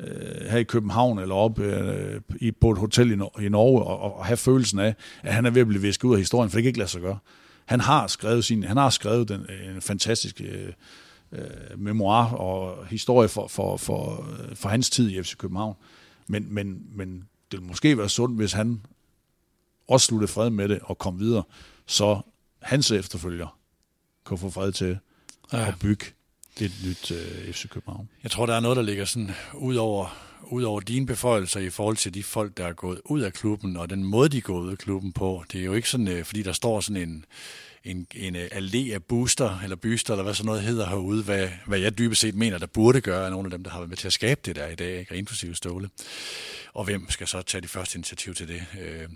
øh, 0.00 0.46
her 0.50 0.58
i 0.58 0.62
København 0.62 1.18
eller 1.18 1.34
op 1.34 1.58
øh, 1.58 2.20
i, 2.40 2.50
på 2.50 2.70
et 2.70 2.78
hotel 2.78 3.10
i, 3.10 3.44
i 3.44 3.48
Norge 3.48 3.82
og, 3.82 4.16
og 4.18 4.26
have 4.26 4.36
følelsen 4.36 4.78
af, 4.78 4.94
at 5.22 5.34
han 5.34 5.46
er 5.46 5.50
ved 5.50 5.60
at 5.60 5.66
blive 5.66 5.82
visket 5.82 6.04
ud 6.04 6.14
af 6.14 6.20
historien, 6.20 6.50
for 6.50 6.56
det 6.56 6.62
kan 6.62 6.68
ikke 6.68 6.78
lade 6.78 6.90
sig 6.90 7.00
gøre. 7.00 7.18
Han 7.66 7.80
har 7.80 8.06
skrevet, 8.06 8.44
sin, 8.44 8.64
han 8.64 8.76
har 8.76 8.90
skrevet 8.90 9.28
den, 9.28 9.46
en 9.74 9.80
fantastisk 9.80 10.40
øh, 10.40 10.72
øh, 11.32 11.78
memoir 11.78 12.32
og 12.32 12.86
historie 12.86 13.28
for, 13.28 13.48
for, 13.48 13.76
for, 13.76 14.28
for 14.54 14.68
hans 14.68 14.90
tid 14.90 15.10
i 15.10 15.22
FC 15.22 15.36
København. 15.36 15.74
Men, 16.26 16.54
men, 16.54 16.82
men 16.94 17.16
det 17.50 17.58
ville 17.58 17.66
måske 17.66 17.98
være 17.98 18.08
sundt, 18.08 18.36
hvis 18.36 18.52
han 18.52 18.80
også 19.88 20.06
slutte 20.06 20.26
fred 20.26 20.50
med 20.50 20.68
det 20.68 20.78
og 20.82 20.98
komme 20.98 21.20
videre, 21.20 21.42
så 21.86 22.20
hans 22.62 22.90
efterfølger 22.90 23.58
kan 24.26 24.38
få 24.38 24.50
fred 24.50 24.72
til 24.72 24.98
ja. 25.52 25.68
at 25.68 25.74
bygge 25.80 26.06
et 26.62 26.72
nyt 26.86 27.10
øh, 27.10 27.52
FC 27.52 27.68
København. 27.68 28.08
Jeg 28.22 28.30
tror, 28.30 28.46
der 28.46 28.54
er 28.54 28.60
noget, 28.60 28.76
der 28.76 28.82
ligger 28.82 29.04
sådan 29.04 29.30
ud 29.54 29.76
over, 29.76 30.16
ud 30.50 30.62
over 30.62 30.80
dine 30.80 31.06
beføjelser 31.06 31.60
i 31.60 31.70
forhold 31.70 31.96
til 31.96 32.14
de 32.14 32.22
folk, 32.22 32.56
der 32.56 32.66
er 32.66 32.72
gået 32.72 33.00
ud 33.04 33.20
af 33.20 33.32
klubben, 33.32 33.76
og 33.76 33.90
den 33.90 34.04
måde, 34.04 34.28
de 34.28 34.36
er 34.36 34.40
gået 34.40 34.62
ud 34.64 34.70
af 34.70 34.78
klubben 34.78 35.12
på. 35.12 35.44
Det 35.52 35.60
er 35.60 35.64
jo 35.64 35.72
ikke 35.72 35.90
sådan, 35.90 36.08
øh, 36.08 36.24
fordi 36.24 36.42
der 36.42 36.52
står 36.52 36.80
sådan 36.80 37.08
en 37.08 37.24
en, 37.86 38.06
en 38.14 38.36
øh, 38.36 38.48
allé 38.52 38.92
af 38.92 39.04
booster, 39.04 39.60
eller 39.62 39.76
byster, 39.76 40.14
eller 40.14 40.24
hvad 40.24 40.34
sådan 40.34 40.46
noget 40.46 40.62
hedder 40.62 40.88
herude, 40.88 41.22
hvad, 41.22 41.48
hvad 41.66 41.78
jeg 41.78 41.98
dybest 41.98 42.20
set 42.20 42.34
mener, 42.34 42.58
der 42.58 42.66
burde 42.66 43.00
gøre, 43.00 43.24
af 43.24 43.30
nogle 43.30 43.46
af 43.46 43.50
dem, 43.50 43.64
der 43.64 43.70
har 43.70 43.78
været 43.78 43.88
med 43.88 43.96
til 43.96 44.06
at 44.06 44.12
skabe 44.12 44.40
det 44.44 44.56
der 44.56 44.68
i 44.68 44.74
dag, 44.74 45.00
ikke? 45.00 45.14
inklusive 45.14 45.54
Ståle. 45.54 45.88
Og 46.72 46.84
hvem 46.84 47.10
skal 47.10 47.26
så 47.26 47.42
tage 47.42 47.62
de 47.62 47.68
første 47.68 47.96
initiativ 47.96 48.34
til 48.34 48.48
det? 48.48 48.62
Øh, 48.80 49.08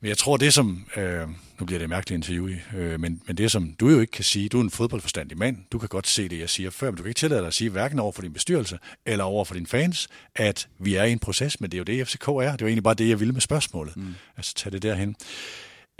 men 0.00 0.08
jeg 0.08 0.18
tror, 0.18 0.36
det 0.36 0.54
som, 0.54 0.86
øh, 0.96 1.28
nu 1.60 1.66
bliver 1.66 1.78
det 1.78 1.84
et 1.84 1.90
mærkeligt 1.90 2.16
interview, 2.16 2.48
øh, 2.76 3.00
men, 3.00 3.22
men 3.26 3.36
det 3.36 3.50
som 3.50 3.74
du 3.80 3.88
jo 3.88 4.00
ikke 4.00 4.10
kan 4.10 4.24
sige, 4.24 4.48
du 4.48 4.58
er 4.58 4.62
en 4.62 4.70
fodboldforstandig 4.70 5.38
mand, 5.38 5.56
du 5.72 5.78
kan 5.78 5.88
godt 5.88 6.06
se 6.06 6.28
det, 6.28 6.38
jeg 6.38 6.50
siger 6.50 6.70
før, 6.70 6.90
men 6.90 6.96
du 6.96 7.02
kan 7.02 7.10
ikke 7.10 7.18
tillade 7.18 7.40
dig 7.40 7.46
at 7.46 7.54
sige, 7.54 7.70
hverken 7.70 7.98
over 7.98 8.12
for 8.12 8.22
din 8.22 8.32
bestyrelse, 8.32 8.78
eller 9.06 9.24
over 9.24 9.44
for 9.44 9.54
dine 9.54 9.66
fans, 9.66 10.08
at 10.34 10.68
vi 10.78 10.94
er 10.94 11.04
i 11.04 11.12
en 11.12 11.18
proces, 11.18 11.60
men 11.60 11.70
det 11.70 11.76
er 11.76 11.78
jo 11.78 11.84
det, 11.84 12.08
FCK 12.08 12.28
er. 12.28 12.32
Det 12.32 12.42
er 12.42 12.56
jo 12.60 12.66
egentlig 12.66 12.84
bare 12.84 12.94
det, 12.94 13.08
jeg 13.08 13.20
ville 13.20 13.32
med 13.32 13.40
spørgsmålet. 13.40 13.96
Mm. 13.96 14.14
Altså, 14.36 14.54
tag 14.54 14.72
det 14.72 14.82
derhen. 14.82 15.16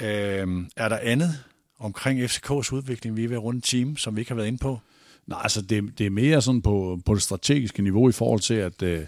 Øh, 0.00 0.66
er 0.76 0.88
der 0.88 0.98
andet, 1.02 1.44
omkring 1.78 2.24
FCK's 2.24 2.72
udvikling, 2.72 3.16
vi 3.16 3.24
er 3.24 3.28
ved 3.28 3.36
at 3.36 3.42
runde 3.42 3.60
team, 3.60 3.96
som 3.96 4.16
vi 4.16 4.20
ikke 4.20 4.30
har 4.30 4.36
været 4.36 4.46
inde 4.46 4.58
på? 4.58 4.78
Nej, 5.26 5.38
altså 5.42 5.62
det, 5.62 5.98
det 5.98 6.06
er 6.06 6.10
mere 6.10 6.42
sådan 6.42 6.62
på, 6.62 7.00
på 7.06 7.14
det 7.14 7.22
strategiske 7.22 7.82
niveau 7.82 8.08
i 8.08 8.12
forhold 8.12 8.40
til, 8.40 8.54
at, 8.54 8.82
øh, 8.82 9.06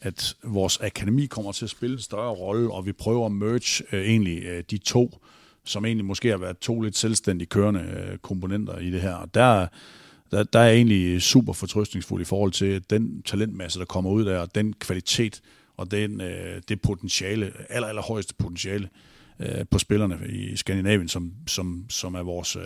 at 0.00 0.36
vores 0.42 0.78
akademi 0.80 1.26
kommer 1.26 1.52
til 1.52 1.64
at 1.64 1.70
spille 1.70 1.94
en 1.94 2.02
større 2.02 2.30
rolle, 2.30 2.72
og 2.72 2.86
vi 2.86 2.92
prøver 2.92 3.26
at 3.26 3.32
merge 3.32 3.84
øh, 3.92 4.08
egentlig 4.08 4.42
øh, 4.42 4.64
de 4.70 4.78
to, 4.78 5.18
som 5.64 5.84
egentlig 5.84 6.04
måske 6.04 6.28
har 6.28 6.38
været 6.38 6.58
to 6.58 6.80
lidt 6.80 6.96
selvstændige 6.96 7.48
kørende 7.48 7.80
øh, 7.80 8.18
komponenter 8.18 8.78
i 8.78 8.90
det 8.90 9.00
her. 9.00 9.14
Og 9.14 9.34
der, 9.34 9.66
der, 10.30 10.42
der 10.42 10.58
er 10.58 10.70
egentlig 10.70 11.22
super 11.22 11.52
fortrøstningsfuld 11.52 12.22
i 12.22 12.24
forhold 12.24 12.52
til 12.52 12.84
den 12.90 13.22
talentmasse, 13.22 13.78
der 13.78 13.84
kommer 13.84 14.10
ud 14.10 14.24
der, 14.24 14.38
og 14.38 14.54
den 14.54 14.72
kvalitet 14.72 15.42
og 15.76 15.90
den, 15.90 16.20
øh, 16.20 16.62
det 16.68 16.80
potentiale, 16.80 17.52
aller, 17.68 17.88
aller 17.88 18.02
højeste 18.02 18.34
potentiale, 18.34 18.84
øh, 18.84 19.15
på 19.70 19.78
spillerne 19.78 20.18
i 20.28 20.56
Skandinavien, 20.56 21.08
som, 21.08 21.32
som, 21.46 21.86
som 21.90 22.14
er 22.14 22.22
vores 22.22 22.56
øh, 22.56 22.62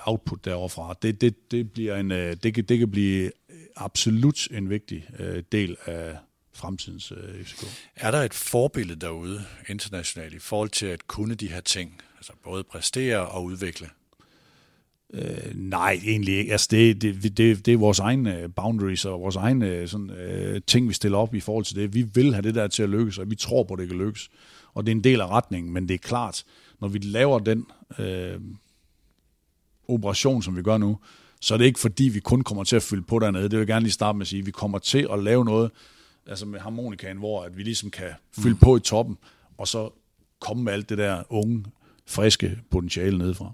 output 0.00 0.44
deroverfra. 0.44 0.94
Det, 1.02 1.20
det, 1.20 1.50
det, 1.50 1.72
bliver 1.72 1.96
en, 1.96 2.12
øh, 2.12 2.36
det, 2.42 2.54
kan, 2.54 2.64
det 2.64 2.78
kan 2.78 2.90
blive 2.90 3.32
absolut 3.76 4.48
en 4.50 4.70
vigtig 4.70 5.06
øh, 5.18 5.42
del 5.52 5.76
af 5.86 6.16
fremtidens 6.52 7.12
øh, 7.12 7.44
FCK. 7.44 7.64
Er 7.96 8.10
der 8.10 8.18
et 8.18 8.34
forbillede 8.34 9.00
derude 9.00 9.44
internationalt 9.68 10.34
i 10.34 10.38
forhold 10.38 10.68
til 10.68 10.86
at 10.86 11.06
kunne 11.06 11.34
de 11.34 11.48
her 11.48 11.60
ting, 11.60 12.00
altså 12.16 12.32
både 12.44 12.64
præstere 12.64 13.28
og 13.28 13.44
udvikle? 13.44 13.88
Øh, 15.14 15.54
nej, 15.54 16.00
egentlig 16.04 16.38
ikke. 16.38 16.52
Altså, 16.52 16.68
det, 16.70 17.02
det, 17.02 17.36
det, 17.36 17.66
det 17.66 17.74
er 17.74 17.78
vores 17.78 17.98
egne 17.98 18.48
boundaries 18.56 19.04
og 19.04 19.20
vores 19.20 19.36
egne 19.36 19.88
sådan, 19.88 20.10
øh, 20.10 20.60
ting, 20.66 20.88
vi 20.88 20.94
stiller 20.94 21.18
op 21.18 21.34
i 21.34 21.40
forhold 21.40 21.64
til 21.64 21.76
det. 21.76 21.94
Vi 21.94 22.02
vil 22.02 22.34
have 22.34 22.42
det 22.42 22.54
der 22.54 22.68
til 22.68 22.82
at 22.82 22.88
lykkes, 22.88 23.18
og 23.18 23.30
vi 23.30 23.34
tror 23.34 23.64
på, 23.64 23.74
at 23.74 23.80
det 23.80 23.88
kan 23.88 23.98
lykkes 23.98 24.30
og 24.74 24.86
det 24.86 24.92
er 24.92 24.96
en 24.96 25.04
del 25.04 25.20
af 25.20 25.26
retningen, 25.26 25.72
men 25.72 25.88
det 25.88 25.94
er 25.94 25.98
klart, 25.98 26.44
når 26.80 26.88
vi 26.88 26.98
laver 26.98 27.38
den 27.38 27.66
øh, 27.98 28.40
operation, 29.88 30.42
som 30.42 30.56
vi 30.56 30.62
gør 30.62 30.78
nu, 30.78 30.98
så 31.40 31.54
er 31.54 31.58
det 31.58 31.64
ikke 31.64 31.80
fordi, 31.80 32.04
vi 32.04 32.20
kun 32.20 32.42
kommer 32.42 32.64
til 32.64 32.76
at 32.76 32.82
fylde 32.82 33.02
på 33.02 33.18
dernede. 33.18 33.42
Det 33.42 33.52
vil 33.52 33.58
jeg 33.58 33.66
gerne 33.66 33.82
lige 33.82 33.92
starte 33.92 34.18
med 34.18 34.22
at 34.22 34.28
sige. 34.28 34.44
Vi 34.44 34.50
kommer 34.50 34.78
til 34.78 35.08
at 35.12 35.22
lave 35.22 35.44
noget, 35.44 35.70
altså 36.26 36.46
med 36.46 36.60
harmonikaen, 36.60 37.16
hvor 37.16 37.42
at 37.42 37.56
vi 37.56 37.62
ligesom 37.62 37.90
kan 37.90 38.10
fylde 38.38 38.54
mm. 38.54 38.60
på 38.60 38.76
i 38.76 38.80
toppen, 38.80 39.18
og 39.58 39.68
så 39.68 39.90
komme 40.38 40.62
med 40.62 40.72
alt 40.72 40.88
det 40.88 40.98
der 40.98 41.22
unge, 41.28 41.64
friske 42.06 42.58
potentiale 42.70 43.18
nedefra. 43.18 43.52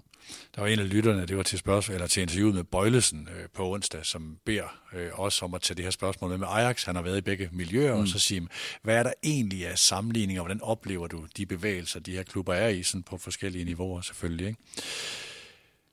Der 0.55 0.61
var 0.61 0.67
en 0.67 0.79
af 0.79 0.89
lytterne, 0.89 1.25
det 1.25 1.37
var 1.37 1.43
til 1.43 1.59
spørgsmål, 1.59 1.95
eller 1.95 2.07
til 2.07 2.21
interviewet 2.21 2.55
med 2.55 2.63
Bøjlesen 2.63 3.29
øh, 3.37 3.49
på 3.53 3.73
onsdag, 3.73 4.05
som 4.05 4.37
beder 4.45 4.79
øh, 4.93 5.19
os 5.19 5.41
om 5.41 5.53
at 5.53 5.61
tage 5.61 5.75
det 5.75 5.83
her 5.83 5.91
spørgsmål 5.91 6.29
med 6.29 6.37
med 6.37 6.47
Ajax. 6.49 6.83
Han 6.83 6.95
har 6.95 7.03
været 7.03 7.17
i 7.17 7.21
begge 7.21 7.49
miljøer, 7.51 7.95
mm. 7.95 8.01
og 8.01 8.07
så 8.07 8.19
sige, 8.19 8.47
hvad 8.83 8.95
er 8.95 9.03
der 9.03 9.13
egentlig 9.23 9.67
af 9.67 9.77
sammenligninger? 9.77 10.41
Hvordan 10.41 10.61
oplever 10.61 11.07
du 11.07 11.25
de 11.37 11.45
bevægelser, 11.45 11.99
de 11.99 12.11
her 12.11 12.23
klubber 12.23 12.53
er 12.53 12.67
i, 12.67 12.83
sådan 12.83 13.03
på 13.03 13.17
forskellige 13.17 13.65
niveauer 13.65 14.01
selvfølgelig? 14.01 14.47
Ikke? 14.47 14.59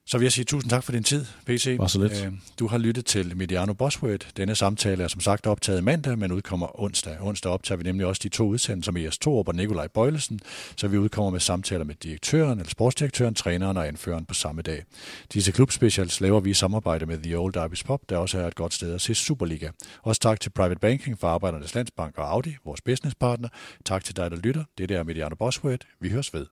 Så 0.06 0.18
vil 0.18 0.24
jeg 0.24 0.32
sige 0.32 0.44
tusind 0.44 0.70
tak 0.70 0.84
for 0.84 0.92
din 0.92 1.02
tid, 1.02 1.26
PC. 1.46 1.76
Var 1.78 1.86
så 1.86 1.98
lidt. 1.98 2.24
Øh, 2.26 2.32
du 2.58 2.66
har 2.66 2.78
lyttet 2.78 3.06
til 3.06 3.36
Mediano 3.36 3.72
Bosworth. 3.72 4.26
Denne 4.36 4.54
samtale 4.54 5.04
er 5.04 5.08
som 5.08 5.20
sagt 5.20 5.46
optaget 5.46 5.84
mandag, 5.84 6.18
men 6.18 6.32
udkommer 6.32 6.80
onsdag. 6.80 7.16
Onsdag 7.20 7.52
optager 7.52 7.76
vi 7.76 7.82
nemlig 7.82 8.06
også 8.06 8.20
de 8.22 8.28
to 8.28 8.46
udsendelser 8.46 8.92
med 8.92 9.02
Jes 9.02 9.18
Torup 9.18 9.48
og 9.48 9.54
Nikolaj 9.54 9.86
Bøjlesen, 9.88 10.40
så 10.76 10.88
vi 10.88 10.98
udkommer 10.98 11.30
med 11.30 11.40
samtaler 11.40 11.84
med 11.84 11.94
direktøren, 11.94 12.58
eller 12.58 12.70
sportsdirektøren, 12.70 13.34
træneren 13.34 13.76
og 13.76 13.88
anføreren 13.88 14.24
på 14.24 14.34
samme 14.34 14.62
dag. 14.62 14.84
Disse 15.32 15.52
klubspecials 15.52 16.20
laver 16.20 16.40
vi 16.40 16.50
i 16.50 16.54
samarbejde 16.54 17.06
med 17.06 17.18
The 17.18 17.38
Old 17.38 17.56
Irish 17.56 17.84
Pop, 17.84 18.00
der 18.08 18.16
også 18.16 18.38
er 18.38 18.46
et 18.46 18.54
godt 18.54 18.74
sted 18.74 18.94
at 18.94 19.00
se 19.00 19.14
Superliga. 19.14 19.70
Også 20.02 20.20
tak 20.20 20.40
til 20.40 20.50
Private 20.50 20.80
Banking 20.80 21.18
for 21.20 21.28
Arbejdernes 21.28 21.74
Landsbank 21.74 22.18
og 22.18 22.32
Audi, 22.32 22.56
vores 22.64 22.80
businesspartner. 22.80 23.48
Tak 23.84 24.04
til 24.04 24.16
dig, 24.16 24.30
der 24.30 24.36
lytter. 24.36 24.64
Det 24.78 24.90
er 24.90 25.02
Mediano 25.02 25.34
Bosworth. 25.34 25.86
Vi 26.00 26.08
høres 26.08 26.34
ved. 26.34 26.46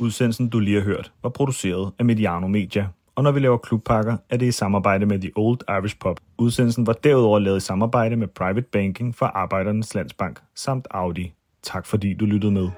Udsendelsen, 0.00 0.48
du 0.48 0.60
lige 0.60 0.76
har 0.76 0.84
hørt, 0.84 1.12
var 1.22 1.28
produceret 1.28 1.92
af 1.98 2.04
Mediano 2.04 2.46
Media. 2.48 2.88
Og 3.14 3.24
når 3.24 3.32
vi 3.32 3.40
laver 3.40 3.56
klubpakker, 3.56 4.16
er 4.30 4.36
det 4.36 4.46
i 4.46 4.52
samarbejde 4.52 5.06
med 5.06 5.18
The 5.20 5.30
Old 5.36 5.58
Irish 5.68 5.96
Pub. 5.98 6.20
Udsendelsen 6.38 6.86
var 6.86 6.92
derudover 6.92 7.38
lavet 7.38 7.56
i 7.56 7.60
samarbejde 7.60 8.16
med 8.16 8.28
Private 8.28 8.66
Banking 8.72 9.14
for 9.14 9.26
Arbejdernes 9.26 9.94
Landsbank 9.94 10.40
samt 10.54 10.86
Audi. 10.90 11.32
Tak 11.62 11.86
fordi 11.86 12.14
du 12.14 12.24
lyttede 12.24 12.52
med. 12.52 12.70